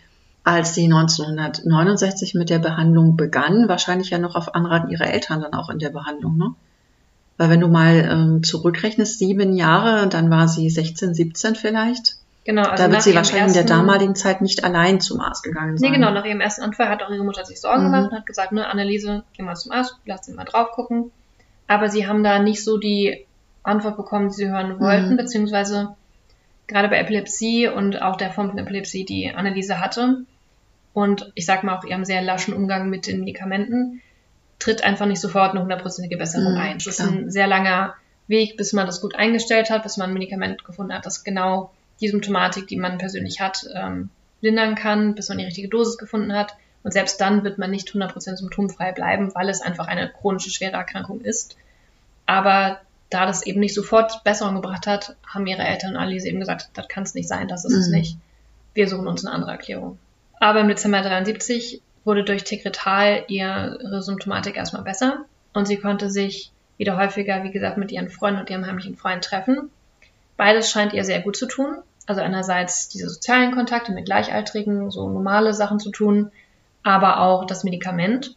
als 0.46 0.74
sie 0.74 0.84
1969 0.84 2.34
mit 2.34 2.50
der 2.50 2.60
Behandlung 2.60 3.16
begann, 3.16 3.68
wahrscheinlich 3.68 4.10
ja 4.10 4.18
noch 4.18 4.36
auf 4.36 4.54
Anraten 4.54 4.90
ihrer 4.90 5.12
Eltern 5.12 5.40
dann 5.40 5.54
auch 5.54 5.70
in 5.70 5.80
der 5.80 5.90
Behandlung, 5.90 6.38
ne? 6.38 6.54
Weil 7.36 7.50
wenn 7.50 7.60
du 7.60 7.66
mal 7.66 8.08
ähm, 8.08 8.44
zurückrechnest, 8.44 9.18
sieben 9.18 9.54
Jahre, 9.54 10.08
dann 10.08 10.30
war 10.30 10.46
sie 10.46 10.70
16, 10.70 11.14
17 11.14 11.56
vielleicht. 11.56 12.16
Genau, 12.44 12.62
also 12.62 12.84
da 12.84 12.92
wird 12.92 13.02
sie 13.02 13.16
wahrscheinlich 13.16 13.48
in 13.48 13.66
der 13.66 13.76
damaligen 13.76 14.14
Zeit 14.14 14.40
nicht 14.40 14.62
allein 14.62 15.00
zum 15.00 15.20
Arzt 15.20 15.42
gegangen 15.42 15.76
sein. 15.76 15.90
Nee, 15.90 15.96
genau, 15.96 16.12
nach 16.12 16.24
ihrem 16.24 16.40
ersten 16.40 16.62
Anfall 16.62 16.88
hat 16.88 17.02
auch 17.02 17.10
ihre 17.10 17.24
Mutter 17.24 17.44
sich 17.44 17.60
Sorgen 17.60 17.82
mhm. 17.82 17.86
gemacht 17.86 18.12
und 18.12 18.18
hat 18.18 18.26
gesagt, 18.26 18.52
ne, 18.52 18.68
Anneliese, 18.68 19.24
geh 19.36 19.42
mal 19.42 19.56
zum 19.56 19.72
Arzt, 19.72 19.96
lass 20.06 20.26
sie 20.26 20.32
mal 20.32 20.44
drauf 20.44 20.70
gucken. 20.70 21.10
Aber 21.66 21.90
sie 21.90 22.06
haben 22.06 22.22
da 22.22 22.38
nicht 22.38 22.62
so 22.62 22.78
die 22.78 23.26
Antwort 23.64 23.96
bekommen, 23.96 24.28
die 24.28 24.34
sie 24.34 24.48
hören 24.48 24.78
wollten, 24.78 25.10
mhm. 25.10 25.16
beziehungsweise 25.16 25.96
gerade 26.68 26.88
bei 26.88 26.98
Epilepsie 26.98 27.66
und 27.66 28.00
auch 28.00 28.14
der 28.14 28.30
Form 28.30 28.50
von 28.50 28.58
Epilepsie, 28.58 29.04
die 29.04 29.34
Anneliese 29.34 29.80
hatte, 29.80 30.24
und 30.96 31.30
ich 31.34 31.44
sag 31.44 31.62
mal 31.62 31.76
auch 31.76 31.84
ihrem 31.84 32.06
sehr 32.06 32.22
laschen 32.22 32.54
Umgang 32.54 32.88
mit 32.88 33.06
den 33.06 33.20
Medikamenten, 33.20 34.00
tritt 34.58 34.82
einfach 34.82 35.04
nicht 35.04 35.20
sofort 35.20 35.50
eine 35.50 35.60
hundertprozentige 35.60 36.16
Besserung 36.16 36.54
mhm, 36.54 36.58
ein. 36.58 36.76
Es 36.78 36.86
ist 36.86 37.02
ein 37.02 37.30
sehr 37.30 37.46
langer 37.46 37.94
Weg, 38.28 38.56
bis 38.56 38.72
man 38.72 38.86
das 38.86 39.02
gut 39.02 39.14
eingestellt 39.14 39.68
hat, 39.68 39.82
bis 39.82 39.98
man 39.98 40.08
ein 40.08 40.14
Medikament 40.14 40.64
gefunden 40.64 40.94
hat, 40.94 41.04
das 41.04 41.22
genau 41.22 41.70
die 42.00 42.08
Symptomatik, 42.08 42.66
die 42.66 42.78
man 42.78 42.96
persönlich 42.96 43.42
hat, 43.42 43.66
ähm, 43.74 44.08
lindern 44.40 44.74
kann, 44.74 45.14
bis 45.14 45.28
man 45.28 45.36
die 45.36 45.44
richtige 45.44 45.68
Dosis 45.68 45.98
gefunden 45.98 46.32
hat. 46.32 46.56
Und 46.82 46.92
selbst 46.92 47.20
dann 47.20 47.44
wird 47.44 47.58
man 47.58 47.70
nicht 47.70 47.90
100% 47.90 48.38
symptomfrei 48.38 48.92
bleiben, 48.92 49.34
weil 49.34 49.50
es 49.50 49.60
einfach 49.60 49.88
eine 49.88 50.08
chronische, 50.08 50.48
schwere 50.48 50.76
Erkrankung 50.76 51.20
ist. 51.20 51.58
Aber 52.24 52.80
da 53.10 53.26
das 53.26 53.44
eben 53.44 53.60
nicht 53.60 53.74
sofort 53.74 54.24
Besserung 54.24 54.54
gebracht 54.54 54.86
hat, 54.86 55.14
haben 55.26 55.46
ihre 55.46 55.62
Eltern 55.62 55.90
und 55.90 55.96
Alice 55.98 56.24
eben 56.24 56.40
gesagt, 56.40 56.70
das 56.72 56.88
kann 56.88 57.02
es 57.02 57.14
nicht 57.14 57.28
sein, 57.28 57.48
das 57.48 57.66
ist 57.66 57.74
mhm. 57.74 57.80
es 57.80 57.88
nicht. 57.88 58.16
Wir 58.72 58.88
suchen 58.88 59.06
uns 59.06 59.26
eine 59.26 59.34
andere 59.34 59.50
Erklärung. 59.50 59.98
Aber 60.38 60.60
im 60.60 60.68
Dezember 60.68 61.02
73 61.02 61.80
wurde 62.04 62.24
durch 62.24 62.44
Tegretal 62.44 63.24
ihre 63.28 64.02
Symptomatik 64.02 64.56
erstmal 64.56 64.82
besser 64.82 65.24
und 65.52 65.66
sie 65.66 65.76
konnte 65.76 66.10
sich 66.10 66.52
wieder 66.76 66.96
häufiger, 66.96 67.42
wie 67.42 67.50
gesagt, 67.50 67.78
mit 67.78 67.90
ihren 67.90 68.10
Freunden 68.10 68.40
und 68.40 68.50
ihrem 68.50 68.66
heimlichen 68.66 68.96
Freund 68.96 69.24
treffen. 69.24 69.70
Beides 70.36 70.70
scheint 70.70 70.92
ihr 70.92 71.04
sehr 71.04 71.20
gut 71.20 71.36
zu 71.36 71.46
tun. 71.46 71.76
Also 72.06 72.20
einerseits 72.20 72.88
diese 72.88 73.08
sozialen 73.08 73.52
Kontakte 73.52 73.92
mit 73.92 74.04
Gleichaltrigen, 74.04 74.90
so 74.90 75.08
normale 75.08 75.54
Sachen 75.54 75.80
zu 75.80 75.90
tun, 75.90 76.30
aber 76.82 77.20
auch 77.20 77.46
das 77.46 77.64
Medikament. 77.64 78.36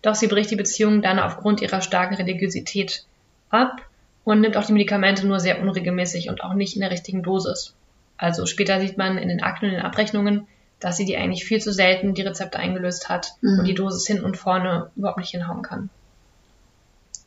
Doch 0.00 0.14
sie 0.14 0.28
bricht 0.28 0.50
die 0.50 0.56
Beziehung 0.56 1.02
dann 1.02 1.18
aufgrund 1.18 1.60
ihrer 1.60 1.82
starken 1.82 2.14
Religiosität 2.14 3.04
ab 3.50 3.82
und 4.24 4.40
nimmt 4.40 4.56
auch 4.56 4.64
die 4.64 4.72
Medikamente 4.72 5.26
nur 5.26 5.40
sehr 5.40 5.60
unregelmäßig 5.60 6.30
und 6.30 6.42
auch 6.42 6.54
nicht 6.54 6.76
in 6.76 6.80
der 6.80 6.90
richtigen 6.90 7.22
Dosis. 7.22 7.74
Also 8.16 8.46
später 8.46 8.80
sieht 8.80 8.96
man 8.96 9.18
in 9.18 9.28
den 9.28 9.42
Akten 9.42 9.66
und 9.66 9.72
den 9.72 9.82
Abrechnungen, 9.82 10.46
dass 10.80 10.96
sie 10.96 11.04
die 11.04 11.16
eigentlich 11.16 11.44
viel 11.44 11.60
zu 11.60 11.72
selten 11.72 12.14
die 12.14 12.22
Rezepte 12.22 12.58
eingelöst 12.58 13.08
hat 13.08 13.34
mhm. 13.40 13.60
und 13.60 13.64
die 13.66 13.74
Dosis 13.74 14.06
hin 14.06 14.24
und 14.24 14.36
vorne 14.36 14.90
überhaupt 14.96 15.18
nicht 15.18 15.30
hinhauen 15.30 15.62
kann. 15.62 15.90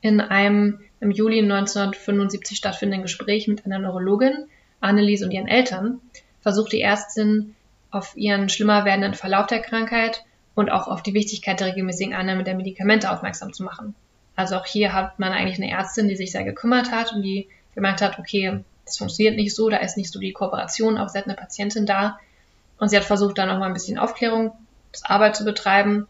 In 0.01 0.20
einem 0.20 0.82
im 0.99 1.12
Juli 1.12 1.39
1975 1.39 2.58
stattfindenden 2.58 3.04
Gespräch 3.04 3.47
mit 3.47 3.66
einer 3.66 3.80
Neurologin, 3.80 4.47
Anneliese 4.82 5.26
und 5.26 5.32
ihren 5.32 5.47
Eltern, 5.47 6.01
versucht 6.41 6.74
die 6.74 6.82
Ärztin 6.82 7.56
auf 7.91 8.18
ihren 8.18 8.49
schlimmer 8.49 8.86
werdenden 8.86 9.14
Verlauf 9.14 9.47
der 9.47 9.62
Krankheit 9.62 10.26
und 10.56 10.72
auch 10.72 10.88
auf 10.88 11.04
die 11.04 11.14
Wichtigkeit 11.14 11.60
der 11.60 11.68
regelmäßigen 11.68 12.14
Annahme 12.14 12.43
der 12.43 12.56
Medikamente 12.56 13.12
aufmerksam 13.12 13.54
zu 13.54 13.64
machen. 13.64 13.95
Also 14.36 14.56
auch 14.56 14.66
hier 14.66 14.93
hat 14.93 15.20
man 15.20 15.32
eigentlich 15.32 15.62
eine 15.62 15.72
Ärztin, 15.72 16.08
die 16.08 16.16
sich 16.16 16.32
sehr 16.32 16.43
gekümmert 16.43 16.91
hat 16.91 17.14
und 17.14 17.22
die 17.22 17.47
gemerkt 17.76 18.01
hat, 18.01 18.20
okay, 18.20 18.60
das 18.86 18.97
funktioniert 18.97 19.36
nicht 19.36 19.56
so, 19.56 19.70
da 19.70 19.78
ist 19.78 19.97
nicht 19.97 20.12
so 20.12 20.20
die 20.20 20.34
Kooperation, 20.34 20.97
auch 20.97 21.10
sie 21.10 21.20
hat 21.20 21.26
eine 21.26 21.36
Patientin 21.36 21.86
da. 21.86 22.20
Und 22.84 22.90
sie 22.90 22.98
hat 22.98 23.06
versucht, 23.06 23.38
da 23.38 23.46
nochmal 23.46 23.70
ein 23.70 23.74
bisschen 23.74 23.98
Aufklärungsarbeit 23.98 25.38
zu 25.38 25.46
betreiben. 25.46 26.06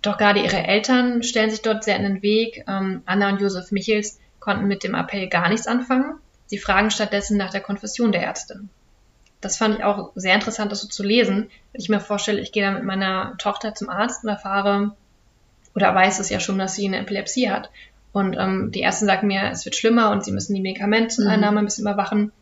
Doch 0.00 0.16
gerade 0.16 0.40
ihre 0.40 0.66
Eltern 0.66 1.22
stellen 1.22 1.50
sich 1.50 1.60
dort 1.60 1.84
sehr 1.84 1.96
in 1.96 2.02
den 2.04 2.22
Weg. 2.22 2.64
Ähm, 2.66 3.02
Anna 3.04 3.28
und 3.28 3.42
Josef 3.42 3.72
Michels 3.72 4.18
konnten 4.40 4.68
mit 4.68 4.84
dem 4.84 4.94
Appell 4.94 5.28
gar 5.28 5.50
nichts 5.50 5.66
anfangen. 5.66 6.14
Sie 6.46 6.56
fragen 6.56 6.90
stattdessen 6.90 7.36
nach 7.36 7.50
der 7.50 7.60
Konfession 7.60 8.10
der 8.10 8.22
Ärztin. 8.22 8.70
Das 9.42 9.58
fand 9.58 9.80
ich 9.80 9.84
auch 9.84 10.12
sehr 10.14 10.34
interessant, 10.34 10.72
das 10.72 10.80
so 10.80 10.88
zu 10.88 11.02
lesen. 11.02 11.50
Wenn 11.72 11.82
ich 11.82 11.90
mir 11.90 12.00
vorstelle, 12.00 12.40
ich 12.40 12.52
gehe 12.52 12.64
da 12.64 12.70
mit 12.70 12.84
meiner 12.84 13.34
Tochter 13.36 13.74
zum 13.74 13.90
Arzt 13.90 14.24
und 14.24 14.30
erfahre, 14.30 14.96
oder 15.74 15.94
weiß 15.94 16.20
es 16.20 16.30
ja 16.30 16.40
schon, 16.40 16.58
dass 16.58 16.74
sie 16.74 16.86
eine 16.86 17.00
Epilepsie 17.00 17.50
hat. 17.50 17.68
Und 18.12 18.34
ähm, 18.38 18.70
die 18.72 18.80
Ärzte 18.80 19.04
sagen 19.04 19.26
mir, 19.26 19.50
es 19.50 19.66
wird 19.66 19.76
schlimmer 19.76 20.10
und 20.10 20.24
sie 20.24 20.32
müssen 20.32 20.54
die 20.54 20.62
Medikamenteneinnahme 20.62 21.52
mhm. 21.52 21.58
ein 21.58 21.64
bisschen 21.66 21.86
überwachen. 21.86 22.32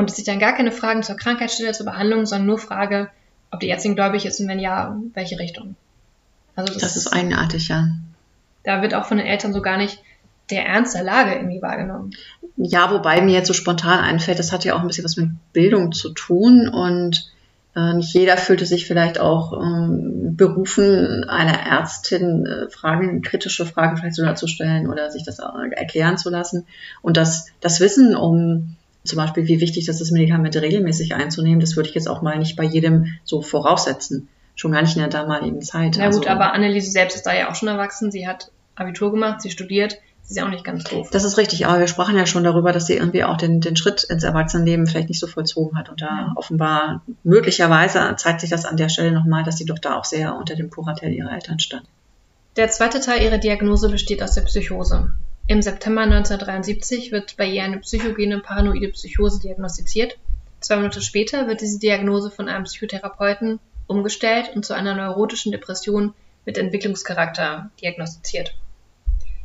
Und 0.00 0.08
dass 0.08 0.16
ich 0.16 0.24
dann 0.24 0.38
gar 0.38 0.54
keine 0.54 0.72
Fragen 0.72 1.02
zur 1.02 1.18
Krankheit 1.18 1.50
stelle, 1.50 1.72
zur 1.72 1.84
Behandlung, 1.84 2.24
sondern 2.24 2.46
nur 2.46 2.58
frage, 2.58 3.10
ob 3.50 3.60
die 3.60 3.68
Ärztin 3.68 3.96
gläubig 3.96 4.24
ist 4.24 4.40
und 4.40 4.48
wenn 4.48 4.58
ja, 4.58 4.96
welche 5.12 5.38
Richtung. 5.38 5.76
Also 6.56 6.72
das, 6.72 6.80
das 6.80 6.96
ist 6.96 7.12
eigenartig, 7.12 7.68
ja. 7.68 7.88
Da 8.64 8.80
wird 8.80 8.94
auch 8.94 9.04
von 9.04 9.18
den 9.18 9.26
Eltern 9.26 9.52
so 9.52 9.60
gar 9.60 9.76
nicht 9.76 10.02
der 10.48 10.64
Ernst 10.64 10.94
der 10.94 11.02
Lage 11.02 11.34
irgendwie 11.34 11.60
wahrgenommen. 11.60 12.12
Ja, 12.56 12.90
wobei 12.90 13.20
mir 13.20 13.34
jetzt 13.34 13.48
so 13.48 13.52
spontan 13.52 13.98
einfällt, 13.98 14.38
das 14.38 14.52
hat 14.52 14.64
ja 14.64 14.74
auch 14.74 14.80
ein 14.80 14.86
bisschen 14.86 15.04
was 15.04 15.18
mit 15.18 15.28
Bildung 15.52 15.92
zu 15.92 16.08
tun 16.14 16.70
und 16.70 17.30
äh, 17.76 17.92
nicht 17.92 18.14
jeder 18.14 18.38
fühlte 18.38 18.64
sich 18.64 18.86
vielleicht 18.86 19.20
auch 19.20 19.52
ähm, 19.52 20.34
berufen, 20.34 21.28
einer 21.28 21.60
Ärztin 21.60 22.46
äh, 22.46 22.70
Fragen, 22.70 23.20
kritische 23.20 23.66
Fragen 23.66 23.98
vielleicht 23.98 24.16
sogar 24.16 24.34
zu 24.34 24.46
stellen 24.46 24.88
oder 24.88 25.10
sich 25.10 25.24
das 25.24 25.40
erklären 25.40 26.16
zu 26.16 26.30
lassen. 26.30 26.66
Und 27.02 27.18
das, 27.18 27.48
das 27.60 27.80
Wissen 27.80 28.16
um 28.16 28.76
zum 29.04 29.16
Beispiel, 29.16 29.46
wie 29.46 29.60
wichtig 29.60 29.86
das 29.86 30.00
ist, 30.00 30.10
Medikamente 30.10 30.62
regelmäßig 30.62 31.14
einzunehmen, 31.14 31.60
das 31.60 31.76
würde 31.76 31.88
ich 31.88 31.94
jetzt 31.94 32.08
auch 32.08 32.22
mal 32.22 32.38
nicht 32.38 32.56
bei 32.56 32.64
jedem 32.64 33.18
so 33.24 33.42
voraussetzen. 33.42 34.28
Schon 34.54 34.72
gar 34.72 34.82
nicht 34.82 34.94
in 34.94 35.00
der 35.00 35.08
damaligen 35.08 35.62
Zeit. 35.62 35.96
Na 35.98 36.10
gut, 36.10 36.26
also, 36.26 36.28
aber 36.28 36.52
Anneliese 36.52 36.90
selbst 36.90 37.16
ist 37.16 37.26
da 37.26 37.34
ja 37.34 37.50
auch 37.50 37.54
schon 37.54 37.68
erwachsen. 37.68 38.10
Sie 38.10 38.26
hat 38.26 38.50
Abitur 38.74 39.10
gemacht, 39.10 39.40
sie 39.40 39.50
studiert 39.50 39.98
ist 40.30 40.36
ja 40.36 40.44
auch 40.44 40.50
nicht 40.50 40.64
ganz 40.64 40.84
doof. 40.84 41.08
Das 41.10 41.24
ist 41.24 41.38
richtig, 41.38 41.66
aber 41.66 41.80
wir 41.80 41.88
sprachen 41.88 42.16
ja 42.16 42.24
schon 42.24 42.44
darüber, 42.44 42.70
dass 42.70 42.86
sie 42.86 42.94
irgendwie 42.94 43.24
auch 43.24 43.36
den, 43.36 43.60
den 43.60 43.76
Schritt 43.76 44.04
ins 44.04 44.22
Erwachsenenleben 44.22 44.86
vielleicht 44.86 45.08
nicht 45.08 45.18
so 45.18 45.26
vollzogen 45.26 45.76
hat. 45.76 45.88
Und 45.88 46.00
da 46.00 46.06
ja. 46.06 46.32
offenbar, 46.36 47.02
möglicherweise 47.24 48.14
zeigt 48.16 48.40
sich 48.40 48.50
das 48.50 48.64
an 48.64 48.76
der 48.76 48.88
Stelle 48.88 49.10
nochmal, 49.10 49.42
dass 49.42 49.56
sie 49.58 49.64
doch 49.64 49.78
da 49.78 49.96
auch 49.96 50.04
sehr 50.04 50.36
unter 50.36 50.54
dem 50.54 50.70
Kuratell 50.70 51.12
ihrer 51.12 51.32
Eltern 51.32 51.58
stand. 51.58 51.82
Der 52.56 52.68
zweite 52.68 53.00
Teil 53.00 53.22
ihrer 53.22 53.38
Diagnose 53.38 53.88
besteht 53.88 54.22
aus 54.22 54.34
der 54.34 54.42
Psychose. 54.42 55.12
Im 55.46 55.62
September 55.62 56.02
1973 56.02 57.12
wird 57.12 57.36
bei 57.36 57.46
ihr 57.46 57.64
eine 57.64 57.78
psychogene 57.78 58.40
paranoide 58.40 58.88
Psychose 58.88 59.40
diagnostiziert. 59.40 60.18
Zwei 60.60 60.76
Monate 60.76 61.02
später 61.02 61.48
wird 61.48 61.60
diese 61.60 61.78
Diagnose 61.78 62.30
von 62.30 62.48
einem 62.48 62.64
Psychotherapeuten 62.64 63.58
umgestellt 63.86 64.50
und 64.54 64.64
zu 64.64 64.74
einer 64.74 64.94
neurotischen 64.94 65.52
Depression 65.52 66.14
mit 66.44 66.58
Entwicklungscharakter 66.58 67.70
diagnostiziert 67.80 68.54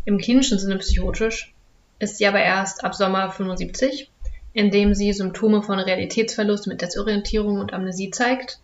im 0.05 0.19
klinischen 0.19 0.59
Sinne 0.59 0.77
psychotisch, 0.77 1.53
ist 1.99 2.17
sie 2.17 2.27
aber 2.27 2.39
erst 2.39 2.83
ab 2.83 2.95
Sommer 2.95 3.31
75, 3.31 4.09
indem 4.53 4.93
sie 4.93 5.11
Symptome 5.11 5.63
von 5.63 5.79
Realitätsverlust 5.79 6.67
mit 6.67 6.81
Desorientierung 6.81 7.59
und 7.59 7.73
Amnesie 7.73 8.11
zeigt. 8.11 8.59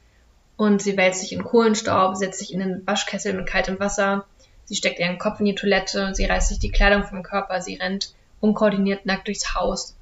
Und 0.55 0.81
sie 0.81 0.95
wälzt 0.95 1.21
sich 1.21 1.33
in 1.33 1.43
Kohlenstaub, 1.43 2.15
setzt 2.15 2.39
sich 2.39 2.53
in 2.53 2.59
den 2.59 2.85
Waschkessel 2.85 3.33
mit 3.33 3.47
kaltem 3.47 3.79
Wasser, 3.79 4.25
sie 4.65 4.75
steckt 4.75 4.99
ihren 4.99 5.17
Kopf 5.17 5.39
in 5.39 5.45
die 5.45 5.55
Toilette, 5.55 6.13
sie 6.13 6.25
reißt 6.25 6.49
sich 6.49 6.59
die 6.59 6.71
Kleidung 6.71 7.03
vom 7.03 7.23
Körper, 7.23 7.61
sie 7.61 7.75
rennt 7.75 8.13
unkoordiniert 8.39 9.05
nackt 9.05 9.27
durchs 9.27 9.53
Haus, 9.53 9.95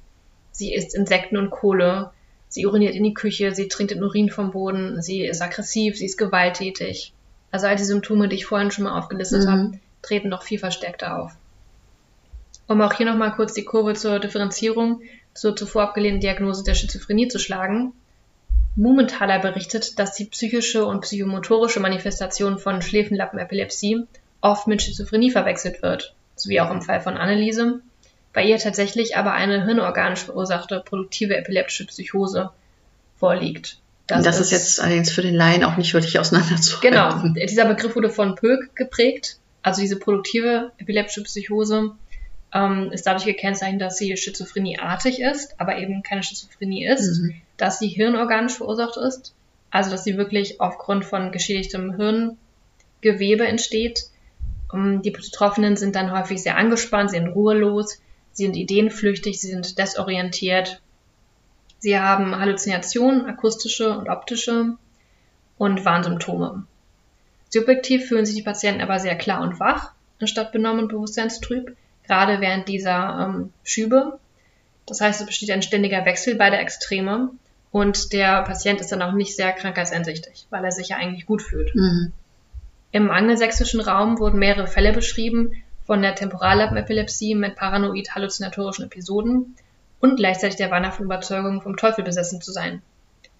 sie 0.52 0.74
isst 0.74 0.94
Insekten 0.94 1.36
und 1.36 1.50
Kohle, 1.50 2.10
sie 2.48 2.66
uriniert 2.66 2.94
in 2.94 3.04
die 3.04 3.14
Küche, 3.14 3.54
sie 3.54 3.68
trinkt 3.68 3.92
den 3.92 4.02
Urin 4.02 4.30
vom 4.30 4.50
Boden, 4.50 5.02
sie 5.02 5.24
ist 5.24 5.42
aggressiv, 5.42 5.96
sie 5.96 6.06
ist 6.06 6.16
gewalttätig. 6.16 7.12
Also 7.50 7.66
all 7.66 7.76
die 7.76 7.84
Symptome, 7.84 8.28
die 8.28 8.36
ich 8.36 8.46
vorhin 8.46 8.70
schon 8.70 8.84
mal 8.84 8.98
aufgelistet 8.98 9.44
Mhm. 9.44 9.50
habe, 9.50 9.72
treten 10.02 10.28
noch 10.28 10.42
viel 10.42 10.58
verstärkter 10.58 11.20
auf. 11.20 11.32
Um 12.66 12.80
auch 12.80 12.94
hier 12.94 13.06
nochmal 13.06 13.32
kurz 13.32 13.52
die 13.52 13.64
Kurve 13.64 13.94
zur 13.94 14.20
Differenzierung 14.20 15.00
zur 15.34 15.56
zuvor 15.56 15.82
abgelehnten 15.82 16.20
Diagnose 16.20 16.64
der 16.64 16.74
Schizophrenie 16.74 17.28
zu 17.28 17.38
schlagen. 17.38 17.92
Mumenthaler 18.76 19.40
berichtet, 19.40 19.98
dass 19.98 20.14
die 20.14 20.26
psychische 20.26 20.86
und 20.86 21.00
psychomotorische 21.00 21.80
Manifestation 21.80 22.58
von 22.58 22.82
Schläfenlappenepilepsie 22.82 24.06
oft 24.40 24.66
mit 24.66 24.82
Schizophrenie 24.82 25.30
verwechselt 25.30 25.82
wird, 25.82 26.14
sowie 26.36 26.60
auch 26.60 26.70
im 26.70 26.82
Fall 26.82 27.00
von 27.00 27.16
Anneliese, 27.16 27.80
bei 28.32 28.44
ihr 28.44 28.58
tatsächlich 28.58 29.16
aber 29.16 29.32
eine 29.32 29.64
hirnorganisch 29.64 30.20
verursachte 30.20 30.82
produktive 30.84 31.36
epileptische 31.36 31.86
Psychose 31.86 32.50
vorliegt. 33.18 33.78
Das, 34.06 34.24
das 34.24 34.40
ist, 34.40 34.50
jetzt 34.50 34.80
allerdings 34.80 35.10
für 35.10 35.22
den 35.22 35.34
Laien 35.34 35.62
auch 35.62 35.76
nicht 35.76 35.94
wirklich 35.94 36.18
auseinanderzuhalten. 36.18 37.34
Genau, 37.34 37.44
dieser 37.46 37.64
Begriff 37.66 37.94
wurde 37.94 38.10
von 38.10 38.34
Pöck 38.34 38.74
geprägt. 38.74 39.36
Also 39.62 39.82
diese 39.82 39.96
produktive 39.98 40.72
epileptische 40.78 41.22
Psychose 41.22 41.92
ähm, 42.52 42.90
ist 42.92 43.06
dadurch 43.06 43.26
gekennzeichnet, 43.26 43.80
dass 43.80 43.98
sie 43.98 44.16
schizophrenieartig 44.16 45.20
ist, 45.20 45.54
aber 45.60 45.78
eben 45.78 46.02
keine 46.02 46.22
Schizophrenie 46.22 46.86
ist, 46.86 47.20
Mhm. 47.20 47.34
dass 47.56 47.78
sie 47.78 47.88
hirnorganisch 47.88 48.54
verursacht 48.54 48.96
ist, 48.96 49.34
also 49.70 49.90
dass 49.90 50.02
sie 50.02 50.16
wirklich 50.16 50.60
aufgrund 50.60 51.04
von 51.04 51.30
geschädigtem 51.30 51.94
Hirngewebe 51.96 53.46
entsteht. 53.46 54.06
Ähm, 54.72 55.02
die 55.02 55.10
Betroffenen 55.10 55.76
sind 55.76 55.96
dann 55.96 56.12
häufig 56.12 56.42
sehr 56.42 56.56
angespannt, 56.56 57.10
sie 57.10 57.16
sind 57.16 57.28
ruhelos, 57.28 58.00
sie 58.32 58.44
sind 58.44 58.56
ideenflüchtig, 58.56 59.40
sie 59.40 59.48
sind 59.48 59.78
desorientiert, 59.78 60.80
sie 61.78 61.98
haben 61.98 62.38
Halluzinationen, 62.38 63.26
akustische 63.26 63.96
und 63.96 64.08
optische 64.08 64.76
und 65.58 65.84
Warnsymptome. 65.84 66.64
Subjektiv 67.48 68.06
fühlen 68.06 68.24
sich 68.24 68.36
die 68.36 68.42
Patienten 68.42 68.80
aber 68.80 68.98
sehr 68.98 69.16
klar 69.16 69.42
und 69.42 69.58
wach, 69.58 69.92
anstatt 70.20 70.52
benommen 70.52 70.82
und 70.82 70.88
bewusstseinstrüb, 70.88 71.76
gerade 72.06 72.40
während 72.40 72.68
dieser 72.68 73.26
ähm, 73.28 73.52
Schübe. 73.64 74.18
Das 74.86 75.00
heißt, 75.00 75.20
es 75.20 75.26
besteht 75.26 75.50
ein 75.50 75.62
ständiger 75.62 76.04
Wechsel 76.04 76.36
beider 76.36 76.60
Extreme 76.60 77.30
und 77.72 78.12
der 78.12 78.42
Patient 78.42 78.80
ist 78.80 78.92
dann 78.92 79.02
auch 79.02 79.12
nicht 79.12 79.36
sehr 79.36 79.52
krankheitseinsichtig, 79.52 80.46
weil 80.50 80.64
er 80.64 80.72
sich 80.72 80.88
ja 80.88 80.96
eigentlich 80.96 81.26
gut 81.26 81.42
fühlt. 81.42 81.74
Mhm. 81.74 82.12
Im 82.92 83.10
angelsächsischen 83.10 83.80
Raum 83.80 84.18
wurden 84.18 84.38
mehrere 84.38 84.66
Fälle 84.66 84.92
beschrieben 84.92 85.52
von 85.86 86.02
der 86.02 86.14
Temporallappenepilepsie 86.14 87.34
mit 87.34 87.56
paranoid-halluzinatorischen 87.56 88.84
Episoden 88.84 89.56
und 90.00 90.16
gleichzeitig 90.16 90.56
der 90.56 90.70
wahnhaften 90.70 91.04
Überzeugung, 91.04 91.62
vom 91.62 91.76
Teufel 91.76 92.04
besessen 92.04 92.40
zu 92.40 92.52
sein. 92.52 92.82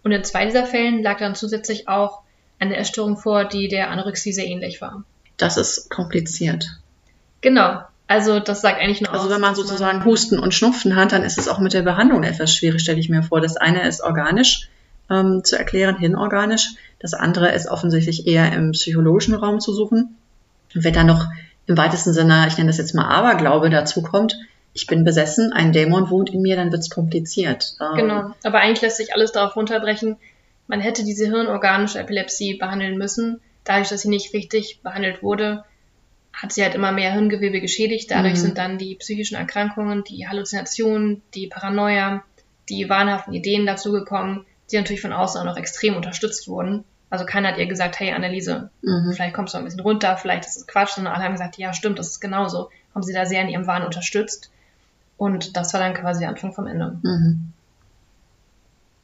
Und 0.02 0.12
in 0.12 0.24
zwei 0.24 0.46
dieser 0.46 0.66
Fällen 0.66 1.02
lag 1.02 1.18
dann 1.18 1.34
zusätzlich 1.34 1.88
auch 1.88 2.22
eine 2.58 2.76
Essstörung 2.76 3.16
vor, 3.16 3.44
die 3.44 3.68
der 3.68 3.90
Anorexie 3.90 4.32
sehr 4.32 4.46
ähnlich 4.46 4.80
war. 4.80 5.04
Das 5.36 5.56
ist 5.56 5.90
kompliziert. 5.90 6.66
Genau. 7.40 7.82
Also 8.06 8.40
das 8.40 8.60
sagt 8.60 8.80
eigentlich 8.80 9.00
nur 9.00 9.12
Also 9.12 9.26
aus, 9.26 9.32
wenn 9.32 9.40
man 9.40 9.54
sozusagen 9.54 10.04
Husten 10.04 10.38
und 10.38 10.52
Schnupfen 10.52 10.96
hat, 10.96 11.12
dann 11.12 11.22
ist 11.22 11.38
es 11.38 11.48
auch 11.48 11.60
mit 11.60 11.72
der 11.72 11.82
Behandlung 11.82 12.24
etwas 12.24 12.54
schwierig, 12.54 12.82
stelle 12.82 12.98
ich 12.98 13.08
mir 13.08 13.22
vor. 13.22 13.40
Das 13.40 13.56
eine 13.56 13.86
ist 13.86 14.02
organisch 14.02 14.68
ähm, 15.10 15.42
zu 15.44 15.56
erklären, 15.58 15.98
hirnorganisch. 15.98 16.74
Das 16.98 17.14
andere 17.14 17.52
ist 17.52 17.68
offensichtlich 17.68 18.26
eher 18.26 18.52
im 18.52 18.72
psychologischen 18.72 19.34
Raum 19.34 19.60
zu 19.60 19.72
suchen. 19.72 20.16
Und 20.74 20.84
wenn 20.84 20.94
dann 20.94 21.06
noch 21.06 21.26
im 21.66 21.76
weitesten 21.76 22.12
Sinne, 22.12 22.46
ich 22.48 22.56
nenne 22.56 22.68
das 22.68 22.78
jetzt 22.78 22.94
mal 22.94 23.08
Aberglaube, 23.08 23.70
dazu 23.70 24.02
kommt, 24.02 24.36
ich 24.72 24.86
bin 24.86 25.04
besessen, 25.04 25.52
ein 25.52 25.72
Dämon 25.72 26.10
wohnt 26.10 26.30
in 26.30 26.42
mir, 26.42 26.56
dann 26.56 26.70
wird 26.70 26.82
es 26.82 26.90
kompliziert. 26.90 27.74
Ähm, 27.80 27.96
Genau. 27.96 28.34
Aber 28.44 28.60
eigentlich 28.60 28.82
lässt 28.82 28.98
sich 28.98 29.14
alles 29.14 29.32
darauf 29.32 29.56
runterbrechen, 29.56 30.16
man 30.68 30.80
hätte 30.80 31.04
diese 31.04 31.26
hirnorganische 31.26 31.98
Epilepsie 31.98 32.54
behandeln 32.54 32.96
müssen. 32.96 33.40
Dadurch, 33.64 33.88
dass 33.88 34.02
sie 34.02 34.08
nicht 34.08 34.32
richtig 34.32 34.80
behandelt 34.82 35.20
wurde, 35.22 35.64
hat 36.32 36.52
sie 36.52 36.62
halt 36.62 36.76
immer 36.76 36.92
mehr 36.92 37.12
Hirngewebe 37.12 37.60
geschädigt. 37.60 38.10
Dadurch 38.12 38.34
Mhm. 38.34 38.38
sind 38.38 38.58
dann 38.58 38.78
die 38.78 38.94
psychischen 38.94 39.34
Erkrankungen, 39.34 40.04
die 40.04 40.28
Halluzinationen, 40.28 41.22
die 41.34 41.48
Paranoia, 41.48 42.22
die 42.68 42.88
wahnhaften 42.88 43.34
Ideen 43.34 43.66
dazugekommen, 43.66 44.46
die 44.72 44.76
natürlich 44.76 45.00
von 45.02 45.12
außen 45.12 45.40
auch 45.40 45.44
noch 45.44 45.56
extrem 45.56 45.96
unterstützt 45.96 46.48
wurden. 46.48 46.84
Also 47.10 47.24
keiner 47.24 47.48
hat 47.48 47.58
ihr 47.58 47.66
gesagt, 47.66 47.98
hey 47.98 48.12
Anneliese, 48.12 48.70
Mhm. 48.82 49.12
vielleicht 49.14 49.34
kommst 49.34 49.54
du 49.54 49.58
ein 49.58 49.64
bisschen 49.64 49.80
runter, 49.80 50.16
vielleicht 50.16 50.46
ist 50.46 50.56
es 50.56 50.66
Quatsch, 50.66 50.90
sondern 50.94 51.12
alle 51.14 51.24
haben 51.24 51.32
gesagt, 51.32 51.58
ja 51.58 51.72
stimmt, 51.72 51.98
das 51.98 52.08
ist 52.08 52.20
genauso. 52.20 52.70
Haben 52.94 53.02
sie 53.02 53.12
da 53.12 53.26
sehr 53.26 53.42
in 53.42 53.48
ihrem 53.48 53.66
Wahn 53.66 53.82
unterstützt. 53.84 54.50
Und 55.16 55.56
das 55.56 55.72
war 55.74 55.80
dann 55.80 55.94
quasi 55.94 56.20
der 56.20 56.28
Anfang 56.30 56.52
vom 56.52 56.66
Ende. 56.66 56.98
Mhm. 57.02 57.52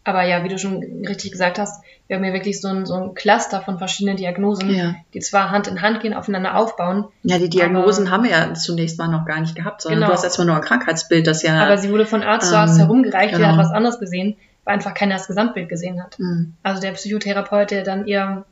Aber 0.05 0.23
ja, 0.23 0.45
wie 0.45 0.49
du 0.49 0.57
schon 0.57 0.77
richtig 1.09 1.33
gesagt 1.33 1.59
hast, 1.59 1.83
wir 2.07 2.15
haben 2.17 2.23
hier 2.23 2.33
wirklich 2.33 2.61
so 2.61 2.69
ein, 2.69 2.87
so 2.87 2.95
ein 2.95 3.15
Cluster 3.15 3.61
von 3.61 3.79
verschiedenen 3.79 4.17
Diagnosen, 4.17 4.71
Ja. 4.73 4.95
die 5.15 5.19
zwar 5.19 5.51
Hand 5.51 5.67
in 5.67 5.83
Hand 5.83 6.01
gehen, 6.01 6.15
aufeinander 6.15 6.57
aufbauen, 6.57 7.07
ja, 7.25 7.39
die 7.39 7.49
Diagnosen 7.49 8.09
haben 8.13 8.23
wir 8.23 8.31
ja 8.31 8.55
zunächst 8.55 8.99
mal 8.99 9.09
noch 9.09 9.25
gar 9.25 9.41
nicht 9.41 9.57
gehabt, 9.57 9.83
sondern 9.83 9.99
Genau. 9.99 10.11
du 10.11 10.15
hast 10.15 10.23
erstmal 10.23 10.47
nur 10.47 10.55
ein 10.55 10.63
Krankheitsbild, 10.63 11.27
das 11.27 11.43
ja. 11.43 11.61
aber 11.61 11.77
sie 11.77 11.91
wurde 11.91 12.07
von 12.07 12.23
Arzt 12.23 12.49
zu 12.51 12.55
Ähm, 12.55 12.61
Arzt 12.61 12.79
herumgereicht, 12.79 13.33
jeder 13.33 13.47
genau. 13.49 13.59
hat 13.59 13.67
was 13.67 13.73
anderes 13.73 13.99
gesehen, 13.99 14.37
weil 14.67 14.75
einfach 14.75 14.93
keiner 14.93 15.15
das 15.15 15.29
Gesamtbild 15.29 15.71
gesehen 15.71 16.03
hat. 16.03 16.19
Mhm. 16.19 16.53
Also 16.63 16.83
der 16.83 16.93
Psychotherapeut, 16.93 17.71
der 17.71 17.85
dann 17.85 18.07
ihr, 18.07 18.45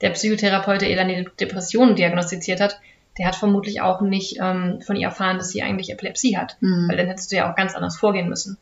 der 0.00 0.10
Psychotherapeut, 0.10 0.80
der 0.80 0.88
ihr 0.88 0.96
dann 0.96 1.08
die 1.08 1.28
Depression 1.38 1.96
diagnostiziert 1.96 2.60
hat, 2.60 2.80
der 3.18 3.26
hat 3.26 3.34
vermutlich 3.36 3.82
auch 3.82 4.00
nicht 4.00 4.38
ähm, 4.40 4.80
von 4.80 4.94
ihr 4.96 5.08
erfahren, 5.08 5.38
dass 5.38 5.50
sie 5.50 5.62
eigentlich 5.62 5.90
Epilepsie 5.90 6.38
hat, 6.38 6.56
Mhm. 6.60 6.88
weil 6.88 6.96
dann 6.96 7.08
hättest 7.08 7.32
du 7.32 7.36
ja 7.36 7.50
auch 7.50 7.56
ganz 7.56 7.74
anders 7.74 7.98
vorgehen 7.98 8.28
müssen. 8.28 8.56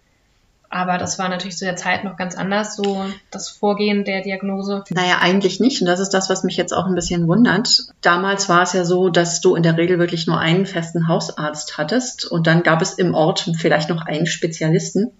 Aber 0.68 0.98
das 0.98 1.18
war 1.18 1.28
natürlich 1.28 1.56
zu 1.56 1.64
der 1.64 1.76
Zeit 1.76 2.02
noch 2.02 2.16
ganz 2.16 2.34
anders, 2.34 2.74
so 2.74 3.04
das 3.30 3.48
Vorgehen 3.48 4.04
der 4.04 4.22
Diagnose. 4.22 4.82
Naja, 4.90 5.18
eigentlich 5.20 5.60
nicht. 5.60 5.80
Und 5.80 5.86
das 5.86 6.00
ist 6.00 6.10
das, 6.10 6.28
was 6.28 6.42
mich 6.42 6.56
jetzt 6.56 6.72
auch 6.72 6.86
ein 6.86 6.94
bisschen 6.96 7.28
wundert. 7.28 7.82
Damals 8.00 8.48
war 8.48 8.62
es 8.62 8.72
ja 8.72 8.84
so, 8.84 9.08
dass 9.08 9.40
du 9.40 9.54
in 9.54 9.62
der 9.62 9.76
Regel 9.76 10.00
wirklich 10.00 10.26
nur 10.26 10.40
einen 10.40 10.66
festen 10.66 11.06
Hausarzt 11.06 11.78
hattest 11.78 12.24
und 12.24 12.48
dann 12.48 12.64
gab 12.64 12.82
es 12.82 12.94
im 12.94 13.14
Ort 13.14 13.48
vielleicht 13.58 13.88
noch 13.90 14.06
einen 14.06 14.26
Spezialisten. 14.26 15.12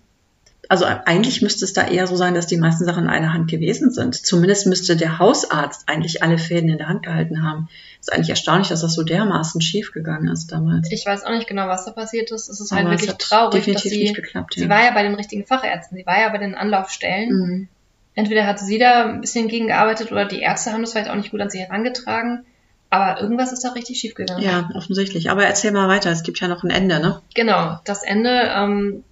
Also 0.69 0.85
eigentlich 0.85 1.43
müsste 1.43 1.65
es 1.65 1.73
da 1.73 1.87
eher 1.87 2.07
so 2.07 2.17
sein, 2.17 2.35
dass 2.35 2.47
die 2.47 2.57
meisten 2.57 2.85
Sachen 2.85 3.05
in 3.05 3.11
einer 3.11 3.33
Hand 3.33 3.51
gewesen 3.51 3.91
sind. 3.91 4.15
Zumindest 4.15 4.67
müsste 4.67 4.97
der 4.97 5.19
Hausarzt 5.19 5.89
eigentlich 5.89 6.23
alle 6.23 6.39
Fäden 6.39 6.69
in 6.69 6.79
der 6.79 6.89
Hand 6.89 7.05
gehalten 7.05 7.43
haben. 7.43 7.69
ist 8.01 8.13
eigentlich 8.13 8.31
erstaunlich, 8.31 8.69
dass 8.69 8.81
das 8.81 8.95
so 8.95 9.03
dermaßen 9.03 9.61
schief 9.61 9.93
gegangen 9.93 10.29
ist 10.29 10.51
damals. 10.53 10.91
Ich 10.91 11.07
weiß 11.07 11.25
auch 11.25 11.31
nicht 11.31 11.47
genau, 11.47 11.69
was 11.69 11.85
da 11.85 11.93
passiert 11.93 12.31
ist. 12.31 12.49
Es 12.49 12.61
ist 12.61 12.73
halt 12.73 12.87
Aber 12.87 12.95
es 12.95 13.03
wirklich 13.03 13.19
traurig, 13.19 13.53
dass 13.53 13.65
definitiv 13.65 13.93
sie, 13.93 14.03
nicht 14.03 14.15
geklappt. 14.17 14.55
sie 14.57 14.69
war 14.69 14.85
ja 14.85 14.93
bei 14.93 15.03
den 15.03 15.15
richtigen 15.15 15.47
Fachärzten, 15.47 15.97
sie 15.97 16.07
war 16.07 16.21
ja 16.21 16.29
bei 16.31 16.39
den 16.39 16.55
Anlaufstellen. 16.55 17.31
Mhm. 17.31 17.69
Entweder 18.15 18.47
hat 18.47 18.59
sie 18.59 18.79
da 18.79 19.05
ein 19.05 19.21
bisschen 19.21 19.49
gegengearbeitet 19.49 20.11
oder 20.11 20.25
die 20.25 20.41
Ärzte 20.41 20.73
haben 20.73 20.81
das 20.81 20.93
vielleicht 20.93 21.11
auch 21.11 21.17
nicht 21.17 21.31
gut 21.31 21.41
an 21.41 21.51
sie 21.51 21.59
herangetragen. 21.59 22.45
Aber 22.89 23.21
irgendwas 23.21 23.53
ist 23.53 23.63
da 23.65 23.71
richtig 23.73 23.99
schief 23.99 24.15
gegangen. 24.15 24.43
Ja, 24.43 24.71
offensichtlich. 24.75 25.29
Aber 25.31 25.45
erzähl 25.45 25.73
mal 25.73 25.89
weiter. 25.89 26.11
Es 26.11 26.23
gibt 26.23 26.41
ja 26.41 26.49
noch 26.49 26.63
ein 26.63 26.71
Ende, 26.71 27.01
ne? 27.01 27.21
Genau, 27.35 27.79
das 27.85 28.03
Ende 28.03 28.51
ähm, 28.55 29.05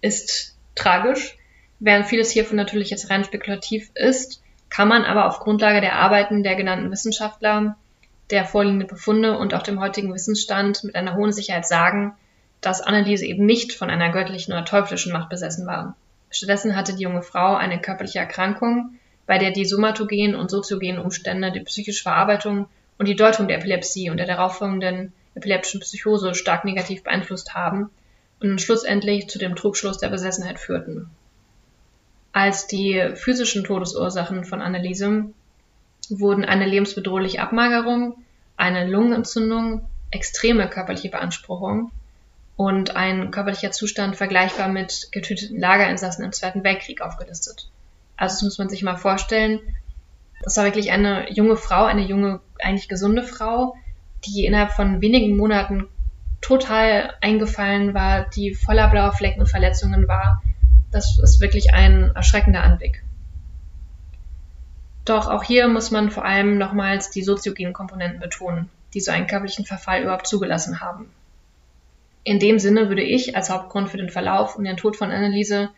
ist 0.00 0.56
tragisch. 0.74 1.36
Während 1.78 2.06
vieles 2.06 2.30
hiervon 2.30 2.56
natürlich 2.56 2.90
jetzt 2.90 3.10
rein 3.10 3.24
spekulativ 3.24 3.90
ist, 3.94 4.42
kann 4.68 4.88
man 4.88 5.04
aber 5.04 5.26
auf 5.26 5.40
Grundlage 5.40 5.80
der 5.80 5.96
Arbeiten 5.96 6.42
der 6.42 6.54
genannten 6.54 6.90
Wissenschaftler, 6.90 7.76
der 8.30 8.44
vorliegenden 8.44 8.86
Befunde 8.86 9.36
und 9.38 9.54
auch 9.54 9.62
dem 9.62 9.80
heutigen 9.80 10.14
Wissensstand 10.14 10.84
mit 10.84 10.94
einer 10.94 11.16
hohen 11.16 11.32
Sicherheit 11.32 11.66
sagen, 11.66 12.14
dass 12.60 12.82
Anneliese 12.82 13.26
eben 13.26 13.46
nicht 13.46 13.72
von 13.72 13.90
einer 13.90 14.10
göttlichen 14.10 14.52
oder 14.52 14.64
teuflischen 14.64 15.12
Macht 15.12 15.30
besessen 15.30 15.66
war. 15.66 15.96
Stattdessen 16.30 16.76
hatte 16.76 16.94
die 16.94 17.02
junge 17.02 17.22
Frau 17.22 17.56
eine 17.56 17.80
körperliche 17.80 18.20
Erkrankung, 18.20 18.98
bei 19.26 19.38
der 19.38 19.50
die 19.50 19.64
somatogenen 19.64 20.36
und 20.36 20.50
soziogenen 20.50 21.00
Umstände, 21.00 21.50
die 21.50 21.60
psychische 21.60 22.02
Verarbeitung 22.02 22.68
und 22.98 23.08
die 23.08 23.16
Deutung 23.16 23.48
der 23.48 23.58
Epilepsie 23.58 24.10
und 24.10 24.18
der 24.18 24.26
darauffolgenden 24.26 25.12
epileptischen 25.34 25.80
Psychose 25.80 26.34
stark 26.34 26.64
negativ 26.64 27.02
beeinflusst 27.02 27.54
haben 27.54 27.90
und 28.40 28.60
schlussendlich 28.60 29.28
zu 29.28 29.38
dem 29.38 29.56
Trugschluss 29.56 29.98
der 29.98 30.08
Besessenheit 30.08 30.58
führten. 30.58 31.10
Als 32.32 32.66
die 32.66 33.12
physischen 33.14 33.64
Todesursachen 33.64 34.44
von 34.44 34.62
Anneliese 34.62 35.26
wurden 36.08 36.44
eine 36.44 36.66
lebensbedrohliche 36.66 37.40
Abmagerung, 37.40 38.16
eine 38.56 38.86
Lungenentzündung, 38.86 39.88
extreme 40.10 40.68
körperliche 40.68 41.08
Beanspruchung 41.08 41.90
und 42.56 42.96
ein 42.96 43.30
körperlicher 43.30 43.72
Zustand 43.72 44.16
vergleichbar 44.16 44.68
mit 44.68 45.08
getöteten 45.12 45.58
Lagerinsassen 45.58 46.24
im 46.24 46.32
Zweiten 46.32 46.62
Weltkrieg 46.64 47.00
aufgelistet. 47.00 47.68
Also 48.16 48.34
das 48.34 48.42
muss 48.42 48.58
man 48.58 48.68
sich 48.68 48.82
mal 48.82 48.96
vorstellen. 48.96 49.60
Das 50.42 50.56
war 50.56 50.64
wirklich 50.64 50.90
eine 50.92 51.32
junge 51.32 51.56
Frau, 51.56 51.84
eine 51.84 52.02
junge, 52.02 52.40
eigentlich 52.58 52.88
gesunde 52.88 53.22
Frau, 53.22 53.76
die 54.24 54.44
innerhalb 54.44 54.72
von 54.72 55.00
wenigen 55.00 55.36
Monaten 55.36 55.88
total 56.40 57.14
eingefallen 57.20 57.94
war, 57.94 58.28
die 58.30 58.54
voller 58.54 58.88
blauer 58.88 59.12
Flecken 59.12 59.40
und 59.40 59.46
Verletzungen 59.46 60.08
war. 60.08 60.42
Das 60.90 61.18
ist 61.22 61.40
wirklich 61.40 61.74
ein 61.74 62.10
erschreckender 62.14 62.62
Anblick. 62.62 63.02
Doch 65.04 65.28
auch 65.28 65.42
hier 65.42 65.68
muss 65.68 65.90
man 65.90 66.10
vor 66.10 66.24
allem 66.24 66.58
nochmals 66.58 67.10
die 67.10 67.22
soziogenen 67.22 67.72
Komponenten 67.72 68.20
betonen, 68.20 68.68
die 68.94 69.00
so 69.00 69.10
einen 69.10 69.26
körperlichen 69.26 69.64
Verfall 69.64 70.02
überhaupt 70.02 70.26
zugelassen 70.26 70.80
haben. 70.80 71.10
In 72.22 72.38
dem 72.38 72.58
Sinne 72.58 72.88
würde 72.88 73.02
ich 73.02 73.34
als 73.34 73.50
Hauptgrund 73.50 73.88
für 73.88 73.96
den 73.96 74.10
Verlauf 74.10 74.56
und 74.56 74.64
den 74.64 74.76
Tod 74.76 74.96
von 74.96 75.10
Anneliese 75.10 75.70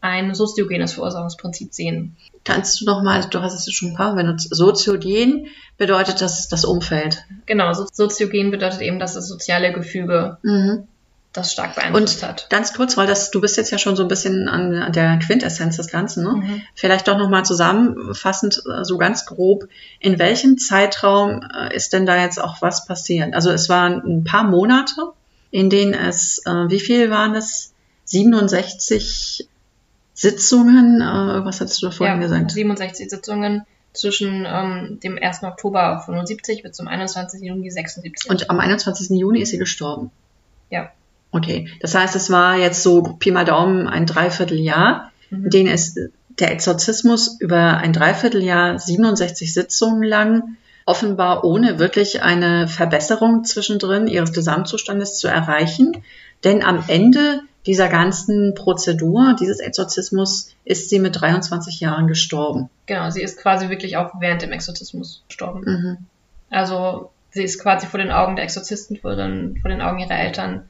ein 0.00 0.34
soziogenes 0.34 0.92
Verursachungsprinzip 0.92 1.74
sehen. 1.74 2.16
Kannst 2.44 2.80
du 2.80 2.84
nochmal, 2.84 3.24
du 3.28 3.40
hast 3.40 3.54
es 3.54 3.72
schon 3.72 3.90
ein 3.90 3.94
paar 3.94 4.14
benutzt, 4.14 4.48
soziogen 4.54 5.48
bedeutet 5.76 6.20
das 6.20 6.48
das 6.48 6.64
Umfeld. 6.64 7.24
Genau, 7.46 7.72
soziogen 7.72 8.50
bedeutet 8.50 8.80
eben, 8.80 8.98
dass 8.98 9.14
das 9.14 9.28
soziale 9.28 9.72
Gefüge 9.72 10.38
mhm. 10.42 10.86
das 11.32 11.52
stark 11.52 11.74
beeinflusst 11.74 12.22
Und 12.22 12.28
hat. 12.28 12.46
Ganz 12.48 12.74
kurz, 12.74 12.96
weil 12.96 13.08
das, 13.08 13.32
du 13.32 13.40
bist 13.40 13.56
jetzt 13.56 13.70
ja 13.70 13.78
schon 13.78 13.96
so 13.96 14.02
ein 14.02 14.08
bisschen 14.08 14.48
an, 14.48 14.92
der 14.92 15.18
Quintessenz 15.18 15.76
des 15.76 15.88
Ganzen, 15.88 16.22
ne? 16.22 16.32
Mhm. 16.36 16.62
Vielleicht 16.74 17.08
doch 17.08 17.18
nochmal 17.18 17.44
zusammenfassend, 17.44 18.62
äh, 18.66 18.84
so 18.84 18.98
ganz 18.98 19.26
grob, 19.26 19.68
in 19.98 20.18
welchem 20.18 20.58
Zeitraum 20.58 21.42
äh, 21.54 21.74
ist 21.74 21.92
denn 21.92 22.06
da 22.06 22.16
jetzt 22.16 22.40
auch 22.40 22.62
was 22.62 22.86
passiert? 22.86 23.34
Also 23.34 23.50
es 23.50 23.68
waren 23.68 24.00
ein 24.04 24.24
paar 24.24 24.44
Monate, 24.44 25.12
in 25.50 25.70
denen 25.70 25.94
es, 25.94 26.40
äh, 26.46 26.68
wie 26.68 26.80
viel 26.80 27.10
waren 27.10 27.34
es? 27.34 27.74
67 28.04 29.48
Sitzungen, 30.18 31.00
äh, 31.00 31.44
was 31.44 31.60
hast 31.60 31.80
du 31.80 31.86
da 31.86 31.92
vorhin 31.92 32.16
ja, 32.16 32.22
gesagt? 32.22 32.50
67 32.50 33.08
Sitzungen 33.08 33.62
zwischen 33.92 34.48
ähm, 34.48 34.98
dem 35.00 35.16
1. 35.16 35.44
Oktober 35.44 36.02
75 36.04 36.64
bis 36.64 36.72
zum 36.72 36.88
21. 36.88 37.40
Juni 37.40 37.70
76. 37.70 38.28
Und 38.28 38.50
am 38.50 38.58
21. 38.58 39.10
Juni 39.10 39.40
ist 39.40 39.50
sie 39.50 39.58
gestorben? 39.58 40.10
Ja. 40.70 40.90
Okay, 41.30 41.68
das 41.78 41.94
heißt, 41.94 42.16
es 42.16 42.30
war 42.30 42.56
jetzt 42.56 42.82
so 42.82 43.02
Pi 43.20 43.30
mal 43.30 43.44
Daumen 43.44 43.86
ein 43.86 44.06
Dreivierteljahr, 44.06 45.12
mhm. 45.30 45.44
in 45.44 45.50
denen 45.50 45.68
es 45.72 45.94
der 45.94 46.50
Exorzismus 46.50 47.40
über 47.40 47.76
ein 47.76 47.92
Dreivierteljahr 47.92 48.76
67 48.76 49.54
Sitzungen 49.54 50.02
lang 50.02 50.56
offenbar 50.84 51.44
ohne 51.44 51.78
wirklich 51.78 52.22
eine 52.22 52.66
Verbesserung 52.66 53.44
zwischendrin 53.44 54.08
ihres 54.08 54.32
Gesamtzustandes 54.32 55.16
zu 55.16 55.28
erreichen. 55.28 56.02
Denn 56.42 56.64
am 56.64 56.82
Ende 56.88 57.42
dieser 57.68 57.88
ganzen 57.88 58.54
Prozedur, 58.54 59.36
dieses 59.38 59.60
Exorzismus, 59.60 60.54
ist 60.64 60.88
sie 60.88 60.98
mit 60.98 61.20
23 61.20 61.80
Jahren 61.80 62.08
gestorben. 62.08 62.70
Genau, 62.86 63.10
sie 63.10 63.20
ist 63.20 63.38
quasi 63.38 63.68
wirklich 63.68 63.98
auch 63.98 64.14
während 64.20 64.40
dem 64.40 64.52
Exorzismus 64.52 65.22
gestorben. 65.28 65.60
Mhm. 65.66 65.96
Also 66.48 67.10
sie 67.30 67.42
ist 67.42 67.60
quasi 67.60 67.86
vor 67.86 67.98
den 67.98 68.10
Augen 68.10 68.36
der 68.36 68.46
Exorzisten, 68.46 68.96
vor 68.96 69.16
den, 69.16 69.58
vor 69.60 69.70
den 69.70 69.82
Augen 69.82 69.98
ihrer 69.98 70.18
Eltern 70.18 70.62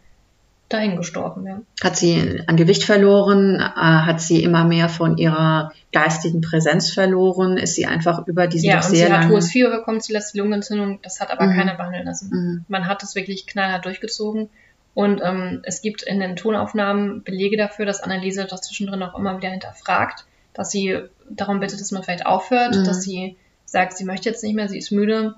dahin 0.69 0.97
gestorben. 0.97 1.47
Ja. 1.47 1.61
Hat 1.85 1.97
sie 1.97 2.43
an 2.49 2.57
Gewicht 2.57 2.83
verloren? 2.83 3.61
Äh, 3.61 3.81
hat 3.81 4.21
sie 4.21 4.43
immer 4.43 4.65
mehr 4.65 4.89
von 4.89 5.19
ihrer 5.19 5.71
geistigen 5.93 6.41
Präsenz 6.41 6.91
verloren? 6.91 7.59
Ist 7.59 7.77
sie 7.77 7.87
einfach 7.87 8.27
über 8.27 8.49
diesen 8.49 8.71
ja, 8.71 8.79
doch 8.79 8.83
sehr 8.83 9.07
sie 9.07 9.13
hat 9.13 9.29
hohes 9.29 9.53
Fieber 9.53 9.71
bekommen, 9.71 10.01
zuletzt 10.01 10.37
Lungenentzündung. 10.37 10.99
Das 11.03 11.21
hat 11.21 11.31
aber 11.31 11.47
mhm. 11.47 11.55
keiner 11.57 11.77
behandeln 11.77 12.07
lassen. 12.07 12.31
Mhm. 12.33 12.65
Man 12.67 12.89
hat 12.89 13.05
es 13.05 13.15
wirklich 13.15 13.47
knallhart 13.47 13.85
durchgezogen. 13.85 14.51
Und 14.99 15.21
ähm, 15.23 15.61
es 15.63 15.81
gibt 15.81 16.03
in 16.03 16.19
den 16.19 16.35
Tonaufnahmen 16.35 17.23
Belege 17.23 17.57
dafür, 17.57 17.87
dass 17.87 18.01
Anneliese 18.01 18.47
das 18.47 18.63
zwischendrin 18.63 19.01
auch 19.05 19.17
immer 19.17 19.37
wieder 19.37 19.49
hinterfragt, 19.49 20.25
dass 20.55 20.73
sie 20.73 20.99
darum 21.31 21.61
bittet, 21.61 21.81
dass 21.81 21.93
man 21.93 22.03
vielleicht 22.03 22.27
aufhört, 22.27 22.75
mhm. 22.75 22.83
dass 22.83 23.03
sie 23.03 23.37
sagt, 23.65 23.97
sie 23.97 24.05
möchte 24.05 24.29
jetzt 24.29 24.43
nicht 24.43 24.57
mehr, 24.57 24.69
sie 24.69 24.79
ist 24.79 24.91
müde. 24.91 25.37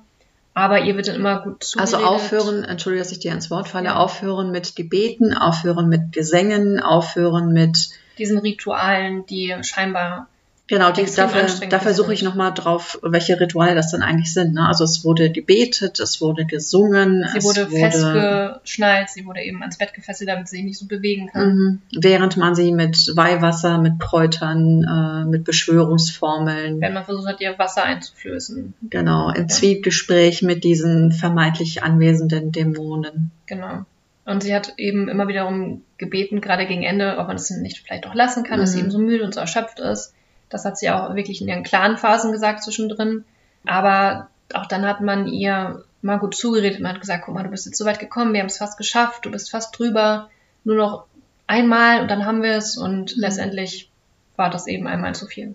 Aber 0.54 0.80
ihr 0.80 0.96
wird 0.96 1.08
dann 1.08 1.16
immer 1.16 1.42
gut 1.42 1.62
zugeredet. 1.62 1.94
Also 1.94 2.06
aufhören, 2.06 2.64
entschuldige, 2.64 3.02
dass 3.02 3.12
ich 3.12 3.18
dir 3.18 3.32
ins 3.32 3.50
Wort 3.50 3.68
falle, 3.68 3.88
ja. 3.88 3.96
aufhören 3.96 4.50
mit 4.50 4.76
Gebeten, 4.76 5.34
aufhören 5.34 5.90
mit 5.90 6.12
Gesängen, 6.12 6.80
aufhören 6.80 7.52
mit 7.52 7.90
diesen 8.16 8.38
Ritualen, 8.38 9.26
die 9.26 9.54
scheinbar 9.60 10.30
Genau, 10.70 10.92
die, 10.92 11.04
dafür, 11.04 11.48
da 11.68 11.80
versuche 11.80 12.14
ich 12.14 12.22
nochmal 12.22 12.54
drauf, 12.54 13.00
welche 13.02 13.40
Rituale 13.40 13.74
das 13.74 13.90
dann 13.90 14.02
eigentlich 14.02 14.32
sind. 14.32 14.54
Ne? 14.54 14.68
Also 14.68 14.84
es 14.84 15.04
wurde 15.04 15.32
gebetet, 15.32 15.98
es 15.98 16.20
wurde 16.20 16.46
gesungen. 16.46 17.26
Sie 17.32 17.42
wurde, 17.42 17.72
wurde 17.72 17.76
festgeschnallt, 17.76 19.08
sie 19.08 19.26
wurde 19.26 19.40
eben 19.40 19.62
ans 19.62 19.78
Bett 19.78 19.94
gefesselt, 19.94 20.30
damit 20.30 20.46
sie 20.46 20.58
sich 20.58 20.64
nicht 20.64 20.78
so 20.78 20.86
bewegen 20.86 21.26
kann. 21.26 21.54
Mhm. 21.56 21.82
Während 21.98 22.36
man 22.36 22.54
sie 22.54 22.70
mit 22.70 23.16
Weihwasser, 23.16 23.78
mit 23.78 23.98
Kräutern, 23.98 24.84
äh, 24.84 25.28
mit 25.28 25.42
Beschwörungsformeln. 25.42 26.80
Wenn 26.80 26.94
man 26.94 27.04
versucht 27.04 27.26
hat, 27.26 27.40
ihr 27.40 27.58
Wasser 27.58 27.82
einzuflößen. 27.82 28.72
Genau, 28.90 29.30
im 29.30 29.42
ja. 29.42 29.48
Zwiegespräch 29.48 30.42
mit 30.42 30.62
diesen 30.62 31.10
vermeintlich 31.10 31.82
anwesenden 31.82 32.52
Dämonen. 32.52 33.32
Genau. 33.46 33.86
Und 34.24 34.44
sie 34.44 34.54
hat 34.54 34.74
eben 34.76 35.08
immer 35.08 35.26
wiederum 35.26 35.82
gebeten, 35.98 36.40
gerade 36.40 36.66
gegen 36.66 36.84
Ende, 36.84 37.16
ob 37.18 37.26
man 37.26 37.34
es 37.34 37.50
nicht 37.50 37.80
vielleicht 37.80 38.06
auch 38.06 38.14
lassen 38.14 38.44
kann, 38.44 38.58
mhm. 38.58 38.62
dass 38.62 38.70
sie 38.70 38.78
mhm. 38.78 38.84
eben 38.84 38.90
so 38.92 38.98
müde 39.00 39.24
und 39.24 39.34
so 39.34 39.40
erschöpft 39.40 39.80
ist 39.80 40.14
das 40.50 40.64
hat 40.64 40.76
sie 40.76 40.90
auch 40.90 41.14
wirklich 41.14 41.40
in 41.40 41.48
ihren 41.48 41.62
klaren 41.62 41.96
Phasen 41.96 42.32
gesagt 42.32 42.62
zwischendrin. 42.62 43.24
Aber 43.64 44.28
auch 44.52 44.66
dann 44.66 44.84
hat 44.84 45.00
man 45.00 45.26
ihr 45.26 45.84
mal 46.02 46.18
gut 46.18 46.34
zugeredet. 46.34 46.80
Man 46.80 46.92
hat 46.92 47.00
gesagt, 47.00 47.24
guck 47.24 47.34
mal, 47.34 47.44
du 47.44 47.50
bist 47.50 47.66
jetzt 47.66 47.78
so 47.78 47.84
weit 47.84 48.00
gekommen, 48.00 48.32
wir 48.32 48.40
haben 48.40 48.48
es 48.48 48.58
fast 48.58 48.76
geschafft, 48.76 49.24
du 49.24 49.30
bist 49.30 49.50
fast 49.50 49.78
drüber. 49.78 50.28
Nur 50.64 50.76
noch 50.76 51.06
einmal 51.46 52.02
und 52.02 52.10
dann 52.10 52.26
haben 52.26 52.42
wir 52.42 52.56
es. 52.56 52.76
Und 52.76 53.16
mhm. 53.16 53.22
letztendlich 53.22 53.90
war 54.36 54.50
das 54.50 54.66
eben 54.66 54.86
einmal 54.86 55.14
zu 55.14 55.26
viel. 55.26 55.54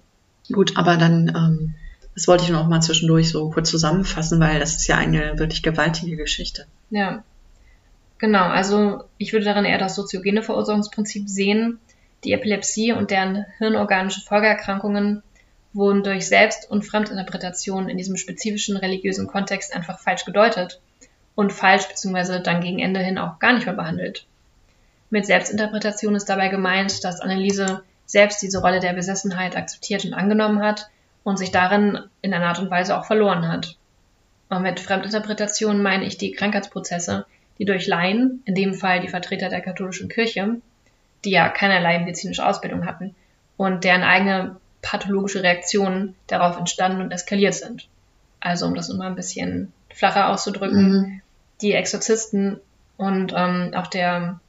Gut, 0.52 0.78
aber 0.78 0.98
dann, 0.98 1.30
ähm, 1.36 1.76
das 2.14 2.28
wollte 2.28 2.44
ich 2.44 2.52
noch 2.52 2.68
mal 2.68 2.82
zwischendurch 2.82 3.30
so 3.30 3.50
kurz 3.50 3.70
zusammenfassen, 3.70 4.40
weil 4.40 4.60
das 4.60 4.76
ist 4.76 4.88
ja 4.88 4.98
eine 4.98 5.38
wirklich 5.40 5.64
gewaltige 5.64 6.16
Geschichte. 6.16 6.66
Ja. 6.90 7.24
Genau, 8.18 8.46
also 8.46 9.04
ich 9.18 9.34
würde 9.34 9.46
darin 9.46 9.66
eher 9.66 9.78
das 9.78 9.96
soziogene 9.96 10.42
Verursachungsprinzip 10.42 11.28
sehen, 11.28 11.80
die 12.26 12.34
Epilepsie 12.34 12.92
und 12.92 13.12
deren 13.12 13.46
hirnorganische 13.58 14.22
Folgeerkrankungen 14.22 15.24
wurden 15.74 16.04
durch 16.04 16.28
Selbst- 16.28 16.70
und 16.70 16.84
Fremdinterpretationen 16.84 17.90
in 17.90 17.98
diesem 17.98 18.18
spezifischen 18.18 18.78
religiösen 18.78 19.28
Kontext 19.28 19.76
einfach 19.76 20.00
falsch 20.00 20.26
gedeutet 20.26 20.82
und 21.36 21.54
falsch 21.54 21.88
bzw. 21.88 22.40
dann 22.40 22.62
gegen 22.62 22.80
Ende 22.80 23.02
hin 23.02 23.18
auch 23.18 23.40
gar 23.40 23.54
nicht 23.54 23.66
mehr 23.66 23.76
behandelt. 23.76 24.26
Mit 25.10 25.26
Selbstinterpretation 25.26 26.16
ist 26.16 26.26
dabei 26.26 26.48
gemeint, 26.48 27.04
dass 27.04 27.20
Anneliese 27.20 27.84
selbst 28.06 28.42
diese 28.42 28.62
Rolle 28.62 28.80
der 28.80 28.94
Besessenheit 28.94 29.56
akzeptiert 29.56 30.06
und 30.06 30.14
angenommen 30.14 30.62
hat 30.64 30.90
und 31.24 31.38
sich 31.38 31.52
darin 31.52 32.00
in 32.22 32.34
einer 32.34 32.48
Art 32.48 32.60
und 32.60 32.72
Weise 32.72 32.98
auch 32.98 33.06
verloren 33.06 33.48
hat. 33.48 33.78
Und 34.50 34.62
mit 34.62 34.80
Fremdinterpretation 34.80 35.82
meine 35.82 36.06
ich 36.06 36.18
die 36.18 36.32
Krankheitsprozesse, 36.32 37.26
die 37.58 37.66
durch 37.66 37.88
Laien, 37.88 38.42
in 38.46 38.56
dem 38.56 38.74
Fall 38.74 39.00
die 39.00 39.08
Vertreter 39.08 39.50
der 39.50 39.62
katholischen 39.62 40.08
Kirche, 40.08 40.62
die 41.26 41.32
ja 41.32 41.50
keinerlei 41.50 42.00
medizinische 42.00 42.46
Ausbildung 42.46 42.86
hatten 42.86 43.16
und 43.58 43.84
deren 43.84 44.04
eigene 44.04 44.58
pathologische 44.82 45.44
Reaktionen 45.44 46.16
darauf 46.28 46.58
entstanden 46.58 47.02
und 47.02 47.12
eskaliert 47.12 47.56
sind. 47.56 47.88
Also 48.40 48.68
um 48.68 48.76
das 48.76 48.90
immer 48.90 49.06
ein 49.06 49.16
bisschen 49.16 49.74
flacher 49.94 50.30
auszudrücken, 50.30 50.92
mhm. 50.92 51.22
die 51.62 51.74
Exorzisten 51.74 52.60
und 52.98 53.34
ähm, 53.36 53.74
auch 53.76 53.88
der 53.88 54.40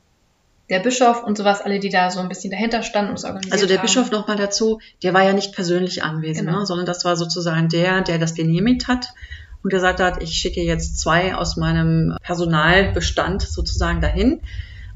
der 0.69 0.81
Bischof 0.81 1.23
und 1.23 1.39
sowas, 1.39 1.61
alle, 1.61 1.79
die 1.79 1.91
da 1.91 2.11
so 2.11 2.19
ein 2.19 2.29
bisschen 2.29 2.51
dahinter 2.51 2.83
standen 2.83 3.11
und 3.11 3.19
es 3.19 3.25
organisiert 3.25 3.53
Also 3.53 3.67
der 3.67 3.79
haben. 3.79 3.87
Bischof 3.87 4.11
nochmal 4.11 4.37
dazu, 4.37 4.81
der 5.03 5.15
war 5.15 5.23
ja 5.23 5.33
nicht 5.33 5.55
persönlich 5.55 6.03
anwesend, 6.03 6.49
genau. 6.49 6.61
ne, 6.61 6.67
sondern 6.67 6.87
das 6.87 7.05
war 7.05 7.17
sozusagen 7.17 7.69
der, 7.69 8.01
der 8.01 8.19
das 8.19 8.35
genehmigt 8.35 8.89
hat 8.89 9.15
und 9.63 9.71
gesagt 9.71 10.01
hat, 10.01 10.23
ich 10.23 10.33
schicke 10.33 10.63
jetzt 10.63 10.99
zwei 10.99 11.35
aus 11.35 11.57
meinem 11.57 12.17
Personalbestand 12.23 13.43
sozusagen 13.43 14.01
dahin. 14.01 14.41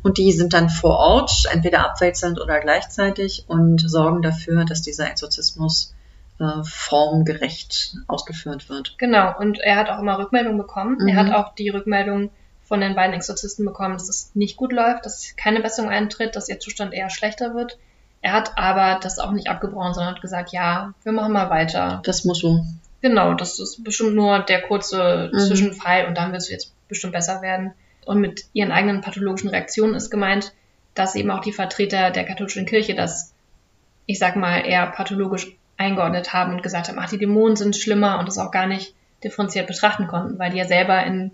Und 0.02 0.18
die 0.18 0.32
sind 0.32 0.52
dann 0.54 0.70
vor 0.70 0.96
Ort, 0.96 1.44
entweder 1.52 1.84
abwechselnd 1.84 2.40
oder 2.40 2.60
gleichzeitig 2.60 3.44
und 3.48 3.78
sorgen 3.80 4.22
dafür, 4.22 4.64
dass 4.64 4.82
dieser 4.82 5.10
Exorzismus 5.10 5.94
äh, 6.38 6.64
formgerecht 6.64 7.96
ausgeführt 8.06 8.68
wird. 8.68 8.94
Genau, 8.98 9.36
und 9.38 9.58
er 9.58 9.76
hat 9.76 9.90
auch 9.90 9.98
immer 9.98 10.18
Rückmeldungen 10.18 10.58
bekommen. 10.58 10.96
Mhm. 11.00 11.08
Er 11.08 11.16
hat 11.16 11.32
auch 11.34 11.54
die 11.54 11.68
Rückmeldung 11.68 12.30
von 12.64 12.80
den 12.80 12.94
beiden 12.94 13.14
Exorzisten 13.14 13.64
bekommen, 13.64 13.94
dass 13.94 14.08
es 14.08 14.30
nicht 14.34 14.56
gut 14.56 14.72
läuft, 14.72 15.04
dass 15.04 15.34
keine 15.36 15.60
Besserung 15.60 15.90
eintritt, 15.90 16.36
dass 16.36 16.48
ihr 16.48 16.60
Zustand 16.60 16.94
eher 16.94 17.10
schlechter 17.10 17.54
wird. 17.54 17.78
Er 18.22 18.32
hat 18.32 18.56
aber 18.56 19.00
das 19.00 19.18
auch 19.18 19.32
nicht 19.32 19.48
abgebrochen, 19.48 19.92
sondern 19.92 20.14
hat 20.14 20.22
gesagt, 20.22 20.52
ja, 20.52 20.94
wir 21.02 21.12
machen 21.12 21.32
mal 21.32 21.50
weiter. 21.50 22.00
Das 22.04 22.24
muss 22.24 22.38
so. 22.40 22.64
Genau, 23.00 23.34
das 23.34 23.58
ist 23.58 23.82
bestimmt 23.82 24.14
nur 24.14 24.40
der 24.40 24.62
kurze 24.62 25.30
mhm. 25.32 25.38
Zwischenfall 25.38 26.06
und 26.06 26.16
dann 26.16 26.32
wird 26.32 26.42
es 26.42 26.50
jetzt 26.50 26.72
bestimmt 26.88 27.12
besser 27.12 27.42
werden. 27.42 27.72
Und 28.10 28.20
mit 28.20 28.46
ihren 28.54 28.72
eigenen 28.72 29.02
pathologischen 29.02 29.50
Reaktionen 29.50 29.94
ist 29.94 30.10
gemeint, 30.10 30.52
dass 30.94 31.14
eben 31.14 31.30
auch 31.30 31.38
die 31.38 31.52
Vertreter 31.52 32.10
der 32.10 32.24
katholischen 32.24 32.66
Kirche 32.66 32.96
das, 32.96 33.32
ich 34.06 34.18
sag 34.18 34.34
mal, 34.34 34.66
eher 34.66 34.88
pathologisch 34.88 35.46
eingeordnet 35.76 36.32
haben 36.32 36.54
und 36.54 36.62
gesagt 36.64 36.88
haben, 36.88 36.98
ach, 36.98 37.08
die 37.08 37.18
Dämonen 37.18 37.54
sind 37.54 37.76
schlimmer 37.76 38.18
und 38.18 38.26
das 38.26 38.36
auch 38.38 38.50
gar 38.50 38.66
nicht 38.66 38.96
differenziert 39.22 39.68
betrachten 39.68 40.08
konnten, 40.08 40.40
weil 40.40 40.50
die 40.50 40.58
ja 40.58 40.64
selber 40.64 41.06
in 41.06 41.30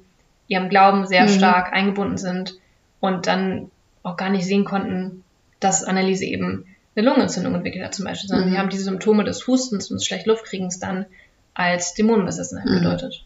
ihrem 0.49 0.69
Glauben 0.69 1.07
sehr 1.07 1.23
mhm. 1.23 1.29
stark 1.29 1.73
eingebunden 1.73 2.19
sind 2.19 2.59
und 3.01 3.27
dann 3.27 3.71
auch 4.03 4.19
gar 4.19 4.29
nicht 4.29 4.45
sehen 4.45 4.67
konnten, 4.67 5.25
dass 5.61 5.83
Anneliese 5.83 6.27
eben 6.27 6.67
eine 6.95 7.07
Lungenentzündung 7.07 7.55
entwickelt 7.55 7.87
hat 7.87 7.95
zum 7.95 8.05
Beispiel, 8.05 8.29
sondern 8.29 8.49
mhm. 8.49 8.53
sie 8.53 8.59
haben 8.59 8.69
diese 8.69 8.85
Symptome 8.85 9.25
des 9.25 9.47
Hustens 9.47 9.91
und 9.91 9.97
des 9.97 10.05
Schlechtluftkriegens 10.05 10.79
dann 10.79 11.07
als 11.55 11.95
Dämonenbesessenheit 11.95 12.67
mhm. 12.67 12.83
gedeutet. 12.83 13.25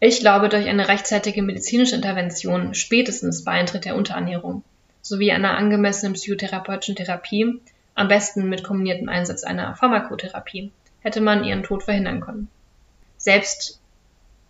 Ich 0.00 0.20
glaube, 0.20 0.48
durch 0.48 0.66
eine 0.66 0.88
rechtzeitige 0.88 1.42
medizinische 1.42 1.94
Intervention, 1.94 2.74
spätestens 2.74 3.44
bei 3.44 3.52
Eintritt 3.52 3.84
der 3.84 3.96
Unterernährung, 3.96 4.64
sowie 5.02 5.30
einer 5.30 5.56
angemessenen 5.56 6.14
psychotherapeutischen 6.14 6.96
Therapie, 6.96 7.60
am 7.94 8.08
besten 8.08 8.48
mit 8.48 8.64
kombiniertem 8.64 9.10
Einsatz 9.10 9.44
einer 9.44 9.76
Pharmakotherapie, 9.76 10.72
hätte 11.00 11.20
man 11.20 11.44
ihren 11.44 11.62
Tod 11.62 11.82
verhindern 11.82 12.20
können. 12.20 12.48
Selbst 13.18 13.78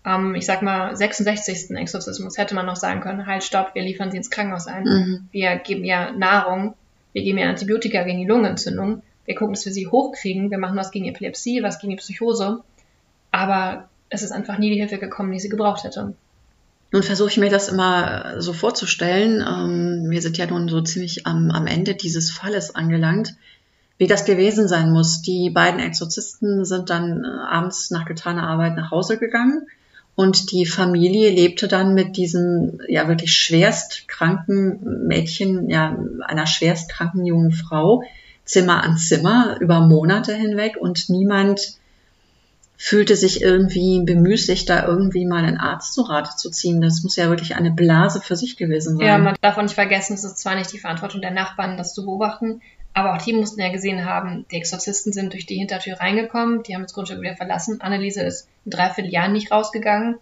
am, 0.04 0.36
ich 0.36 0.46
sag 0.46 0.62
mal, 0.62 0.96
66. 0.96 1.76
Exorzismus 1.76 2.38
hätte 2.38 2.54
man 2.54 2.66
noch 2.66 2.76
sagen 2.76 3.00
können, 3.00 3.26
halt, 3.26 3.42
stopp, 3.42 3.74
wir 3.74 3.82
liefern 3.82 4.12
sie 4.12 4.18
ins 4.18 4.30
Krankenhaus 4.30 4.68
ein. 4.68 4.84
Mhm. 4.84 5.28
Wir 5.32 5.56
geben 5.56 5.84
ihr 5.84 6.12
Nahrung, 6.12 6.74
wir 7.12 7.22
geben 7.22 7.38
ihr 7.38 7.48
Antibiotika 7.48 8.04
gegen 8.04 8.20
die 8.20 8.26
Lungenentzündung, 8.26 9.02
wir 9.26 9.34
gucken, 9.34 9.54
dass 9.54 9.66
wir 9.66 9.72
sie 9.72 9.88
hochkriegen, 9.88 10.50
wir 10.50 10.58
machen 10.58 10.76
was 10.76 10.92
gegen 10.92 11.06
Epilepsie, 11.06 11.62
was 11.62 11.80
gegen 11.80 11.90
die 11.90 11.96
Psychose. 11.96 12.62
Aber 13.30 13.89
es 14.10 14.22
ist 14.22 14.32
einfach 14.32 14.58
nie 14.58 14.70
die 14.70 14.80
Hilfe 14.80 14.98
gekommen, 14.98 15.32
die 15.32 15.40
sie 15.40 15.48
gebraucht 15.48 15.84
hätte. 15.84 16.14
Nun 16.92 17.02
versuche 17.04 17.30
ich 17.30 17.36
mir 17.36 17.50
das 17.50 17.68
immer 17.68 18.40
so 18.40 18.52
vorzustellen. 18.52 19.44
Ähm, 19.46 20.10
wir 20.10 20.20
sind 20.20 20.36
ja 20.36 20.46
nun 20.46 20.68
so 20.68 20.80
ziemlich 20.80 21.26
am, 21.26 21.50
am 21.50 21.66
Ende 21.66 21.94
dieses 21.94 22.30
Falles 22.30 22.74
angelangt, 22.74 23.36
wie 23.96 24.08
das 24.08 24.24
gewesen 24.24 24.66
sein 24.66 24.90
muss. 24.90 25.22
Die 25.22 25.50
beiden 25.50 25.80
Exorzisten 25.80 26.64
sind 26.64 26.90
dann 26.90 27.24
äh, 27.24 27.28
abends 27.28 27.92
nach 27.92 28.04
getaner 28.04 28.48
Arbeit 28.48 28.76
nach 28.76 28.90
Hause 28.90 29.18
gegangen 29.18 29.68
und 30.16 30.50
die 30.50 30.66
Familie 30.66 31.30
lebte 31.30 31.68
dann 31.68 31.94
mit 31.94 32.16
diesem 32.16 32.80
ja 32.88 33.06
wirklich 33.06 33.32
schwerst 33.32 34.08
kranken 34.08 35.06
Mädchen, 35.06 35.70
ja 35.70 35.96
einer 36.26 36.46
schwerst 36.46 36.90
kranken 36.90 37.24
jungen 37.24 37.52
Frau 37.52 38.02
Zimmer 38.44 38.82
an 38.82 38.96
Zimmer 38.96 39.58
über 39.60 39.80
Monate 39.80 40.34
hinweg 40.34 40.76
und 40.76 41.08
niemand 41.08 41.78
fühlte 42.82 43.14
sich 43.14 43.42
irgendwie 43.42 44.00
bemüßigt, 44.06 44.66
da 44.70 44.86
irgendwie 44.86 45.26
mal 45.26 45.44
einen 45.44 45.58
Arzt 45.58 45.92
zu 45.92 46.00
Rate 46.00 46.34
zu 46.36 46.50
ziehen. 46.50 46.80
Das 46.80 47.02
muss 47.02 47.14
ja 47.14 47.28
wirklich 47.28 47.54
eine 47.54 47.70
Blase 47.70 48.22
für 48.22 48.36
sich 48.36 48.56
gewesen 48.56 48.96
sein. 48.96 49.06
Ja, 49.06 49.18
man 49.18 49.36
darf 49.42 49.58
auch 49.58 49.62
nicht 49.62 49.74
vergessen, 49.74 50.14
es 50.14 50.24
ist 50.24 50.38
zwar 50.38 50.54
nicht 50.54 50.72
die 50.72 50.78
Verantwortung 50.78 51.20
der 51.20 51.30
Nachbarn, 51.30 51.76
das 51.76 51.92
zu 51.92 52.06
beobachten, 52.06 52.62
aber 52.94 53.12
auch 53.12 53.20
die 53.20 53.34
mussten 53.34 53.60
ja 53.60 53.70
gesehen 53.70 54.06
haben, 54.06 54.46
die 54.50 54.56
Exorzisten 54.56 55.12
sind 55.12 55.34
durch 55.34 55.44
die 55.44 55.56
Hintertür 55.56 56.00
reingekommen, 56.00 56.62
die 56.62 56.74
haben 56.74 56.80
das 56.80 56.94
Grundstück 56.94 57.20
wieder 57.20 57.36
verlassen. 57.36 57.82
Anneliese 57.82 58.22
ist 58.22 58.48
in 58.64 58.70
dreiviertel 58.70 59.12
Jahren 59.12 59.34
nicht 59.34 59.52
rausgegangen. 59.52 60.16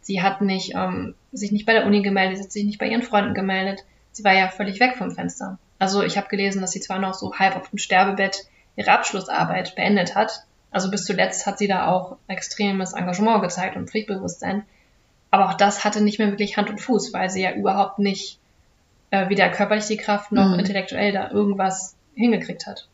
Sie 0.00 0.20
hat 0.20 0.40
nicht, 0.40 0.74
ähm, 0.74 1.14
sich 1.30 1.52
nicht 1.52 1.64
bei 1.64 1.74
der 1.74 1.86
Uni 1.86 2.02
gemeldet, 2.02 2.38
sie 2.38 2.42
hat 2.42 2.50
sich 2.52 2.64
nicht 2.64 2.80
bei 2.80 2.88
ihren 2.88 3.02
Freunden 3.02 3.34
gemeldet. 3.34 3.84
Sie 4.10 4.24
war 4.24 4.34
ja 4.34 4.48
völlig 4.48 4.80
weg 4.80 4.96
vom 4.98 5.12
Fenster. 5.12 5.60
Also 5.78 6.02
ich 6.02 6.16
habe 6.16 6.26
gelesen, 6.26 6.60
dass 6.60 6.72
sie 6.72 6.80
zwar 6.80 6.98
noch 6.98 7.14
so 7.14 7.34
halb 7.34 7.54
auf 7.54 7.70
dem 7.70 7.78
Sterbebett 7.78 8.48
ihre 8.74 8.90
Abschlussarbeit 8.90 9.76
beendet 9.76 10.16
hat, 10.16 10.44
also 10.70 10.90
bis 10.90 11.04
zuletzt 11.04 11.46
hat 11.46 11.58
sie 11.58 11.68
da 11.68 11.88
auch 11.88 12.16
extremes 12.28 12.92
Engagement 12.92 13.42
gezeigt 13.42 13.76
und 13.76 13.88
Pflichtbewusstsein. 13.90 14.64
Aber 15.30 15.48
auch 15.48 15.54
das 15.54 15.84
hatte 15.84 16.00
nicht 16.00 16.18
mehr 16.18 16.30
wirklich 16.30 16.56
Hand 16.56 16.70
und 16.70 16.80
Fuß, 16.80 17.12
weil 17.12 17.30
sie 17.30 17.42
ja 17.42 17.52
überhaupt 17.52 17.98
nicht 17.98 18.38
äh, 19.10 19.28
weder 19.28 19.48
körperlich 19.48 19.86
die 19.86 19.96
Kraft 19.96 20.32
noch 20.32 20.52
Mhm. 20.52 20.60
intellektuell 20.60 21.12
da 21.12 21.30
irgendwas 21.30 21.96
hingekriegt 22.14 22.66
hat. 22.66 22.88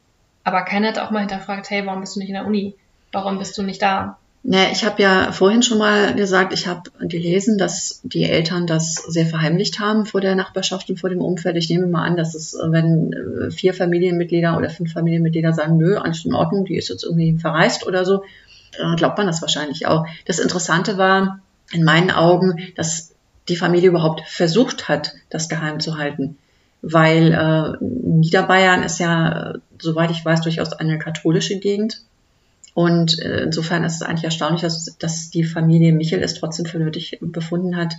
Aber 0.44 0.62
keiner 0.62 0.89
hat 0.89 0.98
auch 0.98 1.11
mal 1.11 1.20
hinterfragt, 1.20 1.70
hey, 1.70 1.85
warum 1.86 2.01
bist 2.01 2.16
du 2.16 2.20
nicht 2.20 2.28
in 2.28 2.35
der 2.35 2.47
Uni? 2.47 2.74
Warum 3.12 3.39
bist 3.39 3.57
du 3.59 3.62
nicht 3.62 3.82
da? 3.82 4.19
Ne, 4.48 4.70
ich 4.70 4.85
habe 4.85 5.02
ja 5.02 5.32
vorhin 5.32 5.64
schon 5.64 5.78
mal 5.78 6.14
gesagt, 6.14 6.52
ich 6.52 6.68
habe 6.68 6.89
gelesen, 7.01 7.59
dass 7.59 8.01
die 8.05 8.23
Eltern 8.23 8.68
das 8.68 8.94
sehr 8.94 9.27
verheimlicht 9.27 9.81
haben 9.81 10.06
vor 10.06 10.20
der 10.20 10.36
Nachbarschaft 10.36 10.89
und 10.89 11.01
vor 11.01 11.10
dem 11.10 11.20
Umfeld. 11.20 11.56
Ich 11.56 11.68
nehme 11.68 11.89
mal 11.89 12.05
an, 12.05 12.16
dass 12.16 12.36
es, 12.36 12.56
wenn 12.64 13.12
äh, 13.12 13.51
vier 13.51 13.74
Familienmitglieder 13.74 14.56
oder 14.56 14.70
fünf 14.70 14.93
Familienmitglieder 14.93 15.52
sagen, 15.52 15.78
nö, 15.78 15.97
alles 15.97 16.24
in 16.24 16.32
Ordnung, 16.32 16.64
die 16.64 16.77
ist 16.77 16.89
jetzt 16.90 17.02
irgendwie 17.02 17.36
verreist 17.36 17.89
oder 17.89 18.05
so, 18.05 18.23
glaubt 18.97 19.18
man 19.18 19.27
das 19.27 19.43
wahrscheinlich 19.43 19.86
auch. 19.86 20.06
Das 20.27 20.39
Interessante 20.39 20.97
war 20.97 21.40
in 21.73 21.82
meinen 21.82 22.12
Augen, 22.12 22.73
dass 22.77 23.14
die 23.48 23.56
Familie 23.56 23.89
überhaupt 23.89 24.23
versucht 24.28 24.89
hat, 24.89 25.14
das 25.28 25.48
geheim 25.48 25.81
zu 25.81 25.98
halten. 25.98 26.39
Weil 26.82 27.32
äh, 27.32 27.85
Niederbayern 27.85 28.85
ist 28.85 29.01
ja, 29.01 29.55
soweit 29.81 30.12
ich 30.12 30.24
weiß, 30.24 30.43
durchaus 30.43 30.73
eine 30.73 31.01
katholische 31.01 31.59
Gegend. 31.59 32.02
Und 32.77 33.19
äh, 33.20 33.40
insofern 33.40 33.85
ist 33.85 33.94
es 33.94 34.03
eigentlich 34.03 34.24
erstaunlich, 34.24 34.61
dass, 34.61 34.98
dass 34.98 35.31
die 35.31 35.44
Familie 35.44 35.94
Michel 35.94 36.23
es 36.23 36.35
trotzdem 36.35 36.66
für 36.66 36.78
nötig 36.78 37.16
befunden 37.23 37.74
hat, 37.74 37.94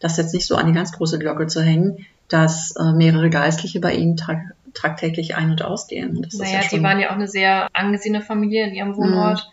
das 0.00 0.16
jetzt 0.16 0.32
nicht 0.32 0.46
so 0.46 0.56
an 0.56 0.66
die 0.66 0.72
ganz 0.72 0.92
große 0.92 1.18
Glocke 1.18 1.46
zu 1.46 1.60
hängen, 1.60 2.06
dass 2.28 2.74
äh, 2.74 2.94
mehrere 2.94 3.28
Geistliche 3.28 3.80
bei 3.80 3.92
ihnen 3.92 4.16
tag 4.16 4.54
tagtäglich 4.72 5.36
ein- 5.36 5.50
und 5.50 5.62
ausgehen. 5.62 6.22
Das 6.22 6.38
naja, 6.38 6.62
ja 6.62 6.68
die 6.72 6.82
waren 6.82 7.00
ja 7.00 7.10
auch 7.10 7.16
eine 7.16 7.28
sehr 7.28 7.68
angesehene 7.74 8.22
Familie 8.22 8.66
in 8.66 8.74
ihrem 8.74 8.96
Wohnort. 8.96 9.52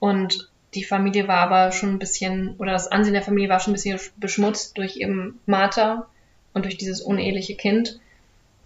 Und 0.00 0.50
die 0.74 0.82
Familie 0.82 1.28
war 1.28 1.38
aber 1.38 1.70
schon 1.70 1.90
ein 1.90 1.98
bisschen, 2.00 2.56
oder 2.58 2.72
das 2.72 2.88
Ansehen 2.88 3.14
der 3.14 3.22
Familie 3.22 3.48
war 3.48 3.60
schon 3.60 3.70
ein 3.70 3.76
bisschen 3.76 4.00
beschmutzt 4.16 4.76
durch 4.78 4.96
eben 4.96 5.38
Martha 5.46 6.08
und 6.54 6.64
durch 6.64 6.76
dieses 6.76 7.00
uneheliche 7.00 7.54
Kind. 7.54 8.00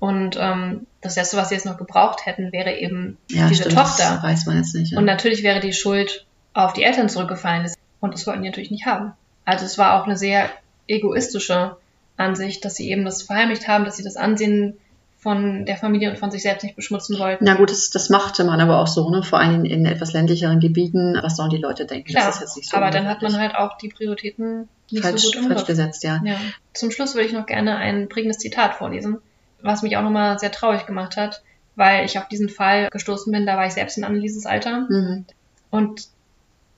Und 0.02 0.36
ähm, 0.36 0.88
das 1.00 1.14
Letzte, 1.14 1.36
was 1.36 1.50
sie 1.50 1.54
jetzt 1.54 1.64
noch 1.64 1.76
gebraucht 1.76 2.26
hätten, 2.26 2.50
wäre 2.50 2.76
eben 2.76 3.18
ja, 3.30 3.46
diese 3.46 3.62
stimmt, 3.62 3.76
Tochter. 3.76 4.14
Das 4.14 4.22
weiß 4.24 4.46
man 4.46 4.56
jetzt 4.56 4.74
nicht. 4.74 4.90
Ja. 4.90 4.98
Und 4.98 5.04
natürlich 5.04 5.44
wäre 5.44 5.60
die 5.60 5.72
Schuld 5.72 6.26
auf 6.54 6.72
die 6.72 6.82
Eltern 6.82 7.08
zurückgefallen. 7.08 7.70
Und 8.00 8.12
das 8.12 8.26
wollten 8.26 8.42
die 8.42 8.48
natürlich 8.48 8.72
nicht 8.72 8.84
haben. 8.84 9.12
Also 9.44 9.64
es 9.64 9.78
war 9.78 9.94
auch 9.94 10.06
eine 10.06 10.16
sehr 10.16 10.50
egoistische 10.88 11.76
Ansicht, 12.16 12.64
dass 12.64 12.74
sie 12.74 12.90
eben 12.90 13.04
das 13.04 13.22
verheimlicht 13.22 13.68
haben, 13.68 13.84
dass 13.84 13.96
sie 13.96 14.02
das 14.02 14.16
Ansehen 14.16 14.76
von 15.18 15.66
der 15.66 15.76
Familie 15.76 16.10
und 16.10 16.18
von 16.18 16.32
sich 16.32 16.42
selbst 16.42 16.64
nicht 16.64 16.74
beschmutzen 16.74 17.20
wollten. 17.20 17.44
Na 17.44 17.54
gut, 17.54 17.70
das, 17.70 17.90
das 17.90 18.10
machte 18.10 18.42
man 18.42 18.60
aber 18.60 18.80
auch 18.80 18.88
so, 18.88 19.08
ne? 19.08 19.22
vor 19.22 19.38
allem 19.38 19.64
in, 19.64 19.70
in 19.70 19.86
etwas 19.86 20.12
ländlicheren 20.12 20.58
Gebieten. 20.58 21.16
Was 21.22 21.36
sollen 21.36 21.50
die 21.50 21.58
Leute 21.58 21.86
denken? 21.86 22.08
Klar, 22.08 22.26
das 22.26 22.34
ist 22.34 22.40
jetzt 22.40 22.56
nicht 22.56 22.70
so 22.70 22.76
aber 22.76 22.90
dann 22.90 23.06
hat 23.06 23.22
man 23.22 23.38
halt 23.38 23.54
auch 23.54 23.78
die 23.78 23.88
Prioritäten 23.88 24.68
nicht 24.90 25.04
falsch, 25.04 25.22
so 25.22 25.30
gut 25.30 25.36
im 25.36 25.42
falsch 25.44 25.58
Griff. 25.58 25.68
gesetzt, 25.68 26.02
ja. 26.02 26.20
Ja. 26.24 26.34
Zum 26.74 26.90
Schluss 26.90 27.14
würde 27.14 27.28
ich 27.28 27.32
noch 27.32 27.46
gerne 27.46 27.76
ein 27.76 28.08
prägendes 28.08 28.38
Zitat 28.38 28.74
vorlesen, 28.74 29.18
was 29.62 29.82
mich 29.82 29.96
auch 29.96 30.02
nochmal 30.02 30.38
sehr 30.38 30.52
traurig 30.52 30.86
gemacht 30.86 31.16
hat, 31.16 31.42
weil 31.76 32.04
ich 32.04 32.18
auf 32.18 32.28
diesen 32.28 32.48
Fall 32.48 32.88
gestoßen 32.90 33.32
bin, 33.32 33.46
da 33.46 33.56
war 33.56 33.66
ich 33.66 33.72
selbst 33.72 33.96
in 33.96 34.04
Annelieses 34.04 34.46
Alter. 34.46 34.86
Mhm. 34.88 35.24
Und 35.70 36.08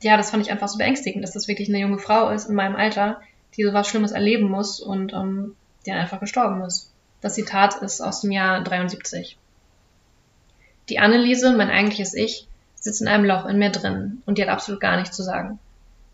ja, 0.03 0.17
das 0.17 0.31
fand 0.31 0.45
ich 0.45 0.53
einfach 0.53 0.69
so 0.69 0.79
beängstigend, 0.79 1.25
dass 1.25 1.33
das 1.33 1.49
wirklich 1.49 1.69
eine 1.69 1.81
junge 1.81 1.99
Frau 1.99 2.31
ist 2.31 2.49
in 2.49 2.55
meinem 2.55 2.77
Alter, 2.77 3.21
die 3.57 3.65
so 3.65 3.73
was 3.73 3.89
Schlimmes 3.89 4.13
erleben 4.13 4.49
muss 4.49 4.81
und 4.81 5.13
ähm, 5.13 5.57
die 5.85 5.91
dann 5.91 6.01
einfach 6.01 6.21
gestorben 6.21 6.63
ist. 6.63 6.93
Das 7.21 7.35
Zitat 7.35 7.77
ist 7.77 8.01
aus 8.01 8.21
dem 8.21 8.31
Jahr 8.31 8.63
73. 8.63 9.39
Die 10.91 10.99
Anneliese, 10.99 11.57
mein 11.57 11.71
eigentliches 11.71 12.15
Ich, 12.15 12.47
sitzt 12.75 13.01
in 13.01 13.09
einem 13.09 13.25
Loch 13.25 13.47
in 13.47 13.59
mir 13.59 13.71
drin 13.71 14.23
und 14.27 14.37
die 14.37 14.43
hat 14.43 14.51
absolut 14.51 14.81
gar 14.81 14.99
nichts 14.99 15.17
zu 15.17 15.23
sagen. 15.23 15.59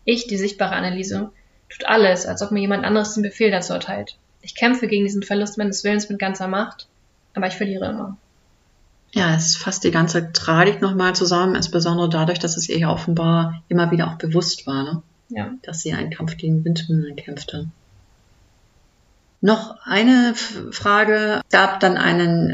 Ich, 0.05 0.27
die 0.27 0.37
sichtbare 0.37 0.75
Anneliese, 0.75 1.31
tut 1.69 1.85
alles, 1.85 2.25
als 2.25 2.41
ob 2.41 2.51
mir 2.51 2.61
jemand 2.61 2.85
anderes 2.85 3.13
den 3.13 3.23
Befehl 3.23 3.51
dazu 3.51 3.73
erteilt. 3.73 4.17
Ich 4.41 4.55
kämpfe 4.55 4.87
gegen 4.87 5.05
diesen 5.05 5.23
Verlust 5.23 5.57
meines 5.57 5.83
Willens 5.83 6.09
mit 6.09 6.19
ganzer 6.19 6.47
Macht, 6.47 6.87
aber 7.33 7.47
ich 7.47 7.55
verliere 7.55 7.89
immer. 7.89 8.17
Ja, 9.13 9.35
es 9.35 9.57
fasst 9.57 9.83
die 9.83 9.91
ganze 9.91 10.31
Tragik 10.31 10.81
nochmal 10.81 11.13
zusammen, 11.13 11.55
insbesondere 11.55 12.09
dadurch, 12.09 12.39
dass 12.39 12.55
es 12.57 12.69
ihr 12.69 12.77
ja 12.79 12.91
offenbar 12.91 13.61
immer 13.67 13.91
wieder 13.91 14.07
auch 14.07 14.15
bewusst 14.17 14.65
war, 14.67 14.83
ne? 14.83 15.03
Ja. 15.33 15.49
dass 15.63 15.79
sie 15.79 15.93
einen 15.93 16.11
Kampf 16.11 16.35
gegen 16.35 16.65
Windmühlen 16.65 17.15
kämpfte. 17.15 17.67
Noch 19.39 19.77
eine 19.85 20.33
Frage. 20.35 21.41
gab 21.49 21.79
dann 21.79 21.97
einen 21.97 22.49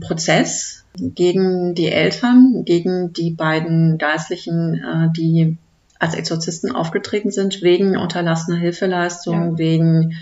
äh, 0.00 0.06
Prozess 0.06 0.84
gegen 0.96 1.74
die 1.74 1.88
Eltern, 1.88 2.64
gegen 2.64 3.12
die 3.12 3.32
beiden 3.32 3.98
Geistlichen, 3.98 4.76
äh, 4.76 5.12
die 5.16 5.56
als 5.98 6.14
Exorzisten 6.14 6.74
aufgetreten 6.74 7.30
sind, 7.30 7.60
wegen 7.62 7.96
unterlassener 7.96 8.56
Hilfeleistung, 8.56 9.52
Ja. 9.52 9.58
wegen, 9.58 10.16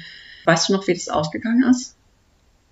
weißt 0.45 0.69
du 0.69 0.73
noch, 0.75 0.87
wie 0.87 0.95
das 0.95 1.09
ausgegangen 1.09 1.65
ist? 1.71 1.97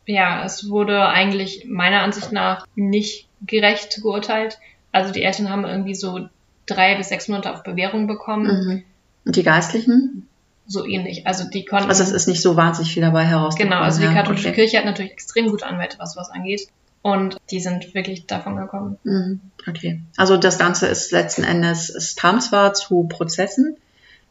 Ja, 0.07 0.43
es 0.45 0.69
wurde 0.71 1.07
eigentlich 1.09 1.67
meiner 1.69 2.01
Ansicht 2.03 2.33
nach 2.33 2.67
nicht 2.75 3.29
gerecht 3.47 4.01
geurteilt. 4.03 4.59
Also 4.93 5.13
die 5.13 5.23
Eltern 5.23 5.51
haben 5.51 5.65
irgendwie 5.65 5.95
so 5.95 6.29
drei 6.67 6.97
bis 6.97 7.09
sechs 7.11 7.29
Monate 7.29 7.53
auf 7.53 7.63
Bewährung 7.63 8.07
bekommen, 8.07 8.47
Mhm. 8.47 8.85
Und 9.27 9.37
die 9.37 9.43
Geistlichen? 9.43 10.27
so 10.71 10.85
ähnlich. 10.87 11.27
Also 11.27 11.49
die 11.49 11.65
konnten. 11.65 11.89
Also 11.89 12.03
es 12.03 12.11
ist 12.13 12.29
nicht 12.29 12.43
so 12.43 12.55
wahnsinnig 12.57 12.93
viel 12.93 13.03
dabei 13.03 13.25
herausgekommen. 13.25 13.73
genau, 13.73 13.83
also 13.85 14.01
die 14.03 14.07
katholische 14.15 14.49
okay. 14.49 14.55
Kirche 14.57 14.77
hat 14.79 14.85
natürlich 14.85 15.13
extrem 15.13 15.49
gute 15.49 15.65
Anwälte, 15.67 15.99
was 15.99 16.15
was 16.17 16.31
angeht. 16.31 16.69
Und 17.01 17.37
die 17.51 17.61
sind 17.61 17.95
wirklich 17.95 18.27
davon 18.27 18.57
gekommen. 18.57 18.99
Mhm, 19.05 19.41
Okay. 19.67 20.01
Also 20.17 20.37
das 20.37 20.59
Ganze 20.59 20.87
ist 20.87 21.11
letzten 21.13 21.45
Endes, 21.45 21.89
es 21.91 22.17
kam 22.17 22.41
zwar 22.41 22.75
zu 22.75 23.05
Prozessen. 23.05 23.77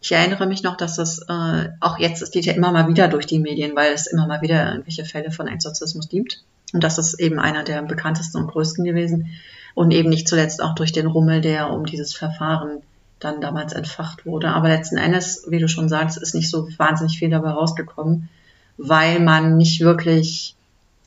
Ich 0.01 0.11
erinnere 0.11 0.45
mich 0.45 0.63
noch, 0.63 0.77
dass 0.77 0.97
es 0.99 1.19
äh, 1.27 1.69
auch 1.79 1.97
jetzt, 1.97 2.21
es 2.21 2.31
geht 2.31 2.45
ja 2.45 2.53
immer 2.53 2.71
mal 2.71 2.87
wieder 2.87 3.07
durch 3.07 3.25
die 3.25 3.39
Medien, 3.39 3.75
weil 3.75 3.93
es 3.93 4.07
immer 4.07 4.27
mal 4.27 4.41
wieder 4.41 4.71
irgendwelche 4.71 5.05
Fälle 5.05 5.31
von 5.31 5.47
Exorzismus 5.47 6.07
gibt. 6.07 6.43
Und 6.73 6.83
das 6.83 6.97
ist 6.97 7.19
eben 7.19 7.39
einer 7.39 7.63
der 7.63 7.81
bekanntesten 7.81 8.37
und 8.37 8.47
größten 8.47 8.83
gewesen. 8.85 9.29
Und 9.73 9.91
eben 9.91 10.09
nicht 10.09 10.27
zuletzt 10.27 10.61
auch 10.61 10.75
durch 10.75 10.91
den 10.91 11.07
Rummel, 11.07 11.41
der 11.41 11.71
um 11.71 11.85
dieses 11.85 12.13
Verfahren 12.13 12.81
dann 13.19 13.41
damals 13.41 13.73
entfacht 13.73 14.25
wurde. 14.25 14.49
Aber 14.49 14.69
letzten 14.69 14.97
Endes, 14.97 15.45
wie 15.49 15.59
du 15.59 15.67
schon 15.67 15.89
sagst, 15.89 16.17
ist 16.17 16.35
nicht 16.35 16.49
so 16.49 16.67
wahnsinnig 16.77 17.17
viel 17.17 17.29
dabei 17.29 17.49
rausgekommen, 17.49 18.29
weil 18.77 19.19
man 19.19 19.57
nicht 19.57 19.81
wirklich 19.81 20.55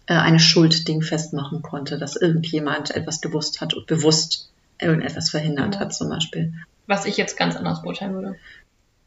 äh, 0.07 0.15
eine 0.15 0.41
Schuld 0.41 0.89
dingfest 0.89 1.33
machen 1.33 1.63
konnte, 1.63 1.99
dass 1.99 2.17
irgendjemand 2.17 2.91
etwas 2.91 3.21
gewusst 3.21 3.61
hat 3.61 3.75
und 3.75 3.87
bewusst 3.87 4.51
irgendetwas 4.81 5.31
verhindert 5.31 5.75
Ja. 5.75 5.81
hat 5.81 5.95
zum 5.95 6.09
Beispiel. 6.09 6.53
Was 6.87 7.07
ich 7.07 7.17
jetzt 7.17 7.37
ganz 7.37 7.55
anders 7.55 7.83
beurteilen 7.83 8.15
würde. 8.15 8.37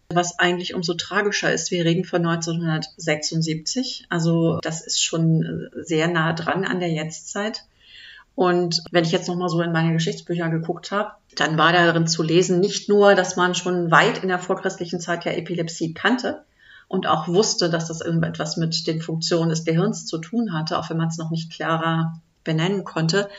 Was 0.09 0.39
eigentlich 0.39 0.73
umso 0.73 0.93
tragischer 0.93 1.51
ist. 1.51 1.71
Wir 1.71 1.85
reden 1.85 2.05
von 2.05 2.25
1976, 2.25 4.05
also 4.09 4.59
das 4.61 4.81
ist 4.81 5.03
schon 5.03 5.69
sehr 5.75 6.07
nah 6.07 6.33
dran 6.33 6.65
an 6.65 6.79
der 6.79 6.91
Jetztzeit. 6.91 7.63
Und 8.35 8.81
wenn 8.91 9.03
ich 9.03 9.11
jetzt 9.11 9.27
noch 9.27 9.35
mal 9.35 9.49
so 9.49 9.61
in 9.61 9.71
meine 9.71 9.93
Geschichtsbücher 9.93 10.49
geguckt 10.49 10.91
habe, 10.91 11.11
dann 11.35 11.57
war 11.57 11.71
darin 11.71 12.07
zu 12.07 12.23
lesen 12.23 12.59
nicht 12.59 12.89
nur, 12.89 13.13
dass 13.13 13.35
man 13.35 13.53
schon 13.53 13.91
weit 13.91 14.23
in 14.23 14.29
der 14.29 14.39
vorchristlichen 14.39 14.99
Zeit 14.99 15.25
ja 15.25 15.31
Epilepsie 15.33 15.93
kannte 15.93 16.43
und 16.87 17.05
auch 17.07 17.27
wusste, 17.27 17.69
dass 17.69 17.87
das 17.87 18.01
irgendetwas 18.01 18.57
mit 18.57 18.87
den 18.87 19.01
Funktionen 19.01 19.49
des 19.49 19.65
Gehirns 19.65 20.05
zu 20.05 20.17
tun 20.17 20.53
hatte, 20.53 20.79
auch 20.79 20.89
wenn 20.89 20.97
man 20.97 21.09
es 21.09 21.17
noch 21.17 21.29
nicht 21.29 21.51
klarer 21.51 22.19
benennen 22.43 22.83
konnte, 22.83 23.29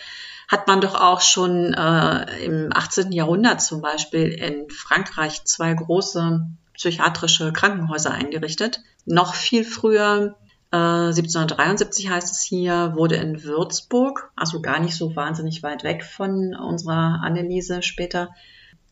hat 0.55 0.69
man 0.69 0.81
doch 0.81 0.95
auch 0.95 1.21
schon 1.21 1.75
äh, 1.75 2.45
im 2.45 2.71
18. 2.73 3.11
Jahrhundert 3.11 3.61
zum 3.61 3.81
Beispiel 3.81 4.29
in 4.29 4.71
Frankreich 4.71 5.45
zwei 5.45 5.75
große 5.75 6.47
psychiatrische 6.75 7.53
Krankenhäuser 7.53 8.13
eingerichtet. 8.13 8.81
Noch 9.05 9.35
viel 9.35 9.65
früher 9.65 10.37
1773 10.71 12.07
äh, 12.07 12.09
heißt 12.11 12.33
es 12.33 12.43
hier, 12.43 12.93
wurde 12.95 13.17
in 13.17 13.43
Würzburg, 13.43 14.31
also 14.37 14.63
gar 14.63 14.79
nicht 14.79 14.95
so 14.95 15.17
wahnsinnig 15.17 15.65
weit 15.65 15.83
weg 15.83 16.05
von 16.05 16.55
unserer 16.55 17.21
Anneliese 17.25 17.83
später, 17.83 18.31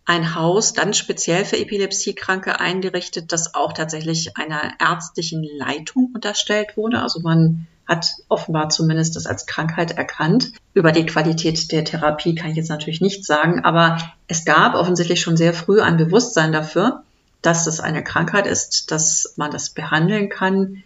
ein 0.05 0.35
Haus 0.35 0.73
dann 0.73 0.95
speziell 0.95 1.45
für 1.45 1.59
Epilepsiekranke 1.59 2.59
eingerichtet, 2.59 3.31
das 3.31 3.55
auch 3.55 3.73
tatsächlich 3.73 4.37
einer 4.37 4.73
ärztlichen 4.81 5.45
Leitung 5.45 6.11
unterstellt 6.13 6.77
wurde. 6.77 7.01
Also 7.01 7.21
man 7.21 7.69
hat 7.93 8.07
offenbar 8.29 8.69
zumindest 8.71 9.15
das 9.17 9.27
als 9.27 9.47
Krankheit 9.47 9.93
erkannt. 9.93 10.53
Über 10.75 10.93
die 10.93 11.07
Qualität 11.07 11.71
der 11.71 11.85
Therapie 11.85 12.35
kann 12.35 12.51
ich 12.51 12.57
jetzt 12.57 12.71
natürlich 12.71 13.01
nichts 13.01 13.27
sagen, 13.27 13.65
aber 13.65 13.99
es 14.27 14.45
gab 14.45 14.75
offensichtlich 14.75 15.21
schon 15.21 15.37
sehr 15.37 15.55
früh 15.55 15.81
ein 15.81 15.97
Bewusstsein 15.97 16.53
dafür, 16.53 17.03
dass 17.43 17.65
das 17.65 17.81
eine 17.81 18.03
Krankheit 18.03 18.47
ist, 18.47 18.91
dass 18.91 19.35
man 19.37 19.51
das 19.51 19.71
behandeln 19.71 20.29
kann, 20.29 20.83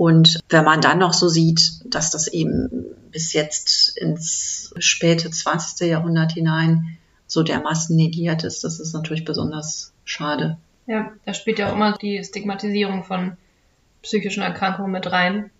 und 0.00 0.40
wenn 0.48 0.64
man 0.64 0.80
dann 0.80 0.98
noch 0.98 1.12
so 1.12 1.28
sieht, 1.28 1.72
dass 1.84 2.10
das 2.10 2.26
eben 2.26 2.86
bis 3.10 3.34
jetzt 3.34 3.98
ins 3.98 4.72
späte 4.78 5.30
20. 5.30 5.86
Jahrhundert 5.90 6.32
hinein 6.32 6.96
so 7.26 7.42
dermaßen 7.42 7.94
negiert 7.94 8.42
ist, 8.44 8.64
das 8.64 8.80
ist 8.80 8.94
natürlich 8.94 9.26
besonders 9.26 9.92
schade. 10.06 10.56
Ja, 10.86 11.12
da 11.26 11.34
spielt 11.34 11.58
ja 11.58 11.68
auch 11.68 11.74
immer 11.74 11.98
die 11.98 12.24
Stigmatisierung 12.24 13.04
von 13.04 13.36
psychischen 14.00 14.42
Erkrankungen 14.42 14.90
mit 14.90 15.12
rein. 15.12 15.50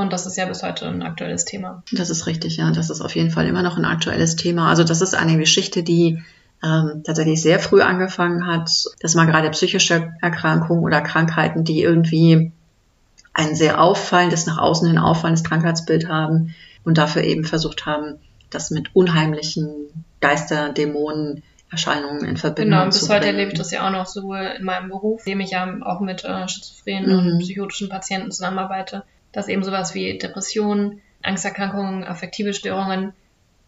Und 0.00 0.12
das 0.12 0.26
ist 0.26 0.36
ja 0.36 0.46
bis 0.46 0.62
heute 0.62 0.86
ein 0.86 1.02
aktuelles 1.02 1.44
Thema. 1.44 1.82
Das 1.92 2.10
ist 2.10 2.26
richtig, 2.26 2.56
ja. 2.56 2.70
Das 2.70 2.90
ist 2.90 3.00
auf 3.00 3.14
jeden 3.14 3.30
Fall 3.30 3.46
immer 3.46 3.62
noch 3.62 3.76
ein 3.76 3.84
aktuelles 3.84 4.36
Thema. 4.36 4.68
Also 4.68 4.82
das 4.82 5.00
ist 5.00 5.14
eine 5.14 5.36
Geschichte, 5.36 5.82
die 5.82 6.22
ähm, 6.62 7.02
tatsächlich 7.04 7.40
sehr 7.42 7.58
früh 7.58 7.82
angefangen 7.82 8.46
hat, 8.46 8.70
dass 9.00 9.14
man 9.14 9.26
gerade 9.26 9.50
psychische 9.50 10.12
Erkrankungen 10.20 10.82
oder 10.82 11.00
Krankheiten, 11.00 11.64
die 11.64 11.82
irgendwie 11.82 12.52
ein 13.32 13.54
sehr 13.54 13.80
auffallendes, 13.80 14.46
nach 14.46 14.58
außen 14.58 14.88
hin 14.88 14.98
auffallendes 14.98 15.44
Krankheitsbild 15.44 16.08
haben 16.08 16.54
und 16.84 16.98
dafür 16.98 17.22
eben 17.22 17.44
versucht 17.44 17.86
haben, 17.86 18.18
das 18.50 18.70
mit 18.70 18.94
unheimlichen 18.94 20.04
Geister, 20.20 20.72
Dämonen, 20.72 21.42
Erscheinungen 21.70 22.24
in 22.24 22.36
Verbindung 22.36 22.80
genau, 22.80 22.90
zu 22.90 22.98
Genau, 22.98 23.08
bis 23.08 23.16
heute 23.16 23.26
erlebe 23.26 23.52
ich 23.52 23.58
das 23.58 23.70
ja 23.70 23.86
auch 23.86 23.92
noch 23.92 24.06
so 24.06 24.34
in 24.34 24.64
meinem 24.64 24.88
Beruf, 24.88 25.26
in 25.26 25.32
dem 25.32 25.40
ich 25.40 25.52
ja 25.52 25.72
auch 25.82 26.00
mit 26.00 26.24
äh, 26.24 26.48
schizophrenen 26.48 27.10
mhm. 27.10 27.32
und 27.32 27.38
psychotischen 27.38 27.88
Patienten 27.88 28.32
zusammenarbeite, 28.32 29.04
dass 29.32 29.48
eben 29.48 29.62
sowas 29.62 29.94
wie 29.94 30.18
Depressionen, 30.18 31.00
Angsterkrankungen, 31.22 32.04
affektive 32.04 32.54
Störungen 32.54 33.12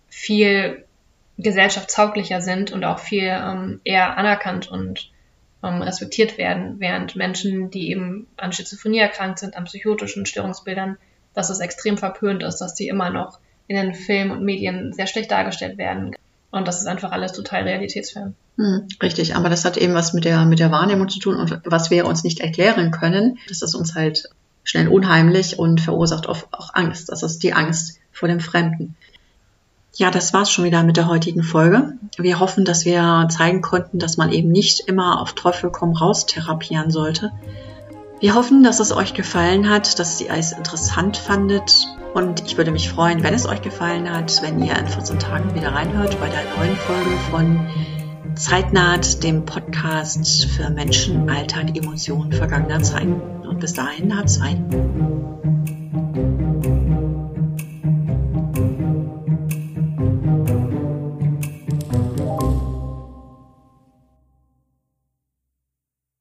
viel 0.08 0.84
gesellschaftstauglicher 1.38 2.40
sind 2.40 2.72
und 2.72 2.84
auch 2.84 2.98
viel 2.98 3.28
ähm, 3.28 3.80
eher 3.84 4.16
anerkannt 4.16 4.70
und 4.70 5.10
ähm, 5.62 5.82
respektiert 5.82 6.38
werden, 6.38 6.76
während 6.78 7.16
Menschen, 7.16 7.70
die 7.70 7.90
eben 7.90 8.26
an 8.36 8.52
Schizophrenie 8.52 8.98
erkrankt 8.98 9.38
sind, 9.38 9.56
an 9.56 9.64
psychotischen 9.64 10.26
Störungsbildern, 10.26 10.98
dass 11.34 11.50
es 11.50 11.60
extrem 11.60 11.96
verpönt 11.96 12.42
ist, 12.42 12.58
dass 12.58 12.74
die 12.74 12.88
immer 12.88 13.10
noch 13.10 13.38
in 13.66 13.76
den 13.76 13.94
Filmen 13.94 14.32
und 14.32 14.44
Medien 14.44 14.92
sehr 14.92 15.06
schlecht 15.06 15.30
dargestellt 15.30 15.78
werden. 15.78 16.14
Und 16.50 16.68
das 16.68 16.80
ist 16.80 16.86
einfach 16.86 17.12
alles 17.12 17.32
total 17.32 17.62
realitätsfern. 17.62 18.34
Hm, 18.58 18.86
richtig, 19.02 19.34
aber 19.34 19.48
das 19.48 19.64
hat 19.64 19.78
eben 19.78 19.94
was 19.94 20.12
mit 20.12 20.26
der, 20.26 20.44
mit 20.44 20.58
der 20.58 20.70
Wahrnehmung 20.70 21.08
zu 21.08 21.18
tun 21.18 21.36
und 21.36 21.62
was 21.64 21.90
wir 21.90 22.04
uns 22.04 22.24
nicht 22.24 22.40
erklären 22.40 22.90
können. 22.90 23.38
Das 23.48 23.62
ist 23.62 23.74
uns 23.74 23.94
halt 23.94 24.28
schnell 24.64 24.88
unheimlich 24.88 25.58
und 25.58 25.80
verursacht 25.80 26.28
auch, 26.28 26.44
auch 26.52 26.74
Angst. 26.74 27.08
Das 27.08 27.22
ist 27.22 27.42
die 27.42 27.52
Angst 27.52 27.98
vor 28.12 28.28
dem 28.28 28.40
Fremden. 28.40 28.96
Ja, 29.94 30.10
das 30.10 30.32
war's 30.32 30.50
schon 30.50 30.64
wieder 30.64 30.82
mit 30.84 30.96
der 30.96 31.06
heutigen 31.06 31.42
Folge. 31.42 31.92
Wir 32.16 32.40
hoffen, 32.40 32.64
dass 32.64 32.86
wir 32.86 33.28
zeigen 33.30 33.60
konnten, 33.60 33.98
dass 33.98 34.16
man 34.16 34.32
eben 34.32 34.50
nicht 34.50 34.80
immer 34.80 35.20
auf 35.20 35.34
Teufel 35.34 35.70
komm 35.70 35.92
raus 35.92 36.24
therapieren 36.24 36.90
sollte. 36.90 37.30
Wir 38.20 38.34
hoffen, 38.34 38.62
dass 38.62 38.80
es 38.80 38.92
euch 38.92 39.14
gefallen 39.14 39.68
hat, 39.68 39.98
dass 39.98 40.20
ihr 40.20 40.30
es 40.30 40.52
interessant 40.52 41.16
fandet. 41.16 41.88
Und 42.14 42.46
ich 42.46 42.56
würde 42.56 42.70
mich 42.70 42.88
freuen, 42.88 43.22
wenn 43.22 43.34
es 43.34 43.46
euch 43.46 43.62
gefallen 43.62 44.10
hat, 44.10 44.42
wenn 44.42 44.62
ihr 44.62 44.78
in 44.78 44.86
14 44.86 45.18
Tagen 45.18 45.54
wieder 45.54 45.72
reinhört 45.72 46.18
bei 46.20 46.28
der 46.28 46.44
neuen 46.56 46.76
Folge 46.76 47.10
von 47.30 47.66
Zeitnaht, 48.34 49.22
dem 49.22 49.44
Podcast 49.44 50.46
für 50.46 50.70
Menschen, 50.70 51.26
und 51.26 51.76
Emotionen 51.76 52.32
vergangener 52.32 52.82
Zeiten. 52.82 53.20
Und 53.46 53.60
bis 53.60 53.74
dahin, 53.74 54.12
H2. 54.12 55.71